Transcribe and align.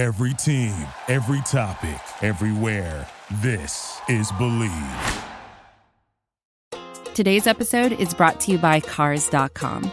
Every 0.00 0.32
team, 0.32 0.72
every 1.08 1.42
topic, 1.42 2.00
everywhere. 2.22 3.06
This 3.42 4.00
is 4.08 4.32
Believe. 4.38 4.72
Today's 7.12 7.46
episode 7.46 7.92
is 7.92 8.14
brought 8.14 8.40
to 8.40 8.52
you 8.52 8.56
by 8.56 8.80
Cars.com. 8.80 9.92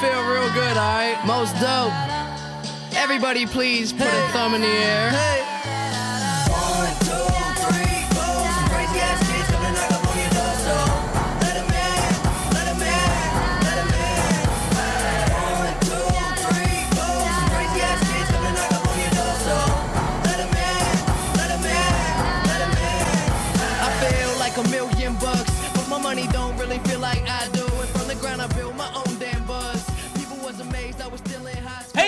Feel 0.00 0.22
real 0.28 0.52
good, 0.52 0.76
alright? 0.76 1.18
Most 1.26 1.54
dope. 1.60 1.92
Everybody, 2.96 3.46
please 3.46 3.92
put 3.92 4.06
a 4.06 4.28
thumb 4.32 4.54
in 4.54 4.62
the 4.62 4.66
air. 4.66 5.53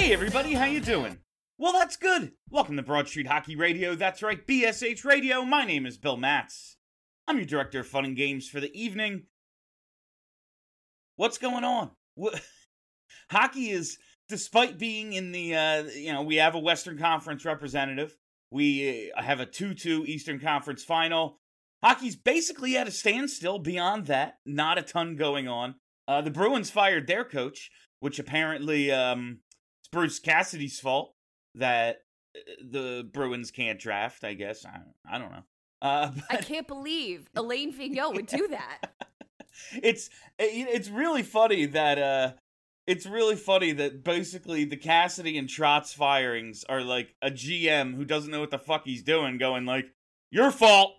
Hey 0.07 0.13
everybody, 0.13 0.53
how 0.53 0.67
you 0.67 0.79
doing? 0.79 1.19
Well, 1.59 1.73
that's 1.73 1.97
good. 1.97 2.31
Welcome 2.49 2.77
to 2.77 2.83
Broad 2.85 3.09
Street 3.09 3.27
Hockey 3.27 3.57
Radio. 3.57 3.97
That's 3.97 4.23
right, 4.23 4.47
BSH 4.47 5.05
Radio. 5.05 5.45
My 5.45 5.65
name 5.65 5.85
is 5.85 5.99
Bill 5.99 6.17
Matz. 6.17 6.77
I'm 7.27 7.39
your 7.39 7.45
director 7.45 7.81
of 7.81 7.89
fun 7.89 8.05
and 8.05 8.17
games 8.17 8.49
for 8.49 8.61
the 8.61 8.73
evening. 8.73 9.25
What's 11.17 11.39
going 11.39 11.65
on? 11.65 11.91
What? 12.15 12.41
Hockey 13.33 13.71
is, 13.71 13.99
despite 14.29 14.79
being 14.79 15.13
in 15.13 15.33
the, 15.33 15.57
uh, 15.57 15.83
you 15.83 16.13
know, 16.13 16.23
we 16.23 16.37
have 16.37 16.55
a 16.55 16.61
Western 16.61 16.99
Conference 16.99 17.45
representative. 17.45 18.17
We 18.53 19.11
uh, 19.11 19.23
have 19.23 19.41
a 19.41 19.47
2-2 19.47 20.07
Eastern 20.07 20.39
Conference 20.39 20.85
final. 20.85 21.41
Hockey's 21.83 22.15
basically 22.15 22.77
at 22.77 22.87
a 22.87 22.93
standstill 22.93 23.59
beyond 23.59 24.07
that. 24.07 24.39
Not 24.47 24.79
a 24.79 24.83
ton 24.83 25.17
going 25.17 25.49
on. 25.49 25.75
Uh, 26.07 26.21
the 26.21 26.31
Bruins 26.31 26.71
fired 26.71 27.09
their 27.09 27.25
coach, 27.25 27.73
which 27.99 28.21
apparently 28.21 28.93
um, 28.93 29.41
it's 29.87 29.93
Bruce 29.93 30.19
Cassidy's 30.19 30.81
fault 30.81 31.15
that 31.55 32.03
uh, 32.37 32.41
the 32.69 33.09
Bruins 33.13 33.51
can't 33.53 33.79
draft. 33.79 34.25
I 34.25 34.35
guess 34.35 34.65
I, 34.67 34.81
I 35.09 35.19
don't 35.19 35.31
know. 35.31 35.45
Uh, 35.81 36.11
I 36.31 36.37
can't 36.39 36.67
believe 36.67 37.29
Alain 37.37 37.73
Vigneault 37.73 38.15
would 38.15 38.27
do 38.27 38.49
that. 38.49 38.79
it's 39.83 40.09
it- 40.39 40.69
it's 40.69 40.89
really 40.89 41.23
funny 41.23 41.67
that 41.67 41.99
uh, 41.99 42.33
it's 42.87 43.07
really 43.07 43.37
funny 43.37 43.73
that 43.73 44.03
basically 44.03 44.65
the 44.65 44.77
Cassidy 44.77 45.39
and 45.39 45.49
Trotz 45.49 45.95
firings 45.95 46.65
are 46.69 46.83
like 46.83 47.15
a 47.23 47.31
GM 47.31 47.95
who 47.95 48.05
doesn't 48.05 48.31
know 48.31 48.41
what 48.41 48.51
the 48.51 48.59
fuck 48.59 48.83
he's 48.85 49.03
doing, 49.05 49.39
going 49.39 49.67
like 49.67 49.87
your 50.33 50.51
fault. 50.51 50.95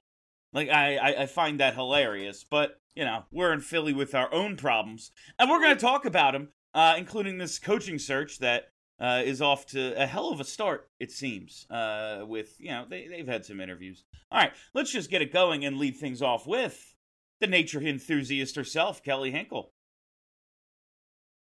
Like 0.53 0.69
I, 0.69 0.95
I, 0.95 1.21
I 1.23 1.25
find 1.25 1.59
that 1.59 1.75
hilarious, 1.75 2.45
but 2.49 2.79
you 2.95 3.03
know 3.03 3.25
we're 3.31 3.51
in 3.51 3.59
Philly 3.59 3.91
with 3.93 4.15
our 4.15 4.33
own 4.33 4.55
problems, 4.55 5.11
and 5.37 5.49
we're 5.49 5.59
going 5.59 5.75
to 5.75 5.81
talk 5.81 6.05
about 6.05 6.31
them, 6.31 6.49
uh, 6.73 6.95
including 6.97 7.37
this 7.37 7.59
coaching 7.59 7.99
search 7.99 8.39
that 8.39 8.69
uh, 8.99 9.21
is 9.25 9.41
off 9.41 9.65
to 9.67 9.93
a 10.01 10.05
hell 10.05 10.29
of 10.31 10.39
a 10.39 10.43
start. 10.43 10.89
It 10.99 11.11
seems 11.11 11.65
uh, 11.69 12.23
with 12.27 12.55
you 12.59 12.69
know 12.69 12.85
they 12.89 13.07
they've 13.07 13.27
had 13.27 13.45
some 13.45 13.59
interviews. 13.61 14.03
All 14.31 14.39
right, 14.39 14.51
let's 14.73 14.91
just 14.91 15.09
get 15.09 15.21
it 15.21 15.31
going 15.33 15.65
and 15.65 15.77
lead 15.77 15.97
things 15.97 16.21
off 16.21 16.45
with 16.47 16.95
the 17.39 17.47
nature 17.47 17.81
enthusiast 17.81 18.55
herself, 18.55 19.03
Kelly 19.03 19.31
Hinkle. 19.31 19.71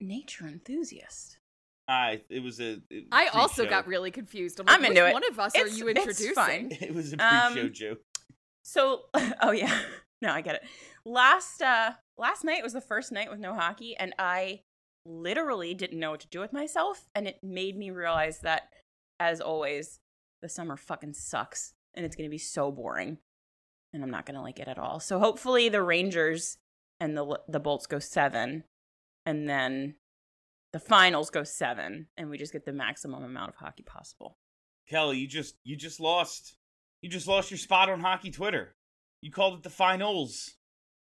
nature 0.01 0.47
enthusiast. 0.47 1.39
I 1.89 2.23
it 2.29 2.41
was 2.43 2.61
a 2.61 2.81
it- 2.91 3.07
I 3.13 3.27
also 3.29 3.63
pre-show. 3.63 3.71
got 3.71 3.87
really 3.87 4.11
confused. 4.11 4.61
I'm, 4.61 4.69
I'm 4.69 4.85
into 4.85 5.03
which 5.03 5.11
it. 5.11 5.13
one 5.13 5.29
of 5.29 5.39
us 5.39 5.55
are 5.57 5.63
It's- 5.63 5.79
you 5.79 5.89
it's 5.89 5.99
introducing? 5.99 6.35
fine. 6.35 6.71
It 6.81 6.95
was 6.95 7.13
a 7.13 7.17
pre-show 7.17 7.63
Um, 7.67 7.73
joke. 7.73 7.99
So, 8.63 9.03
oh 9.43 9.51
yeah, 9.51 9.77
no, 10.23 10.31
I 10.31 10.41
get 10.41 10.57
it. 10.57 10.63
Last 11.05 11.61
uh 11.61 11.93
last 12.17 12.45
night 12.45 12.63
was 12.63 12.73
the 12.73 12.81
first 12.81 13.11
night 13.13 13.31
with 13.31 13.41
no 13.41 13.55
hockey, 13.55 13.97
and 13.97 14.15
I 14.19 14.61
literally 15.05 15.75
didn't 15.75 15.99
know 15.99 16.11
what 16.13 16.21
to 16.21 16.29
do 16.29 16.41
with 16.41 16.53
myself, 16.53 17.09
and 17.15 17.27
it 17.27 17.39
made 17.43 17.77
me 17.77 17.91
realize 17.91 18.41
that, 18.41 18.69
as 19.19 19.41
always, 19.41 20.01
the 20.41 20.49
summer 20.49 20.77
fucking 20.77 21.15
sucks, 21.15 21.75
and 21.95 22.05
it's 22.05 22.17
gonna 22.17 22.29
be 22.29 22.39
so 22.39 22.71
boring, 22.71 23.19
and 23.93 24.03
I'm 24.03 24.11
not 24.11 24.27
gonna 24.27 24.43
like 24.43 24.59
it 24.59 24.69
at 24.69 24.79
all. 24.79 25.01
So 25.01 25.19
hopefully, 25.19 25.69
the 25.69 25.83
Rangers 25.83 26.59
and 27.01 27.17
the 27.17 27.41
the 27.49 27.61
Bolts 27.61 27.87
go 27.87 27.99
seven, 27.99 28.65
and 29.27 29.49
then 29.49 29.97
the 30.73 30.81
finals 30.81 31.31
go 31.31 31.45
seven, 31.45 32.09
and 32.17 32.31
we 32.31 32.39
just 32.39 32.53
get 32.53 32.65
the 32.65 32.73
maximum 32.73 33.23
amount 33.25 33.51
of 33.51 33.57
hockey 33.57 33.83
possible. 33.83 34.39
Kelly, 34.89 35.19
you 35.19 35.29
just 35.29 35.57
you 35.65 35.77
just 35.77 36.01
lost. 36.01 36.57
You 37.01 37.11
just 37.11 37.27
lost 37.27 37.51
your 37.51 37.59
spot 37.59 37.91
on 37.91 38.01
hockey 38.01 38.31
Twitter. 38.31 38.77
You 39.21 39.31
called 39.33 39.59
it 39.59 39.63
the 39.63 39.71
finals. 39.71 40.53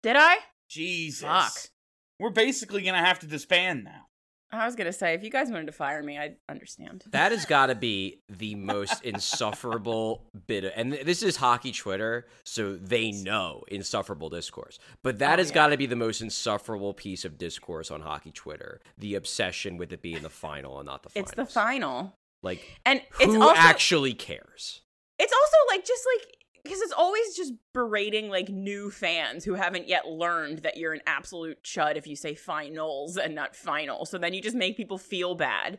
Did 0.03 0.17
I? 0.17 0.39
Jesus. 0.69 1.23
Fuck. 1.23 1.71
We're 2.19 2.31
basically 2.31 2.83
gonna 2.83 3.05
have 3.05 3.19
to 3.21 3.27
disband 3.27 3.85
now. 3.85 4.07
I 4.53 4.65
was 4.65 4.77
gonna 4.77 4.93
say 4.93 5.13
if 5.15 5.23
you 5.25 5.31
guys 5.31 5.51
wanted 5.51 5.67
to 5.67 5.73
fire 5.73 6.03
me, 6.03 6.17
I'd 6.19 6.37
understand. 6.49 7.05
That 7.11 7.33
has 7.33 7.45
got 7.45 7.67
to 7.67 7.75
be 7.75 8.21
the 8.29 8.55
most 8.55 9.03
insufferable 9.05 10.25
bit 10.47 10.65
of, 10.65 10.73
and 10.77 10.93
this 10.93 11.23
is 11.23 11.37
hockey 11.37 11.73
Twitter, 11.73 12.27
so 12.45 12.77
they 12.77 13.11
know 13.11 13.65
insufferable 13.69 14.29
discourse. 14.31 14.79
But 15.03 15.19
that 15.19 15.35
Oh, 15.35 15.43
has 15.43 15.49
yeah. 15.51 15.55
got 15.55 15.67
to 15.69 15.77
be 15.77 15.87
the 15.87 15.97
most 15.97 16.21
insufferable 16.23 16.95
piece 16.95 17.25
of 17.25 17.39
discourse 17.39 17.91
on 17.91 18.01
hockey 18.03 18.31
Twitter. 18.33 18.81
The 18.97 19.15
obsession 19.17 19.77
with 19.77 19.93
it 19.93 20.01
being 20.03 20.23
the 20.23 20.31
final 20.31 20.79
and 20.79 20.87
not 20.87 21.03
the 21.03 21.11
final. 21.11 21.25
It's 21.25 21.35
the 21.35 21.47
final, 21.47 22.15
Like, 22.43 22.63
and 22.87 23.03
it's 23.21 23.25
who 23.35 23.43
also 23.43 23.55
actually 23.57 24.15
cares? 24.15 24.83
it's 25.19 25.33
also 25.33 25.57
like 25.77 25.85
just 25.85 26.05
like 26.19 26.37
because 26.67 26.81
it's 26.83 26.93
always 26.93 27.37
just 27.37 27.53
berating 27.75 28.29
like 28.29 28.49
new 28.49 28.91
fans 28.91 29.45
who 29.45 29.55
haven't 29.55 29.89
yet 29.89 30.07
learned 30.09 30.59
that 30.59 30.77
you're 30.77 30.93
an 30.93 31.01
absolute 31.07 31.63
chud 31.63 31.97
if 31.97 32.07
you 32.07 32.17
say 32.17 32.35
finals 32.35 33.17
and 33.17 33.35
not 33.35 33.55
final. 33.57 34.05
So 34.05 34.19
then 34.19 34.35
you 34.35 34.43
just 34.43 34.57
make 34.57 34.77
people 34.77 34.99
feel 34.99 35.35
bad, 35.35 35.79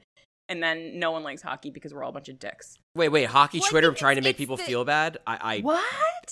and 0.49 0.61
then 0.63 0.97
no 0.99 1.11
one 1.11 1.23
likes 1.23 1.41
hockey 1.41 1.69
because 1.69 1.93
we're 1.93 2.03
all 2.03 2.09
a 2.09 2.13
bunch 2.13 2.29
of 2.29 2.39
dicks. 2.39 2.77
Wait, 2.95 3.09
wait, 3.09 3.25
hockey 3.25 3.59
Well, 3.59 3.69
Twitter 3.69 3.91
trying 3.91 4.15
to 4.15 4.21
make 4.21 4.37
people 4.37 4.57
the- 4.57 4.63
feel 4.63 4.85
bad? 4.85 5.17
I, 5.27 5.37
I 5.57 5.59
What? 5.61 5.83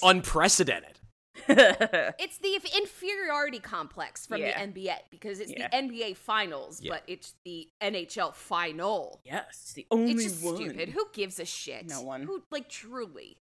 unprecedented. 0.03 0.99
It's 1.47 2.37
the 2.37 2.59
inferiority 2.77 3.59
complex 3.59 4.25
from 4.25 4.39
Yeah. 4.41 4.57
the 4.65 4.71
NBA 4.71 4.95
because 5.09 5.39
it's 5.41 5.51
Yeah. 5.51 5.67
the 5.67 5.75
NBA 5.75 6.13
finals, 6.15 6.81
Yeah. 6.81 6.93
but 6.93 7.03
it's 7.07 7.33
the 7.43 7.67
NHL 7.81 8.31
final. 8.33 9.19
yes, 9.25 9.47
it's 9.51 9.73
the 9.73 9.85
only 9.91 10.13
it's 10.13 10.23
just 10.23 10.43
one. 10.43 10.55
stupid. 10.55 10.89
Who 10.89 11.05
gives 11.13 11.39
a 11.39 11.45
shit? 11.45 11.87
No 11.89 12.01
one. 12.01 12.23
Who 12.23 12.41
like 12.51 12.69
truly? 12.69 13.37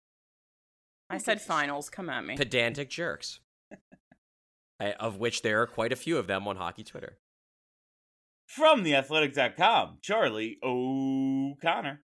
I 1.13 1.19
said 1.19 1.43
finals. 1.43 1.91
Come 1.91 2.09
at 2.09 2.25
me. 2.25 2.37
Pedantic 2.37 2.89
jerks. 2.89 3.41
I, 4.81 4.93
of 4.93 5.19
which 5.19 5.43
there 5.43 5.61
are 5.61 5.67
quite 5.67 5.93
a 5.93 5.97
few 5.97 6.17
of 6.17 6.27
them 6.27 6.49
on 6.49 6.57
hockey 6.57 6.83
Twitter. 6.83 7.19
From 8.47 8.83
theathletic.com, 8.83 9.99
Charlie 10.01 10.59
O'Connor. 10.63 12.01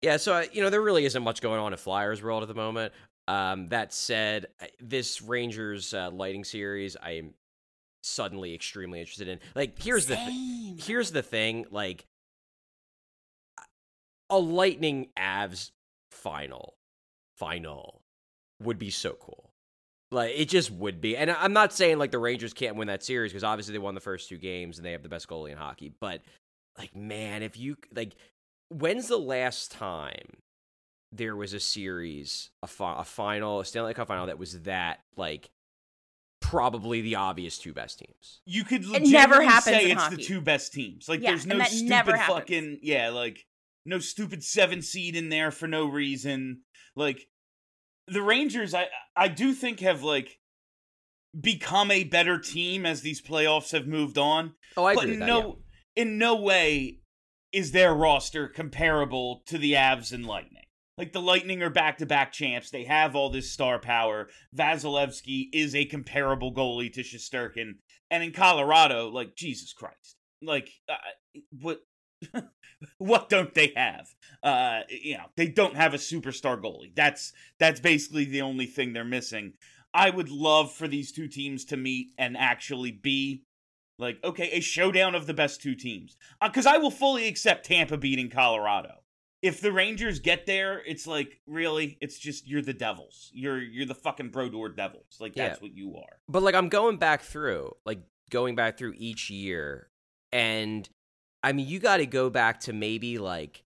Yeah, 0.00 0.16
so 0.16 0.34
uh, 0.34 0.44
you 0.52 0.62
know 0.62 0.70
there 0.70 0.80
really 0.80 1.04
isn't 1.04 1.22
much 1.22 1.42
going 1.42 1.60
on 1.60 1.72
in 1.72 1.78
Flyers 1.78 2.22
world 2.22 2.42
at 2.42 2.48
the 2.48 2.54
moment. 2.54 2.94
Um, 3.28 3.68
that 3.68 3.92
said, 3.92 4.46
this 4.80 5.22
Rangers 5.22 5.92
uh, 5.94 6.10
Lightning 6.10 6.44
series, 6.44 6.96
I 7.02 7.12
am 7.12 7.34
suddenly 8.02 8.54
extremely 8.54 9.00
interested 9.00 9.28
in. 9.28 9.38
Like, 9.54 9.80
here's 9.82 10.06
the 10.06 10.16
thing. 10.16 10.78
Here's 10.78 11.10
the 11.10 11.22
thing. 11.22 11.64
Like, 11.70 12.06
a 14.28 14.38
Lightning 14.38 15.08
Avs 15.18 15.70
final, 16.10 16.74
final 17.38 18.03
would 18.64 18.78
be 18.78 18.90
so 18.90 19.12
cool. 19.20 19.50
Like, 20.10 20.32
it 20.36 20.48
just 20.48 20.70
would 20.70 21.00
be. 21.00 21.16
And 21.16 21.30
I- 21.30 21.42
I'm 21.42 21.52
not 21.52 21.72
saying 21.72 21.98
like 21.98 22.10
the 22.10 22.18
Rangers 22.18 22.52
can't 22.52 22.76
win 22.76 22.88
that 22.88 23.02
series 23.02 23.32
because 23.32 23.44
obviously 23.44 23.72
they 23.72 23.78
won 23.78 23.94
the 23.94 24.00
first 24.00 24.28
two 24.28 24.38
games 24.38 24.76
and 24.78 24.84
they 24.86 24.92
have 24.92 25.02
the 25.02 25.08
best 25.08 25.28
goalie 25.28 25.50
in 25.50 25.56
hockey. 25.58 25.92
But 26.00 26.22
like, 26.78 26.94
man, 26.94 27.42
if 27.42 27.56
you 27.56 27.76
like, 27.94 28.14
when's 28.68 29.08
the 29.08 29.18
last 29.18 29.72
time 29.72 30.36
there 31.10 31.34
was 31.36 31.52
a 31.52 31.60
series, 31.60 32.50
a, 32.62 32.66
fi- 32.66 33.00
a 33.00 33.04
final, 33.04 33.60
a 33.60 33.64
Stanley 33.64 33.94
Cup 33.94 34.08
final 34.08 34.26
that 34.26 34.38
was 34.38 34.60
that 34.62 35.00
like 35.16 35.50
probably 36.40 37.00
the 37.00 37.16
obvious 37.16 37.58
two 37.58 37.72
best 37.72 37.98
teams. 37.98 38.40
You 38.44 38.64
could 38.64 38.82
It 38.84 39.02
never 39.04 39.36
legitimately 39.36 39.46
happens 39.46 39.76
say 39.76 39.90
it's 39.90 40.02
hockey. 40.02 40.16
the 40.16 40.22
two 40.22 40.40
best 40.40 40.72
teams. 40.72 41.08
Like 41.08 41.20
Yeah, 41.22 41.30
there's 41.30 41.46
no 41.46 41.62
stupid 41.64 42.16
fucking 42.26 42.78
yeah, 42.82 43.08
like 43.10 43.46
no 43.86 43.98
stupid 43.98 44.44
seven 44.44 44.82
seed 44.82 45.16
in 45.16 45.28
there 45.28 45.50
for 45.50 45.66
no 45.66 45.86
reason. 45.86 46.60
Like 46.96 47.26
the 48.08 48.22
Rangers, 48.22 48.74
I 48.74 48.88
I 49.16 49.28
do 49.28 49.52
think 49.52 49.80
have 49.80 50.02
like 50.02 50.38
become 51.38 51.90
a 51.90 52.04
better 52.04 52.38
team 52.38 52.86
as 52.86 53.00
these 53.00 53.20
playoffs 53.20 53.72
have 53.72 53.86
moved 53.86 54.18
on. 54.18 54.54
Oh, 54.76 54.84
I 54.84 54.94
but 54.94 55.04
agree 55.04 55.18
with 55.18 55.20
that. 55.20 55.26
no 55.26 55.58
in 55.96 56.18
no 56.18 56.36
way 56.36 57.00
is 57.52 57.72
their 57.72 57.94
roster 57.94 58.48
comparable 58.48 59.42
to 59.46 59.58
the 59.58 59.72
Avs 59.72 60.12
and 60.12 60.26
Lightning. 60.26 60.62
Like 60.98 61.12
the 61.12 61.22
Lightning 61.22 61.62
are 61.62 61.70
back 61.70 61.98
to 61.98 62.06
back 62.06 62.32
champs. 62.32 62.70
They 62.70 62.84
have 62.84 63.16
all 63.16 63.30
this 63.30 63.50
star 63.50 63.80
power. 63.80 64.28
Vasilevskiy 64.56 65.48
is 65.52 65.74
a 65.74 65.84
comparable 65.86 66.54
goalie 66.54 66.92
to 66.92 67.00
Shesterkin. 67.00 67.72
And 68.10 68.22
in 68.22 68.32
Colorado, 68.32 69.08
like 69.08 69.34
Jesus 69.34 69.72
Christ, 69.72 70.16
like 70.42 70.70
uh, 70.88 70.94
what 71.60 71.80
what 72.98 73.28
don't 73.28 73.54
they 73.54 73.72
have? 73.76 74.08
Uh, 74.42 74.80
you 74.88 75.16
know, 75.16 75.26
they 75.36 75.46
don't 75.48 75.76
have 75.76 75.94
a 75.94 75.98
superstar 75.98 76.60
goalie. 76.60 76.94
That's 76.94 77.32
that's 77.58 77.80
basically 77.80 78.24
the 78.24 78.42
only 78.42 78.66
thing 78.66 78.92
they're 78.92 79.04
missing. 79.04 79.54
I 79.92 80.10
would 80.10 80.28
love 80.28 80.72
for 80.72 80.88
these 80.88 81.12
two 81.12 81.28
teams 81.28 81.64
to 81.66 81.76
meet 81.76 82.08
and 82.18 82.36
actually 82.36 82.90
be 82.92 83.44
like 83.98 84.18
okay, 84.24 84.50
a 84.52 84.60
showdown 84.60 85.14
of 85.14 85.26
the 85.26 85.34
best 85.34 85.62
two 85.62 85.74
teams. 85.74 86.16
Because 86.42 86.66
I 86.66 86.78
will 86.78 86.90
fully 86.90 87.28
accept 87.28 87.66
Tampa 87.66 87.96
beating 87.96 88.28
Colorado. 88.28 88.96
If 89.40 89.60
the 89.60 89.72
Rangers 89.72 90.20
get 90.20 90.46
there, 90.46 90.82
it's 90.86 91.06
like 91.06 91.40
really, 91.46 91.98
it's 92.00 92.18
just 92.18 92.48
you're 92.48 92.62
the 92.62 92.72
Devils. 92.72 93.30
You're 93.34 93.60
you're 93.62 93.86
the 93.86 93.94
fucking 93.94 94.30
Brodeur 94.30 94.70
Devils. 94.70 95.18
Like 95.20 95.34
that's 95.34 95.60
Yeah. 95.60 95.62
what 95.68 95.76
you 95.76 95.96
are. 95.96 96.18
But 96.28 96.42
like 96.42 96.54
I'm 96.54 96.68
going 96.70 96.96
back 96.96 97.22
through, 97.22 97.72
like 97.84 98.00
going 98.30 98.54
back 98.56 98.78
through 98.78 98.94
each 98.96 99.30
year, 99.30 99.90
and 100.32 100.88
I 101.44 101.52
mean 101.52 101.68
you 101.68 101.78
got 101.78 101.98
to 101.98 102.06
go 102.06 102.30
back 102.30 102.60
to 102.60 102.72
maybe 102.72 103.18
like 103.18 103.62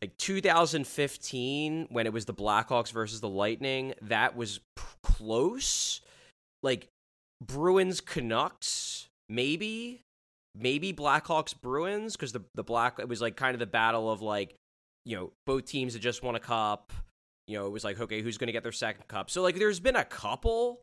like 0.00 0.16
2015 0.18 1.86
when 1.90 2.06
it 2.06 2.12
was 2.12 2.24
the 2.24 2.34
Blackhawks 2.34 2.90
versus 2.92 3.20
the 3.20 3.28
Lightning. 3.28 3.94
That 4.02 4.34
was 4.36 4.58
p- 4.76 4.82
close. 5.04 6.00
Like 6.62 6.88
Bruins 7.44 8.00
Canucks, 8.00 9.08
maybe 9.28 10.00
maybe 10.54 10.92
Blackhawks 10.92 11.54
Bruins 11.60 12.16
because 12.16 12.32
the 12.32 12.42
the 12.54 12.64
black 12.64 12.98
it 12.98 13.08
was 13.08 13.20
like 13.20 13.36
kind 13.36 13.54
of 13.54 13.58
the 13.60 13.66
battle 13.66 14.10
of 14.10 14.22
like 14.22 14.54
you 15.04 15.16
know 15.16 15.32
both 15.46 15.64
teams 15.66 15.92
that 15.94 16.00
just 16.00 16.22
won 16.22 16.34
a 16.34 16.40
cup. 16.40 16.92
You 17.48 17.58
know, 17.58 17.66
it 17.66 17.70
was 17.70 17.84
like 17.84 18.00
okay, 18.00 18.22
who's 18.22 18.38
going 18.38 18.46
to 18.46 18.52
get 18.52 18.62
their 18.62 18.72
second 18.72 19.08
cup? 19.08 19.28
So 19.30 19.42
like, 19.42 19.56
there's 19.56 19.80
been 19.80 19.96
a 19.96 20.04
couple, 20.04 20.80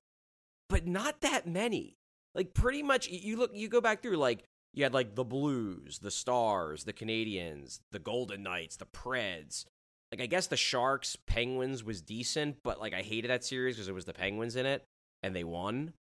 but 0.69 0.85
not 0.85 1.21
that 1.21 1.47
many. 1.47 1.95
Like 2.35 2.53
pretty 2.53 2.83
much, 2.83 3.07
you- 3.07 3.19
you 3.19 3.37
look, 3.37 3.51
you 3.53 3.67
go 3.69 3.79
back 3.81 4.01
through 4.01 4.17
like 4.17 4.43
you 4.73 4.83
had 4.83 4.93
like 4.93 5.15
the 5.15 5.23
Blues, 5.23 5.99
the 5.99 6.11
Stars, 6.11 6.83
the 6.83 6.93
Canadiens, 6.93 7.79
the 7.91 7.99
Golden 7.99 8.43
Knights, 8.43 8.77
the 8.77 8.85
Preds. 8.85 9.65
Like 10.11 10.21
I 10.21 10.25
guess 10.25 10.47
the 10.47 10.57
Sharks, 10.57 11.15
Penguins 11.27 11.83
was 11.83 12.01
decent, 12.01 12.57
but 12.63 12.79
like 12.79 12.93
I 12.93 13.01
hated 13.01 13.29
that 13.29 13.43
series 13.43 13.75
because 13.75 13.87
it 13.87 13.95
was 13.95 14.05
the 14.05 14.13
Penguins 14.13 14.55
in 14.55 14.65
it 14.65 14.83
and 15.23 15.35
they 15.35 15.43
won. 15.43 15.93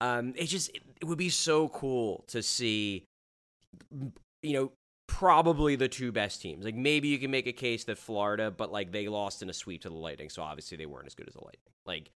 Um, 0.00 0.34
it 0.36 0.46
just 0.46 0.70
it, 1.00 1.04
would 1.04 1.18
be 1.18 1.30
so 1.30 1.68
cool 1.68 2.24
to 2.28 2.42
see, 2.42 3.04
you 4.42 4.52
know, 4.52 4.72
probably 5.08 5.76
the 5.76 5.88
two 5.88 6.12
best 6.12 6.42
teams. 6.42 6.64
Like 6.64 6.74
maybe 6.74 7.08
you 7.08 7.18
can 7.18 7.30
make 7.30 7.46
a 7.46 7.52
case 7.52 7.84
that 7.84 7.98
Florida, 7.98 8.50
but 8.50 8.70
like 8.70 8.92
they 8.92 9.08
lost 9.08 9.42
in 9.42 9.48
a 9.48 9.54
sweep 9.54 9.82
to 9.82 9.88
the 9.88 9.96
Lightning, 9.96 10.28
so 10.28 10.42
obviously 10.42 10.76
they 10.76 10.86
weren't 10.86 11.06
as 11.06 11.14
good 11.14 11.28
as 11.28 11.34
the 11.34 11.44
Lightning. 11.44 11.72
Like 11.86 12.10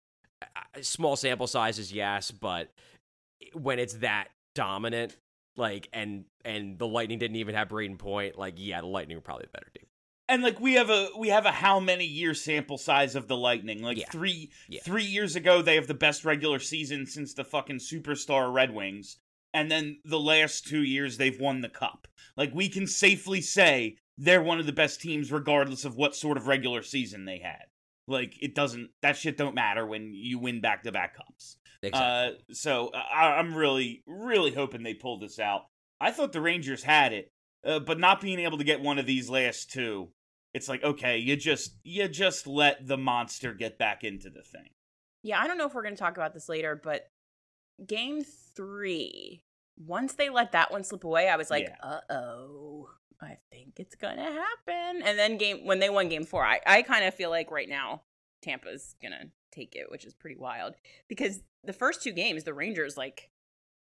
small 0.80 1.16
sample 1.16 1.46
sizes, 1.46 1.92
yes, 1.92 2.30
but 2.30 2.70
when 3.52 3.78
it's 3.78 3.94
that 3.94 4.28
dominant, 4.54 5.16
like 5.56 5.88
and 5.92 6.24
and 6.44 6.78
the 6.78 6.86
Lightning 6.86 7.18
didn't 7.18 7.36
even 7.36 7.54
have 7.54 7.68
Brayden 7.68 7.98
Point, 7.98 8.38
like 8.38 8.54
yeah, 8.56 8.80
the 8.80 8.86
Lightning 8.86 9.16
were 9.16 9.22
probably 9.22 9.46
the 9.46 9.58
better 9.58 9.70
team. 9.76 9.86
And 10.28 10.42
like 10.42 10.58
we 10.60 10.74
have 10.74 10.90
a 10.90 11.08
we 11.18 11.28
have 11.28 11.46
a 11.46 11.52
how 11.52 11.78
many 11.80 12.04
year 12.04 12.34
sample 12.34 12.78
size 12.78 13.14
of 13.14 13.28
the 13.28 13.36
Lightning? 13.36 13.82
Like 13.82 13.98
Yeah. 13.98 14.10
three 14.10 14.50
Yeah. 14.68 14.80
three 14.84 15.04
years 15.04 15.36
ago 15.36 15.62
they 15.62 15.76
have 15.76 15.86
the 15.86 15.94
best 15.94 16.24
regular 16.24 16.58
season 16.58 17.06
since 17.06 17.32
the 17.34 17.44
fucking 17.44 17.78
superstar 17.78 18.52
Red 18.52 18.74
Wings. 18.74 19.18
And 19.54 19.70
then 19.70 20.00
the 20.04 20.20
last 20.20 20.66
two 20.66 20.82
years 20.82 21.16
they've 21.16 21.40
won 21.40 21.60
the 21.60 21.68
cup. 21.68 22.08
Like 22.36 22.52
we 22.54 22.68
can 22.68 22.86
safely 22.86 23.40
say 23.40 23.96
they're 24.18 24.42
one 24.42 24.58
of 24.58 24.66
the 24.66 24.72
best 24.72 25.00
teams 25.00 25.30
regardless 25.30 25.84
of 25.84 25.96
what 25.96 26.16
sort 26.16 26.36
of 26.36 26.46
regular 26.46 26.82
season 26.82 27.24
they 27.24 27.38
had. 27.38 27.66
Like 28.08 28.34
it 28.40 28.54
doesn't 28.54 28.90
that 29.02 29.16
shit 29.16 29.36
don't 29.36 29.54
matter 29.54 29.84
when 29.86 30.12
you 30.14 30.38
win 30.38 30.60
back 30.60 30.82
to 30.84 30.92
back 30.92 31.16
cups. 31.16 31.56
Uh, 31.92 32.30
so 32.52 32.90
I, 32.94 33.32
I'm 33.38 33.54
really, 33.54 34.02
really 34.06 34.52
hoping 34.52 34.82
they 34.82 34.94
pull 34.94 35.18
this 35.18 35.38
out. 35.38 35.66
I 36.00 36.10
thought 36.10 36.32
the 36.32 36.40
Rangers 36.40 36.82
had 36.82 37.12
it, 37.12 37.32
uh, 37.64 37.80
but 37.80 37.98
not 38.00 38.20
being 38.20 38.38
able 38.40 38.58
to 38.58 38.64
get 38.64 38.80
one 38.80 38.98
of 38.98 39.06
these 39.06 39.28
last 39.30 39.70
two, 39.70 40.08
it's 40.54 40.68
like 40.68 40.82
okay, 40.82 41.18
you 41.18 41.36
just 41.36 41.76
you 41.84 42.08
just 42.08 42.46
let 42.46 42.86
the 42.86 42.96
monster 42.96 43.52
get 43.54 43.78
back 43.78 44.04
into 44.04 44.30
the 44.30 44.42
thing. 44.42 44.70
Yeah, 45.22 45.40
I 45.40 45.46
don't 45.46 45.58
know 45.58 45.66
if 45.66 45.74
we're 45.74 45.82
going 45.82 45.94
to 45.96 46.00
talk 46.00 46.16
about 46.16 46.32
this 46.34 46.48
later, 46.48 46.80
but 46.82 47.08
game 47.84 48.22
three, 48.54 49.42
once 49.76 50.14
they 50.14 50.30
let 50.30 50.52
that 50.52 50.70
one 50.70 50.84
slip 50.84 51.04
away, 51.04 51.28
I 51.28 51.36
was 51.36 51.50
like, 51.50 51.68
Yeah. 51.68 51.76
uh 51.82 52.00
oh, 52.12 52.88
I 53.20 53.38
think 53.50 53.74
it's 53.78 53.94
going 53.94 54.16
to 54.16 54.22
happen. 54.22 55.02
And 55.04 55.18
then 55.18 55.38
game 55.38 55.64
when 55.64 55.78
they 55.78 55.90
won 55.90 56.08
game 56.08 56.24
four, 56.24 56.44
I, 56.44 56.60
I 56.66 56.82
kind 56.82 57.04
of 57.04 57.14
feel 57.14 57.30
like 57.30 57.50
right 57.50 57.68
now 57.68 58.02
Tampa's 58.42 58.94
going 59.00 59.12
to 59.12 59.28
take 59.52 59.74
it, 59.74 59.90
which 59.90 60.04
is 60.04 60.14
pretty 60.14 60.36
wild 60.36 60.74
because 61.08 61.42
the 61.64 61.72
first 61.72 62.02
two 62.02 62.12
games, 62.12 62.44
the 62.44 62.54
Rangers 62.54 62.96
like 62.96 63.30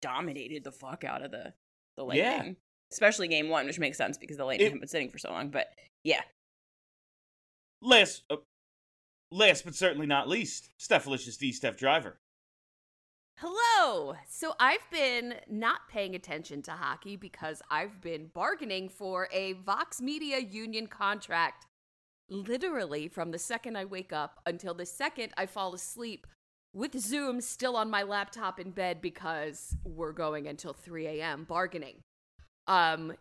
dominated 0.02 0.64
the 0.64 0.72
fuck 0.72 1.04
out 1.04 1.24
of 1.24 1.32
the, 1.32 1.54
the 1.96 2.04
Lightning. 2.04 2.24
Yeah. 2.24 2.52
Especially 2.92 3.28
game 3.28 3.50
one, 3.50 3.68
which 3.68 3.78
makes 3.78 3.98
sense 3.98 4.18
because 4.18 4.38
the 4.38 4.46
Lightning 4.46 4.72
have 4.72 4.80
been 4.80 4.88
sitting 4.88 5.10
for 5.10 5.20
so 5.20 5.30
long. 5.30 5.50
But 5.50 5.68
yeah, 6.04 6.22
Last, 7.82 8.24
uh, 8.30 8.38
last 9.32 9.64
but 9.64 9.76
certainly 9.76 10.08
not 10.08 10.28
least, 10.28 10.70
Steph 10.78 11.06
Stephalicious 11.06 11.38
D 11.38 11.52
Steph 11.52 11.78
Driver. 11.78 12.20
Hello. 13.42 14.16
So 14.28 14.52
I've 14.60 14.86
been 14.92 15.36
not 15.50 15.88
paying 15.90 16.14
attention 16.14 16.62
to 16.64 16.72
hockey 16.72 17.16
because 17.16 17.62
I've 17.72 18.02
been 18.02 18.28
bargaining 18.34 18.90
for 18.90 19.30
a 19.32 19.54
Vox 19.54 20.02
Media 20.02 20.40
union 20.40 20.88
contract 20.88 21.66
literally 22.30 23.08
from 23.08 23.32
the 23.32 23.40
second 23.40 23.78
I 23.78 23.86
wake 23.86 24.12
up 24.12 24.42
until 24.46 24.74
the 24.74 24.86
second 24.86 25.32
I 25.38 25.46
fall 25.46 25.74
asleep 25.74 26.28
with 26.74 27.00
Zoom 27.00 27.40
still 27.40 27.78
on 27.78 27.90
my 27.90 28.04
laptop 28.04 28.60
in 28.60 28.72
bed 28.72 29.00
because 29.00 29.74
we're 29.86 30.12
going 30.12 30.46
until 30.46 30.74
3 30.74 31.08
a.m. 31.08 31.46
bargaining. 31.46 32.02
Um, 32.68 33.14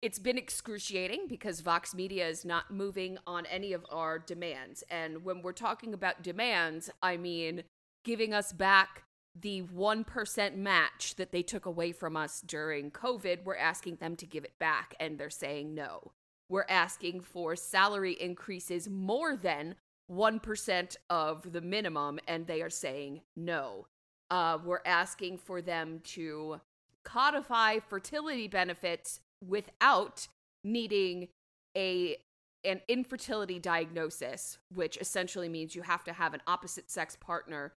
it's 0.00 0.18
been 0.18 0.38
excruciating 0.38 1.26
because 1.28 1.60
Vox 1.60 1.94
Media 1.94 2.26
is 2.26 2.42
not 2.42 2.70
moving 2.70 3.18
on 3.26 3.44
any 3.44 3.74
of 3.74 3.84
our 3.90 4.18
demands. 4.18 4.82
And 4.88 5.26
when 5.26 5.42
we're 5.42 5.52
talking 5.52 5.92
about 5.92 6.22
demands, 6.22 6.88
I 7.02 7.18
mean 7.18 7.64
giving 8.02 8.32
us 8.32 8.54
back 8.54 9.02
the 9.40 9.62
1% 9.62 10.56
match 10.56 11.14
that 11.16 11.32
they 11.32 11.42
took 11.42 11.66
away 11.66 11.92
from 11.92 12.16
us 12.16 12.40
during 12.40 12.90
COVID. 12.90 13.44
We're 13.44 13.56
asking 13.56 13.96
them 13.96 14.16
to 14.16 14.26
give 14.26 14.44
it 14.44 14.58
back, 14.58 14.94
and 14.98 15.18
they're 15.18 15.30
saying 15.30 15.74
no. 15.74 16.12
We're 16.48 16.66
asking 16.68 17.20
for 17.20 17.56
salary 17.56 18.12
increases 18.12 18.88
more 18.88 19.36
than 19.36 19.76
1% 20.10 20.96
of 21.10 21.52
the 21.52 21.60
minimum, 21.60 22.18
and 22.26 22.46
they 22.46 22.62
are 22.62 22.70
saying 22.70 23.20
no. 23.36 23.86
Uh, 24.30 24.58
we're 24.64 24.80
asking 24.84 25.38
for 25.38 25.60
them 25.60 26.00
to 26.04 26.60
codify 27.04 27.78
fertility 27.78 28.48
benefits 28.48 29.20
without 29.46 30.28
needing 30.64 31.28
a 31.76 32.16
an 32.64 32.80
infertility 32.88 33.60
diagnosis, 33.60 34.58
which 34.74 34.96
essentially 34.96 35.48
means 35.48 35.76
you 35.76 35.82
have 35.82 36.02
to 36.02 36.12
have 36.12 36.34
an 36.34 36.42
opposite 36.46 36.90
sex 36.90 37.16
partner 37.16 37.72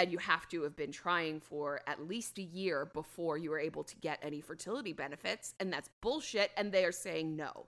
and 0.00 0.10
you 0.10 0.16
have 0.16 0.48
to 0.48 0.62
have 0.62 0.74
been 0.74 0.92
trying 0.92 1.40
for 1.40 1.82
at 1.86 2.08
least 2.08 2.38
a 2.38 2.42
year 2.42 2.90
before 2.94 3.36
you 3.36 3.52
are 3.52 3.58
able 3.58 3.84
to 3.84 3.94
get 3.96 4.18
any 4.22 4.40
fertility 4.40 4.94
benefits, 4.94 5.54
and 5.60 5.70
that's 5.70 5.90
bullshit, 6.00 6.50
and 6.56 6.72
they 6.72 6.86
are 6.86 6.92
saying 6.92 7.36
no. 7.36 7.66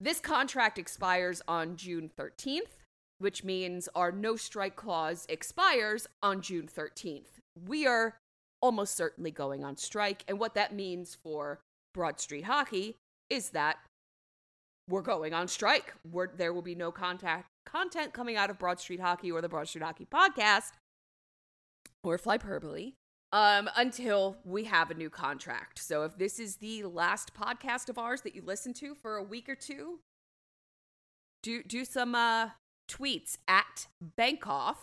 This 0.00 0.18
contract 0.18 0.76
expires 0.76 1.42
on 1.46 1.76
June 1.76 2.10
13th, 2.18 2.82
which 3.18 3.44
means 3.44 3.88
our 3.94 4.10
no 4.10 4.34
strike 4.34 4.74
clause 4.74 5.24
expires 5.28 6.08
on 6.20 6.40
June 6.40 6.68
13th. 6.68 7.38
We 7.64 7.86
are 7.86 8.16
almost 8.60 8.96
certainly 8.96 9.30
going 9.30 9.62
on 9.62 9.76
strike, 9.76 10.24
and 10.26 10.40
what 10.40 10.54
that 10.54 10.74
means 10.74 11.14
for 11.14 11.60
Broad 11.94 12.18
Street 12.18 12.44
Hockey 12.44 12.96
is 13.30 13.50
that 13.50 13.76
we're 14.90 15.00
going 15.00 15.32
on 15.32 15.46
strike. 15.46 15.94
We're, 16.10 16.26
there 16.26 16.52
will 16.52 16.62
be 16.62 16.74
no 16.74 16.90
contact 16.90 17.46
content 17.66 18.12
coming 18.12 18.36
out 18.36 18.50
of 18.50 18.58
Broad 18.58 18.80
Street 18.80 19.00
Hockey 19.00 19.30
or 19.30 19.40
the 19.40 19.48
Broad 19.48 19.68
Street 19.68 19.84
Hockey 19.84 20.08
podcast 20.12 20.72
or 22.06 22.18
Flyperbole 22.18 22.94
um, 23.32 23.68
until 23.76 24.36
we 24.44 24.64
have 24.64 24.90
a 24.90 24.94
new 24.94 25.10
contract. 25.10 25.78
So 25.78 26.04
if 26.04 26.16
this 26.16 26.38
is 26.38 26.56
the 26.56 26.84
last 26.84 27.34
podcast 27.34 27.88
of 27.88 27.98
ours 27.98 28.22
that 28.22 28.34
you 28.34 28.42
listen 28.44 28.72
to 28.74 28.94
for 28.94 29.16
a 29.16 29.22
week 29.22 29.48
or 29.48 29.54
two, 29.54 30.00
do 31.42 31.62
do 31.62 31.84
some 31.84 32.14
uh, 32.14 32.50
tweets 32.88 33.36
at 33.46 33.88
Bankoff, 34.18 34.76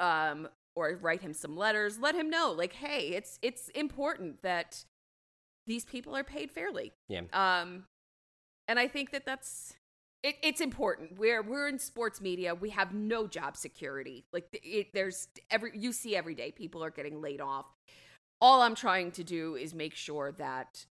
um, 0.00 0.48
or 0.74 0.98
write 1.00 1.22
him 1.22 1.32
some 1.32 1.56
letters. 1.56 1.98
Let 1.98 2.14
him 2.14 2.30
know, 2.30 2.52
like, 2.52 2.74
hey, 2.74 3.08
it's 3.08 3.38
it's 3.42 3.68
important 3.70 4.42
that 4.42 4.84
these 5.66 5.84
people 5.84 6.16
are 6.16 6.24
paid 6.24 6.50
fairly. 6.50 6.92
Yeah. 7.08 7.22
Um, 7.32 7.84
and 8.66 8.78
I 8.78 8.88
think 8.88 9.10
that 9.12 9.26
that's 9.26 9.74
it, 10.24 10.36
it's 10.42 10.60
important. 10.62 11.18
We're 11.18 11.42
we're 11.42 11.68
in 11.68 11.78
sports 11.78 12.20
media. 12.20 12.54
We 12.54 12.70
have 12.70 12.94
no 12.94 13.28
job 13.28 13.56
security. 13.56 14.24
Like 14.32 14.58
it, 14.64 14.88
there's 14.94 15.28
every 15.50 15.72
you 15.74 15.92
see 15.92 16.16
every 16.16 16.34
day 16.34 16.50
people 16.50 16.82
are 16.82 16.90
getting 16.90 17.20
laid 17.20 17.40
off. 17.40 17.66
All 18.40 18.62
I'm 18.62 18.74
trying 18.74 19.12
to 19.12 19.22
do 19.22 19.54
is 19.54 19.74
make 19.74 19.94
sure 19.94 20.32
that 20.32 20.86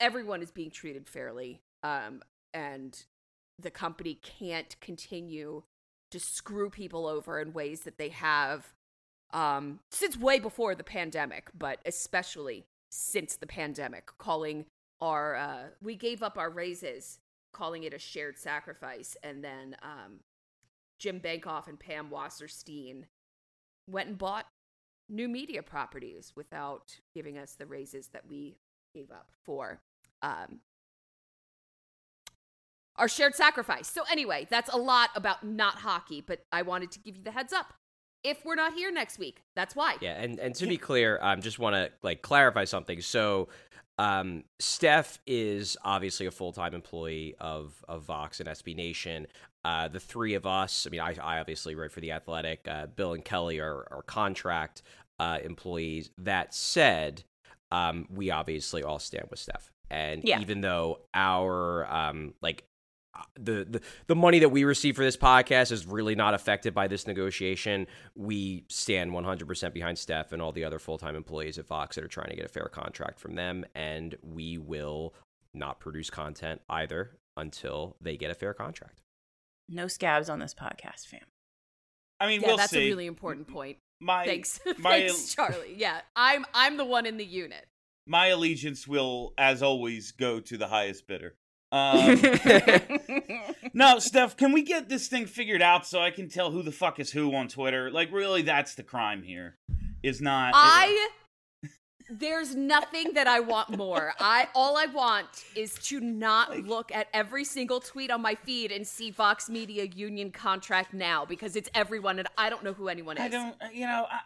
everyone 0.00 0.42
is 0.42 0.50
being 0.50 0.70
treated 0.70 1.08
fairly. 1.08 1.60
Um, 1.82 2.22
and 2.54 3.04
the 3.58 3.70
company 3.70 4.18
can't 4.22 4.74
continue 4.80 5.62
to 6.10 6.18
screw 6.18 6.70
people 6.70 7.06
over 7.06 7.40
in 7.40 7.52
ways 7.52 7.82
that 7.82 7.98
they 7.98 8.08
have 8.08 8.72
um, 9.32 9.80
since 9.90 10.16
way 10.16 10.38
before 10.38 10.74
the 10.74 10.84
pandemic, 10.84 11.50
but 11.56 11.80
especially 11.84 12.64
since 12.90 13.36
the 13.36 13.46
pandemic, 13.46 14.10
calling 14.18 14.64
our 15.00 15.36
uh, 15.36 15.62
we 15.82 15.96
gave 15.96 16.22
up 16.22 16.38
our 16.38 16.48
raises, 16.48 17.18
calling 17.54 17.84
it 17.84 17.94
a 17.94 17.98
shared 17.98 18.38
sacrifice, 18.38 19.16
and 19.22 19.42
then 19.42 19.76
um, 19.82 20.20
Jim 20.98 21.20
Bankoff 21.20 21.68
and 21.68 21.78
Pam 21.78 22.10
Wasserstein 22.10 23.04
went 23.86 24.08
and 24.08 24.18
bought 24.18 24.46
new 25.08 25.28
media 25.28 25.62
properties 25.62 26.32
without 26.34 26.96
giving 27.14 27.38
us 27.38 27.54
the 27.54 27.66
raises 27.66 28.08
that 28.08 28.26
we 28.28 28.56
gave 28.94 29.10
up 29.10 29.28
for 29.44 29.80
um, 30.22 30.60
our 32.96 33.08
shared 33.08 33.34
sacrifice. 33.34 33.88
So 33.88 34.02
anyway, 34.10 34.46
that's 34.48 34.72
a 34.72 34.76
lot 34.76 35.10
about 35.14 35.44
not 35.44 35.76
hockey, 35.76 36.20
but 36.20 36.44
I 36.52 36.62
wanted 36.62 36.90
to 36.92 37.00
give 37.00 37.16
you 37.16 37.22
the 37.22 37.32
heads 37.32 37.52
up. 37.52 37.74
If 38.22 38.42
we're 38.42 38.54
not 38.54 38.72
here 38.72 38.90
next 38.90 39.18
week, 39.18 39.42
that's 39.54 39.76
why. 39.76 39.96
Yeah, 40.00 40.14
and 40.14 40.38
and 40.38 40.54
to 40.54 40.66
be 40.66 40.78
clear, 40.78 41.18
I 41.20 41.34
um, 41.34 41.42
just 41.42 41.58
want 41.58 41.74
to 41.74 41.90
like 42.02 42.22
clarify 42.22 42.64
something. 42.64 43.02
So, 43.02 43.48
um, 43.98 44.44
Steph 44.58 45.18
is 45.26 45.76
obviously 45.84 46.26
a 46.26 46.30
full 46.30 46.52
time 46.52 46.74
employee 46.74 47.34
of 47.40 47.84
of 47.88 48.02
Vox 48.02 48.40
and 48.40 48.48
SB 48.48 48.74
Nation. 48.74 49.26
Uh, 49.64 49.88
the 49.88 50.00
three 50.00 50.34
of 50.34 50.44
us, 50.46 50.86
I 50.86 50.90
mean, 50.90 51.00
I, 51.00 51.14
I 51.22 51.38
obviously 51.40 51.74
write 51.74 51.90
for 51.92 52.00
the 52.00 52.12
Athletic. 52.12 52.66
Uh, 52.68 52.86
Bill 52.86 53.14
and 53.14 53.24
Kelly 53.24 53.60
are, 53.60 53.86
are 53.90 54.02
contract 54.02 54.82
uh, 55.18 55.38
employees. 55.42 56.10
That 56.18 56.52
said, 56.54 57.24
um, 57.72 58.06
we 58.10 58.30
obviously 58.30 58.82
all 58.82 58.98
stand 58.98 59.28
with 59.30 59.38
Steph. 59.38 59.70
And 59.90 60.22
Yeah. 60.24 60.40
even 60.40 60.60
though 60.60 61.00
our 61.14 61.86
um, 61.90 62.34
like 62.42 62.64
the, 63.38 63.64
the 63.68 63.80
the 64.06 64.14
money 64.16 64.38
that 64.40 64.48
we 64.48 64.64
receive 64.64 64.96
for 64.96 65.04
this 65.04 65.16
podcast 65.16 65.70
is 65.72 65.86
really 65.86 66.14
not 66.14 66.34
affected 66.34 66.74
by 66.74 66.88
this 66.88 67.06
negotiation. 67.06 67.86
We 68.16 68.64
stand 68.68 69.12
100% 69.12 69.72
behind 69.72 69.98
Steph 69.98 70.32
and 70.32 70.40
all 70.42 70.52
the 70.52 70.64
other 70.64 70.78
full-time 70.78 71.14
employees 71.16 71.58
at 71.58 71.66
Vox 71.66 71.96
that 71.96 72.04
are 72.04 72.08
trying 72.08 72.30
to 72.30 72.36
get 72.36 72.44
a 72.44 72.48
fair 72.48 72.68
contract 72.72 73.20
from 73.20 73.34
them 73.34 73.64
and 73.74 74.16
we 74.22 74.58
will 74.58 75.14
not 75.52 75.78
produce 75.80 76.10
content 76.10 76.60
either 76.68 77.18
until 77.36 77.96
they 78.00 78.16
get 78.16 78.30
a 78.30 78.34
fair 78.34 78.52
contract. 78.54 79.00
No 79.68 79.86
scabs 79.88 80.28
on 80.28 80.38
this 80.40 80.54
podcast, 80.54 81.06
fam. 81.06 81.20
I 82.20 82.26
mean, 82.26 82.40
Yeah, 82.40 82.48
we'll 82.48 82.56
that's 82.56 82.70
see. 82.72 82.86
a 82.86 82.88
really 82.90 83.06
important 83.06 83.48
point. 83.48 83.78
my 84.00 84.24
Thanks, 84.24 84.60
my 84.78 85.00
thanks, 85.06 85.34
Charlie. 85.34 85.74
Yeah, 85.76 86.00
I'm 86.16 86.44
I'm 86.54 86.76
the 86.76 86.84
one 86.84 87.06
in 87.06 87.16
the 87.16 87.24
unit. 87.24 87.66
my 88.06 88.26
allegiance 88.28 88.86
will, 88.86 89.32
as 89.38 89.62
always, 89.62 90.12
go 90.12 90.40
to 90.40 90.56
the 90.56 90.66
highest 90.68 91.06
bidder. 91.06 91.34
Um, 91.74 92.20
no, 93.74 93.98
Steph, 93.98 94.36
can 94.36 94.52
we 94.52 94.62
get 94.62 94.88
this 94.88 95.08
thing 95.08 95.26
figured 95.26 95.60
out 95.60 95.86
so 95.86 95.98
I 95.98 96.12
can 96.12 96.28
tell 96.28 96.52
who 96.52 96.62
the 96.62 96.70
fuck 96.70 97.00
is 97.00 97.10
who 97.10 97.34
on 97.34 97.48
Twitter? 97.48 97.90
Like, 97.90 98.12
really, 98.12 98.42
that's 98.42 98.76
the 98.76 98.84
crime 98.84 99.24
here. 99.24 99.56
Is 100.02 100.20
not. 100.20 100.52
I 100.54 101.08
there's 102.10 102.54
nothing 102.54 103.14
that 103.14 103.26
I 103.26 103.40
want 103.40 103.76
more. 103.76 104.12
I 104.20 104.48
all 104.54 104.76
I 104.76 104.86
want 104.86 105.26
is 105.56 105.74
to 105.86 105.98
not 105.98 106.56
look 106.60 106.94
at 106.94 107.08
every 107.12 107.42
single 107.42 107.80
tweet 107.80 108.10
on 108.10 108.22
my 108.22 108.34
feed 108.36 108.70
and 108.70 108.86
see 108.86 109.10
Vox 109.10 109.48
Media 109.48 109.84
Union 109.84 110.30
contract 110.30 110.94
now 110.94 111.24
because 111.24 111.56
it's 111.56 111.70
everyone 111.74 112.18
and 112.20 112.28
I 112.38 112.50
don't 112.50 112.62
know 112.62 112.74
who 112.74 112.88
anyone 112.88 113.16
is. 113.16 113.22
I 113.24 113.28
don't, 113.28 113.56
you 113.72 113.86
know, 113.86 114.06
I, 114.10 114.14
I- 114.16 114.20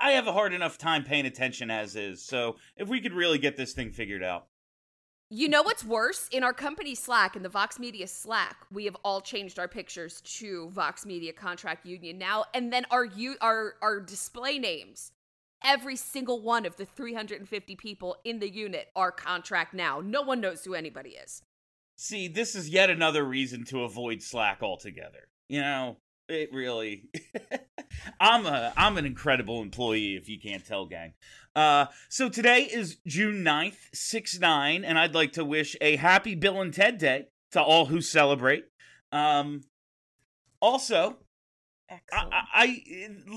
I 0.00 0.10
have 0.12 0.26
a 0.26 0.32
hard 0.32 0.54
enough 0.54 0.78
time 0.78 1.04
paying 1.04 1.26
attention 1.26 1.70
as 1.70 1.94
is. 1.96 2.22
So 2.22 2.56
if 2.78 2.88
we 2.88 3.00
could 3.02 3.12
really 3.12 3.36
get 3.38 3.56
this 3.56 3.74
thing 3.74 3.90
figured 3.90 4.22
out, 4.22 4.46
You 5.30 5.48
know 5.48 5.62
what's 5.62 5.84
worse? 5.84 6.28
In 6.30 6.44
our 6.44 6.52
company 6.52 6.94
Slack, 6.94 7.34
in 7.34 7.42
the 7.42 7.48
Vox 7.48 7.78
Media 7.78 8.06
Slack, 8.06 8.58
we 8.70 8.84
have 8.84 8.96
all 9.02 9.20
changed 9.20 9.58
our 9.58 9.66
pictures 9.66 10.20
to 10.20 10.68
Vox 10.70 11.06
Media 11.06 11.32
Contract 11.32 11.86
Union 11.86 12.18
now, 12.18 12.44
and 12.52 12.72
then 12.72 12.84
our 12.90 13.04
you 13.04 13.36
our 13.40 13.74
our 13.80 14.00
display 14.00 14.58
names. 14.58 15.12
Every 15.64 15.96
single 15.96 16.42
one 16.42 16.66
of 16.66 16.76
the 16.76 16.84
350 16.84 17.74
people 17.76 18.16
in 18.24 18.38
the 18.38 18.50
unit 18.50 18.88
are 18.94 19.10
contract 19.10 19.72
now. 19.72 20.00
No 20.00 20.20
one 20.20 20.42
knows 20.42 20.62
who 20.62 20.74
anybody 20.74 21.10
is. 21.10 21.42
see, 21.96 22.28
this 22.28 22.54
is 22.54 22.68
yet 22.68 22.90
another 22.90 23.24
reason 23.24 23.64
to 23.64 23.82
avoid 23.82 24.22
Slack 24.22 24.58
altogether. 24.62 25.28
You 25.48 25.62
know, 25.62 25.96
it 26.28 26.50
really. 26.52 27.08
I'm 28.20 28.46
a 28.46 28.72
I'm 28.76 28.96
an 28.96 29.06
incredible 29.06 29.62
employee 29.62 30.16
if 30.16 30.28
you 30.28 30.38
can't 30.38 30.64
tell, 30.64 30.86
gang. 30.86 31.14
Uh, 31.54 31.86
so 32.08 32.28
today 32.28 32.62
is 32.62 32.96
June 33.06 33.44
9th, 33.44 33.76
6 33.92 34.40
9, 34.40 34.84
and 34.84 34.98
I'd 34.98 35.14
like 35.14 35.32
to 35.34 35.44
wish 35.44 35.76
a 35.80 35.96
happy 35.96 36.34
Bill 36.34 36.60
and 36.60 36.74
Ted 36.74 36.98
Day 36.98 37.28
to 37.52 37.62
all 37.62 37.86
who 37.86 38.00
celebrate. 38.00 38.64
Um, 39.12 39.62
also, 40.60 41.18
I, 41.88 42.00
I, 42.12 42.42
I 42.54 42.82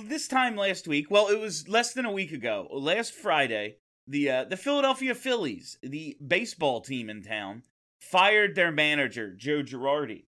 this 0.06 0.28
time 0.28 0.56
last 0.56 0.88
week, 0.88 1.12
well, 1.12 1.28
it 1.28 1.40
was 1.40 1.68
less 1.68 1.94
than 1.94 2.06
a 2.06 2.12
week 2.12 2.32
ago. 2.32 2.68
Last 2.72 3.14
Friday, 3.14 3.78
the 4.08 4.30
uh, 4.30 4.44
the 4.46 4.58
Philadelphia 4.58 5.14
Phillies, 5.14 5.78
the 5.84 6.18
baseball 6.26 6.82
team 6.82 7.10
in 7.10 7.22
town, 7.22 7.64
fired 8.00 8.56
their 8.56 8.72
manager 8.72 9.34
Joe 9.36 9.62
Girardi, 9.62 10.26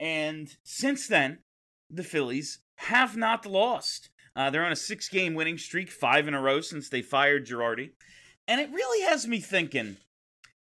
and 0.00 0.56
since 0.64 1.06
then, 1.06 1.38
the 1.90 2.04
Phillies 2.04 2.60
have 2.78 3.16
not 3.16 3.44
lost. 3.44 4.10
Uh, 4.36 4.50
they're 4.50 4.64
on 4.64 4.72
a 4.72 4.76
six 4.76 5.08
game 5.08 5.34
winning 5.34 5.58
streak, 5.58 5.90
five 5.90 6.28
in 6.28 6.34
a 6.34 6.40
row 6.40 6.60
since 6.60 6.88
they 6.88 7.02
fired 7.02 7.46
Girardi, 7.46 7.90
and 8.46 8.60
it 8.60 8.70
really 8.70 9.04
has 9.04 9.26
me 9.26 9.40
thinking. 9.40 9.96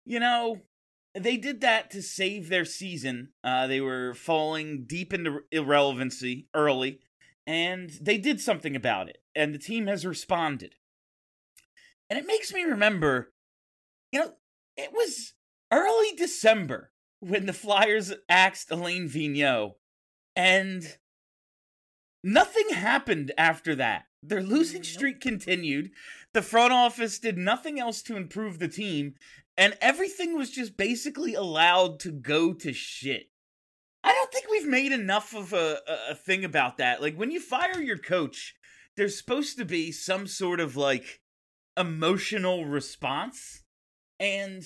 You 0.06 0.20
know, 0.20 0.62
they 1.14 1.36
did 1.36 1.60
that 1.60 1.90
to 1.90 2.02
save 2.02 2.48
their 2.48 2.64
season. 2.64 3.28
Uh, 3.44 3.66
they 3.66 3.80
were 3.80 4.14
falling 4.14 4.84
deep 4.86 5.12
into 5.12 5.40
irrelevancy 5.52 6.48
early, 6.54 7.00
and 7.46 7.90
they 8.00 8.16
did 8.16 8.40
something 8.40 8.74
about 8.74 9.10
it, 9.10 9.18
and 9.34 9.54
the 9.54 9.58
team 9.58 9.86
has 9.86 10.06
responded. 10.06 10.74
And 12.08 12.18
it 12.18 12.26
makes 12.26 12.54
me 12.54 12.62
remember, 12.62 13.32
you 14.12 14.20
know, 14.20 14.32
it 14.78 14.92
was 14.94 15.34
early 15.70 16.12
December 16.16 16.90
when 17.20 17.44
the 17.44 17.52
Flyers 17.52 18.14
axed 18.30 18.70
Alain 18.70 19.10
Vigneault, 19.10 19.74
and 20.34 20.96
nothing 22.22 22.70
happened 22.70 23.32
after 23.38 23.74
that. 23.76 24.04
Their 24.22 24.42
losing 24.42 24.82
streak 24.82 25.20
continued. 25.20 25.90
The 26.34 26.42
front 26.42 26.72
office 26.72 27.18
did 27.18 27.38
nothing 27.38 27.78
else 27.78 28.02
to 28.02 28.16
improve 28.16 28.58
the 28.58 28.68
team, 28.68 29.14
and 29.56 29.76
everything 29.80 30.36
was 30.36 30.50
just 30.50 30.76
basically 30.76 31.34
allowed 31.34 32.00
to 32.00 32.10
go 32.10 32.52
to 32.52 32.72
shit. 32.72 33.30
I 34.04 34.12
don't 34.12 34.32
think 34.32 34.46
we've 34.50 34.66
made 34.66 34.92
enough 34.92 35.34
of 35.34 35.52
a, 35.52 35.80
a, 36.10 36.14
thing 36.14 36.44
about 36.44 36.78
that. 36.78 37.02
Like, 37.02 37.16
when 37.16 37.30
you 37.30 37.40
fire 37.40 37.80
your 37.80 37.98
coach, 37.98 38.54
there's 38.96 39.18
supposed 39.18 39.58
to 39.58 39.64
be 39.64 39.92
some 39.92 40.26
sort 40.26 40.60
of 40.60 40.76
like 40.76 41.20
emotional 41.76 42.64
response. 42.64 43.62
And 44.20 44.64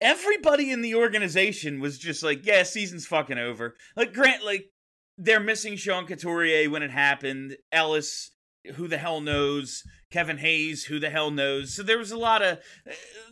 everybody 0.00 0.70
in 0.70 0.82
the 0.82 0.94
organization 0.94 1.80
was 1.80 1.98
just 1.98 2.22
like, 2.22 2.46
yeah, 2.46 2.62
season's 2.62 3.06
fucking 3.06 3.38
over. 3.38 3.76
Like, 3.96 4.12
Grant, 4.12 4.44
like, 4.44 4.70
they're 5.18 5.40
missing 5.40 5.76
Sean 5.76 6.06
Couturier 6.06 6.70
when 6.70 6.82
it 6.82 6.90
happened. 6.90 7.56
Ellis, 7.72 8.30
who 8.76 8.88
the 8.88 8.98
hell 8.98 9.20
knows? 9.20 9.82
Kevin 10.10 10.38
Hayes, 10.38 10.84
who 10.84 10.98
the 10.98 11.10
hell 11.10 11.30
knows? 11.30 11.74
So 11.74 11.82
there 11.82 11.98
was 11.98 12.12
a 12.12 12.16
lot 12.18 12.40
of. 12.42 12.58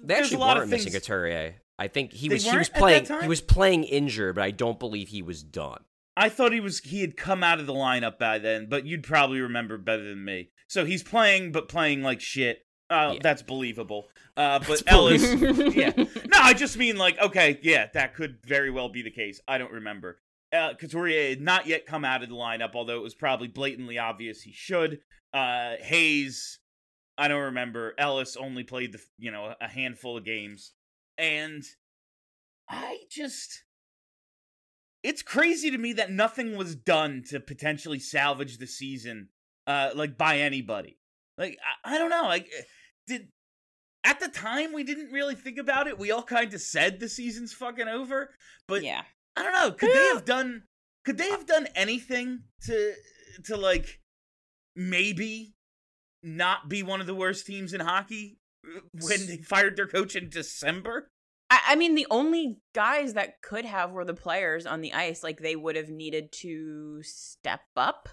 They 0.02 0.14
actually 0.14 0.36
a 0.36 0.40
lot 0.40 0.56
weren't 0.56 0.64
of 0.64 0.70
things. 0.70 0.84
missing 0.84 1.00
Couturier. 1.00 1.54
I 1.78 1.88
think 1.88 2.12
he 2.12 2.28
was 2.28 2.44
he 2.44 2.56
was 2.56 2.68
playing 2.68 3.06
he 3.22 3.28
was 3.28 3.40
playing 3.40 3.84
injured, 3.84 4.34
but 4.34 4.44
I 4.44 4.50
don't 4.50 4.78
believe 4.78 5.08
he 5.08 5.22
was 5.22 5.42
done. 5.42 5.84
I 6.16 6.30
thought 6.30 6.52
he 6.52 6.60
was 6.60 6.80
he 6.80 7.02
had 7.02 7.16
come 7.16 7.42
out 7.44 7.60
of 7.60 7.66
the 7.66 7.74
lineup 7.74 8.18
by 8.18 8.38
then, 8.38 8.66
but 8.68 8.86
you'd 8.86 9.02
probably 9.02 9.40
remember 9.40 9.76
better 9.76 10.02
than 10.04 10.24
me. 10.24 10.50
So 10.68 10.84
he's 10.84 11.02
playing, 11.02 11.52
but 11.52 11.68
playing 11.68 12.02
like 12.02 12.20
shit. 12.20 12.62
Uh, 12.88 13.12
Yeah. 13.14 13.20
That's 13.22 13.42
believable. 13.42 14.06
Uh, 14.36 14.58
but 14.60 14.68
That's 14.68 14.82
Ellis, 14.86 15.22
believable. 15.34 15.72
yeah. 15.74 15.92
No, 15.96 16.38
I 16.40 16.54
just 16.54 16.76
mean 16.78 16.96
like, 16.96 17.18
okay, 17.18 17.58
yeah, 17.62 17.88
that 17.94 18.14
could 18.14 18.38
very 18.46 18.70
well 18.70 18.88
be 18.88 19.02
the 19.02 19.10
case. 19.10 19.40
I 19.46 19.58
don't 19.58 19.72
remember. 19.72 20.18
Uh, 20.52 20.74
Couturier 20.74 21.30
had 21.30 21.40
not 21.40 21.66
yet 21.66 21.86
come 21.86 22.04
out 22.04 22.22
of 22.22 22.28
the 22.28 22.34
lineup, 22.34 22.74
although 22.74 22.96
it 22.96 23.02
was 23.02 23.14
probably 23.14 23.48
blatantly 23.48 23.98
obvious 23.98 24.42
he 24.42 24.52
should. 24.52 25.00
Uh, 25.32 25.74
Hayes, 25.80 26.60
I 27.18 27.28
don't 27.28 27.42
remember. 27.42 27.94
Ellis 27.98 28.36
only 28.36 28.62
played 28.62 28.92
the 28.92 29.00
you 29.18 29.30
know 29.30 29.54
a 29.60 29.68
handful 29.68 30.16
of 30.16 30.24
games, 30.24 30.72
and 31.18 31.64
I 32.68 32.98
just 33.10 33.64
it's 35.02 35.22
crazy 35.22 35.70
to 35.70 35.78
me 35.78 35.92
that 35.94 36.10
nothing 36.10 36.56
was 36.56 36.74
done 36.74 37.22
to 37.28 37.40
potentially 37.40 37.98
salvage 37.98 38.58
the 38.58 38.66
season, 38.66 39.28
uh, 39.66 39.90
like 39.94 40.18
by 40.18 40.38
anybody. 40.38 40.98
Like 41.38 41.58
I, 41.84 41.94
I 41.94 41.98
don't 41.98 42.10
know, 42.10 42.24
like 42.24 42.48
eh, 42.56 42.62
did 43.06 43.28
at 44.04 44.20
the 44.20 44.28
time 44.28 44.72
we 44.72 44.84
didn't 44.84 45.12
really 45.12 45.34
think 45.34 45.58
about 45.58 45.86
it. 45.86 45.98
We 45.98 46.12
all 46.12 46.22
kind 46.22 46.54
of 46.54 46.60
said 46.60 47.00
the 47.00 47.08
season's 47.08 47.52
fucking 47.52 47.88
over, 47.88 48.30
but 48.68 48.82
yeah. 48.82 49.02
I 49.36 49.42
don't 49.42 49.52
know. 49.52 49.72
Could 49.72 49.94
they 49.94 50.06
have 50.08 50.24
done? 50.24 50.62
Could 51.04 51.18
they 51.18 51.30
have 51.30 51.46
done 51.46 51.68
anything 51.74 52.44
to 52.62 52.94
to 53.44 53.56
like 53.56 54.00
maybe 54.74 55.54
not 56.22 56.68
be 56.68 56.82
one 56.82 57.00
of 57.00 57.06
the 57.06 57.14
worst 57.14 57.46
teams 57.46 57.72
in 57.72 57.80
hockey 57.80 58.38
uh, 58.64 58.80
when 58.92 59.26
they 59.26 59.36
fired 59.36 59.76
their 59.76 59.86
coach 59.86 60.16
in 60.16 60.28
December? 60.28 61.10
I, 61.50 61.60
I 61.68 61.76
mean, 61.76 61.94
the 61.94 62.06
only 62.10 62.58
guys 62.74 63.14
that 63.14 63.40
could 63.42 63.64
have 63.64 63.92
were 63.92 64.04
the 64.04 64.14
players 64.14 64.66
on 64.66 64.80
the 64.80 64.92
ice. 64.92 65.22
Like 65.22 65.40
they 65.40 65.56
would 65.56 65.76
have 65.76 65.90
needed 65.90 66.32
to 66.40 67.02
step 67.02 67.60
up 67.76 68.08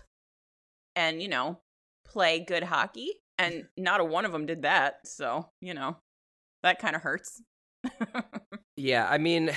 and 0.96 1.22
you 1.22 1.30
know 1.30 1.60
play 2.06 2.44
good 2.46 2.64
hockey, 2.64 3.10
and 3.38 3.66
not 3.78 4.02
a 4.02 4.04
one 4.04 4.26
of 4.26 4.32
them 4.32 4.46
did 4.46 4.64
that. 4.64 5.08
So 5.08 5.50
you 5.62 5.74
know 5.74 5.98
that 6.64 6.80
kind 6.80 6.96
of 6.96 7.02
hurts. 7.02 7.42
Yeah, 8.76 9.08
I 9.10 9.18
mean, 9.18 9.52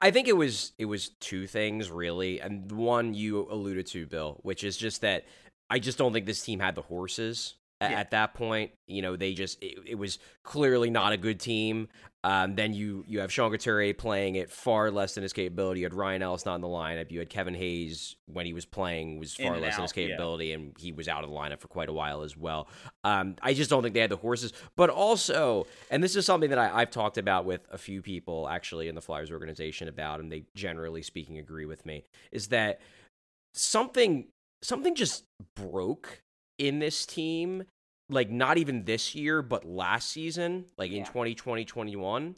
I- 0.00 0.10
think 0.10 0.28
it 0.28 0.36
was 0.36 0.72
it 0.78 0.86
was 0.86 1.10
two 1.20 1.46
things 1.46 1.90
really, 1.90 2.40
and 2.40 2.70
one 2.72 3.14
you 3.14 3.46
alluded 3.50 3.86
to, 3.88 4.06
Bill, 4.06 4.38
which 4.42 4.64
is 4.64 4.76
just 4.76 5.00
that 5.02 5.24
I 5.70 5.78
just 5.78 5.98
don't 5.98 6.12
think 6.12 6.26
this 6.26 6.42
team 6.42 6.60
had 6.60 6.74
the 6.74 6.82
horses 6.82 7.54
Yeah. 7.80 7.90
at 7.90 8.10
that 8.10 8.34
point. 8.34 8.72
You 8.86 9.02
know, 9.02 9.16
they 9.16 9.34
just 9.34 9.62
it, 9.62 9.78
it 9.86 9.94
was 9.94 10.18
clearly 10.42 10.90
not 10.90 11.12
a 11.12 11.16
good 11.16 11.38
team. 11.38 11.88
Um, 12.24 12.56
then 12.56 12.74
you 12.74 13.04
you 13.06 13.20
have 13.20 13.32
Sean 13.32 13.52
Couturier 13.52 13.94
playing 13.94 14.34
it 14.34 14.50
far 14.50 14.90
less 14.90 15.14
than 15.14 15.22
his 15.22 15.32
capability. 15.32 15.80
You 15.80 15.86
had 15.86 15.94
Ryan 15.94 16.22
Ellis 16.22 16.44
not 16.44 16.56
in 16.56 16.60
the 16.60 16.66
lineup. 16.66 17.12
You 17.12 17.20
had 17.20 17.30
Kevin 17.30 17.54
Hayes 17.54 18.16
when 18.26 18.44
he 18.44 18.52
was 18.52 18.64
playing 18.64 19.20
was 19.20 19.36
far 19.36 19.58
less 19.58 19.76
than 19.76 19.82
his 19.82 19.92
out, 19.92 19.96
yeah. 19.96 20.06
capability, 20.08 20.52
and 20.52 20.74
he 20.78 20.90
was 20.90 21.06
out 21.06 21.22
of 21.22 21.30
the 21.30 21.36
lineup 21.36 21.60
for 21.60 21.68
quite 21.68 21.88
a 21.88 21.92
while 21.92 22.22
as 22.22 22.36
well. 22.36 22.68
Um, 23.04 23.36
I 23.40 23.54
just 23.54 23.70
don't 23.70 23.82
think 23.82 23.94
they 23.94 24.00
had 24.00 24.10
the 24.10 24.16
horses. 24.16 24.52
But 24.74 24.90
also, 24.90 25.68
and 25.90 26.02
this 26.02 26.16
is 26.16 26.26
something 26.26 26.50
that 26.50 26.58
I, 26.58 26.80
I've 26.80 26.90
talked 26.90 27.18
about 27.18 27.44
with 27.44 27.60
a 27.70 27.78
few 27.78 28.02
people 28.02 28.48
actually 28.48 28.88
in 28.88 28.96
the 28.96 29.00
Flyers 29.00 29.30
organization 29.30 29.86
about, 29.86 30.18
and 30.18 30.32
they 30.32 30.42
generally 30.56 31.02
speaking 31.02 31.38
agree 31.38 31.66
with 31.66 31.86
me, 31.86 32.04
is 32.32 32.48
that 32.48 32.80
something 33.54 34.26
something 34.60 34.96
just 34.96 35.22
broke 35.54 36.22
in 36.58 36.78
this 36.78 37.06
team 37.06 37.64
like 38.10 38.30
not 38.30 38.58
even 38.58 38.84
this 38.84 39.14
year 39.14 39.42
but 39.42 39.64
last 39.64 40.10
season 40.10 40.64
like 40.76 40.90
in 40.90 40.98
Yeah. 40.98 41.04
2020 41.04 41.64
21 41.64 42.36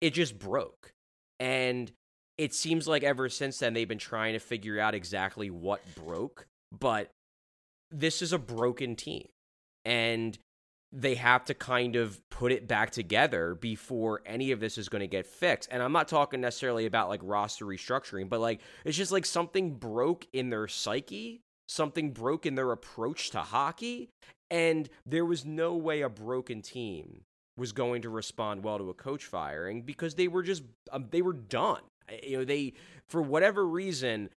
it 0.00 0.14
just 0.14 0.38
broke 0.38 0.90
and 1.40 1.90
it 2.36 2.54
seems 2.54 2.86
like 2.86 3.02
ever 3.02 3.28
since 3.28 3.58
then 3.58 3.74
they've 3.74 3.88
been 3.88 3.98
trying 3.98 4.34
to 4.34 4.38
figure 4.38 4.78
out 4.78 4.94
exactly 4.94 5.50
what 5.50 5.80
broke 5.94 6.46
but 6.78 7.10
this 7.90 8.22
is 8.22 8.32
a 8.32 8.38
broken 8.38 8.94
team 8.94 9.26
and 9.84 10.38
they 10.92 11.16
have 11.16 11.44
to 11.44 11.54
kind 11.54 11.96
of 11.96 12.18
put 12.30 12.50
it 12.50 12.66
back 12.66 12.90
together 12.90 13.54
before 13.54 14.22
any 14.24 14.52
of 14.52 14.60
this 14.60 14.78
is 14.78 14.88
going 14.88 15.00
to 15.00 15.06
get 15.06 15.26
fixed. 15.26 15.68
And 15.70 15.82
I'm 15.82 15.92
not 15.92 16.08
talking 16.08 16.40
necessarily 16.40 16.86
about 16.86 17.10
like 17.10 17.20
roster 17.22 17.66
restructuring, 17.66 18.30
but 18.30 18.40
like 18.40 18.60
it's 18.86 18.96
just 18.96 19.12
like 19.12 19.26
something 19.26 19.74
broke 19.74 20.26
in 20.32 20.48
their 20.48 20.66
psyche, 20.66 21.42
something 21.68 22.12
broke 22.12 22.46
in 22.46 22.54
their 22.54 22.72
approach 22.72 23.30
to 23.30 23.40
hockey, 23.40 24.10
and 24.50 24.88
there 25.06 25.24
was 25.24 25.44
no 25.44 25.74
way 25.74 26.00
a 26.00 26.08
broken 26.08 26.62
team 26.62 27.22
was 27.56 27.72
going 27.72 28.02
to 28.02 28.08
respond 28.08 28.62
well 28.62 28.78
to 28.78 28.88
a 28.88 28.94
coach 28.94 29.24
firing 29.24 29.82
because 29.82 30.14
they 30.14 30.28
were 30.28 30.42
just 30.42 30.62
um, 30.92 31.06
they 31.10 31.22
were 31.22 31.32
done. 31.32 31.82
You 32.22 32.38
know, 32.38 32.44
they 32.44 32.74
for 33.08 33.20
whatever 33.20 33.66
reason 33.66 34.30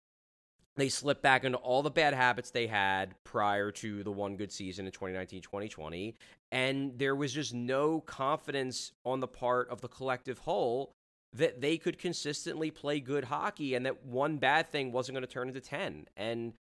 they 0.76 0.88
slipped 0.88 1.22
back 1.22 1.44
into 1.44 1.58
all 1.58 1.82
the 1.82 1.90
bad 1.90 2.14
habits 2.14 2.50
they 2.50 2.66
had 2.66 3.14
prior 3.24 3.70
to 3.70 4.02
the 4.02 4.10
one 4.10 4.36
good 4.36 4.50
season 4.52 4.86
in 4.86 4.92
2019-2020 4.92 6.14
and 6.52 6.98
there 6.98 7.14
was 7.14 7.32
just 7.32 7.52
no 7.52 8.00
confidence 8.00 8.92
on 9.04 9.20
the 9.20 9.26
part 9.26 9.68
of 9.68 9.80
the 9.80 9.88
collective 9.88 10.38
whole 10.38 10.92
that 11.32 11.60
they 11.60 11.76
could 11.76 11.98
consistently 11.98 12.70
play 12.70 12.98
good 12.98 13.24
hockey 13.24 13.74
and 13.74 13.84
that 13.84 14.04
one 14.06 14.38
bad 14.38 14.68
thing 14.68 14.90
wasn't 14.90 15.14
going 15.14 15.26
to 15.26 15.30
turn 15.30 15.48
into 15.48 15.60
10 15.60 16.06
and 16.16 16.54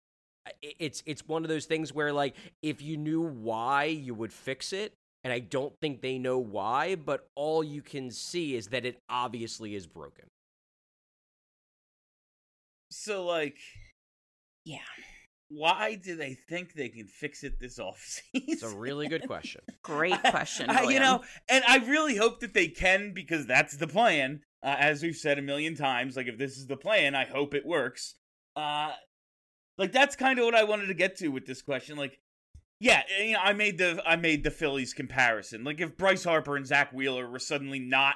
it's 0.61 1.03
it's 1.05 1.27
one 1.27 1.43
of 1.43 1.49
those 1.49 1.65
things 1.65 1.93
where 1.93 2.11
like 2.13 2.35
if 2.61 2.81
you 2.81 2.97
knew 2.97 3.21
why 3.21 3.85
you 3.85 4.13
would 4.13 4.33
fix 4.33 4.73
it 4.73 4.93
and 5.23 5.33
I 5.33 5.39
don't 5.39 5.73
think 5.81 6.01
they 6.01 6.17
know 6.19 6.37
why 6.39 6.95
but 6.95 7.27
all 7.35 7.63
you 7.63 7.81
can 7.81 8.11
see 8.11 8.55
is 8.55 8.67
that 8.67 8.85
it 8.85 8.99
obviously 9.09 9.75
is 9.75 9.87
broken 9.87 10.25
So 12.89 13.25
like, 13.25 13.57
yeah. 14.65 14.77
why 15.49 15.95
do 15.95 16.15
they 16.15 16.33
think 16.49 16.73
they 16.73 16.89
can 16.89 17.07
fix 17.07 17.43
it 17.43 17.59
this 17.59 17.79
offseason? 17.79 18.21
it's 18.33 18.63
a 18.63 18.75
really 18.75 19.07
good 19.07 19.27
question 19.27 19.61
Great 19.83 20.21
question. 20.23 20.69
I- 20.69 20.83
you 20.83 20.99
know, 20.99 21.23
and 21.49 21.63
I 21.67 21.77
really 21.77 22.15
hope 22.15 22.39
that 22.41 22.53
they 22.53 22.67
can 22.67 23.13
because 23.13 23.45
that's 23.45 23.77
the 23.77 23.87
plan. 23.87 24.41
Uh, 24.63 24.75
as 24.79 25.03
we've 25.03 25.15
said 25.15 25.37
a 25.37 25.41
million 25.41 25.75
times, 25.75 26.17
like 26.17 26.27
if 26.27 26.37
this 26.37 26.57
is 26.57 26.65
the 26.67 26.75
plan, 26.77 27.13
I 27.15 27.25
hope 27.25 27.53
it 27.53 27.65
works. 27.65 28.15
Uh, 28.55 28.91
like 29.77 29.91
that's 29.91 30.15
kind 30.15 30.39
of 30.39 30.45
what 30.45 30.55
I 30.55 30.63
wanted 30.63 30.87
to 30.87 30.93
get 30.93 31.17
to 31.17 31.29
with 31.29 31.45
this 31.45 31.61
question. 31.61 31.97
Like, 31.97 32.19
yeah, 32.79 33.03
eh, 33.17 33.23
you 33.23 33.33
know, 33.33 33.39
I 33.39 33.53
made 33.53 33.77
the 33.77 34.01
I 34.05 34.15
made 34.15 34.43
the 34.43 34.51
Phillies 34.51 34.93
comparison. 34.93 35.63
Like 35.63 35.79
if 35.79 35.97
Bryce 35.97 36.23
Harper 36.23 36.55
and 36.55 36.65
Zack 36.65 36.91
Wheeler 36.91 37.29
were 37.29 37.39
suddenly 37.39 37.79
not 37.79 38.15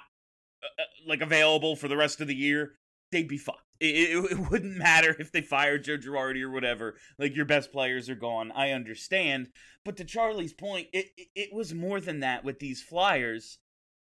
uh, 0.63 0.81
uh, 0.81 0.85
like 1.07 1.21
available 1.21 1.75
for 1.75 1.87
the 1.87 1.97
rest 1.97 2.21
of 2.21 2.27
the 2.27 2.35
year, 2.35 2.73
they'd 3.11 3.27
be 3.27 3.37
fucked. 3.37 3.59
It, 3.79 3.95
it, 3.95 4.31
it 4.31 4.51
wouldn't 4.51 4.77
matter 4.77 5.15
if 5.19 5.31
they 5.31 5.41
fired 5.41 5.83
Joe 5.83 5.97
Girardi 5.97 6.41
or 6.41 6.51
whatever. 6.51 6.95
Like 7.17 7.35
your 7.35 7.45
best 7.45 7.71
players 7.71 8.09
are 8.09 8.15
gone. 8.15 8.51
I 8.51 8.71
understand, 8.71 9.49
but 9.85 9.97
to 9.97 10.05
Charlie's 10.05 10.53
point, 10.53 10.87
it, 10.93 11.07
it 11.17 11.27
it 11.35 11.53
was 11.53 11.73
more 11.73 11.99
than 11.99 12.21
that 12.21 12.43
with 12.43 12.59
these 12.59 12.81
Flyers. 12.81 13.59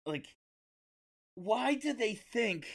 Like, 0.06 0.26
why 1.34 1.74
do 1.74 1.92
they 1.92 2.14
think? 2.14 2.66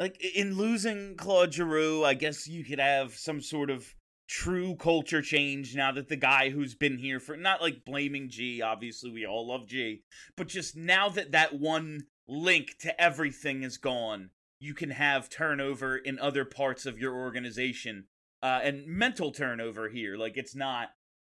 Like 0.00 0.20
in 0.34 0.56
losing 0.56 1.16
Claude 1.16 1.54
Giroux, 1.54 2.04
I 2.04 2.14
guess 2.14 2.48
you 2.48 2.64
could 2.64 2.80
have 2.80 3.14
some 3.14 3.40
sort 3.40 3.70
of 3.70 3.94
true 4.26 4.74
culture 4.76 5.22
change 5.22 5.76
now 5.76 5.92
that 5.92 6.08
the 6.08 6.16
guy 6.16 6.50
who's 6.50 6.74
been 6.74 6.98
here 6.98 7.20
for 7.20 7.36
not 7.36 7.60
like 7.60 7.84
blaming 7.84 8.28
G, 8.28 8.62
obviously 8.62 9.10
we 9.10 9.26
all 9.26 9.48
love 9.48 9.66
G, 9.66 10.02
but 10.36 10.48
just 10.48 10.76
now 10.76 11.08
that 11.10 11.32
that 11.32 11.54
one 11.54 12.04
link 12.26 12.76
to 12.80 13.00
everything 13.00 13.62
is 13.62 13.76
gone, 13.76 14.30
you 14.58 14.74
can 14.74 14.90
have 14.90 15.28
turnover 15.28 15.96
in 15.96 16.18
other 16.18 16.44
parts 16.44 16.86
of 16.86 16.98
your 16.98 17.14
organization 17.14 18.06
uh, 18.42 18.60
and 18.62 18.86
mental 18.86 19.30
turnover 19.30 19.88
here. 19.88 20.16
Like 20.16 20.36
it's 20.36 20.56
not, 20.56 20.88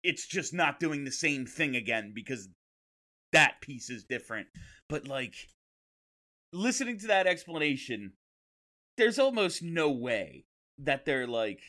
it's 0.03 0.27
just 0.27 0.53
not 0.53 0.79
doing 0.79 1.05
the 1.05 1.11
same 1.11 1.45
thing 1.45 1.75
again 1.75 2.11
because 2.13 2.49
that 3.31 3.61
piece 3.61 3.89
is 3.89 4.03
different. 4.03 4.47
But 4.87 5.07
like 5.07 5.35
listening 6.51 6.97
to 6.99 7.07
that 7.07 7.27
explanation, 7.27 8.13
there's 8.99 9.17
almost 9.17 9.63
no 9.63 9.89
way 9.89 10.45
that 10.77 11.05
they're 11.05 11.27
like. 11.27 11.61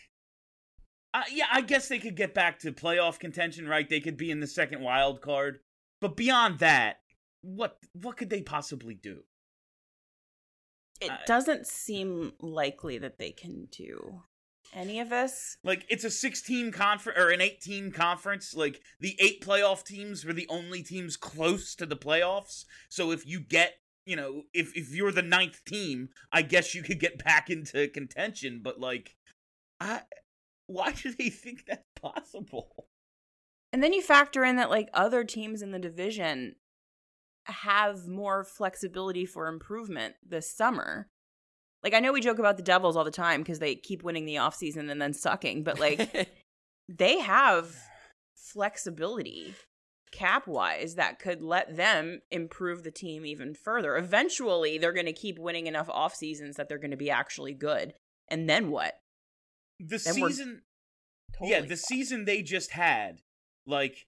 Uh, 1.15 1.23
yeah, 1.33 1.47
I 1.51 1.63
guess 1.63 1.89
they 1.89 1.99
could 1.99 2.15
get 2.15 2.35
back 2.35 2.61
to 2.61 2.73
playoff 2.73 3.19
contention, 3.19 3.67
right? 3.67 3.89
They 3.89 4.01
could 4.01 4.17
be 4.17 4.31
in 4.31 4.41
the 4.41 4.47
second 4.47 4.81
wild 4.83 5.23
card, 5.23 5.59
but 6.01 6.17
beyond 6.17 6.59
that, 6.61 6.99
what 7.41 7.79
what 7.95 8.17
could 8.17 8.31
they 8.31 8.43
possibly 8.43 8.95
do? 8.95 9.21
it 11.01 11.11
I- 11.11 11.19
doesn't 11.27 11.67
seem 11.67 12.33
likely 12.41 12.99
that 12.99 13.19
they 13.19 13.33
can 13.33 13.67
do 13.73 14.23
any 14.73 15.01
of 15.01 15.09
this. 15.09 15.57
Like 15.65 15.85
it's 15.89 16.05
a 16.05 16.11
16 16.11 16.73
conference 16.73 17.19
or 17.19 17.31
an 17.31 17.41
18 17.41 17.91
conference. 17.91 18.55
Like 18.55 18.81
the 19.01 19.17
eight 19.19 19.43
playoff 19.45 19.85
teams 19.85 20.25
were 20.25 20.33
the 20.33 20.47
only 20.49 20.83
teams 20.83 21.17
close 21.17 21.75
to 21.77 21.87
the 21.87 21.97
playoffs. 21.97 22.65
So 22.89 23.11
if 23.11 23.27
you 23.27 23.41
get, 23.41 23.75
you 24.07 24.17
know, 24.17 24.43
if 24.55 24.77
if 24.77 24.95
you're 24.95 25.13
the 25.13 25.23
ninth 25.23 25.65
team, 25.65 26.09
I 26.33 26.43
guess 26.43 26.75
you 26.75 26.83
could 26.83 27.01
get 27.01 27.23
back 27.23 27.51
into 27.51 27.89
contention. 27.89 28.61
But 28.63 28.81
like, 28.81 29.17
I 29.81 30.03
why 30.67 30.93
do 30.93 31.13
they 31.13 31.31
think 31.31 31.65
that's 31.67 31.85
possible? 32.01 32.87
And 33.73 33.83
then 33.83 33.93
you 33.93 34.03
factor 34.03 34.45
in 34.45 34.57
that 34.57 34.71
like 34.71 34.89
other 34.93 35.25
teams 35.25 35.63
in 35.63 35.71
the 35.71 35.79
division 35.79 36.57
have 37.47 38.07
more 38.07 38.45
flexibility 38.45 39.27
for 39.27 39.47
improvement 39.47 40.15
this 40.27 40.51
summer. 40.51 41.09
Like 41.83 41.95
I 41.95 42.01
know 42.01 42.13
we 42.13 42.21
joke 42.21 42.39
about 42.39 42.57
the 42.57 42.63
Devils 42.63 42.97
all 42.97 43.05
the 43.05 43.11
time 43.11 43.43
because 43.43 43.59
they 43.59 43.75
keep 43.75 44.03
winning 44.03 44.27
the 44.27 44.37
offseason 44.37 44.91
and 44.91 45.01
then 45.01 45.13
sucking, 45.13 45.63
but 45.63 45.79
like 45.79 46.31
they 46.89 47.21
have 47.21 47.75
flexibility 48.35 49.55
cap 50.13 50.47
wise 50.47 50.95
that 50.97 51.19
could 51.19 51.43
let 51.43 51.77
them 51.77 52.21
improve 52.31 52.83
the 52.83 52.91
team 52.91 53.25
even 53.25 53.55
further. 53.55 53.97
Eventually, 53.97 54.77
they're 54.79 54.93
going 54.93 55.07
to 55.07 55.13
keep 55.13 55.39
winning 55.39 55.67
enough 55.67 55.89
off 55.89 56.15
seasons 56.15 56.57
that 56.57 56.69
they're 56.69 56.79
going 56.79 56.91
to 56.91 56.97
be 56.97 57.11
actually 57.11 57.55
good. 57.55 57.95
And 58.29 58.49
then 58.49 58.71
what? 58.71 58.99
The 59.79 59.99
Then 59.99 60.15
season, 60.15 60.63
yeah, 61.43 61.61
the 61.61 61.69
fucked. 61.69 61.81
season 61.81 62.25
they 62.25 62.43
just 62.43 62.73
had, 62.73 63.21
like, 63.67 64.07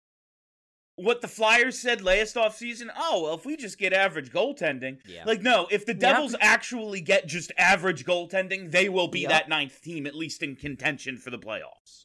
what 0.96 1.22
the 1.22 1.28
Flyers 1.28 1.78
said 1.78 2.02
last 2.02 2.36
offseason, 2.36 2.88
oh, 2.96 3.22
well, 3.22 3.34
if 3.34 3.46
we 3.46 3.56
just 3.56 3.78
get 3.78 3.92
average 3.94 4.30
goaltending. 4.30 4.98
Yeah. 5.08 5.24
Like, 5.24 5.40
no, 5.40 5.66
if 5.70 5.86
the 5.86 5.94
Devils 5.94 6.36
actually 6.40 7.00
get 7.00 7.26
just 7.26 7.50
average 7.56 8.04
goaltending, 8.04 8.70
they 8.70 8.88
will 8.90 9.08
be 9.08 9.20
Yep. 9.20 9.30
that 9.30 9.48
ninth 9.48 9.80
team, 9.80 10.06
at 10.06 10.14
least 10.14 10.42
in 10.42 10.54
contention 10.56 11.16
for 11.16 11.30
the 11.30 11.38
playoffs. 11.38 12.04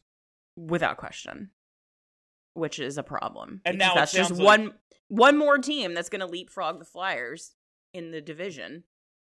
without 0.56 0.98
question, 0.98 1.52
which 2.58 2.80
is 2.80 2.98
a 2.98 3.04
problem. 3.04 3.62
And 3.66 3.78
now 3.78 3.94
that's 3.94 4.12
just 4.12 4.30
sounds 4.30 4.40
like- 4.42 4.46
one 4.60 4.74
one 5.10 5.38
more 5.38 5.58
team 5.58 5.94
that's 5.94 6.10
going 6.10 6.20
to 6.20 6.26
leapfrog 6.28 6.80
the 6.80 6.86
Flyers 6.86 7.56
in 7.94 8.12
the 8.12 8.20
division. 8.20 8.84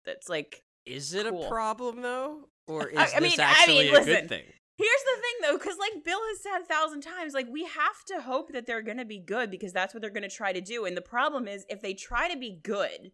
That's 0.05 0.29
like 0.29 0.65
Is 0.87 1.15
it 1.15 1.29
Cool. 1.29 1.45
a 1.45 1.49
problem 1.49 2.01
though, 2.03 2.49
or 2.67 2.89
is 2.89 2.99
I- 2.99 3.03
I 3.17 3.21
this 3.21 3.37
mean- 3.39 3.41
I 3.41 3.51
actually 3.51 3.79
mean, 3.85 3.89
a 3.91 3.93
listen. 3.99 4.07
good 4.15 4.29
thing? 4.29 4.45
Here's 4.79 5.03
the 5.05 5.21
thing 5.21 5.35
though, 5.43 5.59
because 5.59 5.77
like 5.79 6.03
Bill 6.03 6.19
has 6.29 6.43
said 6.43 6.63
a 6.63 6.65
thousand 6.65 7.03
times, 7.03 7.35
like 7.35 7.47
we 7.51 7.65
have 7.65 8.05
to 8.07 8.23
hope 8.23 8.53
that 8.53 8.67
they're 8.67 8.81
gonna 8.83 9.05
be 9.05 9.19
good 9.19 9.51
because 9.51 9.73
that's 9.75 9.93
what 9.95 10.01
they're 10.01 10.11
gonna 10.11 10.29
try 10.31 10.53
to 10.55 10.61
do. 10.63 10.87
And 10.87 10.97
the 10.97 11.03
problem 11.03 11.47
is 11.47 11.67
if 11.69 11.83
they 11.83 11.93
try 11.95 12.29
to 12.33 12.37
be 12.39 12.59
good 12.63 13.13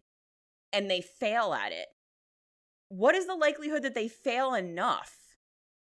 and 0.73 0.89
they 0.89 1.01
fail 1.01 1.53
at 1.53 1.73
it, 1.73 1.89
what 2.89 3.13
is 3.15 3.27
the 3.27 3.35
likelihood 3.35 3.83
that 3.83 3.93
they 3.95 4.07
fail 4.07 4.53
enough 4.53 5.35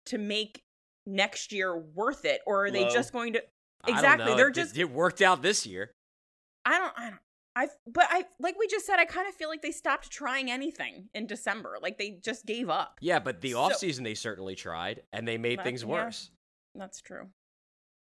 to 0.06 0.16
make 0.18 0.62
next 1.04 1.50
year 1.52 1.76
worth 1.76 2.24
it? 2.24 2.40
Or 2.46 2.66
are 2.66 2.70
they 2.70 2.84
just 2.88 3.12
going 3.12 3.32
to 3.34 3.40
I 3.40 3.42
don't 3.42 3.48
Exactly, 3.86 4.34
they're 4.34 4.48
It- 4.48 4.54
just- 4.54 4.76
it 4.78 4.90
worked 4.90 5.20
out 5.22 5.42
this 5.42 5.66
year. 5.66 5.92
I 6.64 6.78
don't 6.78 6.92
I 6.96 7.10
don't 7.10 7.20
I 7.54 7.68
but 7.86 8.06
I 8.08 8.24
like 8.38 8.56
we 8.58 8.66
just 8.66 8.86
said, 8.86 8.98
I 8.98 9.04
kind 9.04 9.28
of 9.28 9.34
feel 9.34 9.48
like 9.48 9.60
they 9.62 9.72
stopped 9.72 10.10
trying 10.10 10.50
anything 10.50 11.08
in 11.14 11.26
December. 11.26 11.78
Like 11.82 11.98
they 11.98 12.12
just 12.22 12.46
gave 12.46 12.70
up. 12.70 12.98
Yeah, 13.00 13.18
but 13.18 13.40
the 13.40 13.52
So- 13.52 13.58
offseason 13.68 14.04
they 14.04 14.14
certainly 14.14 14.54
tried, 14.54 15.02
and 15.12 15.26
they 15.28 15.36
made 15.38 15.58
That- 15.58 15.64
things 15.64 15.82
yeah. 15.82 15.88
worse. 15.88 16.30
That's 16.74 17.00
true. 17.02 17.28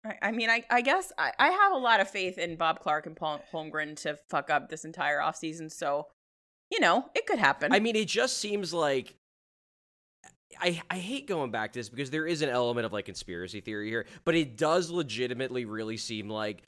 I, 0.06 0.18
I 0.22 0.32
mean, 0.32 0.50
I, 0.50 0.64
I 0.70 0.82
guess 0.82 1.12
I, 1.18 1.32
I 1.40 1.50
have 1.50 1.72
a 1.74 1.78
lot 1.78 2.00
of 2.02 2.10
faith 2.10 2.38
in 2.38 2.56
Bob 2.56 2.80
Clarke 2.80 3.06
and 3.08 3.16
Paul 3.16 3.42
Holmgren 3.54 3.96
to 4.02 4.18
fuck 4.30 4.50
up 4.50 4.70
this 4.70 4.84
entire 4.84 5.20
offseason. 5.20 5.72
So, 5.72 6.08
you 6.72 6.80
know, 6.80 7.10
it 7.16 7.26
could 7.28 7.38
happen. 7.40 7.72
I 7.72 7.80
mean, 7.80 7.96
it 7.96 8.08
just 8.08 8.38
seems 8.38 8.74
like 8.74 9.16
I 10.60 10.82
I 10.90 10.98
hate 10.98 11.28
going 11.28 11.52
back 11.52 11.74
to 11.74 11.80
this 11.80 11.90
because 11.90 12.10
there 12.10 12.26
is 12.28 12.42
an 12.42 12.50
element 12.50 12.86
of 12.86 12.94
like 12.94 13.06
conspiracy 13.06 13.62
theory 13.62 13.90
here, 13.90 14.06
but 14.26 14.36
it 14.36 14.58
does 14.58 14.90
legitimately 14.90 15.66
really 15.66 15.98
seem 15.98 16.30
like 16.30 16.64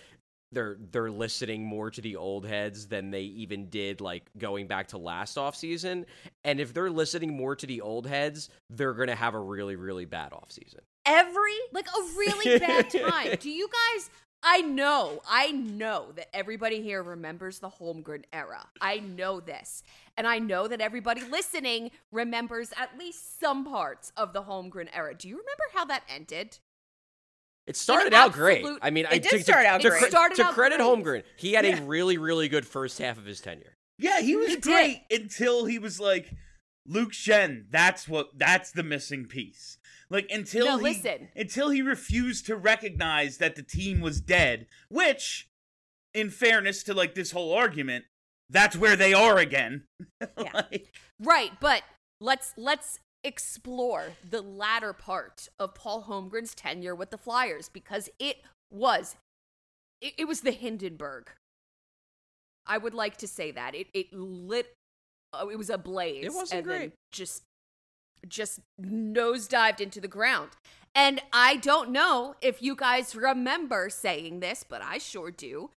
they're 0.51 0.77
they're 0.91 1.11
listening 1.11 1.65
more 1.65 1.89
to 1.89 2.01
the 2.01 2.15
old 2.15 2.45
heads 2.45 2.87
than 2.87 3.09
they 3.11 3.21
even 3.23 3.69
did 3.69 4.01
like 4.01 4.29
going 4.37 4.67
back 4.67 4.89
to 4.89 4.97
last 4.97 5.37
offseason. 5.37 6.05
And 6.43 6.59
if 6.59 6.73
they're 6.73 6.91
listening 6.91 7.35
more 7.35 7.55
to 7.55 7.65
the 7.65 7.81
old 7.81 8.07
heads, 8.07 8.49
they're 8.69 8.93
gonna 8.93 9.15
have 9.15 9.33
a 9.33 9.39
really, 9.39 9.75
really 9.75 10.05
bad 10.05 10.31
offseason. 10.31 10.79
every 11.05 11.55
like 11.71 11.87
a 11.87 12.01
really 12.17 12.59
bad 12.59 12.89
time. 12.91 13.35
Do 13.39 13.49
you 13.49 13.67
guys? 13.67 14.09
I 14.45 14.59
know, 14.59 15.21
I 15.25 15.51
know 15.51 16.11
that 16.17 16.27
everybody 16.35 16.81
here 16.81 17.01
remembers 17.01 17.59
the 17.59 17.69
Holmgren 17.69 18.25
era. 18.33 18.67
I 18.81 18.97
know 18.99 19.39
this. 19.39 19.83
And 20.15 20.27
I 20.27 20.37
know 20.39 20.67
that 20.67 20.79
everybody 20.79 21.21
listening 21.23 21.91
remembers 22.11 22.71
at 22.77 22.97
least 22.99 23.39
some 23.39 23.65
parts 23.65 24.11
of 24.15 24.31
the 24.33 24.43
Holmgren 24.43 24.87
era. 24.93 25.15
Do 25.15 25.27
you 25.27 25.35
remember 25.35 25.63
how 25.73 25.85
that 25.85 26.03
ended? 26.07 26.59
It 27.65 27.75
started 27.77 28.13
out 28.13 28.33
great. 28.33 28.65
I 28.81 28.89
mean, 28.89 29.05
It 29.05 29.11
I 29.11 29.17
did 29.17 29.29
to, 29.31 29.37
to- 29.37 29.43
start 29.43 29.65
out 29.65 29.81
to, 29.81 29.89
great. 29.89 29.99
cre- 29.99 30.05
It 30.05 30.11
started 30.11 30.35
to 30.35 30.43
out 30.45 30.53
credit 30.53 30.77
great. 30.79 30.87
Holmgren, 30.87 31.23
he 31.37 31.53
had 31.53 31.65
Yeah. 31.65 31.77
a 31.79 31.81
really, 31.81 32.17
really 32.17 32.47
good 32.49 32.67
first 32.67 32.99
half 32.99 33.17
of 33.17 33.25
his 33.25 33.39
tenure. 33.41 33.75
Yeah, 33.97 34.21
he 34.21 34.35
was 34.35 34.49
He 34.49 34.55
did. 34.55 34.63
great 34.63 35.01
until 35.09 35.65
he 35.65 35.79
was 35.79 35.99
like 35.99 36.33
Luke 36.85 37.13
Schenn. 37.13 37.65
That's 37.71 38.07
what. 38.07 38.37
That's 38.37 38.71
the 38.71 38.83
missing 38.83 39.25
piece. 39.25 39.77
Like 40.09 40.29
until 40.29 40.65
No, 40.65 40.77
he, 40.77 40.83
listen. 40.83 41.29
until 41.35 41.69
he 41.69 41.81
refused 41.81 42.45
to 42.47 42.55
recognize 42.57 43.37
that 43.37 43.55
the 43.55 43.63
team 43.63 44.01
was 44.01 44.19
dead. 44.19 44.67
Which, 44.89 45.47
in 46.13 46.29
fairness 46.29 46.83
to 46.83 46.93
like 46.93 47.15
this 47.15 47.31
whole 47.31 47.53
argument, 47.53 48.05
that's 48.53 48.77
where 48.77 48.95
they 48.95 49.13
are 49.13 49.37
again. 49.37 49.83
Yeah. 50.37 50.51
Like, 50.53 50.93
Right, 51.19 51.51
but 51.59 51.83
let's 52.21 52.53
let's 52.55 52.99
explore 53.23 54.13
the 54.29 54.41
latter 54.41 54.93
part 54.93 55.49
of 55.59 55.75
Paul 55.75 56.05
Holmgren's 56.07 56.55
tenure 56.55 56.95
with 56.95 57.09
the 57.09 57.17
Flyers 57.17 57.67
because 57.69 58.09
it 58.19 58.37
was 58.71 59.15
it, 60.01 60.13
it 60.17 60.25
was 60.25 60.41
the 60.41 60.51
Hindenburg. 60.51 61.29
I 62.65 62.77
would 62.77 62.93
like 62.93 63.17
to 63.17 63.27
say 63.27 63.51
that. 63.51 63.75
It 63.75 63.87
it 63.93 64.13
lit 64.13 64.73
oh, 65.33 65.49
it 65.49 65.57
was 65.57 65.69
a 65.69 65.77
blaze. 65.77 66.25
It 66.25 66.33
wasn't 66.33 66.61
and 66.61 66.69
then 66.69 66.79
great. 66.79 66.93
just 67.11 67.43
just 68.27 68.61
nosedived 68.81 69.81
into 69.81 69.99
the 69.99 70.07
ground. 70.07 70.51
And 70.95 71.21
I 71.33 71.55
don't 71.55 71.89
know 71.89 72.35
if 72.41 72.61
you 72.61 72.75
guys 72.75 73.15
remember 73.15 73.89
saying 73.89 74.39
this, 74.39 74.63
but 74.67 74.81
I 74.81 74.99
sure 74.99 75.31
do. 75.31 75.71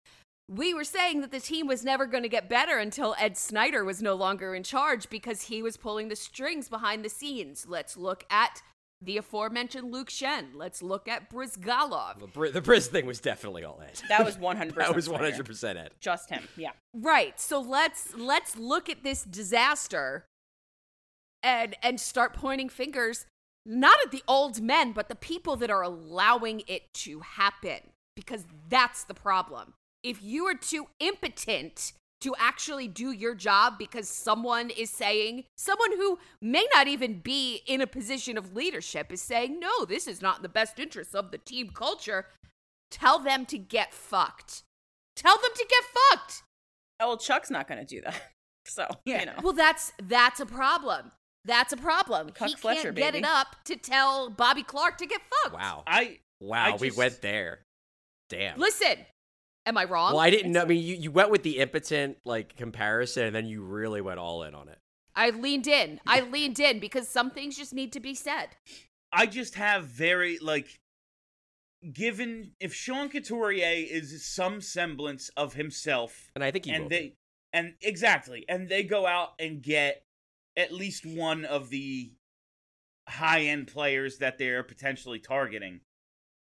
We 0.49 0.73
were 0.73 0.83
saying 0.83 1.21
that 1.21 1.31
the 1.31 1.39
team 1.39 1.67
was 1.67 1.85
never 1.85 2.05
going 2.05 2.23
to 2.23 2.29
get 2.29 2.49
better 2.49 2.77
until 2.77 3.15
Ed 3.17 3.37
Snider 3.37 3.83
was 3.83 4.01
no 4.01 4.13
longer 4.15 4.53
in 4.53 4.63
charge 4.63 5.09
because 5.09 5.43
he 5.43 5.61
was 5.63 5.77
pulling 5.77 6.09
the 6.09 6.15
strings 6.15 6.67
behind 6.69 7.03
the 7.03 7.09
scenes. 7.09 7.65
Let's 7.67 7.95
look 7.95 8.25
at 8.29 8.61
the 9.01 9.17
aforementioned 9.17 9.91
Luke 9.91 10.09
Schenn. 10.09 10.47
Let's 10.55 10.81
look 10.81 11.07
at 11.07 11.29
Bryzgalov. 11.29 12.19
The, 12.19 12.27
Bri- 12.27 12.51
the 12.51 12.61
Briz 12.61 12.87
thing 12.87 13.05
was 13.05 13.19
definitely 13.19 13.63
all 13.63 13.81
Ed. 13.81 14.01
that 14.09 14.23
was 14.25 14.37
100%. 14.37 14.75
that 14.75 14.95
was 14.95 15.07
100% 15.07 15.75
Ed. 15.77 15.91
Just 15.99 16.29
him. 16.29 16.43
Yeah. 16.57 16.71
Right. 16.93 17.39
So 17.39 17.59
let's 17.59 18.13
let's 18.15 18.57
look 18.57 18.89
at 18.89 19.03
this 19.03 19.23
disaster 19.23 20.25
and 21.41 21.75
and 21.83 21.99
start 21.99 22.33
pointing 22.33 22.69
fingers 22.69 23.25
not 23.65 23.97
at 24.05 24.11
the 24.11 24.23
old 24.27 24.61
men 24.61 24.91
but 24.93 25.09
the 25.09 25.15
people 25.15 25.55
that 25.57 25.69
are 25.69 25.81
allowing 25.81 26.63
it 26.67 26.93
to 26.93 27.19
happen 27.21 27.79
because 28.15 28.45
that's 28.69 29.03
the 29.03 29.13
problem. 29.13 29.73
If 30.03 30.21
you 30.21 30.45
are 30.47 30.55
too 30.55 30.87
impotent 30.99 31.93
to 32.21 32.33
actually 32.39 32.87
do 32.87 33.11
your 33.11 33.35
job 33.35 33.77
because 33.77 34.07
someone 34.07 34.69
is 34.69 34.89
saying 34.89 35.43
someone 35.57 35.91
who 35.97 36.19
may 36.41 36.65
not 36.73 36.87
even 36.87 37.19
be 37.19 37.61
in 37.67 37.81
a 37.81 37.87
position 37.87 38.37
of 38.37 38.55
leadership 38.55 39.11
is 39.11 39.21
saying 39.21 39.59
no 39.59 39.83
this 39.83 40.07
is 40.07 40.21
not 40.21 40.37
in 40.37 40.41
the 40.41 40.47
best 40.49 40.79
interest 40.79 41.13
of 41.13 41.31
the 41.31 41.37
team 41.37 41.69
culture 41.73 42.27
tell 42.89 43.19
them 43.19 43.45
to 43.45 43.57
get 43.57 43.93
fucked 43.93 44.63
tell 45.17 45.35
them 45.35 45.51
to 45.55 45.65
get 45.69 45.83
fucked 46.11 46.43
Oh, 46.99 47.07
well, 47.09 47.17
Chuck's 47.17 47.49
not 47.49 47.67
going 47.67 47.79
to 47.79 47.95
do 47.95 48.01
that. 48.01 48.15
So, 48.65 48.87
you 49.03 49.25
know. 49.25 49.33
well, 49.43 49.51
that's 49.51 49.91
that's 50.01 50.39
a 50.39 50.45
problem. 50.45 51.11
That's 51.43 51.73
a 51.73 51.77
problem. 51.77 52.29
Cuck 52.29 52.47
he 52.47 52.55
Fletcher, 52.55 52.83
can't 52.83 52.95
get 52.95 53.11
baby. 53.11 53.17
it 53.17 53.29
up 53.29 53.57
to 53.65 53.75
tell 53.75 54.29
Bobby 54.29 54.63
Clarke 54.63 54.97
to 54.99 55.05
get 55.05 55.19
fucked. 55.43 55.53
Wow. 55.55 55.83
I 55.85 56.19
Wow, 56.39 56.67
I 56.67 56.77
we 56.77 56.87
just- 56.87 56.97
went 56.97 57.21
there. 57.21 57.59
Damn. 58.29 58.57
Listen, 58.57 58.99
am 59.65 59.77
I 59.77 59.85
wrong? 59.85 60.13
well, 60.13 60.21
I 60.21 60.29
didn't 60.29 60.51
know. 60.51 60.61
I 60.61 60.65
mean, 60.65 60.83
you, 60.83 60.95
you 60.95 61.11
went 61.11 61.29
with 61.29 61.43
the 61.43 61.59
impotent 61.59 62.17
like 62.25 62.55
comparison, 62.55 63.25
and 63.27 63.35
then 63.35 63.45
you 63.45 63.63
really 63.63 64.01
went 64.01 64.19
all 64.19 64.43
in 64.43 64.55
on 64.55 64.69
it. 64.69 64.79
I 65.15 65.29
leaned 65.29 65.67
in. 65.67 65.99
I 66.07 66.21
leaned 66.21 66.59
in 66.59 66.79
because 66.79 67.07
some 67.07 67.29
things 67.29 67.57
just 67.57 67.73
need 67.73 67.93
to 67.93 67.99
be 67.99 68.15
said. 68.15 68.47
I 69.11 69.27
just 69.27 69.55
have 69.55 69.85
very 69.85 70.39
like 70.39 70.79
given 71.91 72.51
if 72.59 72.73
Sean 72.73 73.09
Couturier 73.09 73.85
is 73.89 74.25
some 74.25 74.61
semblance 74.61 75.29
of 75.35 75.53
himself 75.53 76.31
And 76.35 76.43
I 76.43 76.51
think 76.51 76.65
he 76.65 76.71
and 76.71 76.83
will 76.83 76.89
they 76.89 77.15
and 77.51 77.73
exactly 77.81 78.45
and 78.47 78.69
they 78.69 78.83
go 78.83 79.05
out 79.05 79.33
and 79.37 79.61
get 79.61 80.03
at 80.55 80.71
least 80.71 81.05
one 81.05 81.45
of 81.45 81.69
the 81.69 82.13
high 83.07 83.41
end 83.41 83.67
players 83.67 84.19
that 84.19 84.37
they're 84.37 84.63
potentially 84.63 85.19
targeting 85.19 85.81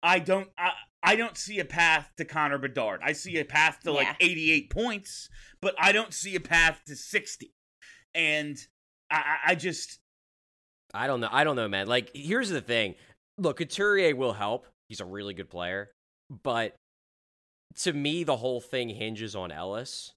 i 0.05 0.19
don't 0.21 0.49
I, 0.57 0.71
I 1.03 1.17
don't 1.17 1.37
see 1.37 1.59
a 1.59 1.64
path 1.64 2.12
to 2.19 2.25
connor 2.25 2.59
bedard 2.59 3.01
i 3.03 3.12
see 3.12 3.38
a 3.38 3.45
path 3.45 3.81
to 3.85 3.90
like 3.93 4.07
88 4.21 4.71
points 4.71 5.29
but 5.61 5.75
i 5.79 5.90
don't 5.90 6.14
see 6.14 6.37
a 6.37 6.40
path 6.40 6.81
to 6.87 6.95
60 6.95 7.53
and 8.14 8.57
i 9.11 9.17
I- 9.17 9.51
i 9.51 9.55
just 9.57 9.99
I 10.97 11.09
don't 11.09 11.19
know. 11.19 11.29
I 11.33 11.43
don't 11.43 11.57
know, 11.57 11.67
man. 11.67 11.88
Like, 11.88 12.12
here's 12.14 12.51
the 12.51 12.61
thing. 12.61 12.95
Look, 13.37 13.57
Couturier 13.57 14.14
will 14.14 14.33
help. 14.33 14.69
He's 14.88 15.01
a 15.01 15.05
really 15.05 15.35
good 15.35 15.51
player, 15.51 15.90
but 16.45 16.77
to 17.81 17.93
me, 17.93 18.23
the 18.23 18.37
whole 18.37 18.61
thing 18.61 18.88
hinges 18.90 19.35
on 19.35 19.51
Ellis. 19.51 20.12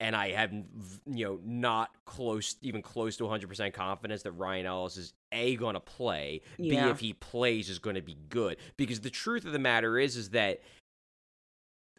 And 0.00 0.14
I 0.14 0.30
have, 0.30 0.52
you 0.52 1.24
know, 1.24 1.40
not 1.44 1.90
close, 2.04 2.54
even 2.62 2.82
close 2.82 3.16
to 3.16 3.24
100% 3.24 3.72
confidence 3.72 4.22
that 4.22 4.32
Ryan 4.32 4.66
Ellis 4.66 4.96
is 4.96 5.12
A, 5.32 5.56
going 5.56 5.74
to 5.74 5.80
play, 5.80 6.42
B, 6.56 6.76
if 6.76 7.00
he 7.00 7.14
plays, 7.14 7.68
is 7.68 7.80
going 7.80 7.96
to 7.96 8.02
be 8.02 8.16
good. 8.28 8.58
Because 8.76 9.00
the 9.00 9.10
truth 9.10 9.44
of 9.44 9.52
the 9.52 9.58
matter 9.58 9.98
is, 9.98 10.16
is 10.16 10.30
that 10.30 10.60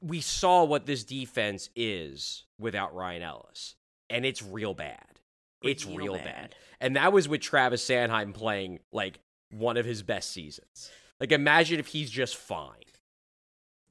we 0.02 0.22
saw 0.22 0.64
what 0.64 0.86
this 0.86 1.04
defense 1.04 1.70
is 1.76 2.46
without 2.58 2.96
Ryan 2.96 3.22
Ellis, 3.22 3.76
and 4.10 4.26
it's 4.26 4.42
real 4.42 4.74
bad. 4.74 5.20
It's 5.62 5.86
Real 5.86 5.98
real 5.98 6.14
bad. 6.14 6.24
bad. 6.24 6.56
And 6.80 6.96
that 6.96 7.12
was 7.12 7.28
with 7.28 7.42
Travis 7.42 7.86
Sanheim 7.86 8.34
playing 8.34 8.80
like 8.94 9.20
one 9.52 9.76
of 9.76 9.86
his 9.86 10.04
best 10.04 10.32
seasons. 10.32 10.90
Like 11.20 11.34
imagine 11.34 11.80
if 11.80 11.88
he's 11.88 12.10
just 12.10 12.38
fine. 12.38 12.76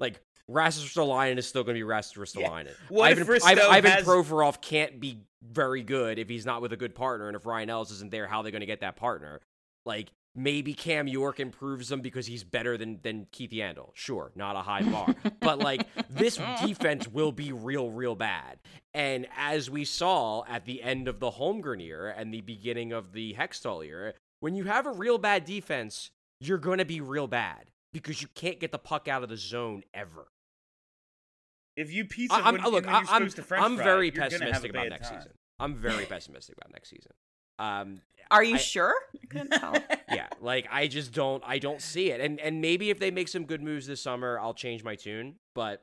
Like 0.00 0.20
Rasmus 0.48 0.92
Ristolainen 0.94 1.36
is 1.38 1.46
still 1.46 1.62
going 1.62 1.74
to 1.74 1.78
be 1.78 1.84
Rasmus 1.84 2.32
Ristolainen. 2.34 2.70
What 2.88 3.12
if 3.12 3.18
Ivan, 3.18 3.34
Risto 3.34 3.46
Ivan, 3.46 3.64
Ivan 3.70 3.90
has- 3.90 4.04
Provorov 4.06 4.60
can't 4.60 4.98
be 4.98 5.20
very 5.42 5.82
good 5.82 6.18
if 6.18 6.28
he's 6.28 6.46
not 6.46 6.62
with 6.62 6.72
a 6.72 6.76
good 6.76 6.94
partner, 6.94 7.28
and 7.28 7.36
if 7.36 7.46
Ryan 7.46 7.70
Ellis 7.70 7.90
isn't 7.92 8.10
there, 8.10 8.26
how 8.26 8.38
are 8.38 8.42
they 8.44 8.50
going 8.50 8.60
to 8.60 8.66
get 8.66 8.80
that 8.80 8.96
partner? 8.96 9.40
Like 9.86 10.08
maybe 10.34 10.72
Cam 10.74 11.06
York 11.08 11.40
improves 11.40 11.88
them 11.88 12.00
because 12.00 12.26
he's 12.26 12.44
better 12.44 12.76
than 12.76 12.98
than 13.02 13.26
Keith 13.32 13.50
Yandle. 13.50 13.90
Sure, 13.94 14.32
not 14.34 14.56
a 14.56 14.60
high 14.60 14.82
bar, 14.82 15.14
but 15.40 15.58
like 15.58 15.86
this 16.08 16.38
defense 16.64 17.06
will 17.08 17.32
be 17.32 17.52
real, 17.52 17.90
real 17.90 18.14
bad. 18.14 18.58
And 18.94 19.26
as 19.36 19.70
we 19.70 19.84
saw 19.84 20.44
at 20.48 20.64
the 20.64 20.82
end 20.82 21.08
of 21.08 21.20
the 21.20 21.30
Holmgren 21.32 21.82
era 21.82 22.14
and 22.16 22.32
the 22.32 22.40
beginning 22.40 22.92
of 22.92 23.12
the 23.12 23.34
Hextall 23.34 23.86
era, 23.86 24.14
when 24.40 24.54
you 24.54 24.64
have 24.64 24.86
a 24.86 24.92
real 24.92 25.18
bad 25.18 25.44
defense, 25.44 26.10
you're 26.40 26.58
going 26.58 26.78
to 26.78 26.84
be 26.84 27.00
real 27.00 27.26
bad 27.26 27.70
because 27.92 28.20
you 28.22 28.28
can't 28.34 28.60
get 28.60 28.72
the 28.72 28.78
puck 28.78 29.08
out 29.08 29.22
of 29.22 29.28
the 29.28 29.36
zone 29.36 29.82
ever. 29.94 30.26
If 31.78 31.92
you 31.92 32.04
pizza 32.04 32.36
I- 32.36 32.40
I'm, 32.48 32.54
when, 32.54 32.64
look, 32.64 32.84
when 32.86 32.94
I- 32.94 33.00
you're 33.00 33.10
I'm, 33.10 33.28
to 33.28 33.42
French 33.42 33.64
I'm 33.64 33.76
fry, 33.76 33.84
very 33.84 34.06
you're 34.06 34.12
gonna 34.12 34.24
have 34.24 34.32
a 34.32 34.38
pessimistic 34.38 34.70
about 34.70 34.88
next 34.88 35.08
time. 35.10 35.20
season. 35.20 35.32
I'm 35.60 35.74
very 35.76 36.04
pessimistic 36.06 36.56
about 36.58 36.72
next 36.72 36.90
season. 36.90 37.12
Um, 37.60 38.02
Are 38.30 38.44
you 38.44 38.54
I- 38.56 38.58
sure? 38.58 38.94
I 39.22 39.26
couldn't 39.26 39.50
tell. 39.50 39.74
yeah, 40.12 40.28
like 40.40 40.66
I 40.70 40.86
just 40.86 41.12
don't 41.12 41.42
I 41.46 41.58
don't 41.58 41.80
see 41.82 42.10
it. 42.10 42.20
And 42.20 42.38
and 42.40 42.60
maybe 42.60 42.90
if 42.90 42.98
they 42.98 43.10
make 43.10 43.28
some 43.28 43.44
good 43.44 43.62
moves 43.62 43.86
this 43.86 44.00
summer, 44.00 44.38
I'll 44.40 44.54
change 44.54 44.84
my 44.84 44.94
tune, 44.96 45.36
but 45.54 45.82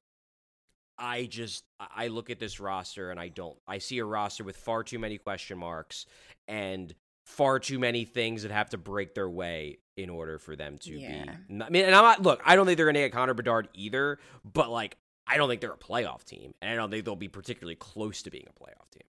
I 0.98 1.26
just 1.26 1.66
I 1.80 2.08
look 2.08 2.30
at 2.30 2.40
this 2.40 2.60
roster 2.60 3.12
and 3.12 3.20
I 3.20 3.28
don't 3.28 3.58
I 3.68 3.80
see 3.80 3.98
a 4.00 4.06
roster 4.06 4.44
with 4.46 4.56
far 4.58 4.84
too 4.84 5.00
many 5.00 5.18
question 5.18 5.58
marks 5.58 6.06
and 6.48 6.94
far 7.26 7.60
too 7.60 7.80
many 7.80 8.06
things 8.06 8.44
that 8.44 8.52
have 8.52 8.70
to 8.70 8.78
break 8.78 9.14
their 9.16 9.30
way 9.30 9.80
in 9.98 10.10
order 10.10 10.38
for 10.40 10.56
them 10.56 10.78
to 10.78 10.92
Yeah. 10.98 11.24
be 11.50 11.62
I 11.64 11.70
mean 11.70 11.84
and 11.86 11.94
I'm 11.96 12.04
not 12.04 12.22
look, 12.22 12.42
I 12.46 12.56
don't 12.56 12.66
think 12.66 12.78
they're 12.78 12.86
going 12.86 12.94
to 12.96 13.02
get 13.02 13.12
Connor 13.12 13.34
Bedard 13.34 13.68
either, 13.74 14.20
but 14.46 14.70
like 14.70 14.96
I 15.28 15.38
don't 15.38 15.50
think 15.50 15.62
they're 15.62 15.72
a 15.74 15.78
playoff 15.78 16.24
team 16.24 16.54
and 16.62 16.72
I 16.72 16.76
don't 16.76 16.92
think 16.92 17.06
they'll 17.06 17.16
be 17.16 17.28
particularly 17.28 17.76
close 17.76 18.22
to 18.24 18.30
being 18.32 18.46
a 18.48 18.64
playoff 18.64 18.90
team. 18.92 19.08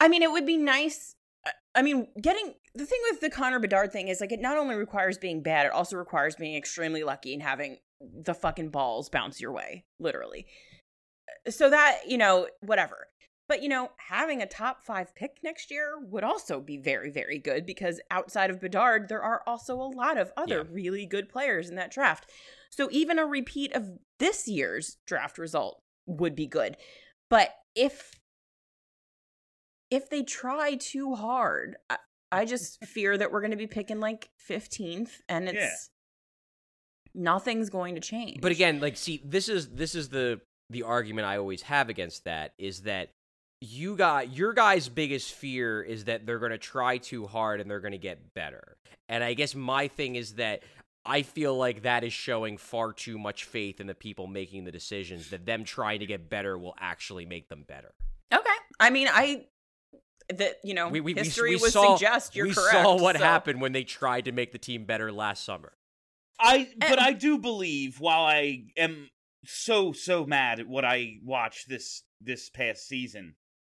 I 0.00 0.08
mean, 0.08 0.22
it 0.22 0.30
would 0.30 0.46
be 0.46 0.56
nice. 0.56 1.16
I- 1.46 1.52
I 1.74 1.82
mean, 1.82 2.08
getting 2.20 2.54
the 2.74 2.86
thing 2.86 3.00
with 3.10 3.20
the 3.20 3.30
Connor 3.30 3.58
Bedard 3.58 3.92
thing 3.92 4.08
is 4.08 4.20
like 4.20 4.32
it 4.32 4.40
not 4.40 4.56
only 4.56 4.76
requires 4.76 5.18
being 5.18 5.42
bad, 5.42 5.66
it 5.66 5.72
also 5.72 5.96
requires 5.96 6.36
being 6.36 6.54
extremely 6.56 7.02
lucky 7.02 7.32
and 7.34 7.42
having 7.42 7.78
the 8.00 8.34
fucking 8.34 8.70
balls 8.70 9.08
bounce 9.08 9.40
your 9.40 9.52
way, 9.52 9.84
literally. 9.98 10.46
Uh, 11.46 11.50
so 11.50 11.70
that, 11.70 12.00
you 12.06 12.18
know, 12.18 12.48
whatever. 12.60 13.08
But, 13.48 13.62
you 13.62 13.68
know, 13.68 13.90
having 14.08 14.40
a 14.40 14.46
top 14.46 14.82
five 14.82 15.14
pick 15.14 15.38
next 15.42 15.70
year 15.70 15.98
would 16.00 16.24
also 16.24 16.60
be 16.60 16.78
very, 16.78 17.10
very 17.10 17.38
good 17.38 17.66
because 17.66 18.00
outside 18.10 18.50
of 18.50 18.60
Bedard, 18.60 19.08
there 19.08 19.22
are 19.22 19.42
also 19.46 19.74
a 19.76 19.90
lot 19.90 20.16
of 20.16 20.32
other 20.36 20.58
Yeah. 20.58 20.64
really 20.70 21.04
good 21.06 21.28
players 21.28 21.68
in 21.68 21.74
that 21.76 21.90
draft. 21.90 22.30
So 22.70 22.88
even 22.90 23.18
a 23.18 23.26
repeat 23.26 23.74
of 23.74 23.98
this 24.22 24.46
year's 24.46 24.96
draft 25.06 25.36
result 25.36 25.82
would 26.06 26.34
be 26.36 26.46
good. 26.46 26.76
But 27.28 27.50
if 27.74 28.12
if 29.90 30.08
they 30.08 30.22
try 30.22 30.76
too 30.76 31.14
hard, 31.14 31.76
I, 31.90 31.98
I 32.30 32.44
just 32.46 32.82
fear 32.86 33.18
that 33.18 33.30
we're 33.32 33.40
going 33.40 33.50
to 33.50 33.56
be 33.56 33.66
picking 33.66 34.00
like 34.00 34.30
15th 34.48 35.10
and 35.28 35.48
it's 35.48 35.56
Yeah. 35.58 35.74
nothing's 37.14 37.68
going 37.68 37.94
to 37.96 38.00
change. 38.00 38.40
But 38.40 38.52
again, 38.52 38.80
like 38.80 38.96
see, 38.96 39.20
this 39.24 39.48
is 39.48 39.68
this 39.68 39.94
is 39.94 40.08
the 40.08 40.40
the 40.70 40.84
argument 40.84 41.26
I 41.26 41.36
always 41.36 41.62
have 41.62 41.88
against 41.90 42.24
that 42.24 42.54
is 42.58 42.82
that 42.82 43.10
you 43.60 43.96
got 43.96 44.32
your 44.34 44.54
guy's 44.54 44.88
biggest 44.88 45.32
fear 45.34 45.82
is 45.82 46.04
that 46.06 46.26
they're 46.26 46.38
going 46.38 46.50
to 46.52 46.58
try 46.58 46.96
too 46.98 47.26
hard 47.26 47.60
and 47.60 47.70
they're 47.70 47.80
going 47.80 47.92
to 47.92 47.98
get 47.98 48.34
better. 48.34 48.76
And 49.08 49.22
I 49.22 49.34
guess 49.34 49.54
my 49.54 49.88
thing 49.88 50.16
is 50.16 50.34
that 50.34 50.62
I 51.04 51.22
feel 51.22 51.56
like 51.56 51.82
that 51.82 52.04
is 52.04 52.12
showing 52.12 52.56
far 52.58 52.92
too 52.92 53.18
much 53.18 53.44
faith 53.44 53.80
in 53.80 53.86
the 53.88 53.94
people 53.94 54.26
making 54.28 54.64
the 54.64 54.72
decisions 54.72 55.30
that 55.30 55.44
them 55.46 55.64
trying 55.64 56.00
to 56.00 56.06
get 56.06 56.30
better 56.30 56.56
will 56.56 56.74
actually 56.78 57.26
make 57.26 57.48
them 57.48 57.64
better. 57.66 57.92
okay. 58.32 58.48
I 58.78 58.90
mean, 58.90 59.08
I 59.10 59.46
that 60.28 60.56
you 60.64 60.74
know, 60.74 60.88
We, 60.88 61.00
we, 61.00 61.14
we- 61.14 61.20
history 61.20 61.50
we 61.50 61.56
would 61.56 61.72
saw, 61.72 61.96
suggest 61.96 62.36
you're 62.36 62.46
we 62.46 62.54
correct. 62.54 62.70
saw 62.72 62.96
what 62.96 63.16
so- 63.16 63.24
happened 63.24 63.60
when 63.60 63.72
they 63.72 63.84
tried 63.84 64.24
to 64.26 64.32
make 64.32 64.52
the 64.52 64.58
team 64.58 64.84
better 64.84 65.10
last 65.12 65.44
summer. 65.44 65.72
I 66.40 66.68
but 66.78 66.92
And- 66.92 67.00
I 67.00 67.12
do 67.12 67.38
believe 67.38 67.98
while 68.00 68.22
I 68.24 68.64
am 68.76 69.10
so 69.44 69.92
so 69.92 70.24
mad 70.24 70.60
at 70.60 70.68
what 70.68 70.84
I 70.84 71.16
watched 71.24 71.68
this 71.68 72.04
this 72.20 72.48
past 72.48 72.86
season, 72.86 73.34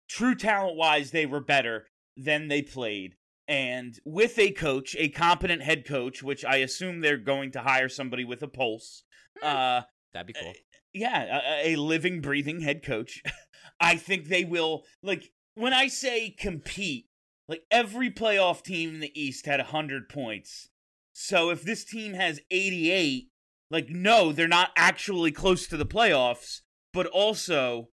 true 0.09 0.35
talent 0.35 0.77
wise 0.77 1.13
they 1.13 1.25
were 1.27 1.41
better 1.41 1.87
than 2.17 2.49
they 2.49 2.63
played. 2.63 3.15
And 3.49 3.99
with 4.05 4.39
a 4.39 4.53
coach, 4.53 4.95
a 4.99 5.09
competent 5.09 5.63
head 5.63 5.85
coach, 5.87 6.23
which 6.23 6.45
I 6.45 6.57
assume 6.57 7.01
they're 7.01 7.17
going 7.19 7.51
to 7.53 7.61
hire 7.61 7.89
somebody 7.89 8.25
with 8.25 8.43
a 8.43 8.49
pulse. 8.49 9.05
Uh 9.43 9.83
That'd 10.13 10.27
be 10.29 10.35
cool. 10.35 10.53
yeah, 10.93 11.41
a, 11.63 11.73
a 11.73 11.77
living, 11.77 12.21
breathing 12.21 12.61
head 12.61 12.85
coach. 12.85 13.23
I 13.81 13.97
think 13.97 14.29
they 14.29 14.45
will 14.45 14.85
like 15.03 15.31
when 15.55 15.73
I 15.73 15.89
say 15.89 16.31
compete. 16.31 17.07
Like 17.49 17.65
every 17.71 18.11
playoff 18.11 18.63
team 18.63 18.91
in 18.95 19.01
the 19.01 19.21
East 19.21 19.47
had 19.47 19.61
hundred 19.61 20.09
points. 20.09 20.71
So 21.13 21.51
if 21.51 21.63
this 21.63 21.85
team 21.85 22.15
has 22.15 22.41
eighty-eight, 22.51 23.29
like 23.71 23.89
no, 23.91 24.33
they're 24.33 24.49
not 24.49 24.71
actually 24.77 25.33
close 25.33 25.67
to 25.67 25.77
the 25.77 25.85
playoffs, 25.85 26.61
but 26.93 27.07
also 27.07 27.89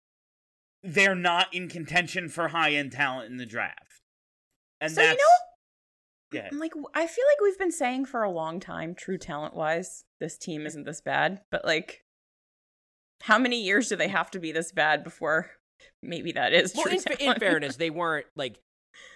they're 0.82 1.14
not 1.14 1.52
in 1.54 1.68
contention 1.68 2.28
for 2.28 2.48
high-end 2.48 2.92
talent 2.92 3.30
in 3.30 3.36
the 3.36 3.46
draft. 3.46 3.93
And 4.84 4.92
So 4.94 5.02
you 5.02 5.08
know, 5.08 6.48
like 6.52 6.72
I 6.94 7.06
feel 7.06 7.24
like 7.30 7.40
we've 7.42 7.58
been 7.58 7.70
saying 7.72 8.06
for 8.06 8.22
a 8.22 8.30
long 8.30 8.60
time, 8.60 8.94
true 8.94 9.18
talent 9.18 9.54
wise, 9.54 10.04
this 10.20 10.36
team 10.36 10.66
isn't 10.66 10.84
this 10.84 11.00
bad. 11.00 11.40
But 11.50 11.64
like, 11.64 12.04
how 13.22 13.38
many 13.38 13.62
years 13.62 13.88
do 13.88 13.96
they 13.96 14.08
have 14.08 14.30
to 14.32 14.38
be 14.40 14.52
this 14.52 14.72
bad 14.72 15.04
before 15.04 15.50
maybe 16.02 16.32
that 16.32 16.52
is 16.52 16.74
Well, 16.74 16.84
true 16.84 16.94
in, 16.94 17.00
fa- 17.00 17.22
in 17.22 17.34
fairness, 17.36 17.76
they 17.76 17.90
weren't 18.00 18.26
like. 18.36 18.58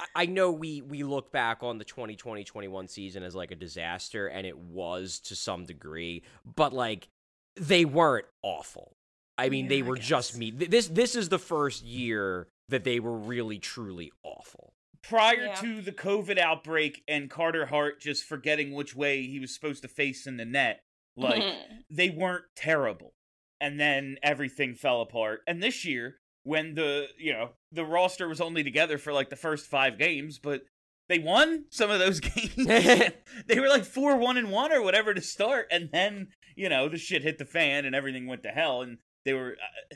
I- 0.00 0.22
I 0.22 0.26
know 0.26 0.50
we 0.50 0.80
we 0.82 1.04
look 1.04 1.30
back 1.30 1.62
on 1.62 1.78
the 1.78 1.84
2020-21 1.84 2.90
season 2.90 3.22
as 3.22 3.34
like 3.36 3.52
a 3.52 3.56
disaster, 3.56 4.26
and 4.26 4.44
it 4.46 4.58
was 4.58 5.20
to 5.26 5.36
some 5.36 5.66
degree, 5.66 6.24
but 6.56 6.72
like 6.72 7.08
they 7.56 7.84
weren't 7.84 8.26
awful. 8.42 8.96
I 9.36 9.48
mean, 9.50 9.66
Yeah, 9.66 9.68
they 9.70 9.82
were 9.82 9.96
just 9.96 10.36
me. 10.36 10.50
This 10.50 10.88
this 10.88 11.14
is 11.14 11.28
the 11.28 11.38
first 11.38 11.84
year 11.84 12.48
that 12.70 12.82
they 12.82 12.98
were 12.98 13.16
really 13.16 13.58
truly 13.60 14.10
awful. 14.24 14.72
Prior 15.02 15.46
Yeah. 15.46 15.54
to 15.54 15.82
the 15.82 15.92
COVID 15.92 16.38
outbreak 16.38 17.02
and 17.08 17.30
Carter 17.30 17.66
Hart 17.66 18.00
just 18.00 18.24
forgetting 18.24 18.72
which 18.72 18.94
way 18.94 19.22
he 19.26 19.38
was 19.38 19.54
supposed 19.54 19.82
to 19.82 19.88
face 19.88 20.26
in 20.26 20.36
the 20.36 20.44
net, 20.44 20.80
like 21.16 21.42
they 21.90 22.10
weren't 22.10 22.44
terrible. 22.56 23.14
And 23.60 23.78
then 23.80 24.18
everything 24.22 24.74
fell 24.74 25.00
apart. 25.00 25.40
And 25.46 25.62
this 25.62 25.84
year, 25.84 26.18
when 26.44 26.74
the 26.74 27.08
you 27.18 27.32
know 27.32 27.50
the 27.72 27.84
roster 27.84 28.28
was 28.28 28.40
only 28.40 28.62
together 28.62 28.98
for 28.98 29.12
like 29.12 29.30
the 29.30 29.36
first 29.36 29.66
five 29.66 29.98
games, 29.98 30.38
but 30.38 30.62
they 31.08 31.18
won 31.18 31.64
some 31.70 31.90
of 31.90 31.98
those 31.98 32.20
games. 32.20 32.54
they 33.46 33.58
were 33.60 33.68
like 33.68 33.84
four 33.84 34.16
one 34.16 34.36
and 34.36 34.50
one 34.52 34.72
or 34.72 34.80
whatever 34.82 35.12
to 35.12 35.20
start, 35.20 35.66
and 35.70 35.90
then 35.92 36.28
you 36.54 36.68
know 36.68 36.88
the 36.88 36.98
shit 36.98 37.22
hit 37.22 37.38
the 37.38 37.44
fan 37.44 37.84
and 37.84 37.94
everything 37.96 38.26
went 38.26 38.42
to 38.44 38.50
hell. 38.50 38.82
And 38.82 38.98
they 39.24 39.32
were, 39.32 39.56
uh, 39.60 39.94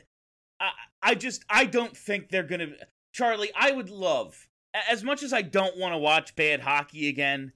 I 0.59 0.71
I 1.11 1.15
just 1.15 1.45
I 1.49 1.65
don't 1.65 1.95
think 1.95 2.29
they're 2.29 2.43
gonna. 2.43 2.67
Charlie, 3.13 3.51
I 3.55 3.71
would 3.71 3.89
love 3.89 4.47
as 4.89 5.03
much 5.03 5.23
as 5.23 5.33
I 5.33 5.41
don't 5.41 5.77
want 5.77 5.93
to 5.93 5.97
watch 5.97 6.35
bad 6.35 6.61
hockey 6.61 7.07
again. 7.07 7.53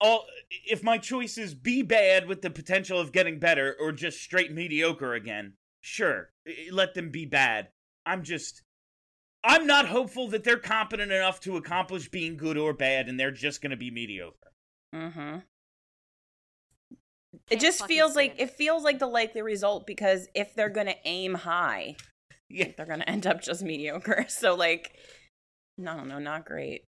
All 0.00 0.26
if 0.66 0.82
my 0.82 0.98
choice 0.98 1.38
is 1.38 1.54
be 1.54 1.82
bad 1.82 2.26
with 2.26 2.42
the 2.42 2.50
potential 2.50 2.98
of 2.98 3.12
getting 3.12 3.38
better 3.38 3.76
or 3.80 3.92
just 3.92 4.20
straight 4.20 4.52
mediocre 4.52 5.14
again, 5.14 5.54
sure, 5.80 6.30
let 6.70 6.94
them 6.94 7.10
be 7.10 7.26
bad. 7.26 7.68
I'm 8.04 8.22
just 8.22 8.62
I'm 9.44 9.66
not 9.66 9.86
hopeful 9.86 10.28
that 10.28 10.42
they're 10.44 10.58
competent 10.58 11.12
enough 11.12 11.40
to 11.40 11.56
accomplish 11.56 12.08
being 12.08 12.36
good 12.36 12.56
or 12.56 12.72
bad 12.72 13.08
and 13.08 13.20
they're 13.20 13.30
just 13.30 13.60
going 13.62 13.70
to 13.70 13.76
be 13.76 13.90
mediocre. 13.90 14.52
Mm-hmm. 14.94 15.38
It 17.50 17.60
just 17.60 17.86
feels 17.86 18.16
like 18.16 18.34
stand 18.34 18.50
it 18.50 18.54
feels 18.54 18.84
like 18.84 18.98
the 18.98 19.06
likely 19.06 19.42
result 19.42 19.86
because 19.86 20.28
if 20.34 20.54
they're 20.54 20.68
gonna 20.70 20.94
aim 21.04 21.34
high, 21.34 21.96
Yeah. 22.48 22.68
they're 22.76 22.86
gonna 22.86 23.04
end 23.06 23.26
up 23.26 23.42
just 23.42 23.62
mediocre. 23.62 24.26
So 24.28 24.54
like, 24.54 24.96
no, 25.76 26.04
no, 26.04 26.18
not 26.18 26.46
great. 26.46 26.84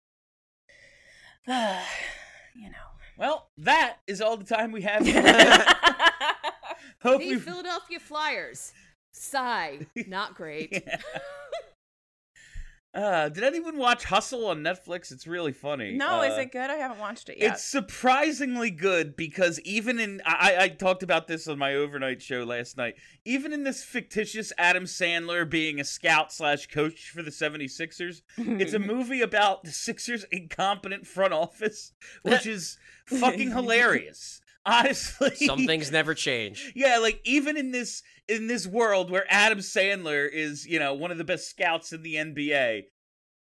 you 1.47 1.55
know. 2.71 2.89
Well, 3.19 3.51
that 3.59 3.97
is 4.07 4.21
all 4.21 4.37
the 4.37 4.45
time 4.45 4.73
we 4.73 4.83
have. 4.83 5.07
Hope 7.03 7.21
Hey, 7.21 7.31
we 7.31 7.39
Philadelphia 7.39 7.99
Flyers. 8.01 8.73
Sigh. 9.13 9.81
Not 10.07 10.35
great. 10.35 10.87
Uh, 12.95 13.31
did 13.31 13.43
anyone 13.43 13.79
watch 13.79 14.05
Hustle 14.05 14.47
on 14.49 14.59
Netflix? 14.63 15.11
It's 15.13 15.27
really 15.27 15.53
funny. 15.53 15.95
no, 15.97 16.21
is 16.21 16.37
Uh, 16.37 16.43
it 16.43 16.53
good? 16.53 16.69
I 16.71 16.75
haven't 16.75 16.99
watched 16.99 17.31
it 17.31 17.39
yet. 17.39 17.55
It's 17.55 17.65
surprisingly 17.65 18.71
good 18.71 19.17
because 19.17 19.59
even 19.61 19.99
in 19.99 20.21
I, 20.27 20.57
I 20.61 20.69
talked 20.69 21.03
about 21.03 21.27
this 21.27 21.49
on 21.49 21.57
my 21.59 21.75
overnight 21.75 22.21
show 22.21 22.43
last 22.45 22.77
night. 22.77 22.97
Even 23.25 23.55
in 23.55 23.65
this 23.65 23.83
fictitious 23.83 24.53
Adam 24.59 24.85
Sandler 24.85 25.49
being 25.49 25.81
a 25.81 25.85
scout 25.85 26.35
slash 26.35 26.67
coach 26.67 27.09
for 27.09 27.23
the 27.23 27.31
76ers, 27.31 28.21
it's 28.37 28.75
a 28.75 28.79
movie 28.79 29.23
about 29.23 29.65
the 29.65 29.71
Sixers' 29.71 30.25
incompetent 30.31 31.07
front 31.07 31.33
office, 31.33 31.93
which 32.23 32.47
is 32.47 32.77
fucking 33.07 33.53
hilarious. 33.53 34.42
Honestly, 34.65 35.35
Some 35.47 35.67
things 35.67 35.91
never 35.91 36.15
change. 36.15 36.73
yeah, 36.77 36.99
like 36.99 37.21
even 37.25 37.57
in 37.57 37.73
this 37.73 38.03
in 38.29 38.47
this 38.47 38.67
world 38.67 39.11
where 39.11 39.25
Adam 39.29 39.59
Sandler 39.59 40.29
is, 40.33 40.65
you 40.67 40.79
know, 40.79 40.95
one 40.95 41.11
of 41.11 41.19
the 41.19 41.25
best 41.25 41.51
scouts 41.51 41.93
in 41.93 42.03
the 42.03 42.15
NBA, 42.15 42.83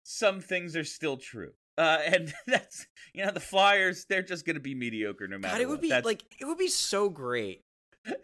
some 0.05 0.40
things 0.40 0.77
are 0.77 0.85
still 0.85 1.16
true. 1.16 1.51
Uh, 1.77 1.99
and 2.05 2.33
that's 2.46 2.87
you 3.14 3.25
know 3.25 3.33
the 3.33 3.40
Flyers. 3.40 4.07
They're 4.09 4.23
just 4.23 4.44
going 4.46 4.55
to 4.55 4.61
be 4.61 4.75
mediocre 4.75 5.27
no 5.27 5.38
matter. 5.38 5.55
God, 5.55 5.61
it 5.62 5.68
would 5.68 5.75
what. 5.75 5.83
be 5.83 5.88
That's- 5.88 6.05
like 6.05 6.23
it 6.40 6.44
would 6.44 6.59
be 6.59 6.68
so 6.68 7.09
great 7.09 7.64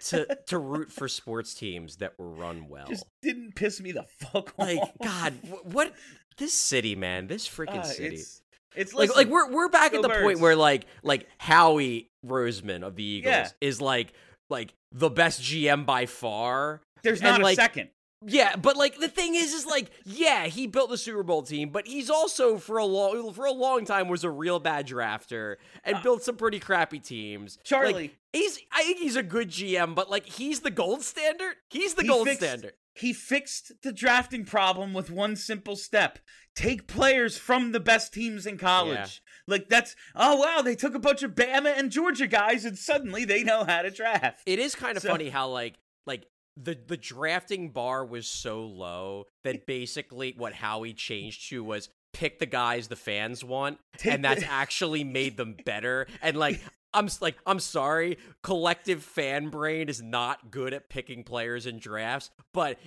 to 0.07 0.38
to 0.46 0.59
root 0.59 0.92
for 0.92 1.09
sports 1.09 1.55
teams 1.55 1.96
that 1.96 2.18
were 2.18 2.29
run 2.31 2.68
well. 2.68 2.87
just 2.87 3.05
didn't 3.22 3.55
piss 3.57 3.81
me 3.81 3.92
the 3.92 4.05
fuck 4.20 4.49
off. 4.51 4.59
like 4.59 4.79
God, 5.03 5.35
what 5.64 5.92
this 6.38 6.53
city, 6.53 6.94
man, 6.94 7.27
this 7.27 7.49
freaking 7.49 7.81
Uh, 7.81 7.85
city. 7.85 8.16
It's, 8.16 8.42
it's 8.75 8.92
like 8.94 9.14
like 9.16 9.29
we're 9.29 9.51
we're 9.51 9.68
back 9.70 9.92
go 9.92 9.99
at 9.99 10.03
the 10.03 10.09
point 10.20 10.38
where 10.38 10.55
like 10.55 10.85
like 11.03 11.27
Howie 11.38 12.11
Roseman 12.26 12.82
of 12.82 12.96
the 12.96 13.04
Eagles 13.04 13.32
Yeah. 13.32 13.48
is 13.60 13.80
like 13.80 14.12
like 14.48 14.74
the 14.92 15.10
best 15.10 15.40
GM 15.42 15.84
by 15.86 16.06
far. 16.06 16.80
there's 17.02 17.20
and, 17.20 17.30
not 17.30 17.40
a 17.40 17.44
like, 17.44 17.56
second. 17.56 17.90
Yeah, 18.24 18.56
but 18.56 18.76
like 18.76 18.98
the 18.98 19.08
thing 19.08 19.34
is, 19.34 19.52
is 19.52 19.66
like, 19.66 19.90
yeah, 20.04 20.46
he 20.46 20.66
built 20.66 20.88
the 20.88 20.96
Super 20.96 21.22
Bowl 21.22 21.42
team, 21.42 21.68
but 21.68 21.86
he's 21.86 22.08
also 22.08 22.56
for 22.56 22.78
a 22.78 22.84
long 22.84 23.32
for 23.34 23.44
a 23.44 23.52
long 23.52 23.84
time 23.84 24.08
was 24.08 24.24
a 24.24 24.30
real 24.30 24.58
bad 24.58 24.86
drafter 24.88 25.56
and 25.84 25.96
ah. 25.96 26.02
built 26.02 26.22
some 26.22 26.36
pretty 26.36 26.58
crappy 26.58 26.98
teams. 26.98 27.58
Like, 27.58 27.64
Charlie. 27.64 28.14
he's 28.32 28.58
I 28.72 28.84
think 28.84 28.98
he's 28.98 29.16
a 29.16 29.22
good 29.22 29.48
GM, 29.50 29.94
but 29.94 30.10
like 30.10 30.26
he's 30.26 30.60
the 30.60 30.70
gold 30.70 31.02
standard. 31.02 31.56
He's 31.70 31.94
the 31.94 32.02
He 32.02 32.08
gold 32.08 32.26
fixed- 32.26 32.40
standard. 32.42 32.72
He 32.96 33.12
fixed 33.12 33.72
the 33.82 33.92
drafting 33.92 34.44
problem 34.44 34.92
with 34.94 35.11
one 35.11 35.37
simple 35.37 35.76
step. 35.76 36.18
Take 36.54 36.87
players 36.87 37.37
from 37.37 37.72
the 37.72 37.80
best 37.80 38.14
teams 38.14 38.46
in 38.46 38.56
college. 38.59 39.22
Like 39.46 39.68
that's 39.68 39.94
oh 40.14 40.37
wow, 40.37 40.62
they 40.62 40.74
took 40.74 40.94
a 40.94 40.98
bunch 40.98 41.22
of 41.22 41.35
Bama 41.35 41.78
and 41.78 41.90
Georgia 41.90 42.26
guys 42.26 42.64
and 42.64 42.76
suddenly 42.78 43.24
they 43.24 43.44
know 43.44 43.64
how 43.64 43.82
to 43.82 43.90
draft. 43.90 44.40
It 44.46 44.59
is 44.59 44.74
kind 44.74 44.96
of 44.96 45.02
So- 45.02 45.11
funny 45.11 45.28
how 45.28 45.48
like 45.48 45.76
like 46.06 46.24
the 46.56 46.74
the 46.87 46.96
drafting 46.96 47.70
bar 47.70 48.04
was 48.06 48.26
so 48.26 48.62
low 48.62 49.26
that 49.44 49.66
basically 49.66 50.35
what 50.37 50.54
Howie 50.54 50.94
changed 50.94 51.48
to 51.50 51.62
was 51.62 51.90
pick 52.16 52.38
the 52.38 52.46
guys 52.46 52.88
the 52.88 52.96
fans 52.96 53.44
want, 53.44 53.79
Take 53.98 54.14
and 54.14 54.24
that's 54.24 54.42
actually 54.48 55.05
made 55.05 55.37
them 55.37 55.55
better. 55.64 56.07
And 56.22 56.37
like 56.37 56.61
I'm 56.94 57.09
like 57.20 57.37
I'm 57.46 57.61
sorry, 57.61 58.18
collective 58.42 59.02
fan 59.02 59.50
brain 59.50 59.88
is 59.88 60.02
not 60.02 60.50
good 60.50 60.72
at 60.72 60.88
picking 60.88 61.24
players 61.24 61.66
in 61.66 61.79
drafts, 61.79 62.31
but 62.55 62.79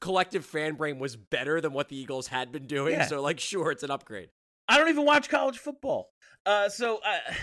collective 0.00 0.46
fan 0.46 0.74
brain 0.74 0.98
was 0.98 1.14
better 1.14 1.60
than 1.60 1.74
what 1.74 1.88
the 1.88 1.96
Eagles 1.96 2.28
had 2.28 2.50
been 2.50 2.66
doing. 2.66 2.94
Yeah. 2.94 3.06
So 3.06 3.20
like 3.20 3.38
sure, 3.38 3.70
it's 3.70 3.82
an 3.82 3.90
upgrade. 3.90 4.30
I 4.66 4.78
don't 4.78 4.88
even 4.88 5.04
watch 5.04 5.28
college 5.28 5.58
football. 5.58 6.10
Uh, 6.46 6.70
so 6.70 7.00
uh, 7.06 7.34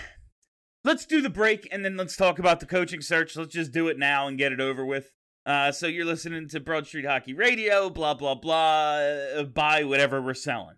let's 0.84 1.06
do 1.06 1.20
the 1.20 1.30
break 1.30 1.68
and 1.70 1.84
then 1.84 1.96
let's 1.96 2.16
talk 2.16 2.40
about 2.40 2.58
the 2.58 2.66
coaching 2.66 3.00
search. 3.00 3.36
Let's 3.36 3.54
just 3.54 3.70
do 3.70 3.86
it 3.86 3.98
now 3.98 4.26
and 4.26 4.36
get 4.36 4.50
it 4.50 4.60
over 4.60 4.84
with. 4.84 5.12
Uh, 5.46 5.70
so 5.70 5.86
you're 5.86 6.04
listening 6.04 6.48
to 6.48 6.58
Broad 6.58 6.86
Street 6.86 7.06
Hockey 7.06 7.32
Radio, 7.32 7.90
blah 7.90 8.14
blah 8.14 8.34
blah. 8.34 8.96
Uh, 9.36 9.44
buy 9.44 9.84
whatever 9.84 10.20
we're 10.20 10.34
selling. 10.34 10.77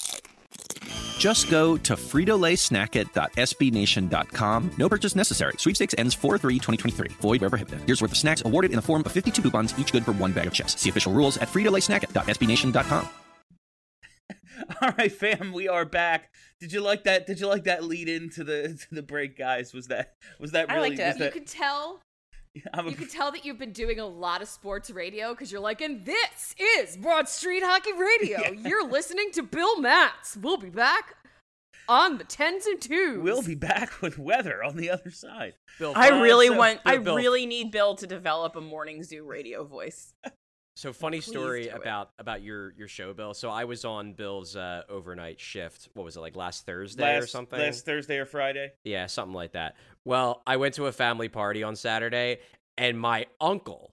Just 1.17 1.49
go 1.49 1.77
to 1.77 1.95
fritolaysnackit.sbnation.com. 1.95 4.71
No 4.77 4.89
purchase 4.89 5.15
necessary. 5.15 5.53
Sweepstakes 5.57 5.95
ends 5.97 6.15
4-3-2023. 6.15 7.11
Void 7.13 7.41
where 7.41 7.49
prohibited. 7.49 7.85
Year's 7.87 8.01
worth 8.01 8.11
of 8.11 8.17
snacks 8.17 8.41
awarded 8.45 8.71
in 8.71 8.77
the 8.77 8.81
form 8.81 9.03
of 9.05 9.11
52 9.11 9.41
coupons, 9.41 9.77
each 9.77 9.91
good 9.91 10.05
for 10.05 10.13
one 10.13 10.31
bag 10.31 10.47
of 10.47 10.53
chips. 10.53 10.79
See 10.79 10.89
official 10.89 11.11
rules 11.11 11.35
at 11.37 11.49
fritolaysnackit.sbnation.com. 11.49 13.09
All 14.81 14.93
right, 14.97 15.11
fam, 15.11 15.53
we 15.53 15.67
are 15.67 15.85
back. 15.85 16.29
Did 16.59 16.71
you 16.71 16.81
like 16.81 17.03
that? 17.05 17.27
Did 17.27 17.39
you 17.39 17.47
like 17.47 17.63
that 17.65 17.83
lead 17.83 18.07
into 18.07 18.43
the 18.43 18.79
to 18.89 18.95
the 18.95 19.01
break, 19.01 19.37
guys? 19.37 19.73
Was 19.73 19.87
that 19.87 20.13
was 20.39 20.51
that 20.51 20.69
really? 20.69 20.71
I 20.71 20.75
really? 20.75 20.97
liked 20.97 20.99
it. 20.99 21.23
was 21.23 21.25
You 21.25 21.31
could 21.31 21.47
tell. 21.47 22.01
I'm 22.73 22.87
a- 22.87 22.89
You 22.91 22.95
could 22.95 23.09
tell 23.09 23.31
that 23.31 23.45
you've 23.45 23.57
been 23.59 23.71
doing 23.71 23.99
a 23.99 24.05
lot 24.05 24.41
of 24.41 24.47
sports 24.47 24.89
radio 24.91 25.31
because 25.33 25.51
you're 25.51 25.61
like, 25.61 25.81
and 25.81 26.05
this 26.05 26.55
is 26.77 26.97
Broad 26.97 27.27
Street 27.29 27.63
Hockey 27.63 27.93
Radio. 27.93 28.51
You're 28.67 28.87
listening 28.87 29.31
to 29.33 29.43
Bill 29.43 29.79
Matz. 29.79 30.35
We'll 30.37 30.57
be 30.57 30.69
back 30.69 31.15
on 31.87 32.17
the 32.17 32.23
tens 32.23 32.65
and 32.65 32.81
twos. 32.81 33.19
We'll 33.23 33.41
be 33.41 33.55
back 33.55 34.01
with 34.01 34.17
weather 34.17 34.63
on 34.63 34.75
the 34.77 34.89
other 34.89 35.11
side. 35.11 35.53
Bill, 35.79 35.93
I 35.95 36.09
really 36.21 36.47
so- 36.47 36.57
want. 36.57 36.79
I 36.85 36.95
Bill- 36.97 37.03
Bill- 37.03 37.15
really 37.15 37.45
need 37.45 37.71
Bill 37.71 37.95
to 37.95 38.07
develop 38.07 38.55
a 38.55 38.61
morning 38.61 39.03
zoo 39.03 39.23
radio 39.25 39.63
voice. 39.63 40.13
So 40.75 40.93
funny 40.93 41.17
Please 41.17 41.25
story 41.25 41.63
do 41.63 41.69
it. 41.69 41.75
about 41.75 42.11
about 42.17 42.41
your 42.41 42.73
your 42.77 42.87
show, 42.87 43.13
Bill. 43.13 43.33
So 43.33 43.49
I 43.49 43.65
was 43.65 43.83
on 43.85 44.13
Bill's 44.13 44.55
uh, 44.55 44.83
overnight 44.89 45.39
shift. 45.39 45.89
What 45.93 46.03
was 46.05 46.15
it 46.15 46.21
like 46.21 46.35
last 46.35 46.65
Thursday 46.65 47.03
last, 47.03 47.23
or 47.23 47.27
something? 47.27 47.59
Last 47.59 47.85
Thursday 47.85 48.17
or 48.17 48.25
Friday. 48.25 48.71
Yeah, 48.83 49.05
something 49.07 49.33
like 49.35 49.51
that. 49.51 49.75
Well, 50.05 50.41
I 50.47 50.55
went 50.57 50.75
to 50.75 50.85
a 50.87 50.91
family 50.91 51.27
party 51.29 51.61
on 51.61 51.75
Saturday, 51.75 52.39
and 52.77 52.97
my 52.99 53.27
uncle, 53.41 53.91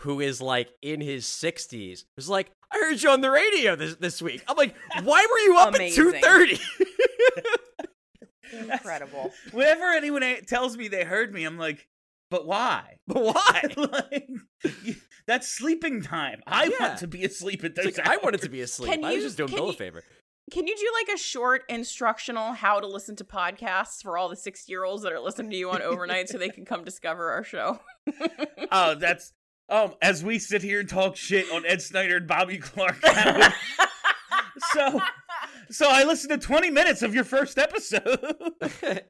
who 0.00 0.20
is 0.20 0.40
like 0.42 0.70
in 0.82 1.00
his 1.00 1.26
sixties, 1.26 2.04
was 2.16 2.28
like, 2.28 2.50
"I 2.70 2.76
heard 2.78 3.02
you 3.02 3.08
on 3.10 3.22
the 3.22 3.30
radio 3.30 3.74
this 3.74 3.96
this 3.96 4.20
week." 4.20 4.44
I'm 4.46 4.56
like, 4.56 4.76
"Why 5.02 5.26
were 5.30 5.38
you 5.38 5.56
up 5.58 5.74
Amazing. 5.74 6.08
at 6.08 6.12
two 6.12 6.20
thirty? 6.20 6.60
Incredible. 8.72 9.32
Whenever 9.52 9.84
anyone 9.92 10.22
tells 10.46 10.76
me 10.76 10.88
they 10.88 11.04
heard 11.04 11.32
me, 11.34 11.44
I'm 11.44 11.58
like, 11.58 11.86
but 12.30 12.46
why? 12.46 12.98
But 13.06 13.22
why?" 13.24 13.62
like, 13.76 14.28
you- 14.84 14.94
that's 15.28 15.46
sleeping 15.46 16.02
time. 16.02 16.42
I 16.46 16.64
Yeah. 16.64 16.88
want 16.88 16.98
to 16.98 17.06
be 17.06 17.24
asleep 17.24 17.62
at 17.62 17.76
those 17.76 17.86
It's 17.86 17.98
like, 17.98 18.08
I 18.08 18.16
wanted 18.16 18.42
to 18.42 18.48
be 18.48 18.60
asleep. 18.62 18.90
Can 18.90 19.04
I 19.04 19.10
was 19.12 19.16
you- 19.18 19.22
just 19.22 19.36
doing 19.36 19.50
can 19.50 19.56
Bill 19.58 19.68
a 19.70 19.72
favor. 19.74 20.02
Can 20.50 20.66
you 20.66 20.74
do 20.74 20.90
like 20.94 21.14
a 21.14 21.18
short 21.18 21.62
instructional 21.68 22.54
how 22.54 22.80
to 22.80 22.86
listen 22.86 23.14
to 23.16 23.24
podcasts 23.24 24.02
for 24.02 24.16
all 24.16 24.30
the 24.30 24.34
60 24.36 24.72
year 24.72 24.82
olds 24.82 25.02
that 25.02 25.12
are 25.12 25.20
listening 25.20 25.50
to 25.50 25.56
you 25.56 25.70
on 25.70 25.82
overnight 25.82 26.30
so 26.30 26.38
they 26.38 26.48
can 26.48 26.64
come 26.64 26.82
discover 26.84 27.30
our 27.30 27.44
show? 27.44 27.78
Oh, 28.72 28.94
that's 28.94 29.32
um. 29.68 29.94
As 30.02 30.24
we 30.24 30.38
sit 30.38 30.62
here 30.62 30.80
and 30.80 30.88
talk 30.88 31.16
shit 31.16 31.50
on 31.52 31.64
Ed 31.66 31.80
Snider 31.82 32.16
and 32.16 32.26
Bobby 32.26 32.56
Clarke. 32.58 33.02
would- 33.02 33.52
so, 34.72 35.00
so 35.70 35.88
I 35.90 36.04
listened 36.04 36.38
to 36.40 36.46
20 36.46 36.70
minutes 36.70 37.02
of 37.02 37.14
your 37.14 37.24
first 37.24 37.58
episode. 37.58 38.18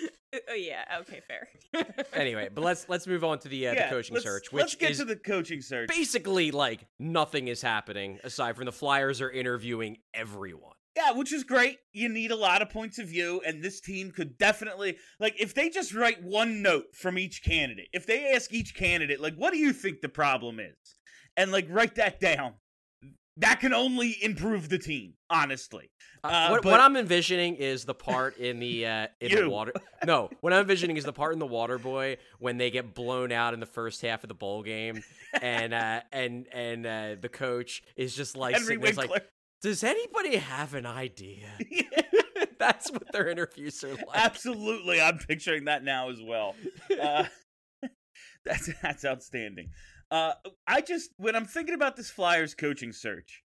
oh, 0.50 0.54
yeah. 0.54 0.84
Okay, 1.00 1.20
fair. 1.26 1.48
Anyway, 2.14 2.48
but 2.54 2.62
let's 2.62 2.88
let's 2.88 3.06
move 3.06 3.24
on 3.24 3.38
to 3.38 3.48
the 3.48 3.68
uh, 3.68 3.74
the 3.74 3.86
coaching 3.88 4.14
let's, 4.14 4.24
search, 4.26 4.52
let's 4.52 4.74
which 4.74 4.78
get 4.78 4.90
is 4.90 4.98
to 4.98 5.04
the 5.06 5.16
coaching 5.16 5.62
search. 5.62 5.88
basically 5.88 6.50
like 6.50 6.86
nothing 6.98 7.48
is 7.48 7.62
happening 7.62 8.18
aside 8.22 8.56
from 8.56 8.66
the 8.66 8.72
Flyers 8.72 9.20
are 9.22 9.30
interviewing 9.30 9.96
everyone. 10.12 10.74
Yeah, 10.94 11.12
which 11.12 11.32
is 11.32 11.42
great. 11.42 11.78
You 11.94 12.10
need 12.10 12.30
a 12.30 12.36
lot 12.36 12.60
of 12.60 12.68
points 12.68 12.98
of 12.98 13.06
view, 13.08 13.40
and 13.46 13.62
this 13.62 13.80
team 13.80 14.10
could 14.10 14.36
definitely 14.36 14.98
like 15.18 15.40
if 15.40 15.54
they 15.54 15.70
just 15.70 15.94
write 15.94 16.22
one 16.22 16.60
note 16.60 16.94
from 16.94 17.18
each 17.18 17.42
candidate. 17.42 17.88
If 17.94 18.06
they 18.06 18.32
ask 18.32 18.52
each 18.52 18.74
candidate, 18.74 19.20
like, 19.20 19.34
what 19.36 19.52
do 19.52 19.58
you 19.58 19.72
think 19.72 20.02
the 20.02 20.10
problem 20.10 20.60
is? 20.60 20.76
And 21.36 21.50
like 21.50 21.66
write 21.70 21.94
that 21.94 22.20
down. 22.20 22.54
That 23.38 23.60
can 23.60 23.72
only 23.72 24.16
improve 24.22 24.68
the 24.68 24.78
team, 24.78 25.14
honestly. 25.30 25.90
Uh, 26.22 26.26
Uh, 26.28 26.48
what, 26.50 26.62
but- 26.62 26.70
what 26.72 26.80
I'm 26.80 26.96
envisioning 26.96 27.54
is 27.56 27.84
the 27.84 27.94
part 27.94 28.36
in 28.36 28.58
the 28.60 28.86
uh, 28.86 29.06
in 29.20 29.34
the 29.34 29.48
water. 29.48 29.72
No, 30.04 30.28
what 30.40 30.52
I'm 30.52 30.60
envisioning 30.60 30.96
is 30.96 31.04
the 31.04 31.12
part 31.12 31.32
in 31.32 31.38
the 31.38 31.46
Water 31.46 31.78
Boy 31.78 32.16
when 32.40 32.58
they 32.58 32.70
get 32.70 32.92
blown 32.94 33.30
out 33.32 33.54
in 33.54 33.60
the 33.60 33.66
first 33.66 34.02
half 34.02 34.22
of 34.24 34.28
the 34.28 34.34
bowl 34.34 34.62
game, 34.62 35.02
and 35.40 35.72
uh, 35.72 36.00
and 36.12 36.46
and 36.52 36.84
uh, 36.86 37.16
the 37.20 37.28
coach 37.28 37.82
is 37.96 38.14
just 38.14 38.36
like 38.36 38.54
Henry 38.54 38.76
sitting 38.80 38.94
there, 38.96 39.06
like, 39.06 39.26
does 39.62 39.82
anybody 39.84 40.36
have 40.36 40.74
an 40.74 40.86
idea? 40.86 41.46
That's 42.58 42.90
what 42.90 43.10
their 43.12 43.28
interviews 43.28 43.82
are 43.84 43.94
like. 43.94 44.06
Absolutely, 44.14 45.00
I'm 45.00 45.18
picturing 45.18 45.64
that 45.66 45.82
now 45.84 46.10
as 46.10 46.20
well. 46.22 46.54
Uh, 47.00 47.24
that's 48.44 48.68
that's 48.82 49.04
outstanding. 49.04 49.70
Uh, 50.12 50.34
I 50.66 50.82
just 50.82 51.10
when 51.16 51.34
I'm 51.34 51.46
thinking 51.46 51.74
about 51.74 51.96
this 51.96 52.10
Flyers 52.10 52.54
coaching 52.54 52.92
search, 52.92 53.42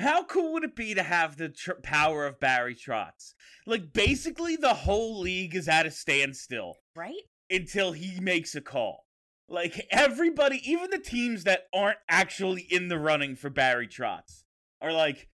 How 0.00 0.24
cool 0.24 0.52
would 0.54 0.64
it 0.64 0.74
be 0.74 0.92
to 0.94 1.04
have 1.04 1.36
the 1.36 1.48
tr- 1.50 1.74
power 1.84 2.26
of 2.26 2.40
Barry 2.40 2.74
Trotz? 2.74 3.34
Like 3.64 3.92
basically 3.92 4.56
the 4.56 4.74
whole 4.74 5.20
league 5.20 5.54
is 5.54 5.68
at 5.68 5.86
a 5.86 5.90
standstill 5.92 6.78
Right? 6.96 7.22
until 7.48 7.92
he 7.92 8.18
makes 8.18 8.56
a 8.56 8.60
call. 8.60 9.06
Like 9.48 9.86
everybody, 9.90 10.60
even 10.68 10.90
the 10.90 10.98
teams 10.98 11.44
that 11.44 11.66
aren't 11.72 11.98
actually 12.08 12.62
in 12.68 12.88
the 12.88 12.98
running 12.98 13.36
for 13.36 13.48
Barry 13.48 13.86
Trotz 13.86 14.42
are 14.80 14.92
like, 14.92 15.28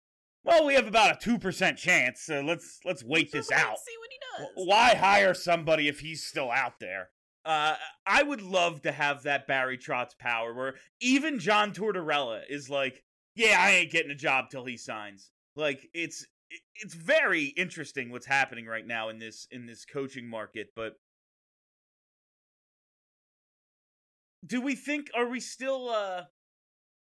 well, 0.43 0.65
we 0.65 0.73
have 0.73 0.87
about 0.87 1.17
a 1.17 1.19
two 1.19 1.37
percent 1.37 1.77
chance, 1.77 2.21
so 2.21 2.41
let's 2.41 2.79
let's 2.83 3.03
wait 3.03 3.31
this 3.31 3.49
Wait 3.51 3.59
out. 3.59 3.77
See 3.77 3.93
what 3.99 4.09
he 4.09 4.45
does. 4.55 4.67
Why 4.67 4.95
hire 4.95 5.35
somebody 5.35 5.87
if 5.87 5.99
he's 5.99 6.23
still 6.23 6.49
out 6.49 6.79
there? 6.79 7.09
Uh, 7.45 7.75
I 8.07 8.23
would 8.23 8.41
love 8.41 8.81
to 8.81 8.91
have 8.91 9.23
that 9.23 9.45
Barry 9.45 9.77
Trotz 9.77 10.17
power, 10.17 10.53
where 10.53 10.75
even 10.99 11.37
John 11.39 11.73
Tortorella 11.73 12.41
is 12.49 12.69
like, 12.69 13.03
"Yeah, 13.35 13.57
I 13.59 13.71
ain't 13.71 13.91
getting 13.91 14.11
a 14.11 14.15
job 14.15 14.49
till 14.49 14.65
he 14.65 14.77
signs." 14.77 15.31
Like 15.55 15.87
it's 15.93 16.25
it's 16.75 16.95
very 16.95 17.45
interesting 17.45 18.09
what's 18.09 18.25
happening 18.25 18.65
right 18.65 18.85
now 18.85 19.09
in 19.09 19.19
this 19.19 19.47
in 19.51 19.67
this 19.67 19.85
coaching 19.85 20.27
market. 20.27 20.69
But 20.75 20.95
do 24.45 24.59
we 24.61 24.75
think? 24.75 25.09
Are 25.15 25.27
we 25.29 25.39
still? 25.39 25.89
uh 25.89 26.23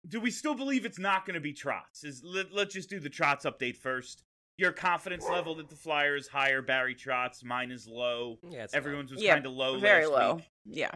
Do 0.07 0.19
we 0.19 0.32
still 0.32 0.55
believe 0.55 0.86
it's 0.86 0.99
not 0.99 1.26
going 1.26 1.36
to 1.36 1.39
be 1.39 1.53
Trotz? 1.53 2.03
Is 2.03 2.23
let, 2.23 2.51
let's 2.51 2.73
just 2.73 2.89
do 2.89 2.99
the 2.99 3.09
Trotz 3.11 3.43
update 3.43 3.78
first 3.78 4.23
your 4.58 4.72
confidence 4.72 5.28
level 5.30 5.56
that 5.56 5.70
the 5.70 5.76
Flyers 5.76 6.28
hire 6.28 6.62
Barry 6.62 6.95
Trotz. 6.95 7.43
Mine 7.43 7.72
is 7.72 7.88
low. 7.88 8.38
Yeah, 8.49 8.64
it's 8.64 8.74
Everyone's 8.74 9.12
was 9.12 9.22
Yeah, 9.22 9.34
kind 9.34 9.45
of 9.45 9.51
low. 9.53 9.80
Very 9.80 10.06
last 10.06 10.20
low. 10.20 10.36
week. 10.36 10.49
Yeah. 10.66 10.91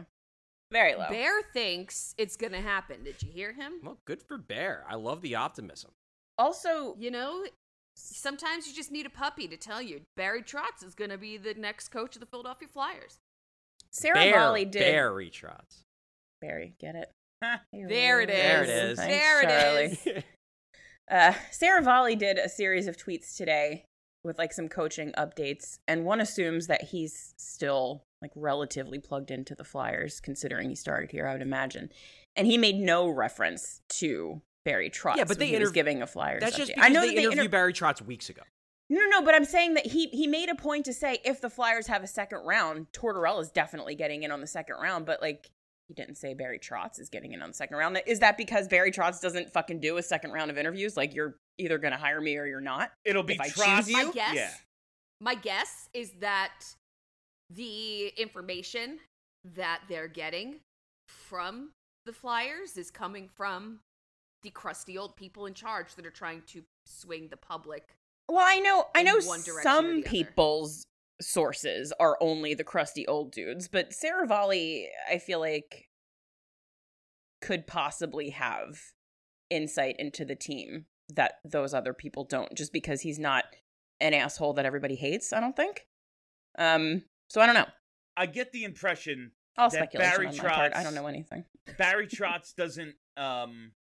Very 0.72 0.94
low. 0.94 1.08
Bear 1.08 1.42
thinks 1.52 2.14
it's 2.16 2.36
going 2.36 2.52
to 2.52 2.60
happen. 2.60 3.02
Did 3.04 3.22
you 3.22 3.30
hear 3.32 3.52
him? 3.52 3.74
Well, 3.82 3.98
good 4.06 4.22
for 4.22 4.38
Bear. 4.38 4.84
I 4.88 4.94
love 4.94 5.20
the 5.20 5.34
optimism. 5.34 5.90
Also, 6.38 6.94
You 6.98 7.10
know, 7.10 7.44
sometimes 7.96 8.66
you 8.66 8.72
just 8.74 8.90
need 8.90 9.04
a 9.04 9.10
puppy 9.10 9.46
to 9.48 9.56
tell 9.56 9.82
you 9.82 10.00
Barry 10.16 10.42
Trotz 10.42 10.84
is 10.86 10.94
going 10.94 11.10
to 11.10 11.18
be 11.18 11.36
the 11.36 11.54
next 11.54 11.88
coach 11.88 12.16
of 12.16 12.20
the 12.20 12.26
Philadelphia 12.26 12.68
Flyers. 12.72 13.18
Sarah 13.90 14.14
Bear, 14.14 14.38
Volley 14.38 14.64
did. 14.64 14.80
Barry 14.80 15.28
Trotz. 15.30 15.82
Barry, 16.40 16.74
get 16.80 16.94
it? 16.94 17.10
There 17.72 18.20
it 18.20 18.30
is. 18.30 18.36
There 18.36 18.62
it 18.62 18.68
is. 18.68 18.98
Thanks, 18.98 19.14
There 19.18 19.42
it 19.42 19.48
Charlie. 19.48 20.16
is. 20.18 20.24
Uh, 21.10 21.32
Seravalli 21.50 22.16
did 22.16 22.38
a 22.38 22.48
series 22.48 22.86
of 22.86 22.96
tweets 22.96 23.36
today 23.36 23.84
with 24.22 24.38
like 24.38 24.52
some 24.52 24.68
coaching 24.68 25.12
updates, 25.18 25.78
and 25.88 26.04
one 26.04 26.20
assumes 26.20 26.68
that 26.68 26.84
he's 26.84 27.34
still 27.36 28.04
like 28.22 28.30
relatively 28.36 28.98
plugged 28.98 29.30
into 29.30 29.54
the 29.54 29.64
Flyers, 29.64 30.20
considering 30.20 30.68
he 30.68 30.76
started 30.76 31.10
here. 31.10 31.26
I 31.26 31.32
would 31.32 31.42
imagine, 31.42 31.90
and 32.36 32.46
he 32.46 32.58
made 32.58 32.76
no 32.76 33.08
reference 33.08 33.80
to 33.98 34.40
Barry 34.64 34.90
Trotz. 34.90 35.16
Yeah, 35.16 35.24
but 35.24 35.38
they 35.38 35.48
he 35.48 35.58
was 35.58 35.72
giving 35.72 36.02
a 36.02 36.06
Flyers. 36.06 36.40
That's 36.40 36.56
just 36.56 36.70
update. 36.70 36.74
because 36.76 36.90
I 36.90 36.92
know 36.92 37.00
they 37.00 37.14
they 37.14 37.22
interviewed 37.22 37.38
inter- 37.38 37.50
Barry 37.50 37.72
Trotz 37.72 38.02
weeks 38.02 38.28
ago. 38.28 38.42
No, 38.88 39.00
no, 39.08 39.22
but 39.22 39.34
I'm 39.34 39.44
saying 39.44 39.74
that 39.74 39.86
he 39.86 40.08
he 40.08 40.26
made 40.26 40.48
a 40.48 40.54
point 40.54 40.84
to 40.84 40.92
say 40.92 41.18
if 41.24 41.40
the 41.40 41.50
Flyers 41.50 41.86
have 41.86 42.02
a 42.04 42.08
second 42.08 42.40
round, 42.44 42.86
Tortorella 42.92 43.40
is 43.40 43.50
definitely 43.50 43.94
getting 43.94 44.22
in 44.22 44.30
on 44.30 44.40
the 44.40 44.46
second 44.46 44.76
round, 44.80 45.06
but 45.06 45.22
like 45.22 45.50
he 45.90 45.94
didn't 45.94 46.14
say 46.18 46.34
Barry 46.34 46.60
Trotz 46.60 47.00
is 47.00 47.08
getting 47.08 47.32
in 47.32 47.42
on 47.42 47.48
the 47.48 47.54
second 47.54 47.76
round. 47.76 48.00
Is 48.06 48.20
that 48.20 48.36
because 48.36 48.68
Barry 48.68 48.92
Trotz 48.92 49.20
doesn't 49.20 49.52
fucking 49.52 49.80
do 49.80 49.96
a 49.96 50.02
second 50.04 50.30
round 50.30 50.48
of 50.48 50.56
interviews? 50.56 50.96
Like 50.96 51.12
you're 51.16 51.34
either 51.58 51.78
going 51.78 51.90
to 51.92 51.98
hire 51.98 52.20
me 52.20 52.36
or 52.36 52.46
you're 52.46 52.60
not. 52.60 52.92
It'll 53.04 53.24
be 53.24 53.34
If 53.34 53.40
I 53.40 53.48
Trotz. 53.48 53.76
choose 53.78 53.90
you? 53.90 54.06
My 54.06 54.12
guess, 54.12 54.34
Yeah. 54.36 54.50
my 55.20 55.34
guess 55.34 55.88
is 55.92 56.12
that 56.20 56.52
the 57.52 58.06
information 58.16 59.00
that 59.56 59.80
they're 59.88 60.06
getting 60.06 60.60
from 61.08 61.70
the 62.06 62.12
Flyers 62.12 62.76
is 62.76 62.88
coming 62.92 63.28
from 63.28 63.80
the 64.44 64.50
crusty 64.50 64.96
old 64.96 65.16
people 65.16 65.46
in 65.46 65.54
charge 65.54 65.96
that 65.96 66.06
are 66.06 66.10
trying 66.10 66.42
to 66.46 66.62
swing 66.86 67.26
the 67.30 67.36
public. 67.36 67.96
Well, 68.28 68.44
I 68.46 68.60
know 68.60 68.86
I 68.94 69.02
know 69.02 69.18
one 69.24 69.42
direction 69.42 69.58
or 69.58 69.62
some 69.62 70.02
people's 70.04 70.84
sources 71.20 71.92
are 72.00 72.16
only 72.20 72.54
the 72.54 72.64
crusty 72.64 73.06
old 73.06 73.32
dudes, 73.32 73.68
but 73.68 73.90
Seravalli, 73.90 74.86
I 75.10 75.18
feel 75.18 75.40
like 75.40 75.88
could 77.40 77.66
possibly 77.66 78.30
have 78.30 78.78
insight 79.48 79.96
into 79.98 80.24
the 80.24 80.34
team 80.36 80.86
that 81.14 81.34
those 81.44 81.74
other 81.74 81.92
people 81.92 82.24
don't 82.24 82.54
just 82.54 82.72
because 82.72 83.00
he's 83.00 83.18
not 83.18 83.44
an 84.00 84.14
asshole 84.14 84.54
that 84.54 84.66
everybody 84.66 84.94
hates, 84.94 85.32
I 85.32 85.40
don't 85.40 85.56
think. 85.56 85.86
Um 86.58 87.02
so 87.28 87.40
I 87.40 87.46
don't 87.46 87.54
know. 87.54 87.66
I 88.16 88.26
get 88.26 88.52
the 88.52 88.64
impression 88.64 89.32
All 89.56 89.70
That 89.70 89.92
Barry 89.92 90.26
on 90.26 90.36
my 90.36 90.44
part. 90.44 90.72
I 90.74 90.82
don't 90.82 90.94
know 90.94 91.06
anything. 91.06 91.44
Barry 91.78 92.06
Trotz 92.06 92.54
doesn't. 92.54 92.94
um 93.16 93.72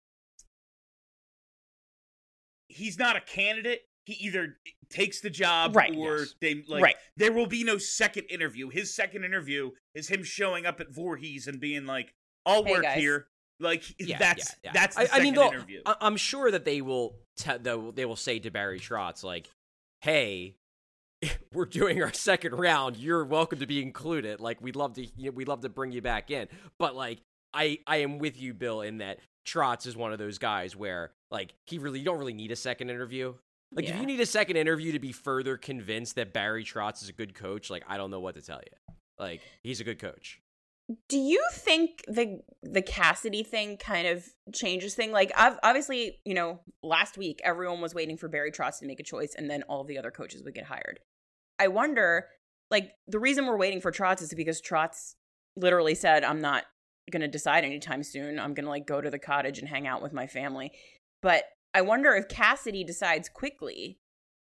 He's 2.67 2.99
not 2.99 3.15
a 3.15 3.21
candidate. 3.21 3.81
He 4.09 4.25
either 4.25 4.57
takes 4.89 5.21
the 5.21 5.29
job 5.29 5.75
Right. 5.75 5.95
or 5.95 6.19
Yes. 6.19 6.35
they 6.41 6.63
like. 6.67 6.83
Right. 6.83 6.95
There 7.17 7.31
will 7.31 7.45
be 7.47 7.63
no 7.63 7.77
second 7.77 8.23
interview. 8.29 8.69
His 8.69 8.93
second 8.95 9.23
interview 9.23 9.71
is 9.93 10.07
him 10.09 10.23
showing 10.23 10.65
up 10.65 10.79
at 10.79 10.89
Voorhees 10.89 11.47
and 11.47 11.59
being 11.59 11.85
like, 11.85 12.13
"I'll 12.45 12.63
Hey, 12.65 12.71
work 12.71 12.83
guys. 12.83 12.97
here." 12.99 13.27
Like 13.59 13.83
Yeah, 13.99 14.17
that's 14.17 14.49
yeah, 14.49 14.55
yeah. 14.63 14.71
that's 14.73 14.95
the 14.95 15.13
I, 15.13 15.17
I 15.17 15.19
mean, 15.21 15.33
they'll- 15.35 15.47
interview. 15.49 15.81
I, 15.85 15.95
I'm 16.01 16.17
sure 16.17 16.49
that 16.49 16.65
they 16.65 16.81
will. 16.81 17.19
Te- 17.37 17.57
they'll- 17.57 17.91
they 17.91 18.05
will 18.05 18.15
say 18.15 18.39
to 18.39 18.49
Barry 18.49 18.79
Trotz 18.79 19.23
like, 19.23 19.49
"Hey, 20.01 20.55
we're 21.53 21.65
doing 21.65 22.01
our 22.01 22.13
second 22.13 22.53
round. 22.53 22.97
You're 22.97 23.25
welcome 23.25 23.59
to 23.59 23.67
be 23.67 23.81
included. 23.81 24.39
Like, 24.39 24.61
we'd 24.61 24.75
love 24.75 24.93
to. 24.93 25.05
You 25.05 25.25
know, 25.25 25.31
we'd 25.31 25.47
love 25.47 25.61
to 25.61 25.69
bring 25.69 25.91
you 25.91 26.01
back 26.01 26.31
in. 26.31 26.47
But 26.79 26.95
like, 26.95 27.19
I 27.53 27.79
I 27.85 27.97
am 27.97 28.17
with 28.17 28.39
you, 28.41 28.53
Bill, 28.53 28.81
in 28.81 28.97
that 28.99 29.19
Trotz 29.45 29.85
is 29.85 29.95
one 29.95 30.13
of 30.13 30.19
those 30.19 30.37
guys 30.37 30.75
where 30.75 31.11
like 31.31 31.53
he 31.67 31.77
really 31.77 31.99
you 31.99 32.05
don't 32.05 32.17
really 32.17 32.33
need 32.33 32.51
a 32.51 32.55
second 32.55 32.89
interview. 32.89 33.33
Like, 33.71 33.85
if 33.85 33.95
you 33.95 34.05
need 34.05 34.19
a 34.19 34.25
second 34.25 34.57
interview 34.57 34.93
to 34.93 34.99
be 34.99 35.11
further 35.11 35.55
convinced 35.55 36.15
that 36.15 36.33
Barry 36.33 36.63
Trotz 36.63 37.03
is 37.03 37.09
a 37.09 37.13
good 37.13 37.35
coach, 37.35 37.69
like 37.69 37.83
I 37.87 37.97
don't 37.97 38.09
know 38.09 38.19
what 38.19 38.35
to 38.35 38.41
tell 38.41 38.59
you. 38.59 38.93
Like, 39.19 39.41
he's 39.63 39.79
a 39.79 39.83
good 39.83 39.99
coach. 39.99 40.41
Do 41.07 41.19
you 41.19 41.43
think 41.53 42.03
the 42.07 42.39
the 42.63 42.81
Cassidy 42.81 43.43
thing 43.43 43.77
kind 43.77 44.07
of 44.07 44.25
changes 44.55 44.95
thing? 44.95 45.11
Like, 45.11 45.31
I've, 45.37 45.59
obviously, 45.61 46.19
you 46.25 46.33
know, 46.33 46.61
last 46.81 47.15
week 47.15 47.41
everyone 47.43 47.79
was 47.79 47.93
waiting 47.93 48.17
for 48.17 48.27
Barry 48.27 48.51
Trotz 48.51 48.79
to 48.79 48.87
make 48.87 48.99
a 48.99 49.03
choice, 49.03 49.35
and 49.37 49.49
then 49.49 49.61
all 49.63 49.83
the 49.83 49.99
other 49.99 50.09
coaches 50.09 50.41
would 50.43 50.55
get 50.55 50.65
hired. 50.65 50.99
I 51.59 51.67
wonder, 51.67 52.27
like, 52.71 52.93
the 53.07 53.19
reason 53.19 53.45
we're 53.45 53.57
waiting 53.57 53.81
for 53.81 53.91
Trotz 53.91 54.23
is 54.23 54.33
because 54.33 54.61
Trotz 54.61 55.13
literally 55.55 55.93
said, 55.93 56.23
"I'm 56.23 56.41
not 56.41 56.63
going 57.11 57.21
to 57.21 57.27
decide 57.27 57.65
anytime 57.65 58.01
soon. 58.01 58.39
I'm 58.39 58.55
going 58.55 58.65
to 58.65 58.71
like 58.71 58.87
go 58.87 58.99
to 58.99 59.11
the 59.11 59.19
cottage 59.19 59.59
and 59.59 59.67
hang 59.67 59.85
out 59.85 60.01
with 60.01 60.13
my 60.13 60.25
family." 60.25 60.71
But 61.21 61.43
I 61.73 61.81
wonder 61.81 62.15
if 62.15 62.27
Cassidy 62.27 62.83
decides 62.83 63.29
quickly 63.29 63.99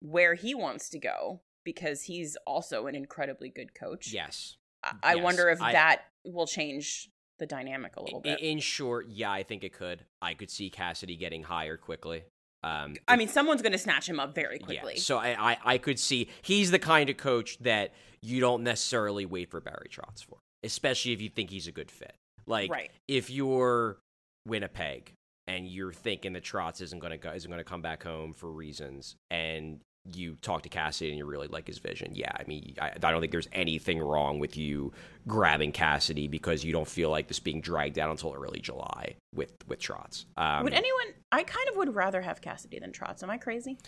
where 0.00 0.34
he 0.34 0.54
wants 0.54 0.88
to 0.90 0.98
go 0.98 1.40
because 1.64 2.02
he's 2.02 2.36
also 2.46 2.86
an 2.86 2.94
incredibly 2.94 3.48
good 3.48 3.74
coach. 3.74 4.12
Yes. 4.12 4.56
I- 4.82 4.94
I 5.02 5.14
Yes, 5.14 5.24
wonder 5.24 5.48
if 5.48 5.60
I- 5.60 5.72
that 5.72 6.02
will 6.24 6.46
change 6.46 7.10
the 7.38 7.46
dynamic 7.46 7.96
a 7.96 8.02
little 8.02 8.20
bit. 8.20 8.40
in 8.40 8.58
short, 8.60 9.08
yeah, 9.08 9.30
I 9.30 9.42
think 9.42 9.62
it 9.64 9.72
could. 9.72 10.04
I 10.22 10.34
could 10.34 10.50
see 10.50 10.70
Cassidy 10.70 11.16
getting 11.16 11.42
hired 11.42 11.80
quickly. 11.80 12.24
Um, 12.62 12.96
I 13.06 13.16
mean, 13.16 13.28
someone's 13.28 13.62
going 13.62 13.72
to 13.72 13.78
snatch 13.78 14.08
him 14.08 14.18
up 14.18 14.34
very 14.34 14.58
quickly. 14.58 14.94
Yeah, 14.94 15.00
so 15.00 15.18
I, 15.18 15.52
I, 15.52 15.58
I 15.74 15.78
could 15.78 15.98
see 15.98 16.28
he's 16.42 16.70
the 16.70 16.78
kind 16.78 17.10
of 17.10 17.16
coach 17.16 17.58
that 17.58 17.92
you 18.22 18.40
don't 18.40 18.62
necessarily 18.62 19.26
wait 19.26 19.50
for 19.50 19.60
Barry 19.60 19.88
Trotz 19.90 20.24
for, 20.24 20.38
especially 20.62 21.12
if 21.12 21.20
you 21.20 21.28
think 21.28 21.50
he's 21.50 21.66
a 21.66 21.72
good 21.72 21.90
fit. 21.90 22.16
Like 22.46 22.70
Right. 22.70 22.90
if 23.06 23.28
you're 23.30 23.98
Winnipeg 24.46 25.12
and 25.46 25.66
you're 25.66 25.92
thinking 25.92 26.32
that 26.34 26.44
Trotz 26.44 26.80
isn't 26.80 26.98
going 26.98 27.12
to 27.12 27.18
go, 27.18 27.30
isn't 27.30 27.50
going 27.50 27.58
to 27.58 27.64
come 27.64 27.82
back 27.82 28.02
home 28.02 28.32
for 28.32 28.50
reasons, 28.50 29.16
and 29.30 29.80
you 30.14 30.36
talk 30.40 30.62
to 30.62 30.68
Cassidy 30.68 31.10
and 31.10 31.18
you 31.18 31.24
really 31.24 31.48
like 31.48 31.66
his 31.66 31.78
vision. 31.78 32.12
Yeah, 32.14 32.30
I 32.34 32.44
mean, 32.46 32.74
I, 32.80 32.92
I 33.02 33.10
don't 33.10 33.20
think 33.20 33.32
there's 33.32 33.48
anything 33.52 33.98
wrong 33.98 34.38
with 34.38 34.56
you 34.56 34.92
grabbing 35.26 35.72
Cassidy 35.72 36.28
because 36.28 36.64
you 36.64 36.72
don't 36.72 36.86
feel 36.86 37.10
like 37.10 37.28
this 37.28 37.40
being 37.40 37.60
dragged 37.60 37.98
out 37.98 38.10
until 38.10 38.34
early 38.34 38.60
July 38.60 39.16
with 39.34 39.52
with 39.66 39.80
Trotz. 39.80 40.26
Um, 40.36 40.64
would 40.64 40.74
anyone? 40.74 41.06
I 41.32 41.42
kind 41.42 41.68
of 41.68 41.76
would 41.76 41.94
rather 41.94 42.22
have 42.22 42.40
Cassidy 42.40 42.78
than 42.78 42.92
Trotz. 42.92 43.22
Am 43.22 43.30
I 43.30 43.38
crazy? 43.38 43.78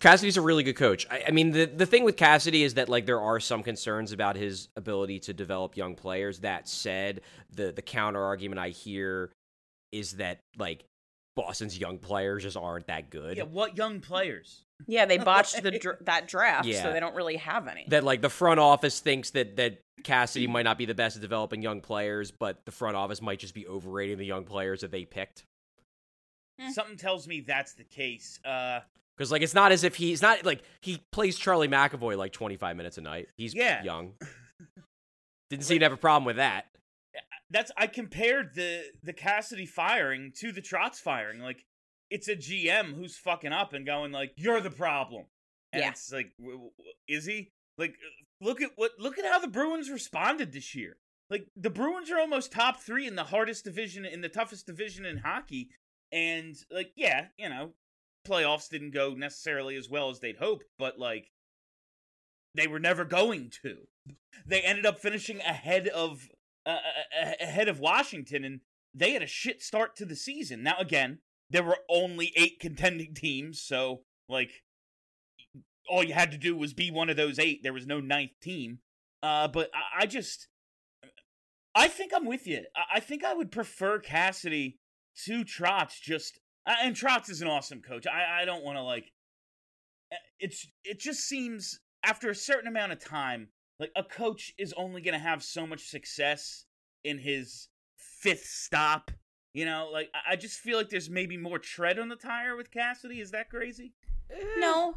Cassidy's 0.00 0.36
a 0.36 0.42
really 0.42 0.64
good 0.64 0.74
coach. 0.76 1.06
I, 1.10 1.24
I 1.28 1.30
mean, 1.30 1.52
the 1.52 1.66
the 1.66 1.86
thing 1.86 2.04
with 2.04 2.16
Cassidy 2.16 2.64
is 2.64 2.74
that 2.74 2.88
like 2.88 3.06
there 3.06 3.20
are 3.20 3.38
some 3.40 3.62
concerns 3.62 4.12
about 4.12 4.36
his 4.36 4.68
ability 4.76 5.20
to 5.20 5.32
develop 5.32 5.76
young 5.76 5.94
players. 5.94 6.40
That 6.40 6.68
said, 6.68 7.20
the 7.54 7.72
the 7.72 7.82
counter 7.82 8.22
argument 8.22 8.58
I 8.58 8.70
hear 8.70 9.30
is 9.92 10.12
that 10.14 10.40
like 10.58 10.84
Boston's 11.36 11.78
young 11.78 11.98
players 11.98 12.42
just 12.42 12.56
aren't 12.56 12.86
that 12.88 13.10
good. 13.10 13.36
yeah, 13.36 13.44
what 13.44 13.76
young 13.76 14.00
players? 14.00 14.64
Yeah, 14.86 15.04
they 15.06 15.18
botched 15.18 15.62
the 15.62 15.70
dr- 15.78 16.04
that 16.06 16.26
draft, 16.28 16.66
Yeah. 16.66 16.82
so 16.82 16.92
they 16.92 17.00
don't 17.00 17.14
really 17.14 17.36
have 17.36 17.68
any. 17.68 17.84
That 17.88 18.02
like 18.04 18.20
the 18.22 18.30
front 18.30 18.60
office 18.60 19.00
thinks 19.00 19.30
that 19.30 19.56
that 19.56 19.80
Cassidy 20.04 20.46
might 20.46 20.62
not 20.62 20.78
be 20.78 20.86
the 20.86 20.94
best 20.94 21.16
at 21.16 21.22
developing 21.22 21.62
young 21.62 21.80
players, 21.82 22.30
but 22.30 22.64
the 22.64 22.72
front 22.72 22.96
office 22.96 23.20
might 23.20 23.38
just 23.38 23.54
be 23.54 23.66
overrating 23.66 24.18
the 24.18 24.24
young 24.26 24.44
players 24.44 24.80
that 24.80 24.90
they 24.90 25.04
picked. 25.04 25.44
Hmm. 26.58 26.70
Something 26.70 26.96
tells 26.96 27.28
me 27.28 27.40
that's 27.40 27.74
the 27.74 27.84
case. 27.84 28.38
Uh, 28.44 28.80
Because 29.16 29.30
like 29.30 29.42
it's 29.42 29.54
not 29.54 29.70
as 29.72 29.84
if 29.84 29.94
he's 29.96 30.22
not 30.22 30.44
like 30.44 30.62
he 30.80 31.02
plays 31.12 31.38
Charlie 31.38 31.68
McAvoy 31.68 32.16
like 32.16 32.32
twenty 32.32 32.56
five 32.56 32.76
minutes 32.76 32.96
a 32.98 33.02
night. 33.02 33.28
He's 33.36 33.54
Yeah. 33.54 33.82
young. 33.82 34.14
Didn't 35.50 35.64
seem 35.64 35.80
to 35.80 35.84
have 35.84 35.92
a 35.92 35.96
problem 35.96 36.24
with 36.24 36.36
that. 36.36 36.66
That's 37.50 37.70
I 37.76 37.86
compared 37.86 38.54
the 38.54 38.84
the 39.02 39.12
Cassidy 39.12 39.66
firing 39.66 40.32
to 40.38 40.52
the 40.52 40.62
Trotz 40.62 40.96
firing. 40.96 41.40
Like 41.40 41.64
it's 42.10 42.28
a 42.28 42.36
GM 42.36 42.94
who's 42.94 43.16
fucking 43.16 43.52
up 43.52 43.72
and 43.72 43.86
going 43.86 44.12
like, 44.12 44.32
"You're 44.36 44.60
the 44.60 44.70
problem," 44.70 45.26
and 45.72 45.82
Yeah. 45.82 45.90
it's 45.90 46.12
like, 46.12 46.32
w- 46.38 46.70
w- 46.76 46.92
is 47.08 47.24
he? 47.26 47.52
Like, 47.78 47.92
uh, 47.92 48.44
look 48.44 48.60
at 48.60 48.70
what 48.76 48.92
look 48.98 49.18
at 49.18 49.24
how 49.24 49.38
the 49.38 49.48
Bruins 49.48 49.90
responded 49.90 50.52
this 50.52 50.74
year. 50.74 50.96
Like 51.28 51.46
the 51.56 51.70
Bruins 51.70 52.10
are 52.10 52.18
almost 52.18 52.50
top 52.52 52.80
three 52.80 53.06
in 53.06 53.14
the 53.14 53.24
hardest 53.24 53.64
division 53.64 54.04
in 54.04 54.20
the 54.20 54.28
toughest 54.28 54.66
division 54.66 55.04
in 55.04 55.18
hockey, 55.18 55.70
and 56.10 56.56
like, 56.70 56.92
yeah, 56.96 57.28
you 57.36 57.48
know, 57.48 57.74
playoffs 58.26 58.68
didn't 58.68 58.90
go 58.90 59.14
necessarily 59.14 59.76
as 59.76 59.88
well 59.88 60.10
as 60.10 60.18
they'd 60.20 60.36
hoped, 60.38 60.64
but 60.78 60.98
like, 60.98 61.30
they 62.54 62.66
were 62.66 62.80
never 62.80 63.04
going 63.04 63.50
to. 63.62 63.86
They 64.44 64.62
ended 64.62 64.86
up 64.86 64.98
finishing 64.98 65.38
ahead 65.40 65.86
of 65.88 66.28
uh, 66.66 66.70
uh, 66.70 67.32
ahead 67.40 67.68
of 67.68 67.80
Washington, 67.80 68.44
and 68.44 68.60
they 68.94 69.12
had 69.12 69.22
a 69.22 69.26
shit 69.26 69.62
start 69.62 69.96
to 69.96 70.04
the 70.04 70.16
season. 70.16 70.62
Now, 70.62 70.76
again, 70.78 71.18
there 71.48 71.62
were 71.62 71.78
only 71.88 72.32
eight 72.36 72.60
contending 72.60 73.14
teams, 73.14 73.60
so 73.60 74.02
like 74.28 74.50
all 75.88 76.04
you 76.04 76.14
had 76.14 76.30
to 76.32 76.38
do 76.38 76.56
was 76.56 76.72
be 76.72 76.90
one 76.90 77.10
of 77.10 77.16
those 77.16 77.38
eight. 77.38 77.62
There 77.62 77.72
was 77.72 77.86
no 77.86 78.00
ninth 78.00 78.38
team. 78.40 78.78
Uh, 79.22 79.48
but 79.48 79.70
I, 79.74 80.02
I 80.02 80.06
just, 80.06 80.48
I 81.74 81.88
think 81.88 82.12
I'm 82.14 82.26
with 82.26 82.46
you. 82.46 82.62
I, 82.76 82.96
I 82.96 83.00
think 83.00 83.24
I 83.24 83.34
would 83.34 83.50
prefer 83.50 83.98
Cassidy 83.98 84.78
to 85.24 85.44
Trotz. 85.44 86.00
Just 86.00 86.38
uh, 86.66 86.76
and 86.82 86.94
Trotz 86.94 87.28
is 87.28 87.42
an 87.42 87.48
awesome 87.48 87.80
coach. 87.82 88.06
I 88.06 88.42
I 88.42 88.44
don't 88.44 88.64
want 88.64 88.78
to 88.78 88.82
like. 88.82 89.10
uh, 90.12 90.16
It's 90.38 90.66
it 90.84 91.00
just 91.00 91.20
seems 91.20 91.80
after 92.04 92.30
a 92.30 92.34
certain 92.34 92.68
amount 92.68 92.92
of 92.92 93.04
time, 93.04 93.48
like 93.80 93.92
a 93.96 94.04
coach 94.04 94.52
is 94.58 94.74
only 94.76 95.00
going 95.00 95.14
to 95.14 95.24
have 95.24 95.42
so 95.42 95.66
much 95.66 95.88
success 95.88 96.66
in 97.02 97.18
his 97.18 97.68
fifth 97.96 98.44
stop. 98.44 99.10
You 99.54 99.64
know, 99.64 99.88
like 99.92 100.10
I 100.14 100.34
I 100.34 100.36
just 100.36 100.58
feel 100.58 100.76
like 100.76 100.90
there's 100.90 101.10
maybe 101.10 101.36
more 101.36 101.58
tread 101.58 101.98
on 101.98 102.08
the 102.08 102.16
tire 102.16 102.56
with 102.56 102.70
Cassidy. 102.70 103.20
Is 103.20 103.32
that 103.32 103.50
crazy? 103.50 103.94
No. 104.58 104.94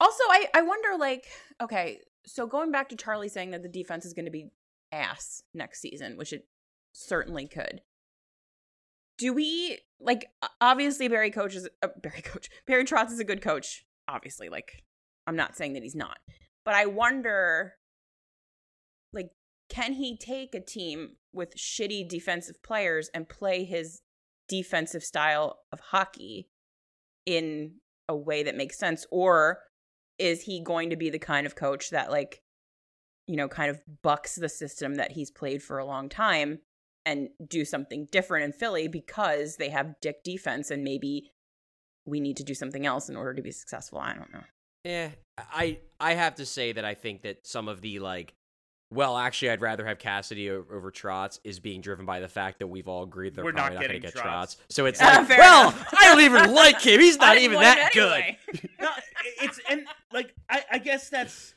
Also, 0.00 0.22
I 0.28 0.48
I 0.52 0.62
wonder 0.62 0.98
like 0.98 1.26
okay, 1.62 2.00
so 2.26 2.46
going 2.46 2.70
back 2.70 2.88
to 2.90 2.96
Charlie 2.96 3.28
saying 3.28 3.52
that 3.52 3.62
the 3.62 3.68
defense 3.68 4.04
is 4.04 4.12
going 4.12 4.26
to 4.26 4.30
be 4.30 4.50
ass 4.92 5.42
next 5.54 5.80
season, 5.80 6.16
which 6.16 6.32
it 6.32 6.46
certainly 6.92 7.46
could. 7.46 7.80
Do 9.16 9.32
we 9.32 9.78
like 10.00 10.26
obviously 10.60 11.08
Barry 11.08 11.30
coach 11.30 11.54
is 11.54 11.68
uh, 11.82 11.88
Barry 12.02 12.22
coach 12.22 12.50
Barry 12.66 12.84
Trotz 12.84 13.10
is 13.10 13.20
a 13.20 13.24
good 13.24 13.40
coach. 13.40 13.86
Obviously, 14.06 14.48
like 14.48 14.84
I'm 15.26 15.36
not 15.36 15.56
saying 15.56 15.74
that 15.74 15.82
he's 15.82 15.94
not, 15.96 16.18
but 16.64 16.74
I 16.74 16.86
wonder, 16.86 17.74
like, 19.12 19.30
can 19.68 19.94
he 19.94 20.16
take 20.16 20.54
a 20.54 20.60
team 20.60 21.16
with 21.32 21.56
shitty 21.56 22.08
defensive 22.08 22.62
players 22.62 23.10
and 23.14 23.28
play 23.28 23.64
his 23.64 24.00
defensive 24.48 25.02
style 25.02 25.60
of 25.72 25.80
hockey 25.80 26.48
in 27.26 27.72
a 28.08 28.16
way 28.16 28.42
that 28.42 28.56
makes 28.56 28.78
sense 28.78 29.04
or 29.10 29.60
is 30.18 30.42
he 30.42 30.62
going 30.62 30.88
to 30.88 30.96
be 30.96 31.10
the 31.10 31.18
kind 31.18 31.46
of 31.46 31.54
coach 31.54 31.90
that 31.90 32.10
like 32.10 32.40
you 33.26 33.36
know 33.36 33.46
kind 33.46 33.70
of 33.70 33.82
bucks 34.02 34.36
the 34.36 34.48
system 34.48 34.94
that 34.94 35.12
he's 35.12 35.30
played 35.30 35.62
for 35.62 35.76
a 35.76 35.84
long 35.84 36.08
time 36.08 36.60
and 37.04 37.28
do 37.46 37.64
something 37.64 38.08
different 38.10 38.44
in 38.44 38.52
Philly 38.52 38.88
because 38.88 39.56
they 39.56 39.68
have 39.68 40.00
dick 40.00 40.24
defense 40.24 40.70
and 40.70 40.82
maybe 40.82 41.30
we 42.06 42.20
need 42.20 42.36
to 42.38 42.44
do 42.44 42.54
something 42.54 42.86
else 42.86 43.08
in 43.08 43.16
order 43.16 43.34
to 43.34 43.42
be 43.42 43.50
successful. 43.50 43.98
I 43.98 44.14
don't 44.14 44.32
know. 44.32 44.44
Yeah, 44.84 45.10
I 45.36 45.78
I 46.00 46.14
have 46.14 46.36
to 46.36 46.46
say 46.46 46.72
that 46.72 46.84
I 46.84 46.94
think 46.94 47.22
that 47.22 47.46
some 47.46 47.68
of 47.68 47.80
the 47.80 47.98
like, 47.98 48.34
well, 48.90 49.18
actually, 49.18 49.50
I'd 49.50 49.60
rather 49.60 49.84
have 49.86 49.98
Cassidy 49.98 50.48
over 50.50 50.90
Trotz 50.90 51.40
is 51.44 51.60
being 51.60 51.80
driven 51.82 52.06
by 52.06 52.20
the 52.20 52.28
fact 52.28 52.58
that 52.60 52.68
we've 52.68 52.88
all 52.88 53.02
agreed 53.02 53.34
they're 53.34 53.44
We're 53.44 53.52
not 53.52 53.72
probably 53.72 53.76
not, 53.76 53.88
going 53.88 54.00
to 54.00 54.06
get 54.06 54.14
Trotz. 54.14 54.22
Trotz. 54.24 54.56
So 54.70 54.86
it's 54.86 54.98
Ah, 55.02 55.26
like, 55.28 55.38
well, 55.38 55.70
enough. 55.70 55.94
I 55.96 56.04
don't 56.04 56.20
even 56.22 56.54
like 56.54 56.80
him. 56.80 57.00
He's 57.00 57.18
not 57.18 57.36
even 57.36 57.56
want 57.56 57.66
him 57.66 57.74
that 57.76 57.92
good. 57.92 58.70
no, 58.80 58.88
it's 59.42 59.60
and 59.68 59.84
like 60.12 60.34
I, 60.48 60.64
I 60.72 60.78
guess 60.78 61.10
that's 61.10 61.54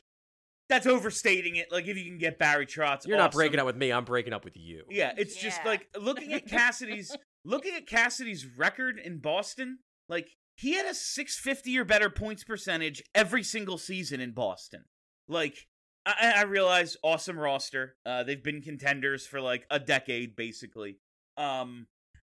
that's 0.68 0.86
overstating 0.86 1.56
it. 1.56 1.72
Like 1.72 1.86
if 1.86 1.96
you 1.96 2.04
can 2.04 2.18
get 2.18 2.38
Barry 2.38 2.66
Trotz, 2.66 3.06
You're 3.06 3.16
not 3.16 3.32
breaking 3.32 3.60
up 3.60 3.66
with 3.66 3.76
me. 3.76 3.92
I'm 3.92 4.04
breaking 4.04 4.34
up 4.34 4.44
with 4.44 4.56
you. 4.56 4.84
Yeah, 4.90 5.12
it's 5.16 5.36
just 5.36 5.64
like 5.64 5.88
looking 5.98 6.34
at 6.34 6.46
Cassidy's 6.46 7.16
looking 7.44 7.74
at 7.74 7.86
Cassidy's 7.86 8.46
record 8.58 8.98
in 8.98 9.18
Boston. 9.18 9.78
Like 10.08 10.28
he 10.56 10.74
had 10.74 10.84
a 10.84 10.94
650 10.94 11.78
or 11.78 11.84
better 11.84 12.10
points 12.10 12.44
percentage 12.44 13.02
every 13.14 13.42
single 13.42 13.78
season 13.78 14.20
in 14.20 14.32
Boston. 14.32 14.84
Like 15.28 15.66
I, 16.04 16.34
I 16.36 16.42
realize 16.42 16.96
awesome 17.02 17.38
roster. 17.38 17.96
Uh, 18.04 18.22
they've 18.24 18.42
been 18.42 18.62
contenders 18.62 19.26
for 19.26 19.40
like 19.40 19.66
a 19.70 19.78
decade, 19.78 20.34
basically. 20.36 20.98
Um, 21.36 21.86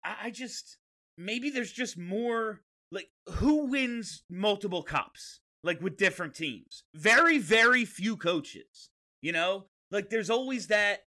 I, 0.04 0.16
I 0.24 0.30
just 0.30 0.78
maybe 1.18 1.50
there's 1.50 1.72
just 1.72 1.98
more 1.98 2.62
like 2.92 3.10
who 3.34 3.68
wins 3.68 4.24
multiple 4.30 4.84
cups 4.84 5.42
like 5.64 5.82
with 5.82 5.98
different 5.98 6.36
teams. 6.36 6.84
Very 6.96 7.38
very 7.38 7.86
few 7.86 8.16
coaches. 8.16 8.90
You 9.22 9.32
know, 9.32 9.66
like 9.92 10.10
there's 10.10 10.30
always 10.30 10.68
that 10.68 11.00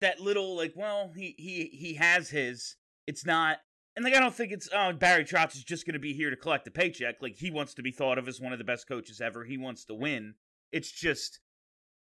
that 0.00 0.20
little 0.20 0.56
like 0.56 0.72
well 0.76 1.12
he 1.14 1.34
he 1.38 1.64
he 1.76 1.94
has 1.94 2.30
his. 2.30 2.76
It's 3.06 3.26
not. 3.26 3.58
And 3.96 4.04
like 4.04 4.14
I 4.14 4.20
don't 4.20 4.34
think 4.34 4.52
it's 4.52 4.68
oh 4.74 4.92
Barry 4.92 5.24
Trotz 5.24 5.54
is 5.54 5.64
just 5.64 5.86
going 5.86 5.92
to 5.94 6.00
be 6.00 6.14
here 6.14 6.30
to 6.30 6.36
collect 6.36 6.66
a 6.66 6.70
paycheck. 6.70 7.16
Like 7.20 7.36
he 7.36 7.50
wants 7.50 7.74
to 7.74 7.82
be 7.82 7.92
thought 7.92 8.18
of 8.18 8.26
as 8.26 8.40
one 8.40 8.52
of 8.52 8.58
the 8.58 8.64
best 8.64 8.88
coaches 8.88 9.20
ever. 9.20 9.44
He 9.44 9.58
wants 9.58 9.84
to 9.84 9.94
win. 9.94 10.34
It's 10.72 10.90
just 10.90 11.40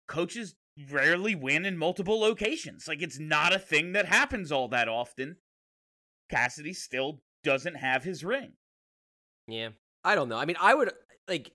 coaches 0.07 0.55
rarely 0.91 1.35
win 1.35 1.65
in 1.65 1.77
multiple 1.77 2.21
locations. 2.21 2.87
Like 2.87 3.03
it's 3.03 3.19
not 3.19 3.55
a 3.55 3.59
thing 3.59 3.93
that 3.93 4.07
happens 4.07 4.53
all 4.53 4.69
that 4.69 4.89
often. 4.89 5.37
Cassidy 6.31 6.73
still 6.73 7.21
doesn't 7.45 7.77
have 7.77 8.05
his 8.05 8.25
ring. 8.25 8.53
Yeah, 9.47 9.71
I 10.05 10.15
don't 10.15 10.29
know. 10.29 10.37
I 10.39 10.45
mean, 10.45 10.57
I 10.61 10.75
would 10.75 10.93
like. 11.29 11.53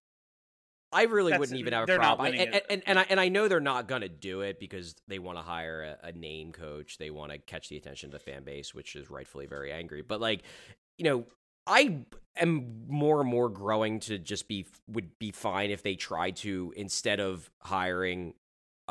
I 0.93 1.03
really 1.03 1.31
That's- 1.31 1.39
wouldn't 1.39 1.59
even 1.59 1.71
have 1.73 1.89
a 1.89 1.95
problem. 1.95 2.27
I- 2.27 2.29
winning 2.31 2.47
and, 2.53 2.61
and, 2.69 2.83
and, 2.85 2.99
I 2.99 3.05
and 3.09 3.19
I 3.19 3.29
know 3.29 3.47
they're 3.47 3.61
not 3.61 3.87
gonna 3.87 4.09
do 4.09 4.41
it 4.41 4.59
because 4.59 4.95
they 5.07 5.19
want 5.19 5.37
to 5.37 5.41
hire 5.41 5.97
a, 6.03 6.07
a 6.07 6.11
name 6.11 6.51
coach. 6.51 6.97
They 6.97 7.09
want 7.11 7.31
to 7.31 7.37
catch 7.37 7.69
the 7.69 7.77
attention 7.77 8.07
of 8.07 8.11
the 8.11 8.19
fan 8.19 8.43
base, 8.43 8.73
which 8.73 8.95
is 8.95 9.09
rightfully 9.09 9.45
very 9.45 9.71
angry. 9.71 10.01
But 10.01 10.19
like, 10.19 10.43
you 10.97 11.05
know, 11.05 11.25
I 11.65 12.05
am 12.37 12.85
more 12.87 13.21
and 13.21 13.29
more 13.29 13.47
growing 13.49 13.99
to 14.01 14.17
just 14.17 14.47
be 14.49 14.65
would 14.87 15.17
be 15.19 15.31
fine 15.31 15.69
if 15.69 15.83
they 15.83 15.95
tried 15.95 16.35
to 16.37 16.73
instead 16.75 17.19
of 17.21 17.49
hiring 17.59 18.33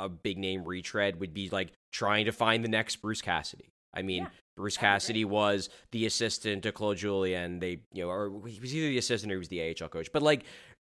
a 0.00 0.08
big 0.08 0.38
name 0.38 0.64
retread 0.64 1.20
would 1.20 1.34
be 1.34 1.48
like 1.50 1.72
trying 1.92 2.24
to 2.26 2.32
find 2.32 2.64
the 2.64 2.68
next 2.68 2.96
Bruce 2.96 3.22
Cassidy. 3.22 3.72
I 3.92 4.02
mean, 4.02 4.24
Yeah, 4.24 4.28
Bruce 4.56 4.76
that'd 4.76 4.82
great. 4.82 4.94
Cassidy 4.94 5.24
was 5.24 5.68
the 5.92 6.06
assistant 6.06 6.62
to 6.62 6.72
Claude 6.72 6.96
Julien. 6.96 7.58
They, 7.60 7.80
you 7.92 8.04
know, 8.04 8.08
or 8.08 8.46
he 8.46 8.60
was 8.60 8.74
either 8.74 8.88
the 8.88 8.98
assistant 8.98 9.32
or 9.32 9.36
he 9.36 9.38
was 9.38 9.48
the 9.48 9.74
AHL 9.80 9.88
coach. 9.88 10.12
But 10.12 10.22
like, 10.22 10.44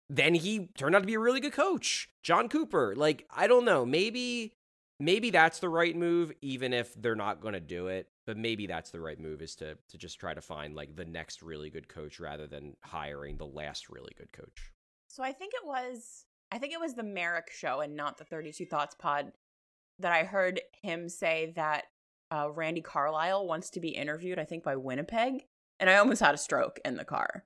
then 0.08 0.34
he 0.34 0.68
turned 0.76 0.94
out 0.94 1.00
to 1.00 1.06
be 1.06 1.14
a 1.14 1.18
really 1.18 1.40
good 1.40 1.52
coach. 1.52 2.08
Jon 2.22 2.48
Cooper. 2.48 2.94
Like, 2.96 3.26
I 3.34 3.46
don't 3.46 3.64
know. 3.64 3.84
Maybe, 3.86 4.52
maybe 5.00 5.30
that's 5.30 5.58
the 5.58 5.68
right 5.68 5.96
move, 5.96 6.32
even 6.42 6.72
if 6.72 6.94
they're 7.00 7.16
not 7.16 7.40
going 7.40 7.54
to 7.54 7.60
do 7.60 7.88
it. 7.88 8.08
But 8.24 8.36
maybe 8.36 8.66
that's 8.68 8.90
the 8.90 9.00
right 9.00 9.18
move 9.18 9.42
is 9.42 9.56
to 9.56 9.76
to 9.88 9.98
just 9.98 10.20
try 10.20 10.32
to 10.32 10.40
find 10.40 10.76
like 10.76 10.94
the 10.94 11.04
next 11.04 11.42
really 11.42 11.70
good 11.70 11.88
coach 11.88 12.20
rather 12.20 12.46
than 12.46 12.76
hiring 12.84 13.36
the 13.36 13.46
last 13.46 13.88
really 13.88 14.12
good 14.16 14.32
coach. 14.32 14.70
So 15.08 15.24
I 15.24 15.32
think 15.32 15.54
it 15.54 15.66
was 15.66 16.24
I 16.52 16.58
think 16.58 16.74
it 16.74 16.80
was 16.80 16.92
the 16.92 17.02
Marek 17.02 17.50
show 17.50 17.80
and 17.80 17.96
not 17.96 18.18
the 18.18 18.24
32 18.24 18.66
Thoughts 18.66 18.94
pod 18.94 19.32
that 19.98 20.12
I 20.12 20.24
heard 20.24 20.60
him 20.82 21.08
say 21.08 21.52
that 21.56 21.84
uh, 22.30 22.50
Randy 22.50 22.82
Carlyle 22.82 23.46
wants 23.46 23.70
to 23.70 23.80
be 23.80 23.88
interviewed, 23.88 24.38
I 24.38 24.44
think 24.44 24.62
by 24.62 24.76
Winnipeg, 24.76 25.46
and 25.80 25.88
I 25.88 25.96
almost 25.96 26.20
had 26.20 26.34
a 26.34 26.38
stroke 26.38 26.78
in 26.84 26.96
the 26.96 27.04
car. 27.04 27.44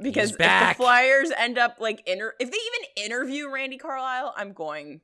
Because 0.00 0.32
if 0.32 0.38
the. 0.38 0.74
Flyers 0.76 1.30
end 1.38 1.58
up 1.58 1.76
like 1.78 2.02
inter- 2.08 2.34
if 2.40 2.50
they 2.50 2.56
even 2.56 3.06
interview 3.06 3.48
Randy 3.48 3.78
Carlyle, 3.78 4.34
I'm 4.36 4.52
going 4.52 5.00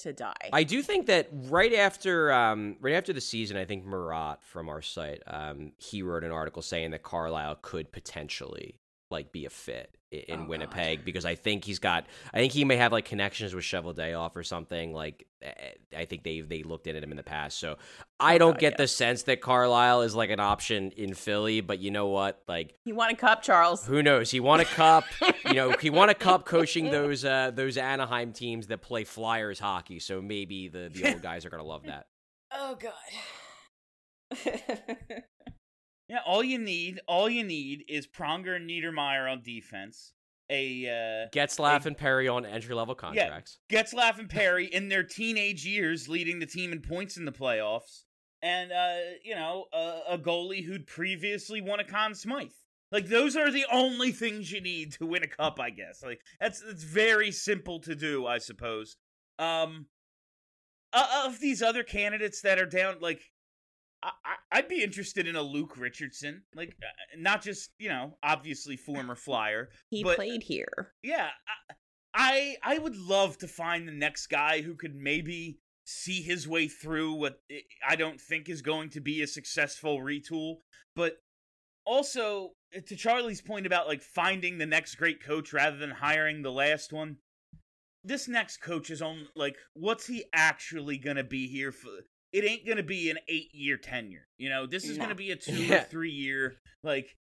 to 0.00 0.12
die. 0.12 0.50
I 0.52 0.64
do 0.64 0.82
think 0.82 1.06
that 1.06 1.28
right 1.32 1.72
after 1.72 2.32
um, 2.32 2.76
right 2.80 2.94
after 2.94 3.12
the 3.12 3.20
season, 3.20 3.56
I 3.56 3.64
think 3.64 3.86
Murat 3.86 4.42
from 4.42 4.68
our 4.68 4.82
site, 4.82 5.22
um, 5.28 5.72
he 5.76 6.02
wrote 6.02 6.24
an 6.24 6.32
article 6.32 6.62
saying 6.62 6.90
that 6.90 7.04
Carlyle 7.04 7.56
could 7.62 7.92
potentially 7.92 8.80
like 9.10 9.32
be 9.32 9.44
a 9.44 9.50
fit 9.50 9.94
in 10.10 10.22
Oh, 10.30 10.36
God. 10.38 10.48
Winnipeg 10.48 11.04
because 11.04 11.26
I 11.26 11.34
think 11.34 11.64
he's 11.64 11.78
got 11.78 12.06
I 12.32 12.38
think 12.38 12.52
he 12.52 12.64
may 12.64 12.76
have 12.76 12.92
like 12.92 13.04
connections 13.04 13.54
with 13.54 13.64
Cheveldayoff 13.64 14.36
or 14.36 14.42
something 14.42 14.94
like 14.94 15.26
eh, 15.42 15.52
I 15.96 16.06
think 16.06 16.24
they 16.24 16.40
they 16.40 16.62
looked 16.62 16.86
at 16.86 16.96
him 16.96 17.10
in 17.10 17.16
the 17.18 17.22
past 17.22 17.58
so 17.58 17.76
I 18.18 18.38
don't 18.38 18.52
God, 18.52 18.60
get 18.60 18.72
yeah. 18.72 18.76
the 18.78 18.88
sense 18.88 19.24
that 19.24 19.42
Carlyle 19.42 20.00
is 20.02 20.14
like 20.14 20.30
an 20.30 20.40
option 20.40 20.92
in 20.92 21.12
Philly 21.12 21.60
but 21.60 21.78
you 21.78 21.90
know 21.90 22.06
what 22.06 22.42
like 22.48 22.74
he 22.84 22.92
want 22.92 23.12
a 23.12 23.16
cup, 23.16 23.42
Charles? 23.42 23.84
who 23.86 24.02
knows 24.02 24.30
he 24.30 24.40
won 24.40 24.60
a 24.60 24.64
cup 24.64 25.04
you 25.46 25.52
know 25.54 25.72
he 25.72 25.90
won 25.90 26.08
a 26.08 26.14
cup 26.26 26.46
coaching 26.46 26.90
those 26.90 27.24
uh 27.24 27.50
those 27.50 27.76
Anaheim 27.76 28.32
teams 28.32 28.68
that 28.68 28.80
play 28.80 29.04
Flyers 29.04 29.58
hockey 29.60 29.98
so 29.98 30.22
maybe 30.22 30.68
the 30.68 30.90
the 30.92 31.12
old 31.12 31.22
guys 31.22 31.44
are 31.44 31.50
gonna 31.50 31.62
love 31.62 31.84
that 31.84 32.06
Oh 32.50 32.78
god. 32.80 32.92
Yeah, 36.08 36.18
all 36.26 36.42
you 36.42 36.58
need, 36.58 37.00
all 37.06 37.28
you 37.28 37.44
need 37.44 37.84
is 37.88 38.06
Pronger 38.06 38.56
and 38.56 38.68
Niedermayer 38.68 39.30
on 39.30 39.42
defense. 39.42 40.12
A 40.50 40.86
uh, 40.86 41.28
Getzlaf 41.36 41.84
and 41.84 41.96
Perry 41.96 42.26
on 42.26 42.46
entry 42.46 42.74
level 42.74 42.94
contracts. 42.94 43.58
Getzlaf 43.70 44.18
and 44.18 44.30
Perry 44.30 44.64
in 44.66 44.88
their 44.88 45.02
teenage 45.02 45.66
years, 45.66 46.08
leading 46.08 46.38
the 46.38 46.46
team 46.46 46.72
in 46.72 46.80
points 46.80 47.18
in 47.18 47.26
the 47.26 47.32
playoffs, 47.32 48.04
and 48.40 48.72
uh, 48.72 48.96
you 49.22 49.34
know 49.34 49.66
a, 49.74 50.00
a 50.12 50.18
goalie 50.18 50.64
who'd 50.64 50.86
previously 50.86 51.60
won 51.60 51.80
a 51.80 51.84
Conn 51.84 52.14
Smythe. 52.14 52.52
Like 52.90 53.08
those 53.08 53.36
are 53.36 53.50
the 53.50 53.66
only 53.70 54.10
things 54.10 54.50
you 54.50 54.62
need 54.62 54.92
to 54.92 55.04
win 55.04 55.22
a 55.22 55.26
cup, 55.26 55.60
I 55.60 55.68
guess. 55.68 56.02
Like 56.02 56.20
that's 56.40 56.62
it's 56.62 56.84
very 56.84 57.30
simple 57.30 57.80
to 57.80 57.94
do, 57.94 58.26
I 58.26 58.38
suppose. 58.38 58.96
Um, 59.38 59.86
of 60.92 61.38
these 61.40 61.62
other 61.62 61.82
candidates 61.82 62.40
that 62.40 62.58
are 62.58 62.66
down, 62.66 62.96
like 63.00 63.20
I, 64.02 64.12
I'd 64.52 64.68
be 64.68 64.82
interested 64.82 65.26
in 65.26 65.36
a 65.36 65.42
Luke 65.42 65.76
Richardson, 65.76 66.42
like 66.54 66.76
uh, 66.82 67.16
not 67.18 67.42
just 67.42 67.70
you 67.78 67.88
know 67.88 68.16
obviously 68.22 68.76
former 68.76 69.16
Flyer. 69.16 69.70
He 69.90 70.04
but, 70.04 70.16
played 70.16 70.42
here. 70.42 70.92
Yeah, 71.02 71.28
I, 72.14 72.56
I 72.62 72.74
I 72.74 72.78
would 72.78 72.96
love 72.96 73.38
to 73.38 73.48
find 73.48 73.86
the 73.86 73.92
next 73.92 74.28
guy 74.28 74.62
who 74.62 74.74
could 74.74 74.94
maybe 74.94 75.58
see 75.84 76.22
his 76.22 76.46
way 76.46 76.68
through 76.68 77.14
what 77.14 77.40
I 77.86 77.96
don't 77.96 78.20
think 78.20 78.48
is 78.48 78.62
going 78.62 78.90
to 78.90 79.00
be 79.00 79.22
a 79.22 79.26
successful 79.26 80.00
retool, 80.00 80.56
but 80.94 81.16
also 81.86 82.50
to 82.86 82.94
Charlie's 82.94 83.40
point 83.40 83.66
about 83.66 83.88
like 83.88 84.02
finding 84.02 84.58
the 84.58 84.66
next 84.66 84.96
great 84.96 85.24
coach 85.24 85.52
rather 85.52 85.78
than 85.78 85.90
hiring 85.90 86.42
the 86.42 86.52
last 86.52 86.92
one. 86.92 87.16
This 88.04 88.28
next 88.28 88.58
coach 88.58 88.90
is 88.90 89.02
on 89.02 89.28
like 89.34 89.56
what's 89.72 90.06
he 90.06 90.24
actually 90.32 90.98
going 90.98 91.16
to 91.16 91.24
be 91.24 91.48
here 91.48 91.72
for? 91.72 92.04
It 92.32 92.44
ain't 92.44 92.66
going 92.66 92.76
to 92.76 92.82
be 92.82 93.10
an 93.10 93.18
8-year 93.30 93.78
tenure. 93.78 94.26
You 94.38 94.50
know, 94.50 94.66
this 94.66 94.84
is 94.84 94.98
No. 94.98 95.04
going 95.04 95.08
to 95.10 95.14
be 95.14 95.30
a 95.30 95.36
2 95.36 95.52
Yeah. 95.52 95.82
or 95.82 95.84
3 95.84 96.10
year 96.10 96.56
like 96.82 97.16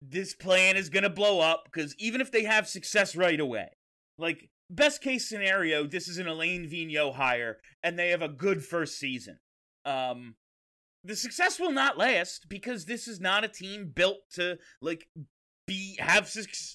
this 0.00 0.34
plan 0.34 0.76
is 0.76 0.88
going 0.90 1.02
to 1.02 1.10
blow 1.10 1.40
up 1.40 1.64
because 1.64 1.94
even 1.98 2.20
if 2.20 2.30
they 2.30 2.44
have 2.44 2.68
success 2.68 3.16
right 3.16 3.40
away, 3.40 3.68
like 4.16 4.48
best 4.70 5.02
case 5.02 5.28
scenario, 5.28 5.86
this 5.86 6.06
is 6.08 6.18
an 6.18 6.28
Alain 6.28 6.68
Vigneault 6.70 7.14
hire 7.16 7.58
and 7.82 7.98
they 7.98 8.10
have 8.10 8.22
a 8.22 8.28
good 8.28 8.64
first 8.64 8.98
season. 8.98 9.38
Um, 9.84 10.36
the 11.04 11.16
success 11.16 11.58
will 11.58 11.72
not 11.72 11.98
last 11.98 12.46
because 12.48 12.84
this 12.84 13.08
is 13.08 13.20
not 13.20 13.44
a 13.44 13.48
team 13.48 13.90
built 13.94 14.18
to 14.34 14.58
like 14.80 15.08
be 15.66 15.96
have 16.00 16.32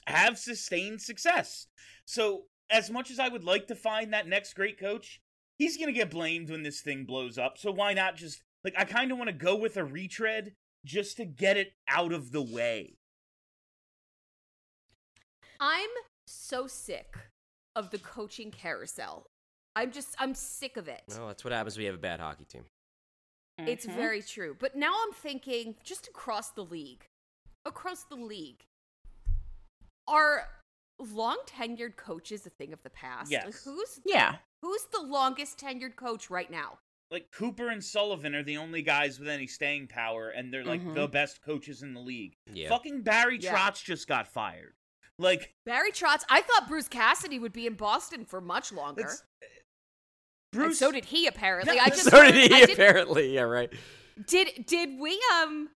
have 0.07 0.37
sustained 0.37 1.01
success. 1.01 1.67
So 2.05 2.45
as 2.69 2.89
much 2.89 3.09
as 3.11 3.19
I 3.19 3.27
would 3.29 3.43
like 3.43 3.67
to 3.67 3.75
find 3.75 4.13
that 4.13 4.27
next 4.27 4.53
great 4.53 4.79
coach, 4.79 5.21
he's 5.59 5.77
gonna 5.77 5.91
get 5.91 6.09
blamed 6.09 6.49
when 6.49 6.63
this 6.63 6.81
thing 6.81 7.05
blows 7.05 7.37
up. 7.37 7.57
So 7.57 7.71
why 7.71 7.93
not 7.93 8.15
just 8.15 8.41
like 8.63 8.73
I 8.77 8.85
kind 8.85 9.11
of 9.11 9.17
want 9.17 9.29
to 9.29 9.33
go 9.33 9.55
with 9.55 9.77
a 9.77 9.83
retread 9.83 10.53
just 10.85 11.17
to 11.17 11.25
get 11.25 11.57
it 11.57 11.73
out 11.87 12.11
of 12.13 12.31
the 12.31 12.41
way. 12.41 12.95
I'm 15.59 15.89
so 16.27 16.67
sick 16.67 17.15
of 17.75 17.89
the 17.91 17.99
coaching 17.99 18.51
carousel. 18.51 19.25
I'm 19.75 19.91
just 19.91 20.15
I'm 20.19 20.35
sick 20.35 20.77
of 20.77 20.87
it. 20.87 21.03
Well, 21.09 21.27
that's 21.27 21.43
what 21.43 21.53
happens 21.53 21.75
when 21.77 21.85
you 21.85 21.91
have 21.91 21.99
a 21.99 22.01
bad 22.01 22.19
hockey 22.19 22.45
team. 22.45 22.65
It's 23.59 23.85
Mhm. 23.85 23.95
very 23.95 24.21
true. 24.21 24.55
But 24.59 24.75
now 24.75 24.93
I'm 25.05 25.13
thinking 25.13 25.75
just 25.83 26.07
across 26.07 26.51
the 26.51 26.63
league. 26.65 27.05
Across 27.65 28.05
the 28.05 28.15
league. 28.15 28.63
Are 30.07 30.49
long 30.99 31.37
tenured 31.45 31.95
coaches 31.95 32.45
a 32.45 32.49
thing 32.49 32.73
of 32.73 32.81
the 32.83 32.89
past? 32.89 33.31
Like, 33.31 33.43
Yes. 33.45 33.63
who's 33.63 33.99
Yeah. 34.05 34.39
Who's 34.63 34.85
the 34.93 35.01
longest 35.01 35.59
tenured 35.59 35.95
coach 35.97 36.29
right 36.29 36.49
now? 36.49 36.79
Like 37.11 37.29
Cooper 37.31 37.67
and 37.69 37.83
Sullivan 37.83 38.33
are 38.33 38.43
the 38.43 38.57
only 38.57 38.81
guys 38.81 39.19
with 39.19 39.27
any 39.27 39.45
staying 39.45 39.87
power, 39.87 40.29
and 40.29 40.51
they're 40.51 40.63
like 40.63 40.81
Mhm. 40.81 40.95
the 40.95 41.07
best 41.07 41.41
coaches 41.43 41.83
in 41.83 41.93
the 41.93 41.99
league. 41.99 42.33
Yeah. 42.51 42.69
Fucking 42.69 43.03
Barry 43.03 43.37
Yeah. 43.39 43.53
Trotz 43.55 43.83
just 43.83 44.07
got 44.07 44.27
fired. 44.27 44.73
Like 45.19 45.53
Barry 45.65 45.91
Trotz. 45.91 46.23
I 46.29 46.41
thought 46.41 46.67
Bruce 46.67 46.87
Cassidy 46.87 47.37
would 47.39 47.53
be 47.53 47.67
in 47.67 47.75
Boston 47.75 48.25
for 48.25 48.41
much 48.41 48.71
longer. 48.71 49.01
it's 49.03 49.23
and 50.53 50.61
Bruce. 50.63 50.79
so 50.79 50.91
did 50.91 51.05
he 51.05 51.27
apparently. 51.27 51.75
Yeah, 51.75 51.83
I 51.83 51.89
just 51.89 52.03
so 52.09 52.17
heard- 52.23 52.31
did 52.31 52.51
he 52.51 52.55
I 52.55 52.59
apparently. 52.61 53.35
Yeah, 53.35 53.41
right. 53.41 53.71
Did 54.25 54.65
did 54.65 54.97
we 54.99 55.21
um 55.35 55.69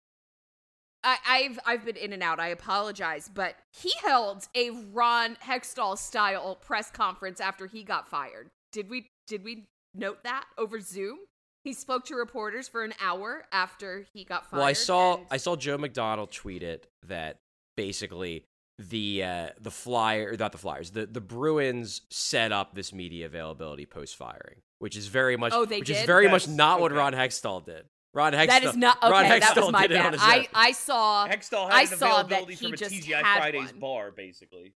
I, 1.04 1.18
I've 1.28 1.60
I've 1.66 1.86
been 1.86 1.98
in 1.98 2.14
and 2.14 2.24
out. 2.24 2.40
I 2.40 2.48
apologize, 2.48 3.30
but 3.34 3.56
he 3.72 3.92
held 4.04 4.48
a 4.56 4.70
Ron 4.72 5.36
Hextall 5.44 5.98
style 5.98 6.56
press 6.56 6.90
conference 6.92 7.40
after 7.42 7.68
he 7.68 7.84
got 7.84 8.08
fired. 8.10 8.50
Did 8.76 8.90
we 8.90 9.10
did 9.26 9.46
we 9.46 9.68
note 9.94 10.24
that 10.26 10.44
over 10.58 10.82
Zoom? 10.82 11.18
He 11.64 11.72
spoke 11.72 12.04
to 12.08 12.16
reporters 12.16 12.68
for 12.68 12.84
an 12.84 12.94
hour 13.02 13.46
after 13.54 14.06
he 14.14 14.26
got 14.26 14.50
fired. 14.52 14.60
Well, 14.60 14.68
I 14.68 14.74
saw 14.74 15.16
and- 15.16 15.26
I 15.32 15.38
saw 15.38 15.56
Joe 15.56 15.78
McDonald 15.78 16.34
tweet 16.34 16.62
it 16.62 16.88
that 17.08 17.38
basically 17.78 18.44
the 18.78 19.24
uh, 19.24 19.50
the 19.62 19.72
flyer 19.72 20.36
not 20.38 20.52
the 20.52 20.58
flyers 20.58 20.92
the 20.92 21.06
the 21.06 21.22
Bruins 21.22 22.02
set 22.12 22.52
up 22.52 22.76
this 22.76 22.92
media 22.92 23.28
availability 23.28 23.86
post 23.86 24.18
firing, 24.18 24.58
which 24.80 24.98
is 24.98 25.08
very 25.08 25.38
much 25.38 25.54
Oh, 25.54 25.64
they 25.64 25.80
which 25.80 25.90
is 25.90 26.00
did? 26.00 26.06
very 26.06 26.28
much 26.28 26.42
That's- 26.44 26.58
not 26.58 26.82
what 26.82 26.92
okay. 26.92 27.00
Ron 27.00 27.14
Hextall 27.14 27.66
did. 27.66 27.86
Ron 28.14 28.34
Hextall 28.34 28.48
that 28.48 28.64
is 28.66 28.76
not 28.76 28.98
Ron 29.02 29.26
okay. 29.26 29.40
That 29.40 29.56
was 29.56 29.72
my 29.72 29.88
did 29.88 29.92
it 29.92 30.06
on 30.06 30.12
bad. 30.12 30.20
I 30.22 30.38
own. 30.40 30.46
I 30.54 30.72
saw 30.74 31.28
Hextall 31.30 31.70
had 31.70 31.74
I 31.78 31.82
an 31.84 31.88
saw 31.88 31.96
that 32.24 32.26
availability 32.26 32.54
he 32.56 32.66
from 32.66 32.74
a 32.74 32.78
TGI 32.78 33.22
Fridays 33.38 33.72
one. 33.72 33.80
bar, 33.80 34.12
basically. 34.12 34.74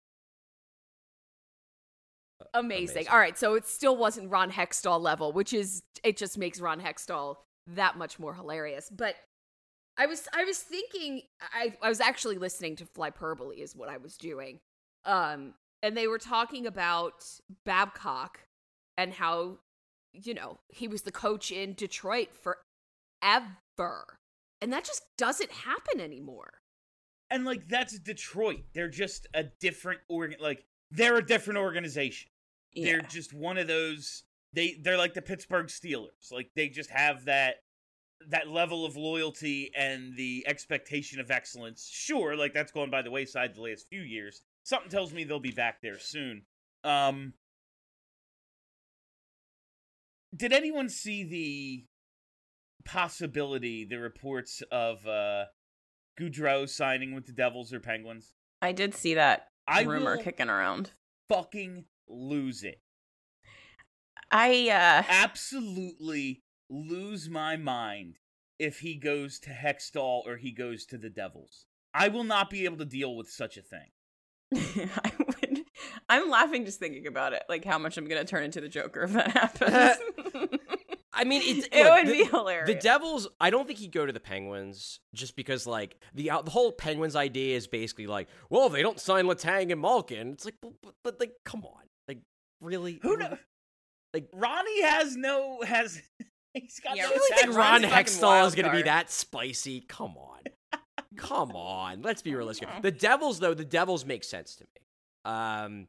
Amazing. 2.55 2.97
Amazing. 2.97 3.13
All 3.13 3.19
right, 3.19 3.39
so 3.39 3.55
it 3.55 3.67
still 3.67 3.97
wasn't 3.97 4.31
Ron 4.31 4.51
Hextall 4.51 5.01
level, 5.01 5.33
which 5.33 5.53
is 5.53 5.83
it 6.03 6.17
just 6.17 6.39
makes 6.39 6.61
Ron 6.61 6.81
Hextall 6.81 7.37
that 7.69 7.97
much 7.97 8.19
more 8.19 8.35
hilarious. 8.35 8.91
But 8.91 9.17
I 9.97 10.07
was 10.07 10.29
I 10.33 10.45
was 10.45 10.59
thinking 10.59 11.23
I 11.41 11.75
I 11.83 11.89
was 11.89 12.01
actually 12.01 12.39
listening 12.39 12.77
to 12.77 12.85
Flyperbole 12.85 13.59
is 13.59 13.75
what 13.75 13.89
I 13.89 13.97
was 13.97 14.17
doing. 14.17 14.61
Um 15.05 15.55
and 15.83 15.97
they 15.97 16.07
were 16.07 16.19
talking 16.19 16.67
about 16.67 17.25
Babcock 17.65 18.41
and 18.97 19.13
how 19.13 19.59
you 20.13 20.35
know, 20.35 20.59
he 20.69 20.89
was 20.89 21.03
the 21.03 21.13
coach 21.13 21.51
in 21.53 21.75
Detroit 21.75 22.29
forever. 22.33 24.19
And 24.61 24.73
that 24.73 24.85
just 24.85 25.03
doesn't 25.17 25.51
happen 25.51 26.01
anymore. 26.01 26.61
And 27.31 27.45
like 27.45 27.69
that's 27.69 27.99
Detroit. 27.99 28.65
They're 28.75 28.89
just 28.89 29.27
a 29.35 29.45
different 29.61 30.01
organ. 30.09 30.39
Like 30.41 30.65
they're 30.91 31.19
a 31.19 31.27
different 31.27 31.59
organization. 31.59 32.31
They're 32.75 33.01
just 33.01 33.33
one 33.33 33.59
of 33.59 33.67
those. 33.67 34.25
They 34.53 34.77
they're 34.83 34.99
like 34.99 35.15
the 35.15 35.23
Pittsburgh 35.23 35.67
Steelers. 35.67 36.31
Like 36.33 36.51
they 36.55 36.69
just 36.69 36.91
have 36.91 37.25
that 37.27 37.57
that 38.29 38.49
level 38.49 38.85
of 38.85 38.97
loyalty 38.97 39.71
and 39.77 40.17
the 40.17 40.45
expectation 40.47 41.21
of 41.21 41.31
excellence. 41.31 41.89
Sure, 41.91 42.37
like 42.37 42.53
that's 42.53 42.73
gone 42.73 42.91
by 42.91 43.03
the 43.03 43.11
wayside 43.11 43.55
the 43.55 43.63
last 43.63 43.87
few 43.89 44.01
years. 44.01 44.43
Something 44.65 44.91
tells 44.91 45.13
me 45.13 45.25
they'll 45.25 45.41
be 45.41 45.51
back 45.51 45.81
there 45.83 45.99
soon. 45.99 46.43
Um, 46.85 47.35
did 50.37 50.53
anyone 50.53 50.89
see 50.89 51.25
the 51.25 51.87
possibility, 52.85 53.85
the 53.85 53.99
reports 53.99 54.63
of 54.71 55.07
uh 55.07 55.45
Gaudreau 56.19 56.69
signing 56.69 57.15
with 57.15 57.27
the 57.27 57.33
Devils 57.33 57.73
or 57.73 57.81
Penguins? 57.81 58.35
I 58.61 58.73
did 58.73 58.95
see 58.95 59.15
that 59.15 59.49
I 59.67 59.83
rumor 59.83 60.17
kicking 60.17 60.49
around. 60.49 60.93
fucking 61.29 61.85
lose 62.09 62.63
it. 62.63 62.81
I 64.31 64.69
uh 64.69 65.03
Absolutely 65.09 66.43
lose 66.69 67.29
my 67.31 67.57
mind 67.57 68.19
if 68.59 68.81
he 68.81 68.95
goes 68.95 69.39
to 69.41 69.51
Hextall 69.51 70.27
or 70.27 70.37
he 70.37 70.53
goes 70.53 70.85
to 70.87 70.99
the 70.99 71.11
Devils. 71.11 71.67
I 71.95 72.09
will 72.09 72.25
not 72.25 72.51
be 72.51 72.65
able 72.65 72.77
to 72.79 72.85
deal 72.85 73.17
with 73.17 73.31
such 73.31 73.57
a 73.57 73.63
thing. 73.63 73.91
I 75.05 75.13
would 75.19 75.61
I'm 76.09 76.31
laughing 76.31 76.65
just 76.65 76.79
thinking 76.79 77.07
about 77.07 77.33
it, 77.33 77.43
like 77.49 77.65
how 77.65 77.79
much 77.79 77.97
I'm 77.97 78.07
gonna 78.07 78.25
turn 78.25 78.45
into 78.45 78.61
the 78.61 78.69
Joker 78.69 79.03
if 79.03 79.13
that 79.13 79.31
happens. 79.31 79.99
I 81.13 81.25
mean, 81.25 81.43
it's, 81.45 81.67
it 81.73 81.85
look, 81.85 81.95
would 81.97 82.07
the- 82.07 82.13
be 82.13 82.25
hilarious. 82.25 82.69
The 82.69 82.75
Devils, 82.75 83.29
I 83.41 83.51
don't 83.51 83.67
think 83.67 83.81
he'd 83.81 83.91
go 83.93 84.07
to 84.07 84.13
the 84.13 84.21
Penguins 84.21 85.01
just 85.15 85.35
because, 85.35 85.67
like, 85.67 86.01
the 86.15 86.31
uh, 86.31 86.43
the 86.43 86.51
whole 86.53 86.71
Penguins 86.71 87.17
idea 87.17 87.57
is 87.57 87.67
basically 87.67 88.07
like, 88.07 88.29
well, 88.51 88.67
if 88.69 88.73
they 88.73 88.83
don't 88.83 89.01
sign 89.01 89.25
Letang 89.27 89.73
and 89.73 89.81
Malkin, 89.81 90.33
it's 90.33 90.45
like, 90.45 90.55
but, 90.63 90.73
but, 90.81 90.95
but 91.03 91.21
like, 91.21 91.33
come 91.45 91.65
on, 91.65 91.73
like, 91.77 91.88
really? 92.61 92.99
Who 93.03 93.17
knows? 93.17 93.39
Like, 94.15 94.29
Ronnie 94.33 94.83
has 94.83 95.17
no 95.17 95.61
has 95.63 96.01
he's 96.55 96.81
got 96.81 96.97
Yeah, 96.97 97.05
no 97.05 97.09
you 97.11 97.15
really 97.17 97.43
think. 97.43 97.57
Ron 97.57 97.83
Hextall 97.83 98.47
is 98.47 98.55
going 98.55 98.67
to 98.67 98.73
be 98.73 98.83
that 98.83 99.11
spicy? 99.11 99.81
Come 99.81 100.17
on, 100.17 100.41
come 101.17 101.53
on. 101.53 102.03
Let's 102.03 102.23
be 102.23 102.35
realistic. 102.35 102.69
The 102.83 102.91
Devils, 102.91 103.39
though, 103.39 103.55
the 103.55 103.65
Devils 103.65 104.05
make 104.07 104.25
sense 104.25 104.57
to 104.57 104.65
me. 104.65 105.31
Um, 105.33 105.89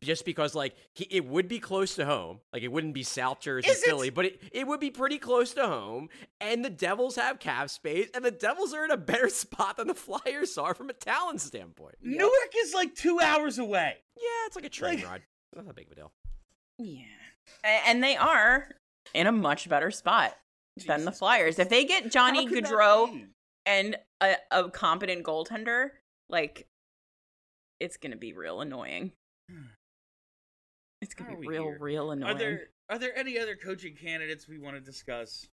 just 0.00 0.24
because 0.24 0.54
like 0.54 0.76
he, 0.94 1.08
it 1.10 1.24
would 1.26 1.48
be 1.48 1.58
close 1.58 1.96
to 1.96 2.04
home, 2.04 2.38
like 2.52 2.62
it 2.62 2.70
wouldn't 2.70 2.94
be 2.94 3.02
South 3.02 3.40
Jersey, 3.40 3.68
Is 3.68 3.82
it? 3.82 3.86
Philly, 3.86 4.10
but 4.10 4.26
it, 4.26 4.40
it 4.52 4.66
would 4.66 4.78
be 4.78 4.90
pretty 4.90 5.18
close 5.18 5.54
to 5.54 5.66
home. 5.66 6.08
And 6.40 6.64
the 6.64 6.70
Devils 6.70 7.16
have 7.16 7.40
cap 7.40 7.70
space, 7.70 8.08
and 8.14 8.24
the 8.24 8.30
Devils 8.30 8.72
are 8.74 8.84
in 8.84 8.90
a 8.92 8.96
better 8.96 9.28
spot 9.30 9.78
than 9.78 9.88
the 9.88 9.94
Flyers 9.94 10.56
are 10.58 10.74
from 10.74 10.90
a 10.90 10.92
talent 10.92 11.40
standpoint. 11.40 11.96
Newark 12.02 12.30
is 12.56 12.72
like 12.74 12.94
two 12.94 13.18
hours 13.18 13.58
away. 13.58 13.96
Yeah, 14.16 14.46
it's 14.46 14.54
like 14.54 14.66
a 14.66 14.68
train 14.68 14.96
Like- 15.00 15.06
ride. 15.06 15.22
Not 15.54 15.66
that 15.66 15.76
big 15.76 15.86
of 15.86 15.92
a 15.92 15.94
deal. 15.96 16.12
Yeah. 16.78 17.04
And 17.86 18.02
they 18.02 18.16
are 18.16 18.68
in 19.14 19.26
a 19.26 19.32
much 19.32 19.68
better 19.68 19.90
spot 19.90 20.36
than 20.86 21.00
the 21.00 21.06
Jesus 21.06 21.18
Flyers. 21.18 21.58
If 21.58 21.68
they 21.68 21.84
get 21.84 22.10
Johnny 22.12 22.46
How 22.46 22.52
Gaudreau 22.52 23.26
and 23.66 23.96
a, 24.20 24.36
a 24.50 24.70
competent 24.70 25.24
goaltender, 25.24 25.88
like 26.28 26.66
it's 27.80 27.96
gonna 27.96 28.16
be 28.16 28.32
real 28.32 28.60
annoying. 28.60 29.12
It's 31.00 31.14
gonna 31.14 31.30
How 31.30 31.36
be 31.40 31.48
real, 31.48 31.62
here? 31.64 31.78
real 31.80 32.10
Are 32.10 32.12
annoying. 32.12 32.38
there 32.38 32.60
are 32.90 32.98
there 32.98 33.16
any 33.16 33.38
other 33.38 33.56
coaching 33.56 33.94
candidates 33.94 34.46
we 34.48 34.58
want 34.58 34.76
to 34.76 34.80
discuss? 34.80 35.46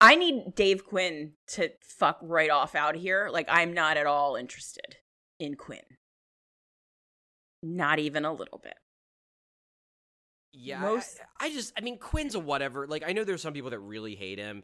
I 0.00 0.16
need 0.16 0.54
Dave 0.56 0.84
Quinn 0.84 1.32
to 1.48 1.70
fuck 1.80 2.18
right 2.22 2.50
off 2.50 2.74
out 2.74 2.96
of 2.96 3.00
here. 3.02 3.28
Like 3.32 3.46
I'm 3.48 3.72
not 3.72 3.96
at 3.96 4.06
all 4.06 4.36
interested 4.36 4.96
in 5.38 5.54
Quinn. 5.56 5.80
Not 7.62 7.98
even 7.98 8.24
a 8.24 8.32
little 8.32 8.58
bit. 8.58 8.74
Yeah, 10.52 10.80
Most- 10.80 11.20
I, 11.40 11.46
I 11.46 11.52
just, 11.52 11.72
I 11.76 11.80
mean, 11.80 11.98
Quinn's 11.98 12.34
a 12.34 12.40
whatever. 12.40 12.86
Like, 12.86 13.04
I 13.06 13.12
know 13.12 13.24
there's 13.24 13.42
some 13.42 13.54
people 13.54 13.70
that 13.70 13.78
really 13.78 14.14
hate 14.14 14.38
him. 14.38 14.62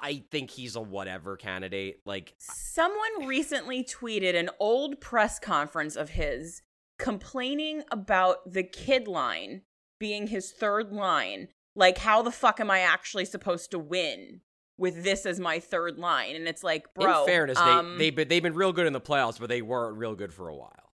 I 0.00 0.24
think 0.30 0.50
he's 0.50 0.76
a 0.76 0.80
whatever 0.80 1.36
candidate. 1.36 2.00
Like, 2.04 2.34
Someone 2.38 3.26
recently 3.26 3.84
tweeted 3.84 4.34
an 4.34 4.50
old 4.60 5.00
press 5.00 5.38
conference 5.38 5.96
of 5.96 6.10
his 6.10 6.62
complaining 6.98 7.82
about 7.90 8.52
the 8.52 8.62
kid 8.62 9.08
line 9.08 9.62
being 9.98 10.28
his 10.28 10.50
third 10.52 10.92
line. 10.92 11.48
Like, 11.74 11.98
how 11.98 12.22
the 12.22 12.30
fuck 12.30 12.60
am 12.60 12.70
I 12.70 12.80
actually 12.80 13.24
supposed 13.24 13.70
to 13.70 13.78
win 13.78 14.40
with 14.76 15.04
this 15.04 15.24
as 15.24 15.40
my 15.40 15.58
third 15.58 15.98
line? 15.98 16.36
And 16.36 16.46
it's 16.46 16.62
like, 16.62 16.92
bro. 16.94 17.20
in 17.20 17.26
fairness, 17.26 17.58
um, 17.58 17.98
they 17.98 18.04
they've 18.04 18.16
been 18.16 18.28
they've 18.28 18.42
been 18.42 18.54
real 18.54 18.72
good 18.72 18.86
in 18.86 18.92
the 18.92 19.00
playoffs, 19.00 19.38
but 19.40 19.48
they 19.48 19.62
weren't 19.62 19.96
real 19.96 20.14
good 20.14 20.32
for 20.32 20.48
a 20.48 20.54
while. 20.54 20.92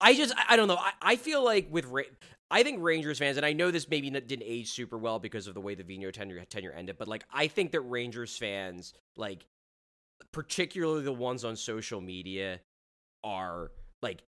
I 0.00 0.14
just, 0.14 0.34
I, 0.36 0.44
I 0.50 0.56
don't 0.56 0.68
know. 0.68 0.76
I, 0.76 0.92
I 1.02 1.16
feel 1.16 1.44
like 1.44 1.68
with 1.70 1.86
Ra- 1.86 2.02
I 2.50 2.62
think 2.62 2.82
Rangers 2.82 3.18
fans, 3.18 3.36
and 3.36 3.46
I 3.46 3.52
know 3.52 3.70
this 3.70 3.88
maybe 3.88 4.10
didn't 4.10 4.42
age 4.44 4.70
super 4.70 4.98
well 4.98 5.18
because 5.18 5.46
of 5.46 5.54
the 5.54 5.60
way 5.60 5.74
the 5.74 5.82
Vino 5.82 6.10
tenure 6.10 6.44
tenure 6.44 6.72
ended, 6.72 6.96
but 6.98 7.08
like 7.08 7.24
I 7.32 7.48
think 7.48 7.72
that 7.72 7.80
Rangers 7.80 8.36
fans, 8.36 8.94
like 9.16 9.46
particularly 10.32 11.02
the 11.02 11.12
ones 11.12 11.44
on 11.44 11.56
social 11.56 12.00
media, 12.00 12.60
are 13.24 13.72
like 14.02 14.22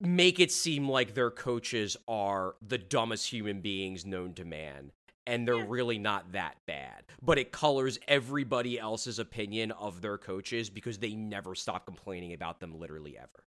make 0.00 0.40
it 0.40 0.52
seem 0.52 0.88
like 0.88 1.14
their 1.14 1.30
coaches 1.30 1.96
are 2.06 2.54
the 2.66 2.78
dumbest 2.78 3.30
human 3.30 3.60
beings 3.60 4.06
known 4.06 4.34
to 4.34 4.44
man. 4.44 4.92
And 5.26 5.46
they're 5.46 5.66
really 5.66 5.98
not 5.98 6.32
that 6.32 6.56
bad. 6.66 7.04
But 7.20 7.38
it 7.38 7.52
colors 7.52 7.98
everybody 8.08 8.78
else's 8.78 9.18
opinion 9.18 9.72
of 9.72 10.00
their 10.00 10.16
coaches 10.16 10.70
because 10.70 10.98
they 10.98 11.14
never 11.14 11.54
stop 11.54 11.84
complaining 11.84 12.32
about 12.32 12.60
them 12.60 12.78
literally 12.78 13.18
ever. 13.18 13.44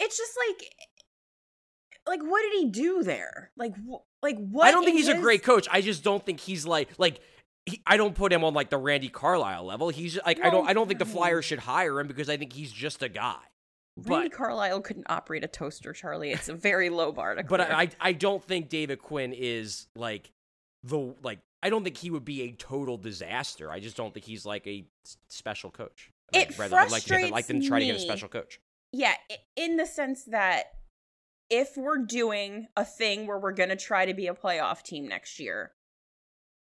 it's 0.00 0.16
just 0.16 0.32
like 0.48 0.68
like 2.06 2.20
what 2.22 2.42
did 2.42 2.52
he 2.60 2.70
do 2.70 3.02
there 3.02 3.50
like 3.56 3.74
wh- 3.76 4.02
like 4.22 4.36
what 4.36 4.66
I 4.66 4.70
don't 4.70 4.84
think 4.84 4.98
in 4.98 5.04
he's 5.04 5.08
a 5.08 5.18
great 5.20 5.42
coach. 5.42 5.68
I 5.70 5.80
just 5.80 6.02
don't 6.04 6.24
think 6.24 6.40
he's 6.40 6.66
like 6.66 6.88
like 6.98 7.20
he, 7.66 7.80
I 7.86 7.96
don't 7.96 8.14
put 8.14 8.32
him 8.32 8.42
on 8.44 8.54
like 8.54 8.70
the 8.70 8.78
Randy 8.78 9.08
Carlyle 9.08 9.64
level. 9.64 9.88
He's 9.88 10.18
like 10.26 10.40
I 10.44 10.50
don't 10.50 10.68
I 10.68 10.72
don't 10.72 10.88
think 10.88 10.98
the. 10.98 11.06
Flyers 11.06 11.44
should 11.44 11.60
hire 11.60 12.00
him 12.00 12.06
because 12.08 12.28
I 12.28 12.36
think 12.36 12.52
he's 12.52 12.72
just 12.72 13.02
a 13.02 13.08
guy. 13.08 13.36
Randy 13.96 14.30
But 14.30 14.36
Carlyle 14.36 14.80
couldn't 14.80 15.06
operate 15.10 15.44
a 15.44 15.48
toaster, 15.48 15.92
Charlie. 15.92 16.32
It's 16.32 16.48
a 16.48 16.54
very 16.54 16.88
low 16.90 17.12
bar 17.12 17.34
to 17.34 17.42
but 17.44 17.60
clear. 17.60 17.72
I 17.76 17.88
I 18.00 18.12
don't 18.12 18.42
think 18.42 18.68
David 18.68 19.00
Quinn 19.00 19.32
is 19.32 19.86
like 19.94 20.30
the 20.82 21.14
like 21.22 21.38
I 21.62 21.70
don't 21.70 21.84
think 21.84 21.98
he 21.98 22.10
would 22.10 22.24
be 22.24 22.42
a 22.42 22.52
total 22.52 22.96
disaster. 22.96 23.70
I 23.70 23.78
just 23.78 23.96
don't 23.96 24.12
think 24.12 24.26
he's 24.26 24.44
like 24.44 24.66
a 24.66 24.84
special 25.28 25.70
coach. 25.70 26.10
It 26.32 26.48
I'd 26.52 26.58
rather- 26.58 26.76
I'd 26.78 26.90
like 26.90 27.04
to 27.04 27.14
like 27.30 27.46
them 27.46 27.58
frustrates 27.58 27.68
try 27.68 27.78
to 27.80 27.86
get 27.86 27.96
a 27.96 28.00
special 28.00 28.28
coach. 28.28 28.58
yeah, 28.92 29.14
in 29.56 29.76
the 29.76 29.86
sense 29.86 30.24
that 30.24 30.72
if 31.52 31.76
we're 31.76 31.98
doing 31.98 32.66
a 32.78 32.84
thing 32.84 33.26
where 33.26 33.38
we're 33.38 33.52
going 33.52 33.68
to 33.68 33.76
try 33.76 34.06
to 34.06 34.14
be 34.14 34.26
a 34.26 34.34
playoff 34.34 34.82
team 34.82 35.06
next 35.06 35.38
year, 35.38 35.72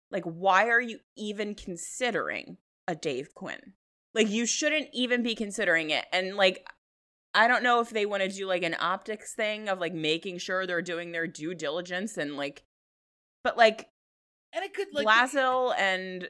like 0.09 0.23
why 0.23 0.69
are 0.69 0.79
you 0.79 0.99
even 1.17 1.55
considering 1.55 2.55
a 2.87 2.95
Dave 2.95 3.35
Quinn? 3.35 3.73
Like 4.15 4.29
you 4.29 4.45
shouldn't 4.45 4.87
even 4.93 5.23
be 5.23 5.35
considering 5.35 5.89
it. 5.89 6.05
And 6.13 6.37
like 6.37 6.65
I 7.33 7.49
don't 7.49 7.63
know 7.63 7.81
if 7.81 7.89
they 7.89 8.05
want 8.05 8.23
to 8.23 8.29
do 8.29 8.47
like 8.47 8.63
an 8.63 8.77
optics 8.79 9.35
thing 9.35 9.67
of 9.67 9.77
like 9.77 9.93
making 9.93 10.37
sure 10.37 10.65
they're 10.65 10.81
doing 10.81 11.11
their 11.11 11.27
due 11.27 11.53
diligence 11.53 12.15
and 12.15 12.37
like 12.37 12.63
but 13.43 13.57
like 13.57 13.89
And 14.53 14.63
it 14.63 14.73
could 14.73 14.87
like 14.93 15.05
Blashill 15.05 15.77
and 15.77 16.29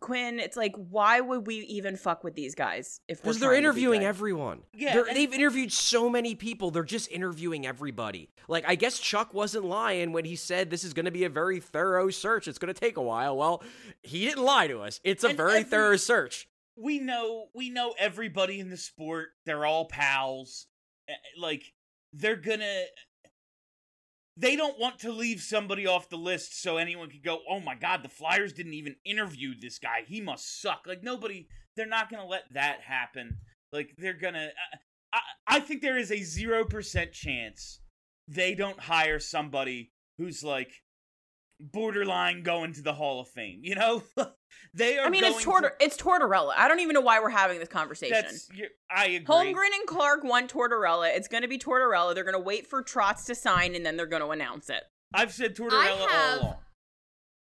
Quinn, 0.00 0.38
it's 0.40 0.56
like, 0.56 0.74
why 0.76 1.20
would 1.20 1.46
we 1.46 1.56
even 1.60 1.96
fuck 1.96 2.22
with 2.22 2.34
these 2.34 2.54
guys 2.54 3.00
if 3.08 3.22
Because 3.22 3.38
they're 3.38 3.48
trying 3.50 3.62
to 3.62 3.72
be 3.72 3.80
interviewing 3.80 4.04
everyone. 4.04 4.60
Yeah, 4.74 4.94
they're, 4.94 5.14
they've 5.14 5.32
interviewed 5.32 5.72
so 5.72 6.10
many 6.10 6.34
people. 6.34 6.70
They're 6.70 6.82
just 6.84 7.10
interviewing 7.10 7.66
everybody. 7.66 8.28
Like, 8.46 8.64
I 8.68 8.74
guess 8.74 8.98
Chuck 8.98 9.32
wasn't 9.32 9.64
lying 9.64 10.12
when 10.12 10.26
he 10.26 10.36
said 10.36 10.68
this 10.68 10.84
is 10.84 10.92
going 10.92 11.06
to 11.06 11.10
be 11.10 11.24
a 11.24 11.30
very 11.30 11.60
thorough 11.60 12.10
search. 12.10 12.46
It's 12.46 12.58
going 12.58 12.72
to 12.72 12.78
take 12.78 12.98
a 12.98 13.02
while. 13.02 13.36
Well, 13.38 13.62
he 14.02 14.24
didn't 14.26 14.44
lie 14.44 14.66
to 14.66 14.80
us. 14.80 15.00
It's 15.02 15.24
a 15.24 15.28
And 15.28 15.36
very 15.36 15.52
every- 15.60 15.64
thorough 15.64 15.96
search. 15.96 16.46
we 16.76 16.98
know 16.98 17.46
we 17.54 17.70
know 17.70 17.94
everybody 17.98 18.60
in 18.60 18.68
the 18.68 18.76
sport. 18.76 19.30
They're 19.46 19.64
all 19.64 19.86
pals. 19.86 20.66
Eh, 21.08 21.14
Like 21.38 21.62
they're 22.12 22.36
gonna. 22.36 22.82
They 24.36 24.54
don't 24.54 24.78
want 24.78 24.98
to 25.00 25.12
leave 25.12 25.40
somebody 25.40 25.86
off 25.86 26.10
the 26.10 26.18
list 26.18 26.60
so 26.60 26.76
anyone 26.76 27.10
could 27.10 27.22
go, 27.22 27.40
"Oh 27.48 27.60
my 27.60 27.74
God, 27.74 28.02
the 28.02 28.08
Flyers 28.08 28.52
didn't 28.52 28.74
even 28.74 28.96
interview 29.04 29.54
this 29.58 29.78
guy. 29.78 30.04
He 30.06 30.20
must 30.20 30.60
suck." 30.60 30.86
Like 30.86 31.02
nobody. 31.02 31.48
They're 31.76 31.86
not 31.86 32.10
gonna 32.10 32.26
let 32.26 32.52
that 32.52 32.80
happen. 32.82 33.38
Like 33.72 33.94
they're 33.98 34.12
gonna. 34.12 34.50
I, 35.12 35.18
I, 35.18 35.56
I 35.56 35.60
think 35.60 35.82
there 35.82 35.98
is 35.98 36.12
a 36.12 36.22
zero 36.22 36.64
percent 36.64 37.12
chance 37.12 37.80
they 38.28 38.54
don't 38.54 38.80
hire 38.80 39.18
somebody 39.18 39.92
who's 40.18 40.42
like 40.42 40.82
borderline 41.60 42.42
going 42.42 42.72
to 42.74 42.82
the 42.82 42.92
Hall 42.92 43.20
of 43.20 43.28
Fame. 43.28 43.60
You 43.62 43.74
know, 43.76 44.02
they 44.74 44.98
are. 44.98 45.06
I 45.06 45.10
mean, 45.10 45.24
it's 45.24 45.44
going 45.44 45.62
Tortor- 45.62 45.76
it's 45.80 45.96
Tortorella. 45.96 46.52
I 46.56 46.68
don't 46.68 46.80
even 46.80 46.94
know 46.94 47.00
why 47.00 47.20
we're 47.20 47.30
having 47.30 47.58
this 47.58 47.68
conversation. 47.68 48.14
That's. 48.20 48.48
I 48.90 49.06
agree. 49.06 49.24
Holmgren 49.34 49.74
and 49.78 49.86
Clarke 49.86 50.24
want 50.24 50.52
Tortorella. 50.52 51.14
It's 51.16 51.28
going 51.28 51.42
to 51.42 51.48
be 51.48 51.58
Tortorella. 51.58 52.14
They're 52.14 52.24
going 52.24 52.34
to 52.34 52.38
wait 52.40 52.66
for 52.66 52.82
Trotz 52.82 53.24
to 53.26 53.34
sign, 53.34 53.74
and 53.74 53.84
then 53.84 53.96
they're 53.96 54.06
going 54.06 54.22
to 54.22 54.28
announce 54.30 54.68
it. 54.70 54.82
I've 55.14 55.32
said 55.32 55.56
Tortorella 55.56 55.72
I 55.72 55.86
have- 55.86 56.38
all 56.40 56.46
along. 56.46 56.54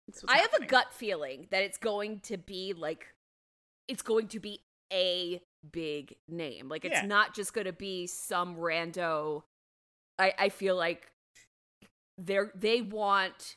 That's 0.08 0.22
what's 0.22 0.34
I 0.34 0.38
have 0.38 0.54
a 0.54 0.66
gut 0.66 0.92
feeling 0.92 1.48
that 1.50 1.64
it's 1.64 1.78
going 1.78 2.20
to 2.20 2.36
be 2.38 2.74
like 2.76 3.06
it's 3.88 4.02
going 4.02 4.28
to 4.28 4.38
be 4.38 4.60
a 4.92 5.42
big 5.72 6.14
name. 6.28 6.68
Like 6.68 6.84
it's 6.84 6.94
Yeah. 7.02 7.06
not 7.06 7.34
just 7.34 7.52
going 7.52 7.64
to 7.66 7.72
be 7.72 8.06
some 8.06 8.54
rando. 8.54 9.42
I 10.16 10.32
I 10.38 10.48
feel 10.50 10.76
like 10.76 11.10
they're 12.18 12.52
they 12.54 12.82
want 12.82 13.56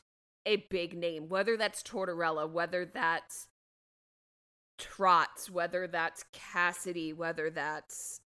a 0.50 0.66
big 0.70 0.98
name, 0.98 1.30
whether 1.30 1.56
that's 1.56 1.84
Tortorella, 1.84 2.50
whether 2.50 2.86
that's 2.86 3.48
Trotz, 4.80 5.50
whether 5.50 5.88
that's 5.88 6.26
Cassidy, 6.34 7.14
whether 7.14 7.50
that's 7.50 8.22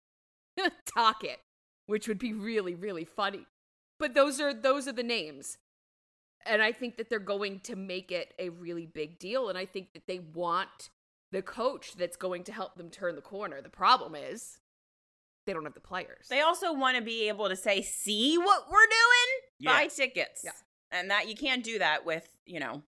Tocchet, 0.87 1.41
which 1.87 2.07
would 2.09 2.19
be 2.19 2.33
really 2.33 2.75
really 2.75 3.05
funny. 3.05 3.47
But 3.99 4.15
those 4.15 4.41
are 4.41 4.55
those 4.55 4.87
are 4.87 4.93
the 4.93 5.03
names 5.03 5.59
and 6.47 6.63
I 6.63 6.73
think 6.73 6.97
that 6.97 7.09
they're 7.09 7.19
going 7.19 7.61
to 7.61 7.77
make 7.77 8.11
it 8.11 8.35
a 8.39 8.49
really 8.49 8.87
big 8.87 9.19
deal. 9.19 9.49
And 9.49 9.57
I 9.57 9.67
think 9.67 9.93
that 9.95 10.07
they 10.07 10.19
want 10.19 10.91
the 11.31 11.43
coach 11.43 11.95
that's 11.95 12.17
going 12.17 12.45
to 12.45 12.53
help 12.53 12.77
them 12.77 12.91
turn 12.91 13.15
the 13.15 13.23
corner. 13.23 13.61
The 13.63 13.69
problem 13.69 14.15
is 14.15 14.59
they 15.47 15.53
don't 15.53 15.65
have 15.65 15.75
the 15.75 15.81
players. 15.81 16.27
They 16.29 16.41
also 16.41 16.73
want 16.73 16.97
to 16.97 17.03
be 17.03 17.29
able 17.29 17.49
to 17.49 17.57
say, 17.57 17.83
"See 17.83 18.39
what 18.39 18.71
we're 18.71 18.87
doing? 18.87 19.29
Yeah. 19.59 19.73
Buy 19.73 19.87
tickets." 19.89 20.43
Yeah. 20.45 20.53
And 20.93 21.11
that 21.11 21.29
you 21.29 21.35
can't 21.35 21.65
do 21.65 21.79
that 21.81 22.05
with 22.07 22.29
you 22.47 22.61
know 22.61 22.83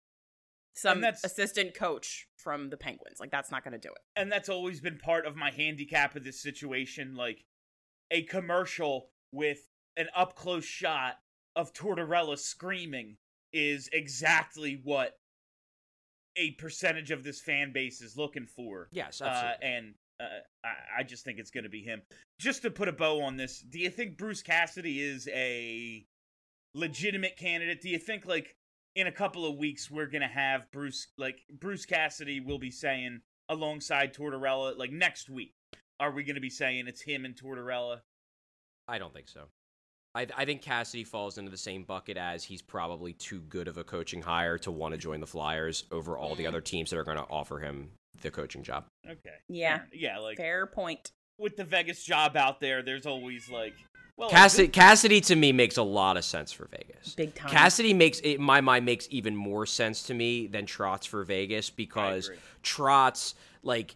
some 0.74 1.04
assistant 1.04 1.74
coach 1.74 2.26
from 2.36 2.70
the 2.70 2.76
Penguins. 2.76 3.18
Like 3.20 3.30
that's 3.30 3.50
not 3.50 3.62
going 3.64 3.72
to 3.72 3.78
do 3.78 3.90
it. 3.90 3.98
and 4.16 4.30
that's 4.32 4.48
always 4.48 4.80
been 4.80 4.98
part 4.98 5.26
of 5.26 5.36
my 5.36 5.50
handicap 5.50 6.16
of 6.16 6.24
this 6.24 6.40
situation. 6.42 7.14
Like 7.14 7.44
a 8.10 8.22
commercial 8.22 9.10
with 9.32 9.68
an 9.96 10.08
up 10.16 10.34
close 10.36 10.64
shot 10.64 11.16
of 11.56 11.72
Tortorella 11.72 12.38
screaming 12.38 13.16
is 13.52 13.88
exactly 13.92 14.80
what 14.84 15.18
a 16.36 16.52
percentage 16.52 17.10
of 17.10 17.24
this 17.24 17.40
fan 17.40 17.72
base 17.72 18.00
is 18.00 18.16
looking 18.16 18.46
for. 18.46 18.88
Yes, 18.92 19.20
Uh, 19.20 19.24
absolutely. 19.26 19.66
and 19.68 19.94
uh, 20.20 20.24
I, 20.64 21.00
I 21.00 21.02
just 21.02 21.24
think 21.24 21.38
it's 21.38 21.50
going 21.50 21.64
to 21.64 21.70
be 21.70 21.82
him. 21.82 22.02
Just 22.38 22.62
to 22.62 22.70
put 22.70 22.88
a 22.88 22.92
bow 22.92 23.20
on 23.22 23.36
this, 23.36 23.60
do 23.60 23.78
you 23.80 23.90
think 23.90 24.16
Bruce 24.16 24.42
Cassidy 24.42 25.00
is 25.00 25.28
a 25.32 26.06
legitimate 26.74 27.36
candidate? 27.36 27.80
Do 27.80 27.88
you 27.88 27.98
think 27.98 28.26
like 28.26 28.56
in 28.96 29.06
a 29.06 29.12
couple 29.12 29.46
of 29.46 29.56
weeks 29.56 29.90
we're 29.90 30.06
going 30.06 30.22
to 30.22 30.28
have 30.28 30.70
Bruce 30.72 31.08
like 31.18 31.40
Bruce 31.50 31.86
Cassidy 31.86 32.40
will 32.40 32.58
be 32.58 32.70
saying 32.70 33.20
alongside 33.48 34.14
Tortorella 34.14 34.76
like 34.76 34.92
next 34.92 35.28
week? 35.30 35.54
Are 35.98 36.10
we 36.10 36.24
going 36.24 36.36
to 36.36 36.40
be 36.40 36.50
saying 36.50 36.86
it's 36.88 37.02
him 37.02 37.24
and 37.24 37.36
Tortorella? 37.36 38.00
I 38.88 38.98
don't 38.98 39.12
think 39.12 39.28
so. 39.28 39.48
I, 40.14 40.26
I 40.36 40.44
think 40.44 40.62
Cassidy 40.62 41.04
falls 41.04 41.38
into 41.38 41.50
the 41.50 41.56
same 41.56 41.84
bucket 41.84 42.16
as 42.16 42.42
he's 42.42 42.62
probably 42.62 43.12
too 43.12 43.40
good 43.42 43.68
of 43.68 43.78
a 43.78 43.84
coaching 43.84 44.22
hire 44.22 44.58
to 44.58 44.70
want 44.72 44.92
to 44.92 44.98
join 44.98 45.20
the 45.20 45.26
Flyers 45.26 45.84
over 45.92 46.18
all 46.18 46.34
the 46.34 46.42
mm-hmm. 46.42 46.48
other 46.48 46.60
teams 46.60 46.90
that 46.90 46.98
are 46.98 47.04
going 47.04 47.18
to 47.18 47.26
offer 47.30 47.60
him 47.60 47.90
the 48.22 48.30
coaching 48.30 48.62
job. 48.62 48.86
Okay. 49.06 49.36
Yeah. 49.48 49.82
Yeah, 49.92 50.18
like 50.18 50.36
Fair 50.36 50.66
point. 50.66 51.12
with 51.38 51.56
the 51.56 51.64
Vegas 51.64 52.02
job 52.02 52.36
out 52.36 52.60
there, 52.60 52.82
there's 52.82 53.06
always 53.06 53.48
like 53.48 53.74
well, 54.16 54.28
like, 54.28 54.36
Cassidy, 54.36 54.68
Cassidy 54.68 55.20
to 55.22 55.36
me 55.36 55.52
makes 55.52 55.76
a 55.76 55.82
lot 55.82 56.16
of 56.16 56.24
sense 56.24 56.52
for 56.52 56.66
Vegas. 56.66 57.14
Big 57.14 57.34
time. 57.34 57.50
Cassidy 57.50 57.94
makes 57.94 58.20
in 58.20 58.42
my 58.42 58.60
mind 58.60 58.84
makes 58.84 59.06
even 59.10 59.34
more 59.36 59.66
sense 59.66 60.02
to 60.04 60.14
me 60.14 60.46
than 60.46 60.66
Trotz 60.66 61.06
for 61.06 61.24
Vegas 61.24 61.70
because 61.70 62.26
agree. 62.28 62.38
Trotz 62.62 63.34
like 63.62 63.94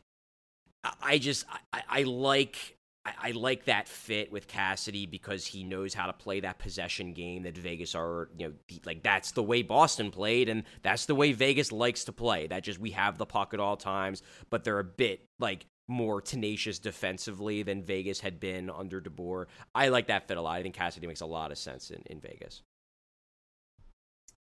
I- 0.83 0.93
I 1.03 1.19
just 1.19 1.45
I, 1.73 1.83
I 1.89 2.03
like 2.03 2.77
I, 3.07 3.13
I 3.23 3.31
like 3.33 3.67
that 3.67 3.87
fit 3.89 4.33
with 4.33 4.49
Cassidy 4.49 5.05
because 5.07 5.45
he 5.47 5.63
knows 5.63 5.93
how 5.93 6.07
to 6.07 6.13
play 6.15 6.41
that 6.41 6.59
possession 6.59 7.13
game 7.13 7.43
that 7.43 7.57
Vegas 7.57 7.95
are, 7.95 8.31
you 8.39 8.49
know, 8.49 8.55
like 8.87 9.03
that's 9.03 9.33
the 9.33 9.43
way 9.43 9.63
Boston 9.63 10.11
played, 10.11 10.49
and 10.49 10.65
that's 10.83 11.05
the 11.07 11.15
way 11.15 11.33
Vegas 11.33 11.71
likes 11.71 12.05
to 12.05 12.13
play. 12.13 12.47
That 12.47 12.63
just 12.63 12.79
we 12.79 12.93
have 12.93 13.19
the 13.19 13.27
puck 13.27 13.53
at 13.53 13.61
all 13.61 13.77
times, 13.77 14.23
but 14.49 14.65
they're 14.65 14.79
a 14.79 14.85
bit 14.85 15.21
like 15.39 15.67
more 15.89 16.21
tenacious 16.21 16.79
defensively 16.79 17.63
than 17.63 17.83
Vegas 17.83 18.21
had 18.21 18.41
been 18.41 18.71
under 18.71 19.01
DeBoer. 19.01 19.47
I 19.75 19.89
like 19.89 20.07
that 20.07 20.27
fit 20.29 20.37
a 20.37 20.43
lot. 20.43 20.57
I 20.57 20.63
think 20.63 20.75
Cassidy 20.75 21.07
makes 21.07 21.21
a 21.21 21.27
lot 21.27 21.51
of 21.51 21.59
sense 21.59 21.91
in, 21.91 22.03
in 22.07 22.21
Vegas. 22.21 22.63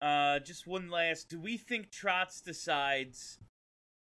Uh, 0.01 0.39
just 0.39 0.67
one 0.67 0.89
last. 0.89 1.29
Do 1.29 1.39
we 1.39 1.57
think 1.57 1.91
Trotz 1.91 2.43
decides? 2.43 3.39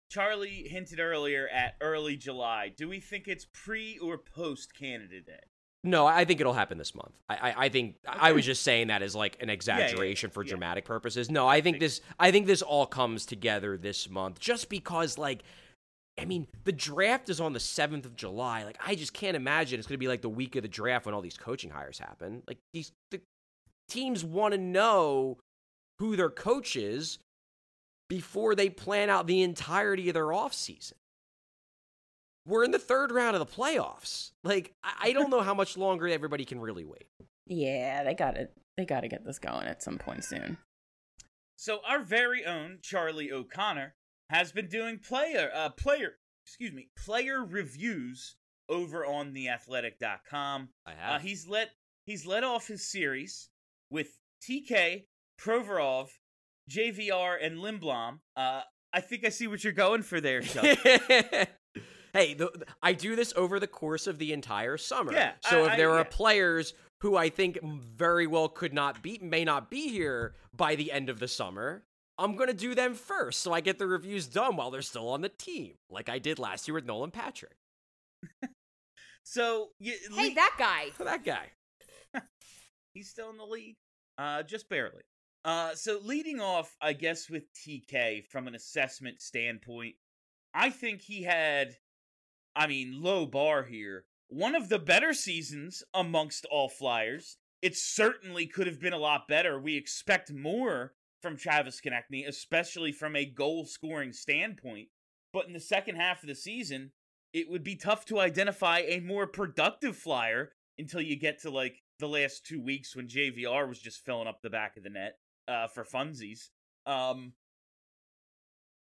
Charlie 0.09 0.67
hinted 0.69 0.99
earlier 0.99 1.47
at 1.47 1.75
early 1.81 2.15
July. 2.15 2.71
Do 2.75 2.87
we 2.87 2.99
think 2.99 3.27
it's 3.27 3.45
pre 3.51 3.97
or 3.97 4.17
post 4.17 4.73
Canada 4.75 5.19
Day? 5.19 5.39
No, 5.83 6.07
I 6.07 6.25
think 6.25 6.41
it'll 6.41 6.53
happen 6.53 6.79
this 6.79 6.95
month. 6.95 7.13
I, 7.29 7.35
I, 7.35 7.65
I 7.65 7.69
think 7.69 7.97
I 8.07 8.31
was 8.31 8.43
just 8.43 8.63
saying 8.63 8.87
that 8.87 9.03
as 9.03 9.15
like 9.15 9.37
an 9.39 9.51
exaggeration 9.51 10.31
for 10.31 10.43
yeah. 10.43 10.49
dramatic 10.49 10.83
purposes. 10.83 11.29
No, 11.29 11.47
I 11.47 11.61
think 11.61 11.79
this 11.79 12.01
I 12.19 12.31
think 12.31 12.47
this 12.47 12.63
all 12.63 12.87
comes 12.87 13.25
together 13.25 13.77
this 13.77 14.09
month 14.09 14.39
just 14.39 14.67
because 14.67 15.19
like 15.19 15.43
I 16.17 16.25
mean, 16.25 16.47
the 16.63 16.71
draft 16.71 17.29
is 17.29 17.41
on 17.41 17.53
the 17.53 17.59
7th 17.59 18.05
of 18.05 18.15
July. 18.15 18.63
Like 18.63 18.77
I 18.85 18.95
just 18.95 19.13
can't 19.13 19.35
imagine 19.35 19.79
it's 19.79 19.87
going 19.87 19.95
to 19.95 19.99
be 19.99 20.07
like 20.07 20.21
the 20.21 20.29
week 20.29 20.55
of 20.55 20.61
the 20.61 20.67
draft 20.67 21.05
when 21.05 21.13
all 21.13 21.21
these 21.21 21.37
coaching 21.37 21.69
hires 21.69 21.99
happen. 21.99 22.41
Like 22.47 22.57
these 22.73 22.91
the 23.11 23.21
teams 23.89 24.23
want 24.23 24.53
to 24.53 24.57
know 24.57 25.37
who 25.99 26.15
their 26.15 26.29
coach 26.29 26.75
is 26.75 27.19
before 28.09 28.55
they 28.55 28.69
plan 28.69 29.09
out 29.09 29.27
the 29.27 29.41
entirety 29.41 30.09
of 30.09 30.13
their 30.13 30.27
offseason. 30.27 30.93
We're 32.47 32.63
in 32.63 32.71
the 32.71 32.79
third 32.79 33.11
round 33.11 33.35
of 33.35 33.39
the 33.39 33.53
playoffs. 33.53 34.31
Like, 34.43 34.73
I 34.83 35.09
I 35.09 35.13
don't 35.13 35.31
know 35.31 35.41
how 35.41 35.55
much 35.55 35.77
longer 35.77 36.07
everybody 36.07 36.45
can 36.45 36.59
really 36.59 36.85
wait. 36.85 37.07
Yeah, 37.47 38.03
they 38.03 38.13
got 38.13 38.35
to 38.35 38.49
They 38.77 38.85
got 38.85 39.01
to 39.01 39.07
get 39.07 39.25
this 39.25 39.39
going 39.39 39.67
at 39.67 39.81
some 39.81 39.97
point 39.97 40.23
soon. 40.23 40.57
So 41.57 41.79
our 41.87 41.99
very 41.99 42.45
own 42.45 42.79
Charlie 42.81 43.31
O'Connor 43.31 43.95
has 44.29 44.51
been 44.51 44.67
doing 44.67 44.97
player 44.99 45.49
uh 45.53 45.69
player 45.69 46.13
excuse 46.45 46.71
me 46.71 46.89
player 46.97 47.43
reviews 47.43 48.35
over 48.69 49.05
on 49.05 49.33
theathletic.com. 49.33 50.69
I 50.85 50.91
Uh, 50.91 50.95
have. 50.95 51.21
he's 51.21 51.47
let 51.47 51.69
he's 52.05 52.25
led 52.25 52.43
off 52.43 52.67
his 52.67 52.89
series 52.89 53.49
with 53.91 54.17
TK, 54.43 55.05
Provorov, 55.39 56.09
JVR, 56.69 57.37
and 57.41 57.57
Lindblom. 57.59 58.19
Uh, 58.35 58.61
I 58.93 59.01
think 59.01 59.23
I 59.25 59.29
see 59.29 59.47
what 59.47 59.63
you're 59.63 59.73
going 59.73 60.01
for 60.01 60.19
there, 60.21 60.41
Chuck. 60.41 60.63
hey, 62.13 62.33
the, 62.33 62.49
I 62.81 62.93
do 62.93 63.15
this 63.15 63.33
over 63.35 63.59
the 63.59 63.67
course 63.67 64.07
of 64.07 64.17
the 64.19 64.33
entire 64.33 64.77
summer. 64.77 65.13
Yeah, 65.13 65.33
So 65.41 65.63
I- 65.63 65.65
if 65.67 65.71
I- 65.73 65.77
there 65.77 65.91
are 65.91 65.97
yeah. 65.99 66.03
players 66.09 66.73
who 67.01 67.15
I 67.17 67.29
think 67.29 67.59
very 67.63 68.25
well 68.25 68.47
could 68.49 68.73
not 68.73 69.01
be, 69.03 69.19
may 69.21 69.43
not 69.43 69.69
be 69.69 69.89
here 69.89 70.33
by 70.55 70.75
the 70.75 70.91
end 70.91 71.09
of 71.09 71.19
the 71.19 71.27
summer, 71.27 71.83
I'm 72.17 72.35
gonna 72.35 72.53
do 72.53 72.75
them 72.75 72.93
first, 72.93 73.41
so 73.41 73.51
I 73.51 73.61
get 73.61 73.77
the 73.77 73.87
reviews 73.87 74.27
done 74.27 74.55
while 74.55 74.71
they're 74.71 74.81
still 74.81 75.09
on 75.09 75.21
the 75.21 75.29
team, 75.29 75.73
like 75.89 76.09
I 76.09 76.19
did 76.19 76.39
last 76.39 76.67
year 76.67 76.75
with 76.75 76.85
Nolan 76.85 77.11
Patrick. 77.11 77.57
so 79.23 79.69
you, 79.79 79.93
Hey, 80.13 80.33
that 80.33 80.55
guy. 80.57 80.85
That 81.03 81.25
guy. 81.25 81.51
He's 82.93 83.09
still 83.09 83.29
in 83.29 83.37
the 83.37 83.43
lead, 83.45 83.75
uh, 84.17 84.43
just 84.43 84.69
barely. 84.69 85.03
Uh, 85.43 85.75
so 85.75 85.99
leading 86.01 86.39
off, 86.39 86.75
I 86.81 86.93
guess 86.93 87.29
with 87.29 87.43
TK 87.53 88.25
from 88.27 88.47
an 88.47 88.55
assessment 88.55 89.21
standpoint, 89.21 89.95
I 90.53 90.69
think 90.69 91.01
he 91.01 91.23
had, 91.23 91.75
I 92.55 92.65
mean, 92.67 93.03
low 93.03 93.25
bar 93.25 93.63
here. 93.63 94.05
One 94.29 94.55
of 94.55 94.69
the 94.69 94.79
better 94.79 95.13
seasons 95.13 95.83
amongst 95.93 96.45
all 96.45 96.69
Flyers. 96.69 97.37
It 97.61 97.75
certainly 97.75 98.47
could 98.47 98.67
have 98.67 98.79
been 98.79 98.93
a 98.93 98.97
lot 98.97 99.27
better. 99.27 99.59
We 99.59 99.75
expect 99.75 100.33
more 100.33 100.93
from 101.25 101.37
Travis 101.37 101.81
Konecny, 101.81 102.27
especially 102.27 102.91
from 102.91 103.15
a 103.15 103.25
goal 103.25 103.65
scoring 103.65 104.13
standpoint. 104.13 104.89
But 105.33 105.47
in 105.47 105.53
the 105.53 105.59
second 105.59 105.95
half 105.95 106.21
of 106.21 106.29
the 106.29 106.35
season, 106.35 106.91
it 107.33 107.49
would 107.49 107.63
be 107.63 107.75
tough 107.75 108.05
to 108.05 108.19
identify 108.19 108.81
a 108.81 108.99
more 108.99 109.25
productive 109.25 109.97
Flyer 109.97 110.51
until 110.77 111.01
you 111.01 111.15
get 111.17 111.41
to 111.41 111.49
like 111.49 111.81
the 111.97 112.07
last 112.07 112.45
two 112.45 112.61
weeks 112.61 112.95
when 112.95 113.07
JVR 113.07 113.67
was 113.67 113.79
just 113.79 114.05
filling 114.05 114.27
up 114.27 114.43
the 114.43 114.51
back 114.51 114.77
of 114.77 114.83
the 114.83 114.91
net 114.91 115.17
uh, 115.47 115.67
for 115.67 115.83
funsies. 115.83 116.49
Um, 116.85 117.33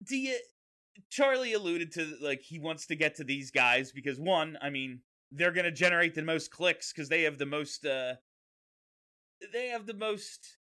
do 0.05 0.17
you? 0.17 0.37
Charlie 1.09 1.53
alluded 1.53 1.93
to 1.93 2.17
like 2.21 2.41
he 2.41 2.59
wants 2.59 2.87
to 2.87 2.95
get 2.97 3.15
to 3.15 3.23
these 3.23 3.51
guys 3.51 3.93
because 3.93 4.19
one, 4.19 4.57
I 4.61 4.69
mean, 4.69 4.99
they're 5.31 5.53
gonna 5.53 5.71
generate 5.71 6.13
the 6.13 6.23
most 6.23 6.51
clicks 6.51 6.91
because 6.91 7.07
they 7.07 7.23
have 7.23 7.37
the 7.37 7.45
most. 7.45 7.85
Uh, 7.85 8.15
they 9.53 9.67
have 9.67 9.85
the 9.85 9.93
most 9.93 10.56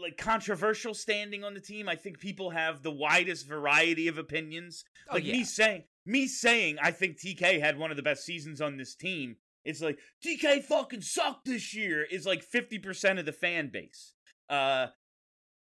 like 0.00 0.16
controversial 0.16 0.94
standing 0.94 1.44
on 1.44 1.54
the 1.54 1.60
team. 1.60 1.88
I 1.88 1.96
think 1.96 2.18
people 2.18 2.50
have 2.50 2.82
the 2.82 2.90
widest 2.90 3.46
variety 3.46 4.08
of 4.08 4.18
opinions. 4.18 4.84
Oh, 5.10 5.14
Like 5.14 5.24
me 5.24 5.44
saying, 5.44 5.84
me 6.06 6.26
saying, 6.26 6.78
I 6.82 6.90
think 6.90 7.18
TK 7.18 7.60
had 7.60 7.78
one 7.78 7.90
of 7.90 7.96
the 7.96 8.02
best 8.02 8.24
seasons 8.24 8.60
on 8.60 8.76
this 8.76 8.94
team. 8.94 9.36
It's 9.64 9.82
like 9.82 9.98
TK 10.24 10.64
fucking 10.64 11.02
sucked 11.02 11.44
this 11.44 11.74
year. 11.74 12.04
Is 12.04 12.24
like 12.26 12.42
fifty 12.42 12.78
percent 12.78 13.18
of 13.18 13.26
the 13.26 13.32
fan 13.32 13.68
base. 13.72 14.14
Uh, 14.48 14.88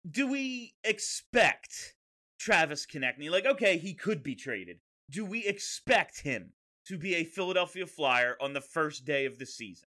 do 0.09 0.29
we 0.29 0.73
expect 0.83 1.95
Travis 2.39 2.85
Konecny? 2.85 3.29
Like, 3.29 3.45
okay, 3.45 3.77
he 3.77 3.93
could 3.93 4.21
be 4.21 4.35
traded. 4.35 4.79
Do 5.09 5.25
we 5.25 5.45
expect 5.45 6.21
him 6.21 6.53
to 6.87 6.97
be 6.97 7.15
a 7.15 7.23
Philadelphia 7.23 7.87
Flyer 7.87 8.35
on 8.39 8.53
the 8.53 8.61
first 8.61 9.05
day 9.05 9.25
of 9.25 9.39
the 9.39 9.45
season? 9.45 9.88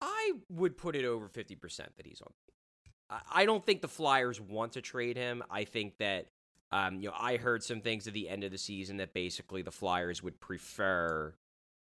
I 0.00 0.32
would 0.48 0.76
put 0.76 0.96
it 0.96 1.04
over 1.04 1.28
50% 1.28 1.78
that 1.96 2.06
he's 2.06 2.20
on. 2.20 2.32
I- 3.32 3.44
don't 3.44 3.64
think 3.64 3.82
the 3.82 3.88
Flyers 3.88 4.40
want 4.40 4.72
to 4.72 4.80
trade 4.80 5.16
him. 5.16 5.42
I 5.50 5.64
think 5.64 5.98
that 5.98 6.28
um, 6.72 7.00
you 7.00 7.08
know, 7.08 7.14
I 7.18 7.36
heard 7.36 7.64
some 7.64 7.80
things 7.80 8.06
at 8.06 8.14
the 8.14 8.28
end 8.28 8.44
of 8.44 8.52
the 8.52 8.58
season 8.58 8.98
that 8.98 9.12
basically 9.12 9.62
the 9.62 9.72
Flyers 9.72 10.22
would 10.22 10.38
prefer 10.40 11.34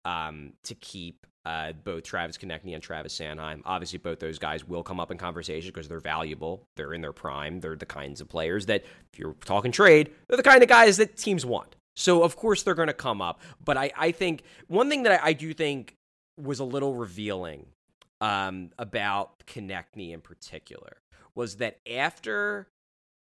um, 0.04 0.54
to 0.64 0.76
keep 0.76 1.26
uh, 1.46 1.72
both 1.72 2.04
Travis 2.04 2.38
Konecny 2.38 2.74
and 2.74 2.82
Travis 2.82 3.18
Sanheim. 3.18 3.62
Obviously, 3.66 4.00
both 4.00 4.20
those 4.20 4.40
guys 4.40 4.68
will 4.68 4.84
come 4.84 5.00
up 5.00 5.12
in 5.12 5.18
conversation 5.18 5.72
because 5.74 5.88
they're 5.88 6.00
valuable. 6.00 6.68
They're 6.76 6.94
in 6.94 7.02
their 7.02 7.14
prime. 7.14 7.60
They're 7.60 7.76
the 7.76 7.86
kinds 7.86 8.20
of 8.20 8.28
players 8.28 8.66
that, 8.66 8.84
if 9.14 9.20
you're 9.20 9.36
talking 9.46 9.72
trade, 9.72 10.12
they're 10.28 10.38
the 10.38 10.44
kind 10.44 10.64
of 10.64 10.70
guys 10.70 10.98
that 10.98 11.18
teams 11.18 11.46
want. 11.46 11.76
So, 11.96 12.24
of 12.24 12.36
course, 12.36 12.64
they're 12.64 12.76
going 12.76 12.88
to 12.88 12.94
come 12.94 13.22
up. 13.22 13.42
But 13.64 13.78
I, 13.78 13.92
I 13.96 14.12
think 14.12 14.44
one 14.68 14.90
thing 14.90 15.04
that 15.04 15.22
I, 15.24 15.30
I 15.30 15.34
do 15.34 15.54
think 15.54 15.96
was 16.38 16.60
a 16.60 16.66
little 16.66 16.94
revealing 16.94 17.68
um, 18.22 18.72
about 18.78 19.46
Konecny 19.46 20.14
in 20.14 20.22
particular 20.22 20.98
was 21.34 21.58
that 21.58 21.80
after, 21.92 22.68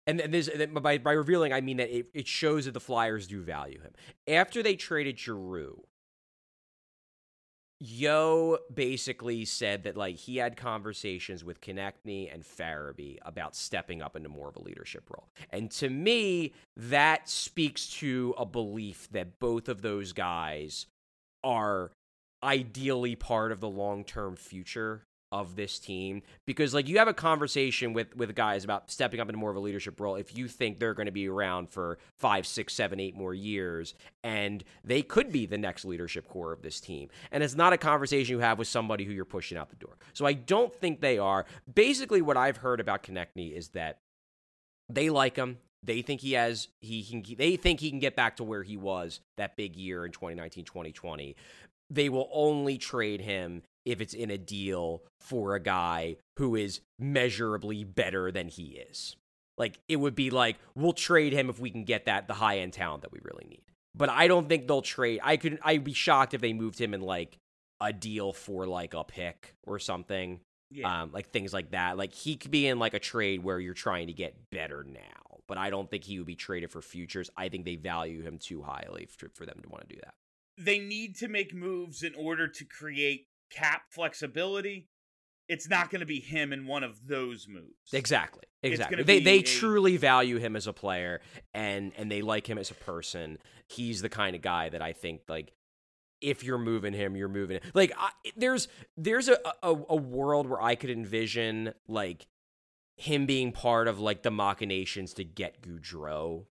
and, 0.05 0.19
and 0.19 0.33
this, 0.33 0.49
by, 0.73 0.97
by 0.97 1.13
revealing, 1.13 1.53
I 1.53 1.61
mean 1.61 1.77
that 1.77 1.95
it, 1.95 2.07
it 2.13 2.27
shows 2.27 2.65
that 2.65 2.73
the 2.73 2.79
Flyers 2.79 3.27
do 3.27 3.41
value 3.41 3.81
him. 3.81 3.93
After 4.27 4.61
they 4.61 4.75
traded 4.75 5.17
Giroux, 5.17 5.83
Yeo 7.83 8.59
basically 8.71 9.43
said 9.43 9.83
that 9.83 9.97
like 9.97 10.15
he 10.15 10.37
had 10.37 10.55
conversations 10.55 11.43
with 11.43 11.61
Konecny 11.61 12.31
and 12.31 12.43
Farabee 12.43 13.17
about 13.23 13.55
stepping 13.55 14.03
up 14.03 14.15
into 14.15 14.29
more 14.29 14.49
of 14.49 14.55
a 14.55 14.61
leadership 14.61 15.09
role. 15.09 15.29
And 15.49 15.71
to 15.71 15.89
me, 15.89 16.53
that 16.77 17.27
speaks 17.27 17.87
to 17.93 18.35
a 18.37 18.45
belief 18.45 19.09
that 19.13 19.39
both 19.39 19.67
of 19.67 19.81
those 19.81 20.13
guys 20.13 20.85
are 21.43 21.91
ideally 22.43 23.15
part 23.15 23.51
of 23.51 23.59
the 23.59 23.69
long-term 23.69 24.35
future 24.35 25.05
of 25.31 25.55
this 25.55 25.79
team. 25.79 26.21
Because 26.45 26.73
like 26.73 26.89
you 26.89 26.97
have 26.97 27.07
a 27.07 27.13
conversation 27.13 27.93
with 27.93 28.15
with 28.15 28.35
guys 28.35 28.63
about 28.63 28.91
stepping 28.91 29.19
up 29.19 29.29
into 29.29 29.37
more 29.37 29.49
of 29.49 29.55
a 29.55 29.61
leadership 29.61 29.99
role 29.99 30.15
if 30.15 30.35
you 30.37 30.47
think 30.47 30.79
they're 30.79 30.93
going 30.93 31.05
to 31.05 31.11
be 31.11 31.27
around 31.27 31.69
for 31.69 31.99
five 32.17 32.45
six 32.45 32.73
seven 32.73 32.99
eight 32.99 33.15
more 33.15 33.33
years 33.33 33.93
and 34.23 34.63
they 34.83 35.01
could 35.01 35.31
be 35.31 35.45
the 35.45 35.57
next 35.57 35.85
leadership 35.85 36.27
core 36.27 36.51
of 36.51 36.61
this 36.61 36.79
team. 36.81 37.09
And 37.31 37.43
it's 37.43 37.55
not 37.55 37.73
a 37.73 37.77
conversation 37.77 38.33
you 38.33 38.39
have 38.39 38.59
with 38.59 38.67
somebody 38.67 39.05
who 39.05 39.13
you're 39.13 39.25
pushing 39.25 39.57
out 39.57 39.69
the 39.69 39.75
door. 39.77 39.97
So 40.13 40.25
i 40.25 40.33
don't 40.33 40.73
think 40.73 40.99
they 40.99 41.17
are. 41.17 41.45
Basically 41.73 42.21
what 42.21 42.37
i've 42.37 42.57
heard 42.57 42.79
about 42.79 43.03
Konecny 43.03 43.55
is 43.55 43.69
that 43.69 43.99
they 44.89 45.09
like 45.09 45.37
him. 45.37 45.59
They 45.83 46.01
think 46.01 46.21
he 46.21 46.33
has 46.33 46.67
he 46.81 47.03
can 47.03 47.23
they 47.37 47.55
think 47.55 47.79
he 47.79 47.89
can 47.89 47.99
get 47.99 48.15
back 48.15 48.35
to 48.37 48.43
where 48.43 48.63
he 48.63 48.77
was 48.77 49.21
that 49.37 49.55
big 49.55 49.75
year 49.75 50.05
in 50.05 50.11
2019 50.11 50.65
2020 50.65 51.35
they 51.91 52.09
will 52.09 52.29
only 52.31 52.77
trade 52.77 53.21
him 53.21 53.63
if 53.85 53.99
it's 53.99 54.13
in 54.13 54.31
a 54.31 54.37
deal 54.37 55.03
for 55.19 55.55
a 55.55 55.59
guy 55.59 56.15
who 56.37 56.55
is 56.55 56.81
measurably 56.97 57.83
better 57.83 58.31
than 58.31 58.47
he 58.47 58.81
is. 58.89 59.15
Like 59.57 59.79
it 59.87 59.97
would 59.97 60.15
be 60.15 60.29
like 60.29 60.57
we'll 60.75 60.93
trade 60.93 61.33
him 61.33 61.49
if 61.49 61.59
we 61.59 61.69
can 61.69 61.83
get 61.83 62.05
that 62.05 62.27
the 62.27 62.33
high 62.33 62.59
end 62.59 62.73
talent 62.73 63.01
that 63.03 63.11
we 63.11 63.19
really 63.21 63.45
need. 63.49 63.63
But 63.93 64.09
I 64.09 64.27
don't 64.27 64.47
think 64.47 64.67
they'll 64.67 64.81
trade. 64.81 65.19
I 65.21 65.37
could 65.37 65.59
I'd 65.63 65.83
be 65.83 65.93
shocked 65.93 66.33
if 66.33 66.41
they 66.41 66.53
moved 66.53 66.79
him 66.79 66.93
in 66.93 67.01
like 67.01 67.37
a 67.81 67.91
deal 67.91 68.31
for 68.31 68.65
like 68.65 68.93
a 68.93 69.03
pick 69.03 69.55
or 69.63 69.77
something. 69.79 70.39
Yeah. 70.69 71.01
Um, 71.01 71.11
like 71.11 71.31
things 71.31 71.51
like 71.51 71.71
that. 71.71 71.97
Like 71.97 72.13
he 72.13 72.37
could 72.37 72.51
be 72.51 72.67
in 72.67 72.79
like 72.79 72.93
a 72.93 72.99
trade 72.99 73.43
where 73.43 73.59
you're 73.59 73.73
trying 73.73 74.07
to 74.07 74.13
get 74.13 74.49
better 74.51 74.85
now. 74.87 75.41
but 75.47 75.57
I 75.57 75.69
don't 75.69 75.89
think 75.89 76.05
he 76.05 76.17
would 76.17 76.27
be 76.27 76.35
traded 76.35 76.71
for 76.71 76.81
futures. 76.81 77.29
I 77.35 77.49
think 77.49 77.65
they 77.65 77.75
value 77.75 78.21
him 78.21 78.37
too 78.37 78.61
highly 78.61 79.05
for, 79.05 79.29
for 79.33 79.45
them 79.45 79.59
to 79.61 79.69
want 79.69 79.87
to 79.87 79.93
do 79.95 79.99
that. 80.01 80.13
They 80.57 80.79
need 80.79 81.15
to 81.17 81.27
make 81.27 81.53
moves 81.53 82.03
in 82.03 82.13
order 82.15 82.47
to 82.47 82.65
create 82.65 83.27
cap 83.51 83.83
flexibility. 83.89 84.87
It's 85.47 85.67
not 85.69 85.89
going 85.89 85.99
to 85.99 86.05
be 86.05 86.19
him 86.19 86.53
in 86.53 86.65
one 86.65 86.83
of 86.83 87.07
those 87.07 87.47
moves. 87.47 87.91
Exactly. 87.93 88.43
Exactly. 88.63 89.03
They 89.03 89.19
they 89.19 89.39
a- 89.39 89.43
truly 89.43 89.97
value 89.97 90.37
him 90.37 90.55
as 90.55 90.67
a 90.67 90.73
player 90.73 91.19
and 91.53 91.91
and 91.97 92.11
they 92.11 92.21
like 92.21 92.47
him 92.47 92.57
as 92.57 92.71
a 92.71 92.75
person. 92.75 93.39
He's 93.67 94.01
the 94.01 94.09
kind 94.09 94.35
of 94.35 94.41
guy 94.41 94.69
that 94.69 94.81
I 94.81 94.93
think 94.93 95.21
like 95.27 95.51
if 96.21 96.43
you're 96.43 96.59
moving 96.59 96.93
him, 96.93 97.15
you're 97.15 97.27
moving 97.27 97.57
it. 97.57 97.63
Like 97.73 97.91
I, 97.97 98.11
there's 98.37 98.67
there's 98.97 99.27
a, 99.27 99.37
a 99.63 99.75
a 99.89 99.95
world 99.95 100.47
where 100.47 100.61
I 100.61 100.75
could 100.75 100.91
envision 100.91 101.73
like 101.87 102.27
him 102.97 103.25
being 103.25 103.51
part 103.51 103.87
of 103.87 103.99
like 103.99 104.21
the 104.21 104.31
machinations 104.31 105.13
to 105.15 105.23
get 105.23 105.61
Gaudreau. 105.61 106.45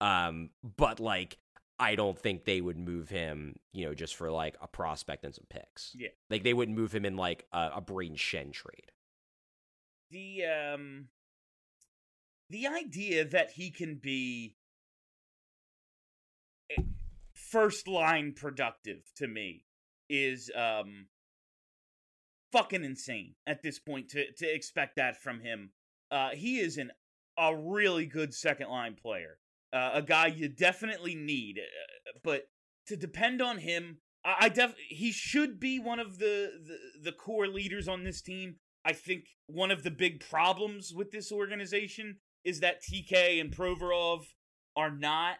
Um, 0.00 0.50
but 0.76 0.98
like 1.00 1.38
I 1.78 1.94
don't 1.94 2.18
think 2.18 2.44
they 2.44 2.60
would 2.60 2.78
move 2.78 3.08
him, 3.08 3.56
you 3.72 3.84
know, 3.86 3.94
just 3.94 4.16
for 4.16 4.30
like 4.30 4.56
a 4.60 4.66
prospect 4.66 5.24
and 5.24 5.34
some 5.34 5.46
picks. 5.48 5.94
Yeah. 5.96 6.08
Like 6.28 6.42
they 6.42 6.54
wouldn't 6.54 6.76
move 6.76 6.92
him 6.94 7.04
in 7.04 7.16
like 7.16 7.46
a, 7.52 7.70
a 7.76 7.82
Brayden 7.82 8.16
Schenn 8.16 8.52
trade. 8.52 8.90
the 10.10 10.44
um 10.44 11.08
the 12.50 12.66
idea 12.66 13.24
that 13.26 13.52
he 13.52 13.70
can 13.70 13.96
be 13.96 14.56
first 17.34 17.86
line 17.86 18.32
productive 18.32 19.10
to 19.16 19.26
me 19.28 19.64
is 20.08 20.50
um 20.56 21.06
fucking 22.52 22.84
insane 22.84 23.34
at 23.46 23.62
this 23.62 23.78
point 23.78 24.08
to 24.08 24.32
to 24.32 24.46
expect 24.52 24.96
that 24.96 25.20
from 25.22 25.40
him. 25.40 25.70
Uh 26.10 26.30
he 26.30 26.58
is 26.58 26.78
an 26.78 26.90
a 27.38 27.54
really 27.54 28.06
good 28.06 28.34
second 28.34 28.68
line 28.68 28.94
player. 28.94 29.38
Uh, 29.72 29.90
a 29.94 30.02
guy 30.02 30.28
you 30.28 30.48
definitely 30.48 31.14
need, 31.14 31.58
uh, 31.58 32.18
but 32.24 32.48
to 32.86 32.96
depend 32.96 33.42
on 33.42 33.58
him, 33.58 33.98
I, 34.24 34.36
I 34.40 34.48
def 34.48 34.74
he 34.88 35.12
should 35.12 35.60
be 35.60 35.78
one 35.78 36.00
of 36.00 36.18
the, 36.18 36.50
the 36.66 37.10
the 37.10 37.12
core 37.12 37.46
leaders 37.46 37.86
on 37.86 38.04
this 38.04 38.22
team. 38.22 38.56
I 38.84 38.92
think 38.92 39.24
one 39.46 39.70
of 39.70 39.82
the 39.82 39.90
big 39.90 40.20
problems 40.20 40.92
with 40.94 41.10
this 41.10 41.30
organization 41.30 42.16
is 42.44 42.60
that 42.60 42.80
TK 42.82 43.40
and 43.40 43.54
Provorov 43.54 44.24
are 44.76 44.90
not 44.90 45.36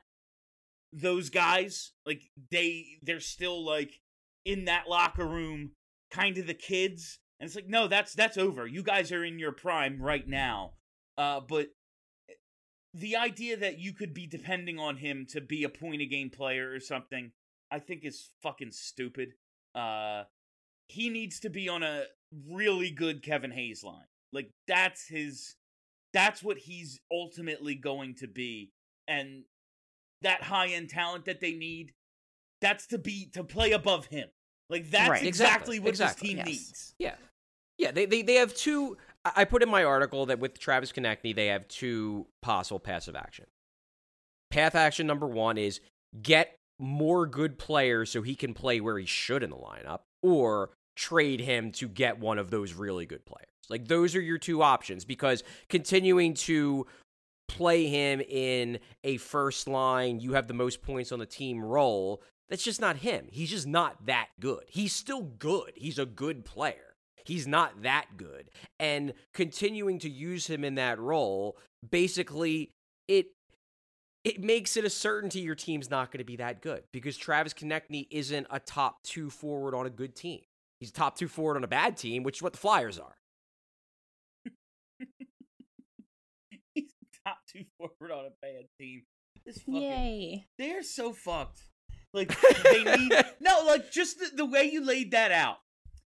those 0.92 1.30
guys. 1.30 1.92
Like 2.04 2.22
they 2.50 2.84
they're 3.02 3.20
still 3.20 3.64
like 3.64 4.00
in 4.44 4.64
that 4.66 4.88
locker 4.88 5.26
room 5.26 5.72
kind 6.10 6.38
of 6.38 6.46
the 6.46 6.54
kids. 6.54 7.18
And 7.40 7.46
it's 7.46 7.56
like, 7.56 7.68
no, 7.68 7.86
that's 7.86 8.14
that's 8.14 8.36
over. 8.36 8.66
You 8.66 8.82
guys 8.82 9.12
are 9.12 9.24
in 9.24 9.38
your 9.38 9.52
prime 9.52 10.00
right 10.00 10.26
now. 10.26 10.72
Uh 11.16 11.40
but 11.40 11.68
the 12.94 13.16
idea 13.16 13.56
that 13.56 13.78
you 13.78 13.92
could 13.92 14.14
be 14.14 14.26
depending 14.26 14.78
on 14.78 14.96
him 14.96 15.26
to 15.30 15.40
be 15.40 15.64
a 15.64 15.68
point 15.68 16.00
a 16.02 16.06
game 16.06 16.30
player 16.30 16.70
or 16.72 16.80
something, 16.80 17.32
I 17.70 17.78
think 17.78 18.04
is 18.04 18.30
fucking 18.42 18.72
stupid. 18.72 19.34
Uh 19.74 20.24
he 20.88 21.10
needs 21.10 21.40
to 21.40 21.50
be 21.50 21.68
on 21.68 21.82
a 21.82 22.04
really 22.50 22.90
good 22.90 23.22
Kevin 23.22 23.50
Hayes 23.50 23.84
line. 23.84 24.06
Like 24.32 24.50
that's 24.66 25.06
his 25.06 25.54
that's 26.14 26.42
what 26.42 26.56
he's 26.58 27.00
ultimately 27.12 27.74
going 27.74 28.14
to 28.16 28.26
be. 28.26 28.72
And 29.06 29.44
that 30.22 30.42
high 30.42 30.68
end 30.68 30.88
talent 30.88 31.26
that 31.26 31.40
they 31.40 31.52
need, 31.52 31.92
that's 32.60 32.86
to 32.88 32.98
be 32.98 33.30
to 33.34 33.44
play 33.44 33.72
above 33.72 34.06
him. 34.06 34.28
Like 34.70 34.90
that's 34.90 35.10
Right. 35.10 35.24
exactly, 35.26 35.78
what 35.78 35.90
exactly. 35.90 36.28
this 36.28 36.30
team 36.30 36.38
Yes. 36.38 36.46
needs. 36.46 36.94
Yeah. 36.98 37.14
Yeah, 37.78 37.92
they, 37.92 38.06
they, 38.06 38.22
they 38.22 38.34
have 38.34 38.54
two. 38.54 38.96
I 39.36 39.44
put 39.44 39.62
in 39.62 39.68
my 39.68 39.84
article 39.84 40.26
that 40.26 40.38
with 40.38 40.58
Travis 40.58 40.92
Konecny, 40.92 41.34
they 41.34 41.46
have 41.46 41.66
two 41.68 42.26
possible 42.42 42.80
passive 42.80 43.16
action. 43.16 43.46
Path 44.50 44.74
action 44.74 45.06
number 45.06 45.26
one 45.26 45.58
is 45.58 45.80
get 46.22 46.56
more 46.78 47.26
good 47.26 47.58
players 47.58 48.10
so 48.10 48.22
he 48.22 48.34
can 48.34 48.54
play 48.54 48.80
where 48.80 48.98
he 48.98 49.06
should 49.06 49.42
in 49.42 49.50
the 49.50 49.56
lineup, 49.56 50.00
or 50.22 50.70
trade 50.96 51.40
him 51.40 51.70
to 51.72 51.88
get 51.88 52.18
one 52.18 52.38
of 52.38 52.50
those 52.50 52.72
really 52.72 53.06
good 53.06 53.24
players. 53.24 53.46
Like, 53.68 53.88
those 53.88 54.14
are 54.14 54.20
your 54.20 54.38
two 54.38 54.62
options 54.62 55.04
because 55.04 55.42
continuing 55.68 56.34
to 56.34 56.86
play 57.48 57.86
him 57.86 58.20
in 58.20 58.78
a 59.04 59.16
first 59.18 59.68
line, 59.68 60.20
you 60.20 60.32
have 60.32 60.48
the 60.48 60.54
most 60.54 60.82
points 60.82 61.12
on 61.12 61.18
the 61.18 61.26
team 61.26 61.64
role. 61.64 62.22
That's 62.48 62.64
just 62.64 62.80
not 62.80 62.96
him. 62.96 63.26
He's 63.30 63.50
just 63.50 63.66
not 63.66 64.06
that 64.06 64.28
good. 64.40 64.64
He's 64.68 64.94
still 64.94 65.22
good. 65.22 65.72
He's 65.74 65.98
a 65.98 66.06
good 66.06 66.44
player. 66.44 66.87
He's 67.28 67.46
not 67.46 67.82
that 67.82 68.06
good. 68.16 68.48
And 68.80 69.12
continuing 69.34 69.98
to 69.98 70.08
use 70.08 70.46
him 70.46 70.64
in 70.64 70.76
that 70.76 70.98
role, 70.98 71.58
basically, 71.88 72.70
it 73.06 73.26
it 74.24 74.42
makes 74.42 74.78
it 74.78 74.86
a 74.86 74.90
certainty 74.90 75.40
your 75.40 75.54
team's 75.54 75.90
not 75.90 76.10
going 76.10 76.20
to 76.20 76.24
be 76.24 76.36
that 76.36 76.62
good 76.62 76.84
because 76.90 77.18
Travis 77.18 77.52
Konecny 77.52 78.06
isn't 78.10 78.46
a 78.48 78.58
top 78.58 79.02
two 79.02 79.28
forward 79.28 79.74
on 79.74 79.84
a 79.84 79.90
good 79.90 80.16
team. 80.16 80.40
He's 80.80 80.88
a 80.88 80.94
top 80.94 81.18
two 81.18 81.28
forward 81.28 81.58
on 81.58 81.64
a 81.64 81.68
bad 81.68 81.98
team, 81.98 82.22
which 82.22 82.38
is 82.38 82.42
what 82.42 82.54
the 82.54 82.58
Flyers 82.58 82.98
are. 82.98 83.14
He's 86.74 86.94
top 87.26 87.40
two 87.52 87.64
forward 87.76 88.10
on 88.10 88.24
a 88.24 88.32
bad 88.40 88.64
team. 88.80 89.02
This 89.44 89.58
fucking 89.58 89.82
Yay. 89.82 90.46
they're 90.56 90.82
so 90.82 91.12
fucked. 91.12 91.60
Like 92.14 92.34
they 92.64 92.84
need 92.84 93.12
no, 93.38 93.64
like 93.66 93.92
just 93.92 94.18
the, 94.18 94.30
the 94.34 94.46
way 94.46 94.64
you 94.64 94.82
laid 94.82 95.10
that 95.10 95.30
out. 95.30 95.58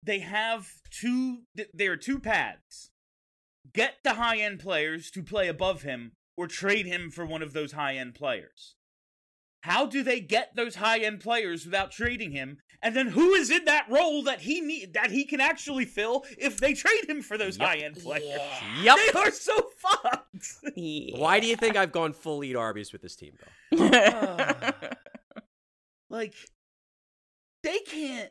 They 0.05 0.19
have 0.21 0.69
two. 0.91 1.43
th- 1.57 1.71
There 1.75 1.93
are 1.93 1.97
two 1.97 2.19
paths. 2.21 2.91
Get 3.73 3.95
the 4.05 4.15
high 4.15 4.39
end 4.39 4.61
players 4.61 5.11
to 5.13 5.23
play 5.23 5.49
above 5.49 5.83
him, 5.83 6.13
or 6.37 6.47
trade 6.47 6.87
him 6.87 7.11
for 7.11 7.25
one 7.25 7.43
of 7.43 7.53
those 7.53 7.73
high 7.73 7.95
end 7.97 8.15
players. 8.15 8.75
How 9.63 9.87
do 9.87 10.03
they 10.03 10.21
get 10.21 10.55
those 10.55 10.75
high 10.77 10.99
end 10.99 11.21
players 11.21 11.65
without 11.65 11.91
trading 11.91 12.33
him? 12.33 12.59
And 12.83 12.95
then 12.95 13.07
who 13.09 13.33
is 13.33 13.51
in 13.51 13.65
that 13.65 13.87
role 13.89 14.23
that 14.25 14.43
he 14.43 14.61
need 14.61 14.93
that 14.93 15.11
he 15.11 15.25
can 15.25 15.41
actually 15.41 15.87
fill 15.87 16.25
if 16.37 16.59
they 16.59 16.75
trade 16.75 17.09
him 17.09 17.23
for 17.23 17.39
those 17.39 17.57
Yep. 17.57 17.67
high 17.67 17.77
end 17.79 17.97
players? 17.99 18.39
Yep. 18.83 18.97
They 19.15 19.19
are 19.19 19.31
so 19.31 19.71
fucked. 19.79 20.47
Yeah. 20.77 21.19
Why 21.19 21.41
do 21.41 21.47
you 21.47 21.57
think 21.57 21.77
I've 21.77 21.93
gone 21.93 22.13
full 22.13 22.45
eat 22.45 22.57
Arby's 22.57 22.93
with 22.93 23.01
this 23.01 23.17
team, 23.17 23.39
though? 23.73 23.89
Ah. 23.91 24.73
like 26.11 26.35
they 27.63 27.79
can't 27.81 28.31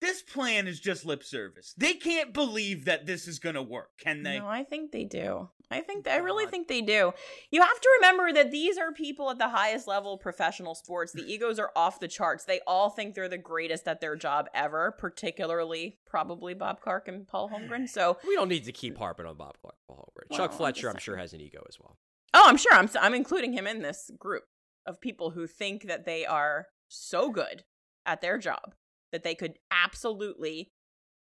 this 0.00 0.22
plan 0.22 0.66
is 0.66 0.80
just 0.80 1.04
lip 1.04 1.22
service 1.24 1.74
they 1.76 1.94
can't 1.94 2.32
believe 2.32 2.84
that 2.84 3.06
this 3.06 3.26
is 3.26 3.38
gonna 3.38 3.62
work 3.62 3.90
can 3.98 4.22
they 4.22 4.38
No, 4.38 4.46
I 4.46 4.64
think 4.64 4.92
they 4.92 5.04
do. 5.04 5.48
I 5.70 5.80
think 5.82 6.08
I 6.08 6.16
really 6.16 6.46
think 6.46 6.66
they 6.66 6.80
do. 6.80 7.12
You 7.50 7.60
have 7.60 7.80
to 7.80 7.88
remember 8.00 8.32
that 8.32 8.50
these 8.50 8.78
are 8.78 8.90
people 8.90 9.30
at 9.30 9.36
the 9.36 9.50
highest 9.50 9.86
level 9.86 10.14
of 10.14 10.20
professional 10.20 10.74
sports. 10.74 11.12
The 11.12 11.30
egos 11.30 11.58
are 11.58 11.70
off 11.76 12.00
the 12.00 12.08
charts. 12.08 12.44
They 12.44 12.60
all 12.66 12.88
think 12.88 13.14
they're 13.14 13.28
the 13.28 13.36
greatest 13.36 13.86
at 13.86 14.00
their 14.00 14.16
job 14.16 14.46
ever, 14.54 14.92
particularly 14.98 15.98
probably 16.06 16.54
Bob 16.54 16.80
Clarke 16.80 17.08
and 17.08 17.28
Paul 17.28 17.50
Holmgren. 17.50 17.86
So, 17.86 18.16
We 18.26 18.34
don't 18.34 18.48
need 18.48 18.64
to 18.64 18.72
keep 18.72 18.96
harping 18.96 19.26
on 19.26 19.36
Bob 19.36 19.56
Clarke. 19.60 19.76
Holmgren. 19.90 20.30
Well, 20.30 20.38
Chuck 20.38 20.52
Fletcher, 20.54 20.88
I'm 20.88 20.98
sure, 20.98 21.18
has 21.18 21.34
an 21.34 21.42
ego 21.42 21.62
as 21.68 21.76
well. 21.78 21.98
oh, 22.32 22.44
I'm 22.46 22.56
sure 22.56 22.72
I'm 22.72 22.88
I'm 22.98 23.12
including 23.14 23.52
him 23.52 23.66
in 23.66 23.82
this 23.82 24.10
group 24.18 24.44
of 24.86 25.02
people 25.02 25.30
who 25.32 25.46
think 25.46 25.82
that 25.86 26.06
they 26.06 26.24
are 26.24 26.68
so 26.88 27.30
good 27.30 27.64
at 28.06 28.22
their 28.22 28.38
job 28.38 28.74
that 29.12 29.22
they 29.22 29.34
could 29.34 29.58
absolutely 29.70 30.70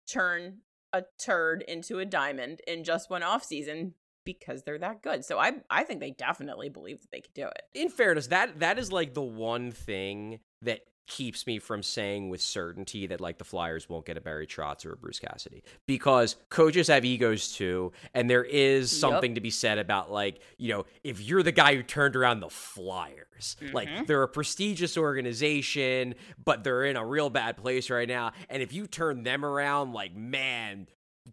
turn 0.08 0.58
a 0.92 1.04
turd 1.18 1.62
into 1.68 1.98
a 1.98 2.04
diamond 2.04 2.60
in 2.66 2.84
just 2.84 3.10
one 3.10 3.22
off 3.22 3.44
season 3.44 3.94
because 4.24 4.62
they're 4.62 4.78
that 4.78 5.02
good. 5.02 5.24
So 5.24 5.38
I 5.38 5.52
I 5.70 5.84
think 5.84 6.00
they 6.00 6.10
definitely 6.10 6.68
believe 6.68 7.00
that 7.00 7.10
they 7.10 7.20
could 7.20 7.34
do 7.34 7.46
it. 7.46 7.62
In 7.74 7.88
fairness, 7.88 8.28
that 8.28 8.60
that 8.60 8.78
is 8.78 8.92
like 8.92 9.14
the 9.14 9.22
one 9.22 9.70
thing 9.70 10.40
that 10.62 10.80
keeps 11.06 11.46
me 11.46 11.58
from 11.58 11.82
saying 11.82 12.28
with 12.28 12.40
certainty 12.40 13.06
that 13.08 13.20
like 13.20 13.38
the 13.38 13.44
Flyers 13.44 13.88
won't 13.88 14.06
get 14.06 14.16
a 14.16 14.20
Barry 14.20 14.46
Trotz 14.46 14.86
or 14.86 14.92
a 14.92 14.96
Bruce 14.96 15.18
Cassidy 15.18 15.64
because 15.86 16.36
coaches 16.48 16.88
have 16.88 17.04
egos 17.04 17.52
too, 17.52 17.92
and 18.14 18.30
there 18.30 18.44
is 18.44 18.92
Yep. 18.92 19.00
something 19.00 19.34
to 19.34 19.40
be 19.40 19.50
said 19.50 19.78
about 19.78 20.10
like 20.10 20.40
you 20.56 20.68
know 20.68 20.86
if 21.02 21.20
you're 21.20 21.42
the 21.42 21.52
guy 21.52 21.74
who 21.74 21.82
turned 21.82 22.16
around 22.16 22.40
the 22.40 22.48
Flyers, 22.48 23.56
like 23.72 23.88
mm-hmm. 23.88 24.04
they're 24.04 24.22
a 24.22 24.28
prestigious 24.28 24.96
organization, 24.96 26.14
but 26.42 26.64
they're 26.64 26.84
in 26.84 26.96
a 26.96 27.04
real 27.04 27.30
bad 27.30 27.56
place 27.56 27.90
right 27.90 28.08
now, 28.08 28.32
and 28.48 28.62
if 28.62 28.72
you 28.72 28.86
turn 28.86 29.22
them 29.24 29.44
around, 29.44 29.92
like 29.92 30.14
man, 30.14 30.86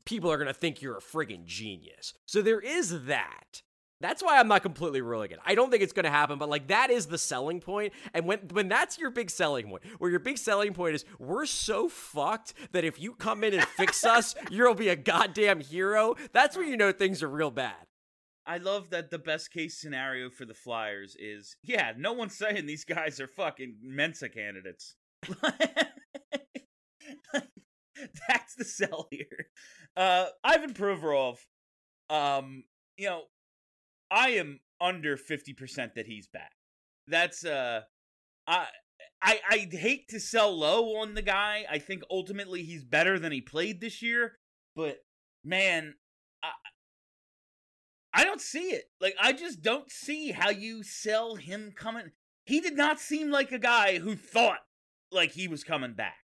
people 0.05 0.31
are 0.31 0.37
gonna 0.37 0.53
think 0.53 0.81
you're 0.81 0.97
a 0.97 1.01
friggin' 1.01 1.45
genius. 1.45 2.13
So 2.25 2.41
there 2.41 2.59
is 2.59 3.05
that. 3.05 3.61
That's 3.99 4.21
why 4.21 4.39
I'm 4.39 4.47
not 4.47 4.61
completely 4.61 5.01
ruling 5.01 5.31
it. 5.31 5.39
I 5.45 5.55
don't 5.55 5.71
think 5.71 5.81
it's 5.81 5.93
going 5.93 6.03
to 6.05 6.11
happen, 6.11 6.37
but 6.37 6.49
like 6.49 6.67
that 6.67 6.91
is 6.91 7.07
the 7.07 7.17
selling 7.17 7.59
point. 7.59 7.93
And 8.13 8.25
when 8.25 8.39
when 8.51 8.67
that's 8.67 8.99
your 8.99 9.09
big 9.09 9.29
selling 9.31 9.67
point, 9.67 9.83
where 9.97 10.11
your 10.11 10.19
big 10.19 10.37
selling 10.37 10.73
point 10.73 10.95
is 10.95 11.05
we're 11.19 11.45
so 11.47 11.89
fucked 11.89 12.53
that 12.73 12.83
if 12.83 12.99
you 12.99 13.13
come 13.13 13.43
in 13.43 13.53
and 13.55 13.63
fix 13.63 14.05
us, 14.17 14.35
you'll 14.51 14.75
be 14.75 14.89
a 14.89 14.95
goddamn 14.95 15.61
hero. 15.61 16.15
That's 16.31 16.55
when 16.55 16.67
you 16.67 16.77
know 16.77 16.91
things 16.91 17.23
are 17.23 17.29
real 17.29 17.51
bad. 17.51 17.87
i 18.45 18.57
love 18.57 18.89
that 18.91 19.09
the 19.11 19.17
best 19.19 19.51
case 19.51 19.77
scenario 19.77 20.29
for 20.29 20.45
the 20.45 20.53
flyers 20.53 21.15
is 21.19 21.55
yeah 21.63 21.91
no 21.97 22.13
one's 22.13 22.37
saying 22.37 22.65
these 22.65 22.85
guys 22.85 23.19
are 23.19 23.27
fucking 23.27 23.75
mensa 23.83 24.29
candidates 24.29 24.95
that's 28.27 28.55
the 28.55 28.63
sell 28.63 29.07
here 29.11 29.47
uh 29.95 30.25
ivan 30.43 30.73
provorov 30.73 31.37
um 32.09 32.63
you 32.97 33.07
know 33.07 33.23
I 34.09 34.29
am 34.29 34.59
under 34.79 35.17
50% 35.17 35.93
that 35.95 36.05
he's 36.05 36.27
back. 36.27 36.51
That's 37.07 37.45
uh 37.45 37.81
I 38.45 38.67
I 39.21 39.39
I 39.49 39.67
hate 39.71 40.09
to 40.09 40.19
sell 40.19 40.55
low 40.55 40.97
on 40.97 41.13
the 41.15 41.21
guy. 41.21 41.65
I 41.69 41.79
think 41.79 42.03
ultimately 42.11 42.63
he's 42.63 42.83
better 42.83 43.17
than 43.17 43.31
he 43.31 43.41
played 43.41 43.81
this 43.81 44.01
year, 44.01 44.37
but 44.75 44.97
man, 45.43 45.95
I 46.43 46.51
I 48.13 48.23
don't 48.23 48.41
see 48.41 48.71
it. 48.71 48.85
Like 48.99 49.15
I 49.19 49.33
just 49.33 49.61
don't 49.61 49.91
see 49.91 50.31
how 50.31 50.49
you 50.49 50.83
sell 50.83 51.35
him 51.35 51.71
coming. 51.75 52.11
He 52.45 52.59
did 52.59 52.75
not 52.77 52.99
seem 52.99 53.31
like 53.31 53.51
a 53.51 53.59
guy 53.59 53.99
who 53.99 54.15
thought 54.15 54.59
like 55.11 55.31
he 55.31 55.47
was 55.47 55.63
coming 55.63 55.93
back. 55.93 56.26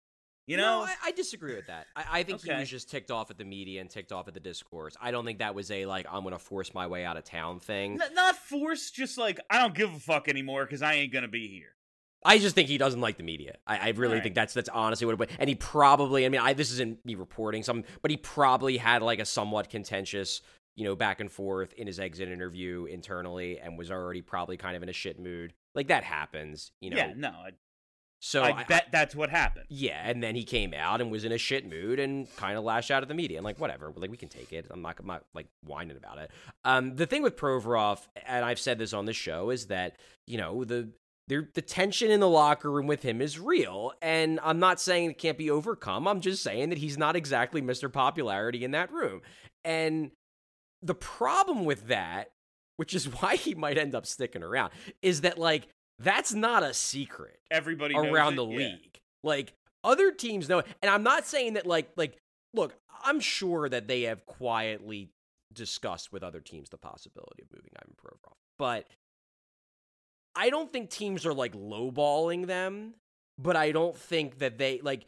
You 0.51 0.57
know? 0.57 0.81
No, 0.81 0.85
I, 0.85 0.95
I 1.05 1.11
disagree 1.13 1.55
with 1.55 1.69
that. 1.69 1.87
I, 1.95 2.05
I 2.11 2.23
think 2.25 2.43
he 2.43 2.53
was 2.53 2.69
just 2.69 2.91
ticked 2.91 3.11
off 3.13 3.31
at 3.31 3.39
the 3.39 3.45
media 3.45 3.81
and 3.81 3.89
ticked 3.89 4.11
off 4.11 4.27
at 4.27 4.35
the 4.35 4.41
discourse. 4.41 4.97
I 5.01 5.13
don't 5.13 5.25
think 5.25 5.39
that 5.39 5.55
was 5.55 5.71
a 5.71 5.87
like 5.87 6.07
I'm 6.11 6.25
gonna 6.25 6.39
force 6.41 6.75
my 6.75 6.89
way 6.89 7.05
out 7.05 7.17
of 7.17 7.23
town 7.25 7.61
thing. 7.61 8.01
N- 8.03 8.15
not 8.15 8.35
forced, 8.37 8.95
just 8.95 9.17
like 9.17 9.39
I 9.49 9.59
don't 9.61 9.75
give 9.75 9.95
a 9.95 9.99
fuck 10.01 10.29
anymore 10.29 10.65
because 10.65 10.83
I 10.83 10.95
ain't 10.95 11.13
gonna 11.13 11.29
be 11.29 11.47
here. 11.47 11.75
I 12.25 12.39
just 12.39 12.55
think 12.55 12.69
he 12.69 12.77
doesn't 12.79 13.01
like 13.01 13.17
the 13.17 13.23
media. 13.23 13.57
I, 13.67 13.77
I 13.79 13.89
really 13.91 14.15
Right. 14.15 14.23
think 14.25 14.35
that's 14.35 14.53
that's 14.53 14.69
honestly 14.69 15.07
what 15.07 15.13
it 15.13 15.19
was. 15.21 15.29
And 15.39 15.49
he 15.49 15.55
probably, 15.55 16.27
I 16.27 16.29
mean, 16.29 16.41
I 16.41 16.53
this 16.53 16.73
isn't 16.73 17.05
me 17.07 17.15
reporting 17.15 17.63
some, 17.63 17.85
but 18.03 18.11
he 18.11 18.17
probably 18.17 18.77
had 18.77 19.03
like 19.03 19.21
a 19.21 19.25
somewhat 19.25 19.71
contentious, 19.71 20.43
you 20.75 20.85
know, 20.85 20.97
back 20.97 21.21
and 21.21 21.31
forth 21.31 21.73
in 21.75 21.87
his 21.87 22.01
exit 22.01 22.29
interview 22.29 22.87
internally, 22.87 23.59
and 23.61 23.79
was 23.79 23.91
already 23.91 24.21
probably 24.21 24.57
kind 24.57 24.77
of 24.77 24.83
in 24.83 24.89
a 24.89 24.93
shit 24.93 25.19
mood. 25.21 25.55
Like 25.75 25.87
that 25.89 26.03
happens, 26.05 26.73
you 26.81 26.91
know. 26.91 26.97
yeah, 26.97 27.13
no, 27.17 27.29
I, 27.29 27.51
So 28.23 28.43
I, 28.43 28.65
bet 28.65 28.89
that's 28.93 29.15
what 29.15 29.31
happened. 29.31 29.65
Yeah, 29.71 30.03
and 30.05 30.23
then 30.23 30.35
he 30.35 30.45
came 30.45 30.75
out 30.75 31.01
and 31.01 31.11
was 31.11 31.25
in 31.25 31.33
a 31.33 31.39
shit 31.39 31.69
mood 31.69 31.99
and 31.99 32.29
kind 32.37 32.59
of 32.59 32.65
lashed 32.65 32.91
out 32.91 33.03
at 33.03 33.09
the 33.09 33.15
media. 33.15 33.39
And 33.39 33.45
like, 33.45 33.59
whatever, 33.59 33.91
like 33.97 34.11
we 34.11 34.19
can 34.19 34.29
take 34.29 34.53
it. 34.53 34.67
I'm 34.71 34.83
not, 34.83 34.97
I'm 35.01 35.07
not 35.07 35.25
like 35.35 35.47
whining 35.65 35.97
about 35.97 36.19
it. 36.19 36.31
Um, 36.65 36.97
the 36.97 37.07
thing 37.07 37.23
with 37.23 37.37
Provorov, 37.37 38.01
and 38.27 38.45
I've 38.45 38.61
said 38.61 38.79
this 38.79 38.93
on 38.93 39.07
the 39.07 39.15
show, 39.15 39.49
is 39.49 39.67
that 39.67 39.97
you 40.27 40.37
know 40.37 40.65
the 40.65 40.91
the 41.29 41.63
tension 41.63 42.11
in 42.11 42.21
the 42.21 42.29
locker 42.29 42.71
room 42.71 42.87
with 42.87 43.03
him 43.03 43.23
is 43.23 43.39
real, 43.39 43.93
and 44.03 44.39
I'm 44.43 44.59
not 44.59 44.81
saying 44.81 45.11
it 45.11 45.19
can't 45.19 45.39
be 45.39 45.51
overcome. 45.51 46.07
I'm 46.07 46.21
just 46.21 46.43
saying 46.43 46.71
that 46.71 46.79
he's 46.79 46.99
not 46.99 47.17
exactly 47.17 47.63
Mr. 47.63 47.91
Popularity 47.91 48.65
in 48.65 48.73
that 48.73 48.93
room, 48.93 49.23
and 49.65 50.11
the 50.83 50.95
problem 50.95 51.65
with 51.65 51.87
that, 51.87 52.33
which 52.77 52.95
is 52.95 53.05
why 53.21 53.37
he 53.37 53.55
might 53.55 53.79
end 53.79 53.95
up 53.95 54.07
sticking 54.07 54.43
around, 54.43 54.73
is 55.01 55.23
that 55.23 55.39
like 55.39 55.69
that's 56.01 56.33
not 56.33 56.63
a 56.63 56.75
secret 56.75 57.39
Everybody 57.51 57.95
knows 57.95 58.07
around 58.07 58.37
the 58.37 58.47
yeah. 58.47 58.57
league. 58.57 59.01
Like 59.23 59.55
other 59.85 60.11
teams 60.13 60.49
know, 60.49 60.63
and 60.83 60.91
I'm 60.91 61.03
not 61.03 61.27
saying 61.27 61.55
that 61.55 61.67
like 61.67 61.91
like 61.97 62.17
look, 62.55 62.75
I'm 63.05 63.21
sure 63.21 63.69
that 63.69 63.87
they 63.87 64.03
have 64.03 64.27
quietly 64.27 65.11
discussed 65.53 66.13
with 66.13 66.23
other 66.23 66.41
teams 66.41 66.69
the 66.71 66.79
possibility 66.79 67.43
of 67.43 67.49
moving 67.53 67.73
Ivan 67.77 67.95
Provorov, 68.03 68.35
but 68.59 68.87
I 70.35 70.51
don't 70.51 70.73
think 70.73 70.91
teams 70.91 71.27
are 71.27 71.35
like 71.35 71.55
lowballing 71.55 72.47
them. 72.47 72.95
But 73.39 73.57
I 73.57 73.73
don't 73.73 73.97
think 73.97 74.41
that 74.41 74.59
they 74.59 74.81
like 74.83 75.07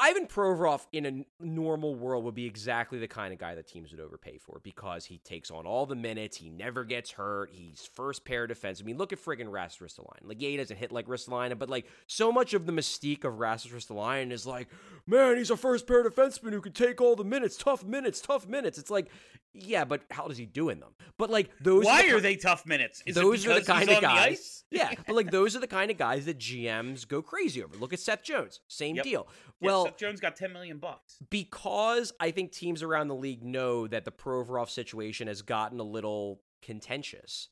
Ivan 0.00 0.26
Provorov 0.26 0.86
in 0.92 1.06
a 1.06 1.44
normal 1.44 1.94
world 1.94 2.24
would 2.24 2.34
be 2.34 2.46
exactly 2.46 2.98
the 2.98 3.08
kind 3.08 3.32
of 3.32 3.38
guy 3.38 3.54
that 3.54 3.66
teams 3.66 3.90
would 3.90 4.00
overpay 4.00 4.38
for 4.38 4.60
because 4.62 5.04
he 5.04 5.18
takes 5.18 5.50
on 5.50 5.66
all 5.66 5.86
the 5.86 5.94
minutes. 5.96 6.36
He 6.36 6.50
never 6.50 6.84
gets 6.84 7.10
hurt. 7.12 7.50
He's 7.52 7.88
first 7.94 8.24
pair 8.24 8.46
defense. 8.46 8.80
I 8.80 8.84
mean, 8.84 8.96
look 8.98 9.12
at 9.12 9.18
friggin' 9.18 9.50
Rasmus 9.50 9.92
Ristolainen. 9.92 10.28
Like, 10.28 10.40
yeah, 10.40 10.50
he 10.50 10.56
doesn't 10.56 10.76
hit 10.76 10.92
like 10.92 11.06
Ristolainen, 11.06 11.58
but 11.58 11.68
like 11.68 11.86
so 12.06 12.30
much 12.30 12.54
of 12.54 12.66
the 12.66 12.72
mystique 12.72 13.24
of 13.24 13.38
Rasmus 13.38 13.72
Ristolainen 13.86 14.30
is 14.30 14.46
like, 14.46 14.68
man, 15.06 15.36
he's 15.36 15.50
a 15.50 15.56
first 15.56 15.86
pair 15.86 16.02
defenseman 16.08 16.52
who 16.52 16.60
can 16.60 16.72
take 16.72 17.00
all 17.00 17.16
the 17.16 17.24
minutes, 17.24 17.56
tough 17.56 17.84
minutes, 17.84 18.20
tough 18.20 18.46
minutes. 18.46 18.78
It's 18.78 18.90
like, 18.90 19.08
yeah, 19.54 19.84
but 19.84 20.02
how 20.10 20.28
does 20.28 20.36
he 20.38 20.46
do 20.46 20.68
in 20.68 20.78
them? 20.78 20.90
But 21.16 21.30
like 21.30 21.50
those, 21.60 21.84
Why 21.84 22.02
the 22.08 22.14
are 22.16 22.20
they 22.20 22.36
tough 22.36 22.66
minutes? 22.66 23.02
Is 23.06 23.14
those 23.16 23.46
are 23.46 23.54
the 23.58 23.62
kind 23.66 23.88
of 23.88 24.00
guys. 24.00 24.62
yeah, 24.70 24.92
but 25.06 25.16
like 25.16 25.30
those 25.30 25.56
are 25.56 25.60
the 25.60 25.66
kind 25.66 25.90
of 25.90 25.96
guys 25.98 26.26
that 26.26 26.38
GMs 26.38 27.08
go 27.08 27.22
crazy 27.22 27.64
over. 27.64 27.76
Look 27.76 27.92
at 27.92 27.98
Seth 27.98 28.22
Jones, 28.22 28.60
same 28.68 28.96
Yep. 28.96 29.04
deal. 29.04 29.28
Well, 29.60 29.87
Seth 29.88 29.96
Jones 29.98 30.20
got 30.20 30.36
ten 30.36 30.52
million 30.52 30.78
bucks. 30.78 31.16
because 31.30 32.12
I 32.20 32.30
think 32.30 32.52
teams 32.52 32.82
around 32.82 33.08
the 33.08 33.14
league 33.14 33.42
know 33.44 33.86
that 33.86 34.04
the 34.04 34.12
Provorov 34.12 34.70
situation 34.70 35.28
has 35.28 35.42
gotten 35.42 35.80
a 35.80 35.84
little 35.84 36.40
contentious, 36.62 37.48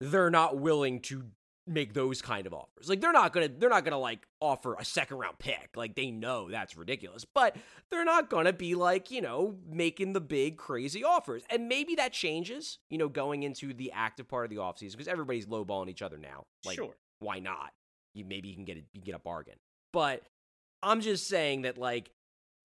they're 0.00 0.30
not 0.30 0.58
willing 0.58 1.00
to 1.00 1.24
make 1.66 1.92
those 1.92 2.20
kind 2.20 2.46
of 2.46 2.54
offers. 2.54 2.88
Like 2.88 3.00
they're 3.00 3.12
not 3.12 3.32
gonna 3.32 3.48
they're 3.48 3.68
not 3.70 3.84
gonna 3.84 3.98
like 3.98 4.26
offer 4.40 4.74
a 4.74 4.84
second 4.84 5.18
round 5.18 5.38
pick. 5.38 5.70
Like 5.76 5.94
they 5.94 6.10
know 6.10 6.50
that's 6.50 6.76
ridiculous. 6.76 7.24
But 7.24 7.54
they're 7.90 8.04
not 8.04 8.28
gonna 8.30 8.52
be 8.52 8.74
like, 8.74 9.10
you 9.10 9.20
know, 9.20 9.56
making 9.70 10.12
the 10.14 10.20
big 10.20 10.56
crazy 10.56 11.04
offers. 11.04 11.42
And 11.50 11.68
maybe 11.68 11.94
that 11.96 12.12
changes, 12.12 12.78
you 12.88 12.98
know, 12.98 13.08
going 13.08 13.42
into 13.44 13.72
the 13.72 13.92
active 13.92 14.26
part 14.26 14.46
of 14.46 14.50
the 14.50 14.56
offseason, 14.56 14.92
because 14.92 15.06
everybody's 15.06 15.46
lowballing 15.46 15.88
each 15.90 16.02
other 16.02 16.18
now. 16.18 16.46
Like 16.64 16.76
Sure. 16.76 16.96
why 17.20 17.38
not? 17.38 17.72
You 18.14 18.24
maybe 18.24 18.48
you 18.48 18.54
can 18.56 18.64
get 18.64 18.76
a, 18.76 18.80
you 18.80 19.00
can 19.00 19.02
get 19.02 19.14
a 19.14 19.20
bargain. 19.20 19.54
But 19.92 20.24
I'm 20.82 21.00
just 21.00 21.28
saying 21.28 21.62
that 21.62 21.78
like 21.78 22.10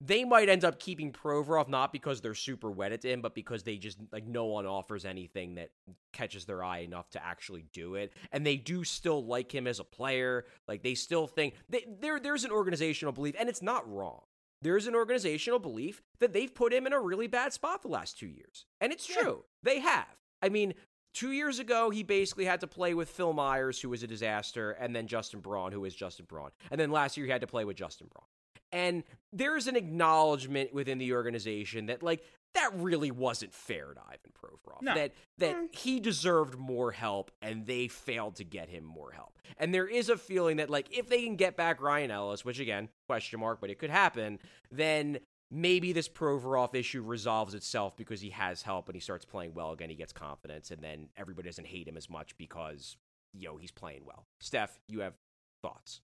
they 0.00 0.24
might 0.24 0.48
end 0.48 0.64
up 0.64 0.78
keeping 0.78 1.10
Provorov 1.10 1.68
not 1.68 1.92
because 1.92 2.20
they're 2.20 2.34
super 2.34 2.70
wedded 2.70 3.00
to 3.02 3.10
him, 3.10 3.22
but 3.22 3.34
because 3.34 3.62
they 3.62 3.76
just 3.76 3.98
like 4.12 4.26
no 4.26 4.44
one 4.44 4.66
offers 4.66 5.04
anything 5.04 5.54
that 5.54 5.70
catches 6.12 6.44
their 6.44 6.62
eye 6.62 6.80
enough 6.80 7.08
to 7.10 7.24
actually 7.24 7.64
do 7.72 7.94
it. 7.94 8.12
And 8.32 8.46
they 8.46 8.56
do 8.56 8.84
still 8.84 9.24
like 9.24 9.54
him 9.54 9.66
as 9.66 9.80
a 9.80 9.84
player. 9.84 10.44
Like 10.68 10.82
they 10.82 10.94
still 10.94 11.26
think 11.26 11.54
they, 11.68 11.86
there 12.00 12.20
there's 12.20 12.44
an 12.44 12.50
organizational 12.50 13.12
belief, 13.12 13.34
and 13.38 13.48
it's 13.48 13.62
not 13.62 13.90
wrong. 13.90 14.22
There's 14.62 14.86
an 14.86 14.94
organizational 14.94 15.58
belief 15.58 16.02
that 16.18 16.32
they've 16.32 16.54
put 16.54 16.72
him 16.72 16.86
in 16.86 16.92
a 16.92 17.00
really 17.00 17.26
bad 17.26 17.52
spot 17.52 17.82
the 17.82 17.88
last 17.88 18.18
two 18.18 18.26
years. 18.26 18.66
And 18.80 18.92
it's 18.92 19.06
true. 19.06 19.44
They 19.62 19.80
have. 19.80 20.06
I 20.42 20.48
mean, 20.48 20.74
two 21.16 21.32
years 21.32 21.58
ago, 21.58 21.88
he 21.88 22.02
basically 22.02 22.44
had 22.44 22.60
to 22.60 22.66
play 22.66 22.92
with 22.92 23.08
Phil 23.08 23.32
Myers, 23.32 23.80
who 23.80 23.88
was 23.88 24.02
a 24.02 24.06
disaster, 24.06 24.72
and 24.72 24.94
then 24.94 25.06
Justin 25.06 25.40
Braun, 25.40 25.72
who 25.72 25.84
is 25.86 25.94
Justin 25.94 26.26
Braun. 26.28 26.50
And 26.70 26.78
then 26.78 26.90
last 26.90 27.16
year, 27.16 27.24
he 27.24 27.32
had 27.32 27.40
to 27.40 27.46
play 27.46 27.64
with 27.64 27.76
Justin 27.76 28.08
Braun. 28.12 28.26
And 28.70 29.04
there's 29.32 29.66
an 29.66 29.76
acknowledgement 29.76 30.74
within 30.74 30.98
the 30.98 31.14
organization 31.14 31.86
that, 31.86 32.02
like, 32.02 32.22
that 32.54 32.70
really 32.74 33.10
wasn't 33.10 33.54
fair 33.54 33.94
to 33.94 34.00
Ivan 34.00 34.32
Provorov. 34.38 34.82
No. 34.82 34.94
That 34.94 35.12
that 35.38 35.56
mm. 35.56 35.74
he 35.74 36.00
deserved 36.00 36.58
more 36.58 36.92
help, 36.92 37.30
and 37.40 37.64
they 37.64 37.88
failed 37.88 38.36
to 38.36 38.44
get 38.44 38.68
him 38.68 38.84
more 38.84 39.12
help. 39.12 39.38
And 39.58 39.72
there 39.72 39.86
is 39.86 40.08
a 40.10 40.16
feeling 40.16 40.58
that, 40.58 40.68
like, 40.68 40.88
if 40.90 41.08
they 41.08 41.24
can 41.24 41.36
get 41.36 41.56
back 41.56 41.80
Ryan 41.80 42.10
Ellis, 42.10 42.44
which 42.44 42.58
again, 42.58 42.88
question 43.08 43.40
mark, 43.40 43.60
but 43.60 43.70
it 43.70 43.78
could 43.78 43.90
happen, 43.90 44.38
then 44.70 45.20
maybe 45.50 45.92
this 45.92 46.08
Provorov 46.08 46.74
issue 46.74 47.02
resolves 47.02 47.54
itself 47.54 47.96
because 47.96 48.20
he 48.20 48.30
has 48.30 48.62
help 48.62 48.88
and 48.88 48.96
he 48.96 49.00
starts 49.00 49.24
playing 49.24 49.54
well 49.54 49.72
again. 49.72 49.90
He 49.90 49.96
gets 49.96 50.12
confidence, 50.12 50.70
and 50.70 50.82
then 50.82 51.08
everybody 51.16 51.48
doesn't 51.48 51.66
hate 51.66 51.88
him 51.88 51.96
as 51.96 52.10
much 52.10 52.36
because 52.36 52.96
you 53.32 53.48
know 53.48 53.56
he's 53.56 53.70
playing 53.70 54.02
well. 54.04 54.26
Steph, 54.40 54.78
you 54.88 55.00
have 55.00 55.14
thoughts? 55.62 56.00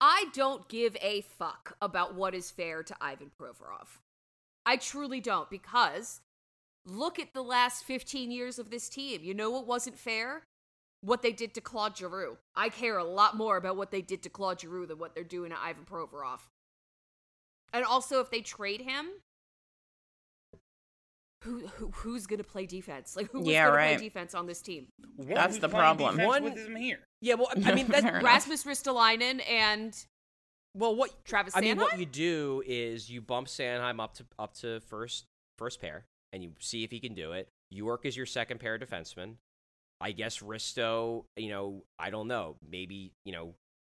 I 0.00 0.26
don't 0.34 0.68
give 0.68 0.96
a 1.00 1.22
fuck 1.22 1.76
about 1.80 2.14
what 2.14 2.34
is 2.34 2.50
fair 2.50 2.82
to 2.82 2.96
Ivan 3.00 3.30
Provorov. 3.40 4.00
I 4.66 4.76
truly 4.76 5.20
don't 5.20 5.48
because 5.48 6.20
look 6.84 7.18
at 7.18 7.32
the 7.32 7.42
last 7.42 7.84
15 7.84 8.30
years 8.30 8.58
of 8.58 8.70
this 8.70 8.88
team. 8.88 9.22
You 9.22 9.32
know 9.32 9.50
what 9.50 9.66
wasn't 9.66 9.98
fair? 9.98 10.42
What 11.00 11.22
they 11.22 11.32
did 11.32 11.54
to 11.54 11.60
Claude 11.60 11.96
Giroux. 11.96 12.36
I 12.54 12.68
care 12.68 12.98
a 12.98 13.04
lot 13.04 13.36
more 13.36 13.56
about 13.56 13.76
what 13.76 13.90
they 13.90 14.02
did 14.02 14.22
to 14.24 14.28
Claude 14.28 14.60
Giroux 14.60 14.86
than 14.86 14.98
what 14.98 15.14
they're 15.14 15.24
doing 15.24 15.50
to 15.50 15.60
Ivan 15.60 15.84
Provorov. 15.84 16.40
And 17.72 17.84
also, 17.84 18.20
if 18.20 18.30
they 18.30 18.40
trade 18.40 18.80
him, 18.80 19.06
who, 21.42 21.66
who 21.66 21.90
who's 21.90 22.26
gonna 22.26 22.42
play 22.42 22.66
defense? 22.66 23.16
Like 23.16 23.30
who's 23.30 23.46
Yeah, 23.46 23.66
gonna 23.66 23.76
play 23.76 23.96
defense 23.96 24.34
on 24.34 24.46
this 24.46 24.60
team? 24.60 24.88
That's 25.18 25.54
Who's 25.54 25.60
the 25.60 25.68
problem. 25.68 26.18
One- 26.18 26.44
with 26.44 26.56
him 26.56 26.76
here. 26.76 27.00
Yeah, 27.20 27.34
well, 27.34 27.50
I 27.64 27.74
mean, 27.74 27.86
that's 27.88 28.22
Rasmus 28.22 28.64
Ristolainen 28.64 29.40
and 29.48 29.96
well, 30.74 30.94
what 30.94 31.24
Travis 31.24 31.56
I 31.56 31.60
mean, 31.60 31.78
what 31.78 31.98
you 31.98 32.04
do 32.04 32.62
is 32.66 33.08
you 33.08 33.20
bump 33.20 33.46
Sanheim 33.46 34.00
up 34.00 34.14
to 34.14 34.26
up 34.38 34.54
to 34.54 34.80
first 34.80 35.26
first 35.56 35.80
pair, 35.80 36.04
and 36.32 36.42
you 36.42 36.52
see 36.58 36.84
if 36.84 36.90
he 36.90 37.00
can 37.00 37.14
do 37.14 37.32
it. 37.32 37.48
York 37.70 38.04
is 38.04 38.16
your 38.16 38.26
second 38.26 38.60
pair 38.60 38.78
defenseman. 38.78 39.36
I 40.00 40.12
guess 40.12 40.40
Risto, 40.40 41.24
you 41.36 41.48
know, 41.48 41.84
I 41.98 42.10
don't 42.10 42.28
know. 42.28 42.56
Maybe 42.68 43.12
you 43.24 43.32
know, 43.32 43.54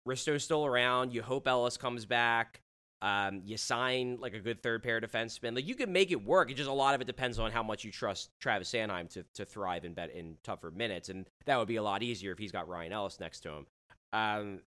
Risto's 0.07 0.45
still 0.45 0.65
around. 0.65 1.13
You 1.13 1.23
hope 1.23 1.49
Ellis 1.49 1.77
comes 1.77 2.05
back. 2.05 2.61
Um, 3.01 3.43
you 3.45 3.57
sign 3.57 4.19
like 4.21 4.35
a 4.35 4.41
good 4.41 4.63
third 4.63 4.83
pair 4.83 5.01
defenseman. 5.01 5.55
Like 5.55 5.69
you 5.69 5.77
can 5.77 5.93
make 5.93 6.11
it 6.11 6.25
work. 6.25 6.51
It 6.51 6.55
just 6.55 6.69
a 6.69 6.73
lot 6.73 6.95
of 6.97 7.01
it 7.01 7.07
depends 7.07 7.39
on 7.39 7.53
how 7.53 7.63
much 7.63 7.85
you 7.85 7.93
trust 7.93 8.31
Travis 8.41 8.73
Sanheim 8.73 9.09
to 9.11 9.25
to 9.35 9.45
thrive 9.45 9.85
in 9.85 9.95
bet 9.95 10.11
in 10.11 10.37
tougher 10.43 10.71
minutes, 10.71 11.09
and 11.09 11.27
that 11.47 11.57
would 11.59 11.69
be 11.69 11.77
a 11.77 11.83
lot 11.83 12.03
easier 12.03 12.33
if 12.33 12.39
he's 12.39 12.53
got 12.53 12.69
Ryan 12.69 12.93
Ellis 12.93 13.21
next 13.21 13.41
to 13.41 13.51
him. 13.51 13.67
Um, 14.13 14.61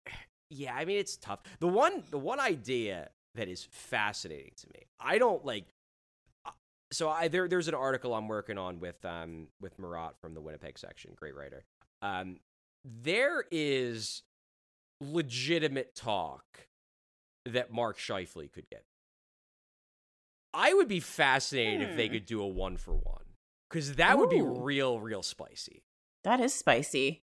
yeah, 0.51 0.75
I 0.75 0.85
mean 0.85 0.99
it's 0.99 1.17
tough. 1.17 1.41
The 1.61 1.69
one 1.69 2.03
the 2.11 2.19
one 2.19 2.39
idea 2.41 3.11
that 3.35 3.49
is 3.49 3.67
fascinating 3.71 4.53
to 4.59 4.67
me. 4.75 4.87
I 5.01 5.19
don't 5.19 5.45
like. 5.45 5.67
uh, 6.45 6.51
So 6.93 7.09
I 7.09 7.29
there 7.29 7.49
there's 7.49 7.69
an 7.69 7.75
article 7.75 8.15
I'm 8.15 8.29
working 8.29 8.59
on 8.59 8.79
with 8.81 9.03
um 9.05 9.49
with 9.61 9.79
Murat 9.79 10.15
from 10.21 10.35
the 10.35 10.41
Winnipeg 10.41 10.79
section, 10.79 11.13
great 11.17 11.35
writer. 11.35 11.65
Um, 12.03 12.41
there 12.85 13.45
is 13.51 14.23
legitimate 15.01 15.95
talk 15.95 16.68
that 17.53 17.73
Mark 17.73 17.99
Scheifele 17.99 18.51
could 18.53 18.69
get. 18.71 18.85
I 20.55 20.73
would 20.75 20.89
be 20.89 21.01
fascinated 21.01 21.83
if 21.91 21.97
they 21.97 22.07
Hmm. 22.09 22.15
could 22.15 22.27
do 22.27 22.41
a 22.43 22.47
one 22.49 22.77
for 22.77 22.95
one. 22.95 23.25
because 23.71 23.97
that 23.97 24.17
would 24.19 24.31
be 24.31 24.41
real, 24.41 24.99
real 24.99 25.23
spicy. 25.23 25.83
That 26.25 26.41
is 26.41 26.55
spicy. 26.55 27.21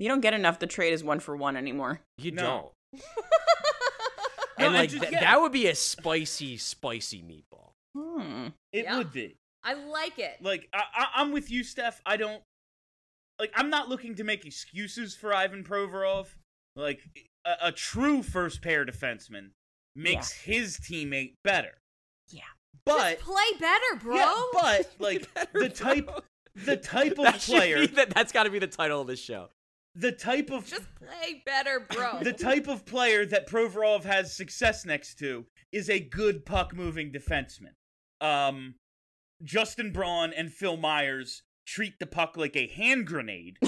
You 0.00 0.08
don't 0.08 0.20
get 0.20 0.34
enough 0.34 0.58
to 0.60 0.66
trade 0.66 0.92
as 0.92 1.04
one 1.04 1.20
for 1.20 1.36
one 1.36 1.56
anymore. 1.56 2.00
You 2.18 2.32
No. 2.32 2.72
don't. 2.92 3.02
And 4.58 4.76
I 4.76 4.80
like 4.80 4.90
th- 4.90 5.02
yeah. 5.10 5.20
that 5.20 5.40
would 5.40 5.52
be 5.52 5.68
a 5.68 5.74
spicy, 5.74 6.58
spicy 6.58 7.22
meatball. 7.22 7.70
Hmm. 7.96 8.48
It 8.72 8.84
Yeah. 8.84 8.98
would 8.98 9.10
be. 9.12 9.36
I 9.62 9.72
like 9.74 10.18
it. 10.18 10.42
Like 10.42 10.68
I, 10.72 10.82
I, 10.92 11.06
I'm 11.14 11.32
with 11.32 11.50
you, 11.50 11.64
Steph. 11.64 12.02
I 12.04 12.16
don't 12.18 12.42
like. 13.38 13.52
I'm 13.54 13.70
not 13.70 13.88
looking 13.88 14.16
to 14.16 14.24
make 14.24 14.44
excuses 14.44 15.14
for 15.14 15.32
Ivan 15.32 15.64
Provorov. 15.64 16.26
Like 16.76 17.00
a, 17.44 17.68
a 17.68 17.72
true 17.72 18.22
first 18.22 18.62
pair 18.62 18.84
defenseman 18.84 19.50
makes 19.96 20.32
his 20.32 20.78
teammate 20.78 21.34
better. 21.44 21.78
Yeah. 22.28 22.42
But 22.84 23.18
Just 23.18 23.24
play 23.24 23.58
better, 23.58 23.96
bro. 24.02 24.16
yeah, 24.16 24.42
but 24.52 24.92
like 24.98 25.32
Better, 25.34 25.48
the 25.60 25.68
type, 25.68 26.06
bro. 26.06 26.18
the 26.64 26.76
type 26.76 27.12
of 27.18 27.24
That 27.24 27.40
player, 27.40 27.86
the- 27.86 28.06
that's 28.14 28.32
got 28.32 28.44
to 28.44 28.50
be 28.50 28.58
the 28.58 28.66
title 28.66 29.00
of 29.02 29.06
this 29.06 29.20
show. 29.20 29.48
the 29.94 30.12
type 30.12 30.50
of 30.50 30.66
Just 30.66 30.86
play 30.94 31.42
better, 31.44 31.80
bro. 31.90 32.18
the 32.22 32.32
type 32.32 32.68
of 32.68 32.86
player 32.86 33.26
that 33.26 33.48
Provorov 33.48 34.04
has 34.04 34.34
success 34.34 34.86
next 34.86 35.16
to 35.18 35.44
is 35.72 35.90
a 35.90 36.00
good 36.00 36.46
puck 36.46 36.74
moving 36.74 37.12
defenseman. 37.12 37.72
Um, 38.20 38.74
Justin 39.42 39.92
Braun 39.92 40.32
and 40.32 40.52
Phil 40.52 40.76
Myers 40.76 41.42
treat 41.66 41.98
the 41.98 42.06
puck 42.06 42.36
like 42.36 42.56
a 42.56 42.66
hand 42.68 43.06
grenade. 43.06 43.58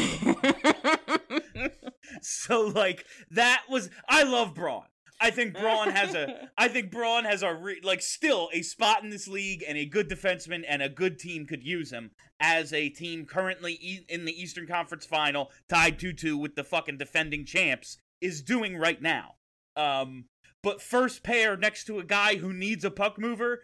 so 2.47 2.63
like 2.63 3.05
that 3.31 3.63
was 3.69 3.91
I 4.09 4.23
love 4.23 4.55
Braun. 4.55 4.85
I 5.21 5.31
think 5.31 5.55
Braun 5.55 5.91
has 5.91 6.15
a 6.17 6.49
I 6.59 6.67
think 6.69 6.91
Braun 6.91 7.25
has 7.25 7.43
a 7.43 7.55
re, 7.55 7.81
like 7.83 8.03
still 8.03 8.49
a 8.53 8.63
spot 8.63 9.05
in 9.05 9.11
this 9.11 9.29
league 9.29 9.63
and 9.67 9.79
a 9.79 9.85
good 9.87 10.09
defenseman 10.11 10.65
and 10.69 10.83
a 10.83 10.89
good 10.89 11.19
team 11.19 11.47
could 11.47 11.63
use 11.63 11.93
him 11.93 12.11
as 12.41 12.73
a 12.73 12.89
team 12.89 13.25
currently 13.25 13.79
e- 13.81 14.05
in 14.09 14.25
the 14.25 14.33
Eastern 14.33 14.67
Conference 14.67 15.07
Final 15.07 15.51
tied 15.69 15.99
2-2 16.01 16.41
with 16.41 16.57
the 16.57 16.65
fucking 16.65 16.99
defending 16.99 17.45
champs 17.45 17.99
is 18.21 18.43
doing 18.43 18.77
right 18.77 19.01
now. 19.01 19.35
Um 19.77 20.25
but 20.63 20.83
first 20.83 21.23
pair 21.23 21.57
next 21.57 21.85
to 21.85 21.99
a 22.01 22.05
guy 22.05 22.37
who 22.37 22.53
needs 22.53 22.85
a 22.85 22.91
puck 22.91 23.19
mover, 23.19 23.63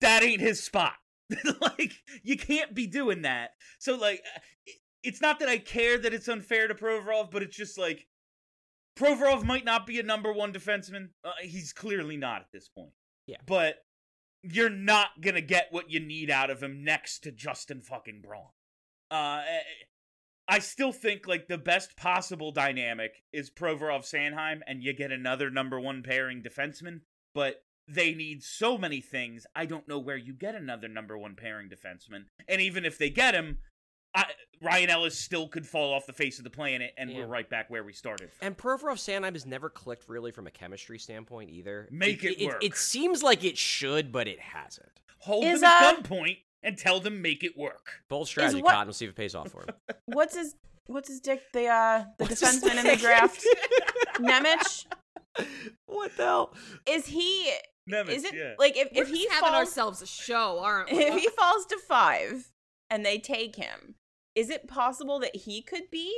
that 0.00 0.22
ain't 0.24 0.40
his 0.40 0.60
spot. 0.62 0.94
like 1.60 1.92
you 2.24 2.36
can't 2.36 2.74
be 2.74 2.88
doing 2.88 3.22
that. 3.22 3.50
So 3.78 3.94
like 3.96 4.22
it- 4.66 4.79
it's 5.02 5.20
not 5.20 5.38
that 5.40 5.48
I 5.48 5.58
care 5.58 5.98
that 5.98 6.14
it's 6.14 6.28
unfair 6.28 6.68
to 6.68 6.74
Provorov, 6.74 7.30
but 7.30 7.42
it's 7.42 7.56
just 7.56 7.78
like 7.78 8.06
Provorov 8.98 9.44
might 9.44 9.64
not 9.64 9.86
be 9.86 9.98
a 9.98 10.02
number 10.02 10.32
one 10.32 10.52
defenseman. 10.52 11.10
Uh, 11.24 11.32
he's 11.42 11.72
clearly 11.72 12.16
not 12.16 12.42
at 12.42 12.52
this 12.52 12.68
point. 12.68 12.92
Yeah. 13.26 13.38
But 13.46 13.76
you're 14.42 14.70
not 14.70 15.20
gonna 15.20 15.40
get 15.40 15.68
what 15.70 15.90
you 15.90 16.00
need 16.00 16.30
out 16.30 16.50
of 16.50 16.62
him 16.62 16.84
next 16.84 17.20
to 17.20 17.32
Justin 17.32 17.82
fucking 17.82 18.22
Braun. 18.22 18.48
Uh, 19.10 19.42
I 20.48 20.58
still 20.58 20.92
think 20.92 21.26
like 21.26 21.48
the 21.48 21.58
best 21.58 21.96
possible 21.96 22.50
dynamic 22.52 23.22
is 23.32 23.50
Provorov 23.50 24.02
Sanheim, 24.02 24.60
and 24.66 24.82
you 24.82 24.92
get 24.92 25.12
another 25.12 25.50
number 25.50 25.78
one 25.80 26.02
pairing 26.02 26.42
defenseman. 26.42 27.00
But 27.34 27.62
they 27.86 28.14
need 28.14 28.42
so 28.42 28.78
many 28.78 29.00
things. 29.00 29.46
I 29.54 29.66
don't 29.66 29.88
know 29.88 29.98
where 29.98 30.16
you 30.16 30.32
get 30.32 30.54
another 30.54 30.88
number 30.88 31.18
one 31.18 31.34
pairing 31.36 31.68
defenseman. 31.68 32.24
And 32.48 32.60
even 32.60 32.84
if 32.84 32.98
they 32.98 33.10
get 33.10 33.34
him, 33.34 33.58
I, 34.14 34.24
Ryan 34.60 34.90
Ellis 34.90 35.16
still 35.18 35.48
could 35.48 35.66
fall 35.66 35.92
off 35.92 36.06
the 36.06 36.12
face 36.12 36.38
of 36.38 36.44
the 36.44 36.50
planet, 36.50 36.92
and 36.96 37.10
Yeah. 37.10 37.18
we're 37.18 37.26
right 37.26 37.48
back 37.48 37.70
where 37.70 37.84
we 37.84 37.92
started. 37.92 38.32
from. 38.32 38.46
And 38.46 38.56
Provorov 38.56 38.96
Sanheim 38.98 39.32
has 39.34 39.46
never 39.46 39.70
clicked 39.70 40.08
really 40.08 40.32
from 40.32 40.46
a 40.46 40.50
chemistry 40.50 40.98
standpoint 40.98 41.50
either. 41.50 41.88
Make 41.90 42.24
it 42.24 42.44
work. 42.44 42.62
It, 42.62 42.76
seems 42.76 43.22
like 43.22 43.44
it 43.44 43.56
should, 43.56 44.10
but 44.12 44.26
it 44.28 44.40
hasn't. 44.40 45.00
Hold 45.20 45.44
Is, 45.44 45.60
them 45.60 45.70
at 45.70 45.82
uh, 45.82 46.02
gunpoint 46.02 46.38
and 46.62 46.76
tell 46.76 46.98
them 47.00 47.22
make 47.22 47.44
it 47.44 47.56
work. 47.56 48.00
Bold 48.08 48.26
strategy, 48.28 48.62
what- 48.62 48.72
Cotton. 48.72 48.88
We'll 48.88 48.94
see 48.94 49.04
if 49.06 49.10
it 49.12 49.16
pays 49.16 49.34
off 49.34 49.50
for 49.50 49.60
him. 49.62 49.74
what's 50.06 50.34
his 50.36 50.54
What's 50.86 51.08
his 51.08 51.20
dick? 51.20 51.42
The 51.52 51.66
uh 51.66 52.04
the 52.18 52.24
What's 52.24 52.42
defenseman 52.42 52.78
in 52.80 52.84
the 52.84 52.96
draft, 52.96 53.46
Nemec. 54.16 54.86
what 55.86 56.16
the 56.16 56.24
hell? 56.24 56.54
Is 56.86 57.06
he? 57.06 57.52
Nemec, 57.88 58.08
is 58.08 58.24
it 58.24 58.34
yeah. 58.34 58.54
like 58.58 58.76
if 58.76 58.88
We're 58.92 59.02
if 59.04 59.08
he 59.08 59.28
having 59.28 59.50
falls 59.50 59.54
ourselves 59.54 60.02
a 60.02 60.06
show, 60.06 60.58
aren't 60.60 60.90
we? 60.92 60.98
if 60.98 61.14
he 61.14 61.28
falls 61.28 61.66
to 61.66 61.78
five 61.86 62.50
and 62.88 63.06
they 63.06 63.18
take 63.18 63.54
him, 63.54 63.94
is 64.34 64.50
it 64.50 64.66
possible 64.68 65.18
that 65.20 65.34
he 65.36 65.62
could 65.62 65.90
be 65.90 66.12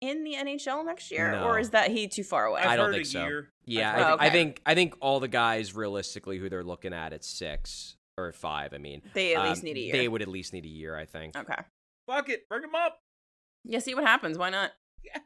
in 0.00 0.24
the 0.24 0.34
NHL 0.34 0.84
next 0.84 1.10
year, 1.10 1.32
No. 1.32 1.44
or 1.44 1.58
is 1.58 1.70
that 1.70 1.90
he 1.90 2.08
too 2.08 2.24
far 2.24 2.44
away? 2.46 2.60
I've 2.60 2.66
I 2.70 2.76
don't 2.76 2.92
think 2.92 3.06
so. 3.06 3.24
year. 3.24 3.50
Yeah, 3.64 3.90
I've 3.90 3.96
I, 3.96 4.02
heard- 4.02 4.08
think, 4.08 4.20
I 4.20 4.30
think 4.30 4.62
I 4.66 4.74
think 4.74 4.94
all 5.00 5.20
the 5.20 5.28
guys 5.28 5.74
realistically 5.74 6.38
who 6.38 6.48
they're 6.50 6.62
looking 6.64 6.92
at 6.92 7.12
at 7.12 7.24
six 7.24 7.96
or 8.18 8.32
five. 8.32 8.74
I 8.74 8.78
mean, 8.78 9.02
They 9.14 9.34
at 9.34 9.40
um, 9.42 9.48
least 9.48 9.62
need 9.62 9.76
a 9.76 9.80
year. 9.80 9.92
They 9.92 10.08
would 10.08 10.22
at 10.22 10.28
least 10.28 10.52
need 10.52 10.64
a 10.64 10.68
year, 10.68 10.96
I 10.96 11.04
think. 11.06 11.36
okay. 11.36 11.62
Fuck 12.06 12.28
it, 12.28 12.48
bring 12.48 12.62
him 12.64 12.74
up. 12.74 12.98
Yeah, 13.64 13.78
see 13.78 13.94
what 13.94 14.04
happens. 14.04 14.36
Why 14.38 14.50
not? 14.50 14.72
Yeah, 15.02 15.18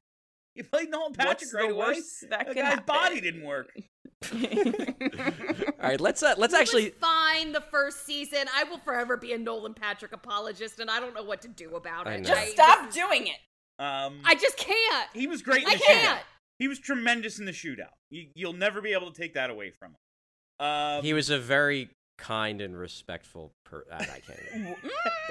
You 0.55 0.65
played 0.65 0.91
Nolan 0.91 1.13
Patrick 1.13 1.39
What's 1.41 1.55
right 1.55 1.69
the 1.69 1.75
away. 1.75 1.87
worst 1.87 2.25
that 2.31 2.39
The 2.41 2.45
could 2.47 2.57
guy's 2.57 2.65
happen? 2.75 2.85
body 2.87 3.21
didn't 3.21 3.45
work. 3.45 3.71
All 4.33 5.89
right, 5.91 6.01
let's 6.01 6.23
uh, 6.23 6.35
let's 6.39 6.55
He 6.55 6.61
actually. 6.61 6.85
was 6.85 6.93
fine 7.01 7.53
the 7.53 7.61
first 7.61 8.05
season. 8.07 8.41
I 8.55 8.65
will 8.65 8.79
forever 8.79 9.17
be 9.17 9.33
a 9.33 9.39
Nolan 9.39 9.75
Patrick 9.75 10.13
apologist, 10.13 10.81
and 10.81 10.91
I 10.91 11.01
don't 11.01 11.15
know 11.15 11.23
what 11.23 11.41
to 11.43 11.49
do 11.49 11.77
about 11.77 12.07
I 12.07 12.15
it. 12.15 12.21
know. 12.23 12.29
Just 12.31 12.53
stop 12.53 12.93
doing 12.93 13.27
it. 13.29 13.37
Um, 13.83 14.21
I 14.25 14.35
just 14.35 14.57
can't. 14.57 15.09
he 15.15 15.27
was 15.27 15.43
great 15.43 15.63
in 15.63 15.69
I 15.69 15.73
the 15.75 15.79
shootout. 15.79 15.87
can't. 16.03 16.21
He 16.59 16.67
was 16.69 16.79
tremendous 16.81 17.39
in 17.39 17.45
the 17.45 17.53
shootout. 17.53 17.93
You, 18.11 18.27
you'll 18.35 18.53
never 18.53 18.81
be 18.81 18.93
able 18.93 19.11
to 19.13 19.21
take 19.21 19.35
that 19.35 19.51
away 19.51 19.71
from 19.71 19.93
him. 19.93 20.67
Um, 20.67 21.03
He 21.05 21.13
was 21.13 21.31
a 21.31 21.39
very 21.39 21.91
kind 22.17 22.61
and 22.61 22.77
respectful. 22.77 23.53
Per- 23.65 23.85
I, 23.93 23.97
I 23.97 24.05
can't. 24.07 24.41
Even, 24.57 24.77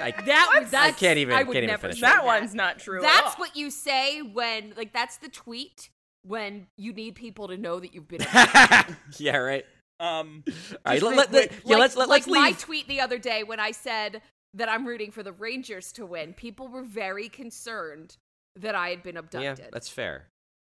I, 0.00 0.10
That 0.24 0.46
What? 0.50 0.62
was 0.62 0.72
I 0.72 0.92
can't 0.92 1.18
even- 1.18 1.34
I 1.34 1.42
would 1.42 1.52
can't 1.52 1.64
even 1.64 1.66
never 1.66 1.82
finish 1.82 1.96
say 1.96 2.00
That 2.06 2.24
one's 2.24 2.54
not 2.54 2.78
true. 2.78 2.96
at 2.98 3.02
That's 3.02 3.34
all. 3.34 3.40
what 3.40 3.54
you 3.54 3.70
say 3.70 4.22
when 4.22 4.72
like 4.78 4.94
that's 4.94 5.18
the 5.18 5.28
tweet 5.28 5.90
when 6.22 6.66
you 6.76 6.92
need 6.92 7.14
people 7.14 7.48
to 7.48 7.56
know 7.56 7.80
that 7.80 7.94
you've 7.94 8.08
been. 8.08 8.20
yeah, 9.18 9.36
right. 9.36 9.64
um, 10.00 10.44
All 10.46 10.54
right, 10.86 11.00
Just 11.00 11.04
let, 11.04 11.16
let, 11.16 11.28
quick, 11.30 11.52
yeah, 11.64 11.72
like, 11.74 11.80
let's 11.80 11.96
let, 11.96 12.08
like 12.08 12.26
let's 12.26 12.26
my 12.26 12.46
leave. 12.48 12.58
tweet 12.58 12.88
the 12.88 13.00
other 13.00 13.18
day 13.18 13.42
when 13.42 13.60
I 13.60 13.70
said 13.70 14.22
that 14.54 14.68
I'm 14.68 14.86
rooting 14.86 15.10
for 15.10 15.22
the 15.22 15.32
Rangers 15.32 15.92
to 15.92 16.06
win. 16.06 16.32
People 16.34 16.68
were 16.68 16.82
very 16.82 17.28
concerned 17.28 18.16
that 18.56 18.74
I 18.74 18.90
had 18.90 19.02
been 19.02 19.16
abducted. 19.16 19.42
yeah, 19.42 19.52
abducted. 19.52 19.74
that's 19.74 19.88
fair. 19.88 20.28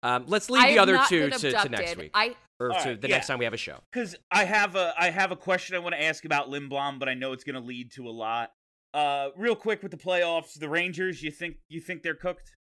Um, 0.01 0.25
let's 0.27 0.49
I 0.49 0.53
leave 0.53 0.75
the 0.75 0.79
other 0.79 0.99
two 1.09 1.29
to, 1.29 1.51
to 1.51 1.69
next 1.69 1.97
week, 1.97 2.11
I 2.13 2.35
or 2.59 2.71
All 2.71 2.83
to 2.83 2.95
the 2.95 3.09
yeah. 3.09 3.15
next 3.15 3.27
time 3.27 3.37
we 3.39 3.45
have 3.45 3.53
a 3.53 3.57
show. 3.57 3.79
because 3.91 4.15
I 4.31 4.45
have 4.45 4.75
a 4.75 4.93
I 4.97 5.09
have 5.09 5.31
a 5.31 5.35
question 5.35 5.75
I 5.75 5.79
want 5.79 5.93
to 5.93 6.01
ask 6.01 6.23
about 6.23 6.49
Lindblom, 6.49 6.99
but 6.99 7.09
I 7.09 7.15
know 7.15 7.33
it's 7.33 7.43
going 7.43 7.61
to 7.61 7.65
lead 7.67 7.91
to 7.93 8.07
a 8.07 8.11
lot. 8.11 8.51
Uh, 8.93 9.29
real 9.35 9.55
quick 9.55 9.83
with 9.83 9.91
the 9.91 9.97
playoffs, 9.97 10.57
the 10.57 10.69
Rangers. 10.69 11.21
You 11.21 11.31
think 11.31 11.57
you 11.67 11.81
think 11.81 12.03
they're 12.03 12.15
cooked? 12.15 12.55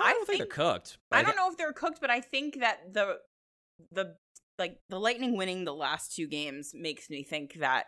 I 0.00 0.10
I 0.10 0.12
don't 0.12 0.26
think, 0.26 0.38
think- 0.38 0.54
they're 0.54 0.64
cooked. 0.72 0.98
I 1.12 1.22
don't 1.22 1.36
know 1.36 1.50
if 1.50 1.56
they're 1.56 1.72
cooked, 1.72 2.00
but 2.00 2.10
I 2.10 2.20
think 2.20 2.60
that 2.60 2.92
the 2.92 3.18
the 3.92 4.16
like 4.58 4.78
the 4.88 4.98
Lightning 4.98 5.36
winning 5.36 5.64
the 5.64 5.74
last 5.74 6.14
two 6.14 6.26
games 6.26 6.72
makes 6.74 7.10
me 7.10 7.22
think 7.22 7.54
that 7.54 7.86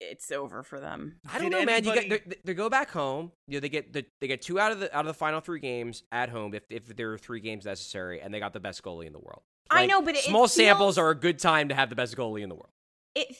it's 0.00 0.30
over 0.30 0.62
for 0.62 0.78
them. 0.78 1.20
I 1.32 1.38
don't 1.38 1.50
Did 1.50 1.58
know, 1.60 1.64
man. 1.64 1.84
You 1.84 1.90
anybody- 1.92 2.08
get 2.08 2.44
they, 2.44 2.54
go 2.54 2.68
back 2.68 2.90
home. 2.90 3.32
You 3.48 3.54
know, 3.54 3.60
they 3.60 3.68
get 3.68 3.92
the, 3.92 4.04
they 4.20 4.26
get 4.26 4.42
two 4.42 4.58
out 4.60 4.72
of 4.72 4.80
the 4.80 4.94
out 4.94 5.00
of 5.00 5.06
the 5.06 5.14
final 5.14 5.40
three 5.40 5.60
games 5.60 6.02
at 6.12 6.28
home 6.28 6.54
if 6.54 6.64
if 6.70 6.94
there 6.96 7.12
are 7.12 7.18
three 7.18 7.40
games 7.40 7.64
necessary, 7.64 8.20
and 8.20 8.32
they 8.32 8.40
got 8.40 8.52
the 8.52 8.60
best 8.60 8.82
goalie 8.82 9.06
in 9.06 9.12
the 9.12 9.18
world. 9.20 9.42
I 9.70 9.86
know, 9.86 10.00
but 10.02 10.16
small 10.18 10.48
samples 10.48 10.96
are 10.98 11.10
a 11.10 11.14
good 11.14 11.38
time 11.38 11.70
to 11.70 11.74
have 11.74 11.88
the 11.90 11.96
best 11.96 12.16
goalie 12.16 12.42
in 12.42 12.48
the 12.48 12.54
world. 12.54 12.70
It 13.14 13.34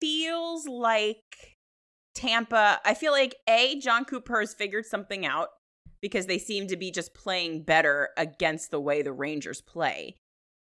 feels 0.00 0.66
like 0.66 1.56
Tampa. 2.14 2.80
I 2.84 2.94
feel 2.94 3.12
like 3.12 3.36
a 3.48 3.78
Jon 3.78 4.04
Cooper 4.04 4.40
has 4.40 4.52
figured 4.52 4.86
something 4.86 5.24
out 5.24 5.48
because 6.02 6.26
they 6.26 6.38
seem 6.38 6.66
to 6.68 6.76
be 6.76 6.90
just 6.90 7.14
playing 7.14 7.62
better 7.62 8.10
against 8.16 8.70
the 8.70 8.80
way 8.80 9.02
the 9.02 9.12
Rangers 9.12 9.60
play, 9.60 10.16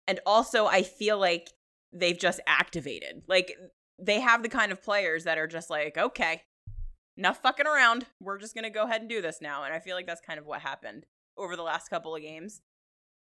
and 0.07 0.20
also 0.26 0.66
I 0.66 0.84
feel 0.84 1.18
like 1.18 1.49
they've 1.94 2.18
just 2.20 2.40
activated. 2.48 3.24
Like 3.28 3.56
they 3.99 4.20
have 4.20 4.44
the 4.44 4.49
kind 4.49 4.72
of 4.72 4.84
players 4.84 5.24
that 5.24 5.38
are 5.38 5.48
just 5.48 5.70
like, 5.70 5.98
okay, 5.98 6.41
enough 7.18 7.41
fucking 7.41 7.68
around. 7.68 8.06
We're 8.22 8.38
just 8.40 8.53
gonna 8.56 8.70
go 8.70 8.84
ahead 8.84 9.02
and 9.02 9.10
do 9.10 9.22
this 9.22 9.38
now. 9.41 9.64
And 9.64 9.74
I 9.74 9.80
feel 9.80 9.95
like 9.95 10.07
that's 10.07 10.22
kind 10.22 10.40
of 10.40 10.45
what 10.45 10.62
happened 10.62 11.06
over 11.38 11.56
the 11.56 11.64
last 11.64 11.90
couple 11.90 12.16
of 12.16 12.22
games. 12.22 12.62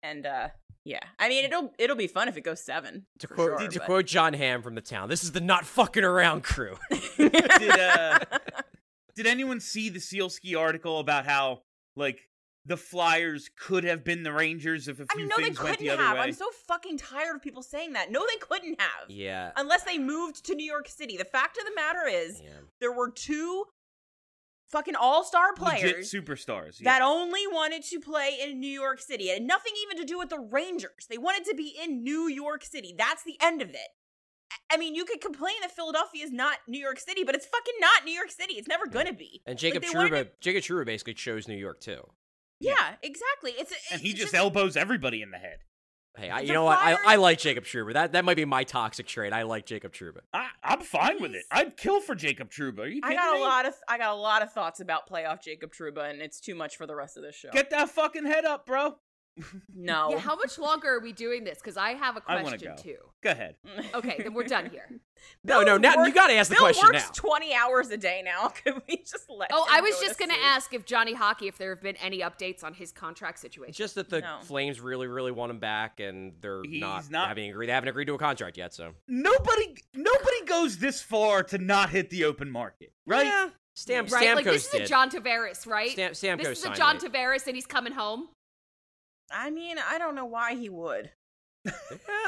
And 0.02 0.26
uh 0.26 0.48
yeah, 0.84 1.00
I 1.18 1.28
mean 1.28 1.44
it'll 1.44 1.72
it'll 1.78 1.96
be 1.96 2.06
fun 2.06 2.28
if 2.28 2.36
it 2.36 2.40
goes 2.44 2.64
seven. 2.64 3.06
To 3.20 3.28
quote 3.28 3.60
sure, 3.60 3.68
to 3.68 3.78
but- 3.78 3.86
quote 3.86 4.06
Jon 4.06 4.32
Hamm 4.34 4.62
from 4.62 4.74
the 4.74 4.80
town, 4.80 5.08
this 5.08 5.22
is 5.22 5.32
the 5.32 5.40
not 5.40 5.64
fucking 5.66 6.04
around 6.04 6.42
crew. 6.42 6.76
Did 7.18 7.70
uh, 7.70 8.18
did 9.14 9.26
anyone 9.26 9.60
see 9.60 9.90
the 9.90 9.98
Sealski 9.98 10.58
article 10.58 10.98
about 10.98 11.26
how 11.26 11.60
like 11.96 12.28
the 12.64 12.76
Flyers 12.76 13.50
could 13.58 13.84
have 13.84 14.04
been 14.04 14.22
the 14.22 14.32
Rangers 14.32 14.86
if 14.86 15.00
a 15.00 15.06
few 15.06 15.20
mean, 15.22 15.28
no, 15.28 15.36
things 15.36 15.60
went 15.60 15.78
couldn't 15.78 15.84
the 15.84 15.92
other 15.92 16.02
have. 16.02 16.16
way? 16.18 16.24
I'm 16.24 16.32
so 16.32 16.46
fucking 16.68 16.98
tired 16.98 17.36
of 17.36 17.42
people 17.42 17.62
saying 17.62 17.94
that. 17.94 18.12
No, 18.12 18.20
they 18.20 18.38
couldn't 18.38 18.80
have. 18.80 19.08
yeah, 19.10 19.50
Unless 19.56 19.82
they 19.84 19.98
moved 19.98 20.44
to 20.46 20.54
New 20.54 20.64
York 20.64 20.88
City. 20.88 21.16
The 21.16 21.24
fact 21.24 21.58
of 21.58 21.64
the 21.64 21.74
matter 21.74 22.06
is, 22.08 22.40
yeah. 22.42 22.50
there 22.80 22.92
were 22.92 23.10
two 23.10 23.64
fucking 24.68 24.94
all 24.94 25.24
star 25.24 25.48
Legit 25.58 25.80
players 25.80 26.12
superstars. 26.12 26.80
yeah. 26.80 26.92
that 26.98 27.02
only 27.02 27.46
wanted 27.48 27.82
to 27.84 28.00
play 28.00 28.38
in 28.42 28.60
New 28.60 28.68
York 28.68 29.00
City. 29.00 29.24
It 29.24 29.34
had 29.34 29.42
nothing 29.42 29.72
even 29.84 29.98
to 29.98 30.04
do 30.04 30.18
with 30.18 30.30
the 30.30 30.38
Rangers. 30.38 31.06
They 31.10 31.18
wanted 31.18 31.44
to 31.46 31.54
be 31.54 31.74
in 31.82 32.02
New 32.02 32.28
York 32.28 32.64
City. 32.64 32.94
That's 32.96 33.22
the 33.24 33.36
end 33.42 33.60
of 33.60 33.70
it. 33.70 33.88
I 34.72 34.76
mean, 34.78 34.94
you 34.94 35.04
could 35.04 35.20
complain 35.20 35.54
that 35.60 35.70
Philadelphia 35.70 36.24
is 36.24 36.32
not 36.32 36.56
New 36.66 36.80
York 36.80 36.98
City, 36.98 37.22
but 37.24 37.34
it's 37.34 37.46
fucking 37.46 37.74
not 37.80 38.04
New 38.04 38.14
York 38.14 38.30
City. 38.30 38.54
It's 38.54 38.68
never 38.68 38.86
gonna 38.86 39.12
be. 39.12 39.42
And 39.46 39.58
Jacob 39.58 39.82
they 39.82 39.88
wanted 39.94 40.12
Trouba, 40.12 40.24
to- 40.24 40.30
Jacob 40.40 40.62
Trouba 40.62 40.86
basically 40.86 41.14
chose 41.14 41.46
New 41.46 41.56
York 41.56 41.80
too. 41.80 42.02
Yeah, 42.60 42.94
exactly. 43.02 43.52
It's 43.58 43.72
and 43.90 44.00
it's 44.00 44.02
he 44.02 44.14
just 44.14 44.34
elbows 44.34 44.76
everybody 44.76 45.20
in 45.20 45.30
the 45.30 45.38
head. 45.38 45.58
Hey, 46.16 46.28
I, 46.28 46.40
you 46.40 46.48
The 46.48 46.52
know 46.52 46.64
what? 46.64 46.78
I, 46.78 46.96
I 47.06 47.16
like 47.16 47.38
Jacob 47.38 47.64
Trouba. 47.64 47.94
That 47.94 48.12
that 48.12 48.24
might 48.24 48.36
be 48.36 48.44
my 48.44 48.64
toxic 48.64 49.06
trait. 49.06 49.32
I 49.32 49.42
like 49.42 49.64
Jacob 49.64 49.92
Trouba. 49.94 50.18
I, 50.32 50.48
I'm 50.62 50.80
fine 50.80 51.22
with 51.22 51.34
it. 51.34 51.44
I'd 51.50 51.76
kill 51.76 52.00
for 52.00 52.14
Jacob 52.14 52.50
Trouba. 52.50 52.80
Are 52.80 52.86
you 52.86 53.00
I 53.02 53.14
got 53.14 53.34
me? 53.34 53.40
a 53.40 53.42
lot 53.44 53.66
of 53.66 53.74
I 53.88 53.96
got 53.98 54.12
a 54.12 54.20
lot 54.20 54.42
of 54.42 54.52
thoughts 54.52 54.80
about 54.80 55.08
playoff 55.08 55.42
Jacob 55.42 55.72
Trouba, 55.72 56.10
and 56.10 56.20
it's 56.20 56.38
too 56.38 56.54
much 56.54 56.76
for 56.76 56.86
the 56.86 56.94
rest 56.94 57.16
of 57.16 57.22
this 57.22 57.34
show. 57.34 57.48
Get 57.50 57.70
that 57.70 57.88
fucking 57.88 58.26
head 58.26 58.44
up, 58.44 58.66
bro. 58.66 58.96
No. 59.74 60.10
Yeah, 60.10 60.18
how 60.18 60.36
much 60.36 60.58
longer 60.58 60.88
are 60.94 61.00
we 61.00 61.12
doing 61.12 61.44
this? 61.44 61.58
Because 61.58 61.76
I 61.76 61.94
have 61.94 62.16
a 62.16 62.22
I 62.26 62.36
wanna 62.42 62.48
question 62.58 62.74
go. 62.76 62.82
too. 62.82 62.96
Go 63.22 63.30
ahead. 63.30 63.56
Okay, 63.94 64.16
then 64.22 64.34
we're 64.34 64.44
done 64.44 64.70
here. 64.70 64.88
No, 65.44 65.60
no, 65.60 65.78
Bill 65.78 65.94
now 65.94 66.04
you 66.04 66.12
got 66.12 66.26
to 66.26 66.34
ask 66.34 66.48
the 66.50 66.56
Bill 66.56 66.64
question 66.64 66.84
works 66.92 67.04
now. 67.04 67.10
twenty 67.14 67.54
hours 67.54 67.90
a 67.90 67.96
day 67.96 68.22
now. 68.24 68.48
Could 68.64 68.82
we 68.88 68.96
just 68.96 69.30
let? 69.30 69.50
Oh, 69.52 69.66
him 69.66 69.70
I 69.72 69.80
was 69.80 69.94
go 69.94 70.00
just 70.02 70.18
to 70.18 70.26
gonna 70.26 70.32
sleep? 70.34 70.44
ask 70.44 70.74
if 70.74 70.84
Johnny 70.84 71.14
Hockey 71.14 71.46
if 71.46 71.56
there 71.58 71.72
have 71.72 71.80
been 71.80 71.94
any 71.98 72.22
updates 72.22 72.64
on 72.64 72.74
his 72.74 72.90
contract 72.90 73.38
situation. 73.38 73.72
Just 73.72 73.94
that 73.94 74.08
the 74.10 74.20
No. 74.22 74.38
Flames 74.42 74.80
really, 74.80 75.06
really 75.06 75.30
want 75.30 75.50
him 75.50 75.60
back, 75.60 76.00
and 76.00 76.32
they're 76.40 76.62
He's 76.64 76.80
not, 76.80 77.08
not- 77.08 77.28
having 77.28 77.48
agreed. 77.50 77.68
They 77.68 77.72
haven't 77.72 77.88
agreed 77.90 78.06
to 78.06 78.14
a 78.14 78.18
contract 78.18 78.56
yet. 78.58 78.74
So 78.74 78.94
Nobody, 79.06 79.76
nobody 79.94 80.44
goes 80.44 80.78
this 80.78 81.00
far 81.00 81.44
to 81.44 81.58
not 81.58 81.90
hit 81.90 82.10
the 82.10 82.24
open 82.24 82.50
market, 82.50 82.92
right? 83.06 83.26
Yeah. 83.26 83.50
Stam, 83.76 84.06
right? 84.06 84.34
Like 84.34 84.44
this 84.44 84.64
is 84.64 84.70
did. 84.72 84.82
a 84.82 84.86
John 84.86 85.08
Tavares, 85.08 85.68
right? 85.68 85.90
Stam, 85.92 86.12
Stamkos 86.14 86.38
this 86.38 86.48
is 86.48 86.58
a 86.58 86.62
signed 86.66 86.76
John 86.76 86.98
late. 86.98 87.12
Tavares, 87.12 87.46
and 87.46 87.54
he's 87.54 87.66
coming 87.66 87.92
home. 87.92 88.26
I 89.32 89.50
mean, 89.50 89.76
I 89.78 89.98
don't 89.98 90.14
know 90.14 90.24
why 90.26 90.54
he 90.54 90.68
would. 90.68 91.10
Yeah, 91.64 91.72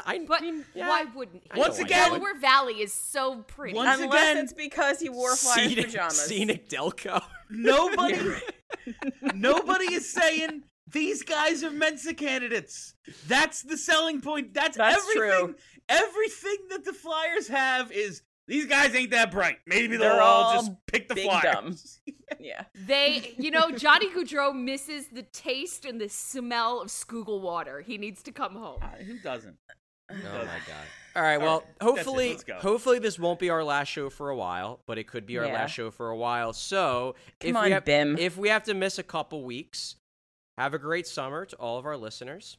I 0.07 0.25
But 0.29 0.43
mean, 0.43 0.65
yeah. 0.75 0.89
why 0.89 1.05
wouldn't 1.13 1.43
he? 1.53 1.59
Once 1.59 1.79
again- 1.81 1.99
not. 2.11 2.11
Delaware 2.19 2.39
Valley 2.39 2.75
is 2.75 2.93
so 2.93 3.39
pretty. 3.49 3.75
Once 3.75 4.01
Unless 4.01 4.15
again, 4.15 4.37
it's 4.39 4.53
because 4.53 5.01
he 5.01 5.09
wore 5.09 5.35
Flyers 5.35 5.69
Scenic, 5.71 5.87
pajamas. 5.87 6.21
Scenic 6.21 6.69
Delco. 6.69 7.21
Nobody, 7.51 8.21
nobody 9.35 9.93
is 9.93 10.09
saying 10.13 10.63
these 10.93 11.23
guys 11.25 11.65
are 11.65 11.71
Mensa 11.71 12.15
candidates. 12.15 12.95
That's 13.27 13.63
the 13.63 13.77
selling 13.77 14.21
point. 14.21 14.55
That's, 14.55 14.77
That's 14.77 14.97
everything. 14.99 15.47
true. 15.47 15.55
Everything 15.89 16.57
that 16.71 16.85
the 16.85 16.93
Flyers 16.93 17.49
have 17.49 17.91
is 17.91 18.23
these 18.47 18.67
guys 18.67 18.95
ain't 18.95 19.11
that 19.11 19.31
bright. 19.31 19.59
Maybe 19.67 19.97
they'll 19.97 20.11
They're 20.13 20.23
all, 20.23 20.43
all 20.45 20.55
just 20.55 20.73
pick 20.87 21.09
the 21.09 21.15
big 21.15 21.25
Flyers. 21.25 22.01
Yeah. 22.41 22.65
They, 22.75 23.35
you 23.39 23.51
know, 23.51 23.71
Johnny 23.77 24.09
Gaudreau 24.11 24.55
misses 24.55 25.07
the 25.09 25.23
taste 25.23 25.85
and 25.85 26.01
the 26.01 26.09
smell 26.09 26.81
of 26.81 26.91
Schuylkill 26.91 27.41
water. 27.41 27.81
He 27.81 27.97
needs 27.97 28.23
to 28.25 28.33
come 28.33 28.55
home. 28.55 28.81
Uh, 28.83 29.03
Who 29.05 29.19
doesn't? 29.19 29.57
Oh 30.11 30.15
my 30.15 30.45
god. 30.45 30.87
All 31.17 31.23
right, 31.23 31.39
well, 31.39 31.49
All 31.49 31.61
right, 31.61 31.97
hopefully 31.97 32.37
hopefully 32.59 32.99
this 32.99 33.19
won't 33.19 33.39
be 33.39 33.49
our 33.51 33.63
last 33.65 33.89
show 33.89 34.11
for 34.11 34.31
a 34.31 34.37
while, 34.37 34.81
but 34.87 34.99
it 34.99 35.05
could 35.07 35.25
be 35.27 35.39
our 35.39 35.47
Yeah. 35.47 35.55
last 35.55 35.71
show 35.71 35.91
for 35.91 36.11
a 36.11 36.17
while. 36.17 36.53
So, 36.53 37.15
if 37.41 37.53
Come 37.55 37.63
we 37.63 37.67
on, 37.69 37.73
have 37.73 37.85
Bim. 37.85 38.19
if 38.19 38.37
we 38.37 38.49
have 38.49 38.65
to 38.65 38.75
miss 38.75 38.99
a 38.99 39.03
couple 39.03 39.45
weeks, 39.45 39.97
have 40.59 40.75
a 40.75 40.79
great 40.79 41.07
summer 41.07 41.47
to 41.47 41.57
all 41.57 41.79
of 41.79 41.87
our 41.87 41.97
listeners. 41.97 42.59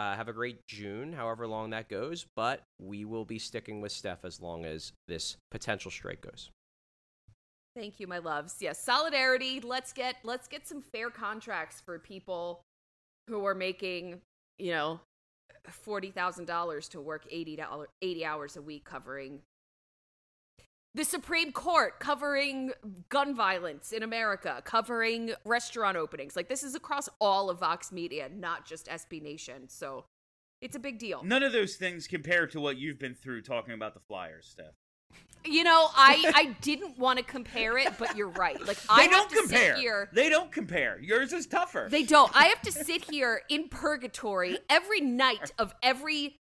Uh, 0.00 0.16
have 0.16 0.28
a 0.28 0.32
great 0.32 0.66
June, 0.66 1.12
however 1.12 1.46
long 1.46 1.68
that 1.68 1.90
goes, 1.90 2.24
but 2.34 2.62
we 2.78 3.04
will 3.04 3.26
be 3.26 3.38
sticking 3.38 3.82
with 3.82 3.92
Steph 3.92 4.24
as 4.24 4.40
long 4.40 4.64
as 4.64 4.94
this 5.06 5.36
potential 5.50 5.90
strike 5.90 6.22
goes. 6.22 6.48
Thank 7.76 8.00
you, 8.00 8.06
my 8.06 8.16
loves. 8.16 8.56
Yes, 8.60 8.82
solidarity. 8.82 9.60
Let's 9.60 9.92
get 9.92 10.16
let's 10.24 10.48
get 10.48 10.66
some 10.66 10.80
fair 10.80 11.10
contracts 11.10 11.82
for 11.82 11.98
people 11.98 12.62
who 13.28 13.44
are 13.44 13.54
making, 13.54 14.22
you 14.58 14.70
know, 14.70 15.00
forty 15.68 16.10
thousand 16.10 16.46
dollars 16.46 16.88
to 16.88 17.00
work 17.02 17.26
eighty 17.30 17.54
dollars 17.54 17.88
eighty 18.00 18.24
hours 18.24 18.56
a 18.56 18.62
week 18.62 18.86
covering 18.86 19.40
the 20.94 21.04
Supreme 21.04 21.52
Court, 21.52 22.00
covering 22.00 22.72
gun 23.08 23.34
violence 23.34 23.92
in 23.92 24.02
America, 24.02 24.60
covering 24.64 25.32
restaurant 25.44 25.96
openings. 25.96 26.34
Like 26.36 26.48
this 26.48 26.62
is 26.62 26.74
across 26.74 27.08
all 27.20 27.50
of 27.50 27.60
Vox 27.60 27.92
Media, 27.92 28.28
not 28.34 28.66
just 28.66 28.86
SB 28.86 29.22
Nation. 29.22 29.68
So 29.68 30.04
it's 30.60 30.76
a 30.76 30.80
big 30.80 30.98
deal. 30.98 31.22
None 31.24 31.42
of 31.42 31.52
those 31.52 31.76
things 31.76 32.06
compare 32.06 32.46
to 32.48 32.60
what 32.60 32.76
you've 32.76 32.98
been 32.98 33.14
through 33.14 33.42
talking 33.42 33.74
about 33.74 33.94
the 33.94 34.00
Flyers, 34.00 34.46
Steph. 34.50 34.74
You 35.44 35.64
know, 35.64 35.88
I 35.94 36.32
I 36.34 36.56
didn't 36.60 36.98
want 36.98 37.18
to 37.18 37.24
compare 37.24 37.78
it, 37.78 37.94
but 37.98 38.14
you're 38.14 38.28
right. 38.28 38.60
Like 38.66 38.76
I 38.90 39.06
don't 39.06 39.30
compare. 39.32 39.74
here. 39.76 40.08
They 40.12 40.28
don't 40.28 40.52
compare. 40.52 41.00
Yours 41.00 41.32
is 41.32 41.46
tougher. 41.46 41.88
They 41.90 42.02
don't. 42.02 42.30
I 42.34 42.46
have 42.46 42.60
to 42.62 42.72
sit 42.72 43.04
here 43.10 43.40
in 43.48 43.68
purgatory 43.68 44.58
every 44.68 45.00
night 45.00 45.52
of 45.58 45.74
every 45.82 46.39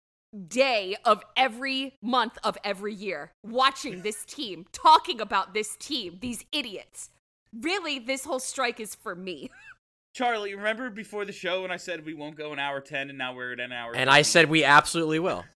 day 0.49 0.97
of 1.05 1.23
every 1.37 1.95
month 2.03 2.39
of 2.45 2.57
every 2.65 2.95
year 2.95 3.33
watching 3.43 4.03
this 4.03 4.25
team, 4.25 4.67
talking 4.73 5.21
about 5.21 5.55
this 5.55 5.77
team, 5.77 6.19
these 6.21 6.45
idiots. 6.53 7.11
Really, 7.53 7.99
this 7.99 8.25
whole 8.25 8.41
strike 8.41 8.81
is 8.81 8.95
for 8.95 9.15
me. 9.15 9.51
Charlie, 10.15 10.55
remember 10.55 10.91
before 10.91 11.25
the 11.25 11.33
show 11.33 11.63
when 11.63 11.71
I 11.71 11.77
said 11.77 12.05
we 12.05 12.15
won't 12.15 12.37
go 12.37 12.53
an 12.53 12.59
hour 12.59 12.81
10 12.81 13.09
and 13.09 13.19
now 13.19 13.35
we're 13.35 13.53
at 13.53 13.61
an 13.61 13.73
hour 13.73 13.95
And 13.95 14.11
I 14.11 14.23
said 14.23 14.51
we 14.51 14.65
absolutely 14.65 15.19
will. 15.19 15.45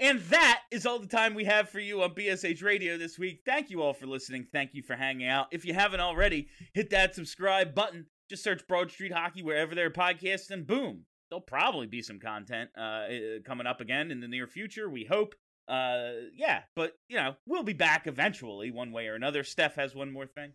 And 0.00 0.18
that 0.30 0.62
is 0.70 0.86
all 0.86 0.98
the 0.98 1.06
time 1.06 1.34
we 1.34 1.44
have 1.44 1.68
for 1.68 1.78
you 1.78 2.02
on 2.02 2.14
BSH 2.14 2.62
Radio 2.64 2.96
this 2.96 3.18
week. 3.18 3.42
Thank 3.44 3.68
you 3.68 3.82
all 3.82 3.92
for 3.92 4.06
listening. 4.06 4.46
Thank 4.50 4.72
you 4.72 4.82
for 4.82 4.96
hanging 4.96 5.28
out. 5.28 5.48
If 5.50 5.66
you 5.66 5.74
haven't 5.74 6.00
already, 6.00 6.48
hit 6.72 6.88
that 6.88 7.14
subscribe 7.14 7.74
button. 7.74 8.06
Just 8.30 8.42
search 8.42 8.66
Broad 8.66 8.90
Street 8.90 9.12
Hockey 9.12 9.42
wherever 9.42 9.74
there 9.74 9.86
are 9.86 9.90
podcasts, 9.90 10.50
and 10.50 10.66
boom, 10.66 11.04
there'll 11.30 11.40
probably 11.40 11.86
be 11.86 12.02
some 12.02 12.18
content 12.18 12.70
uh, 12.76 12.80
uh, 12.80 13.06
coming 13.44 13.66
up 13.66 13.80
again 13.80 14.10
in 14.10 14.20
the 14.20 14.28
near 14.28 14.46
future. 14.46 14.88
We 14.88 15.04
hope. 15.04 15.34
Uh, 15.68 16.12
yeah, 16.34 16.62
but 16.74 16.98
you 17.08 17.16
know 17.16 17.34
we'll 17.46 17.62
be 17.62 17.72
back 17.72 18.06
eventually, 18.06 18.70
one 18.70 18.92
way 18.92 19.06
or 19.06 19.14
another. 19.14 19.44
Steph 19.44 19.76
has 19.76 19.94
one 19.94 20.12
more 20.12 20.26
thing. 20.26 20.52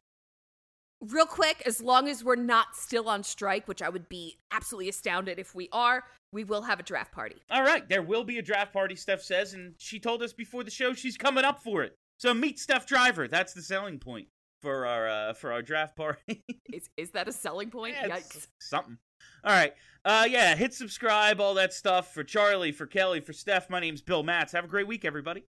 Real 1.02 1.26
quick, 1.26 1.62
as 1.66 1.82
long 1.82 2.08
as 2.08 2.24
we're 2.24 2.36
not 2.36 2.76
still 2.76 3.08
on 3.10 3.24
strike, 3.24 3.68
which 3.68 3.82
I 3.82 3.90
would 3.90 4.10
be 4.10 4.38
absolutely 4.52 4.90
astounded 4.90 5.40
if 5.40 5.54
we 5.54 5.70
are, 5.72 6.04
we 6.32 6.44
will 6.44 6.64
have 6.64 6.80
a 6.80 6.84
draft 6.84 7.12
party. 7.12 7.36
All 7.50 7.64
right, 7.64 7.88
there 7.88 8.02
will 8.02 8.24
be 8.24 8.40
a 8.40 8.42
draft 8.42 8.74
party, 8.74 8.96
Steph 8.96 9.22
says, 9.22 9.54
and 9.54 9.74
she 9.78 10.00
told 10.00 10.24
us 10.24 10.34
before 10.34 10.64
the 10.64 10.72
show 10.72 10.94
she's 10.94 11.18
coming 11.18 11.44
up 11.46 11.62
for 11.62 11.84
it. 11.84 11.98
So 12.18 12.34
meet 12.34 12.60
Steph 12.60 12.88
Driver. 12.88 13.28
That's 13.28 13.54
the 13.54 13.62
selling 13.62 14.00
point 14.00 14.28
for 14.66 14.88
our 14.88 15.08
uh, 15.08 15.34
for 15.34 15.54
our 15.54 15.62
draft 15.62 15.96
party. 15.96 16.44
Is 16.74 16.90
is 16.98 17.12
that 17.12 17.28
a 17.28 17.32
selling 17.32 17.70
point? 17.70 17.96
Yeah, 18.02 18.18
Yikes. 18.18 18.48
something. 18.60 18.98
All 19.44 19.54
right. 19.54 19.74
Uh, 20.04 20.26
yeah, 20.28 20.56
hit 20.56 20.74
subscribe, 20.74 21.40
all 21.40 21.54
that 21.54 21.72
stuff 21.72 22.14
for 22.14 22.24
Charlie, 22.24 22.72
for 22.72 22.86
Kelly, 22.88 23.20
for 23.20 23.32
Steph. 23.32 23.70
My 23.70 23.80
name's 23.80 24.02
Bill 24.02 24.24
Matz. 24.24 24.52
Have 24.54 24.66
a 24.66 24.68
great 24.68 24.88
week, 24.88 25.06
everybody. 25.06 25.46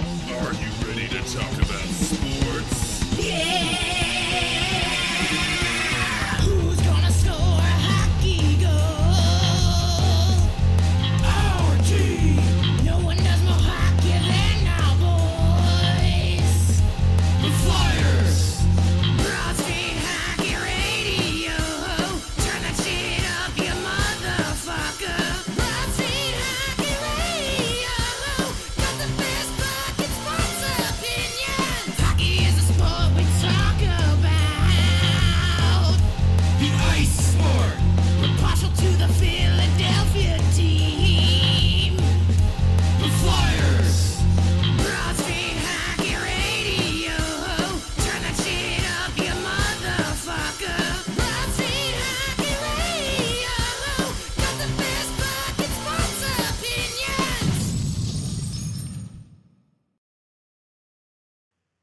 Are 0.00 0.06
you 0.08 0.68
ready 0.86 1.08
to 1.08 1.18
talk 1.32 1.52
about 1.52 1.88
sports? 1.88 3.02
Who's 3.16 3.69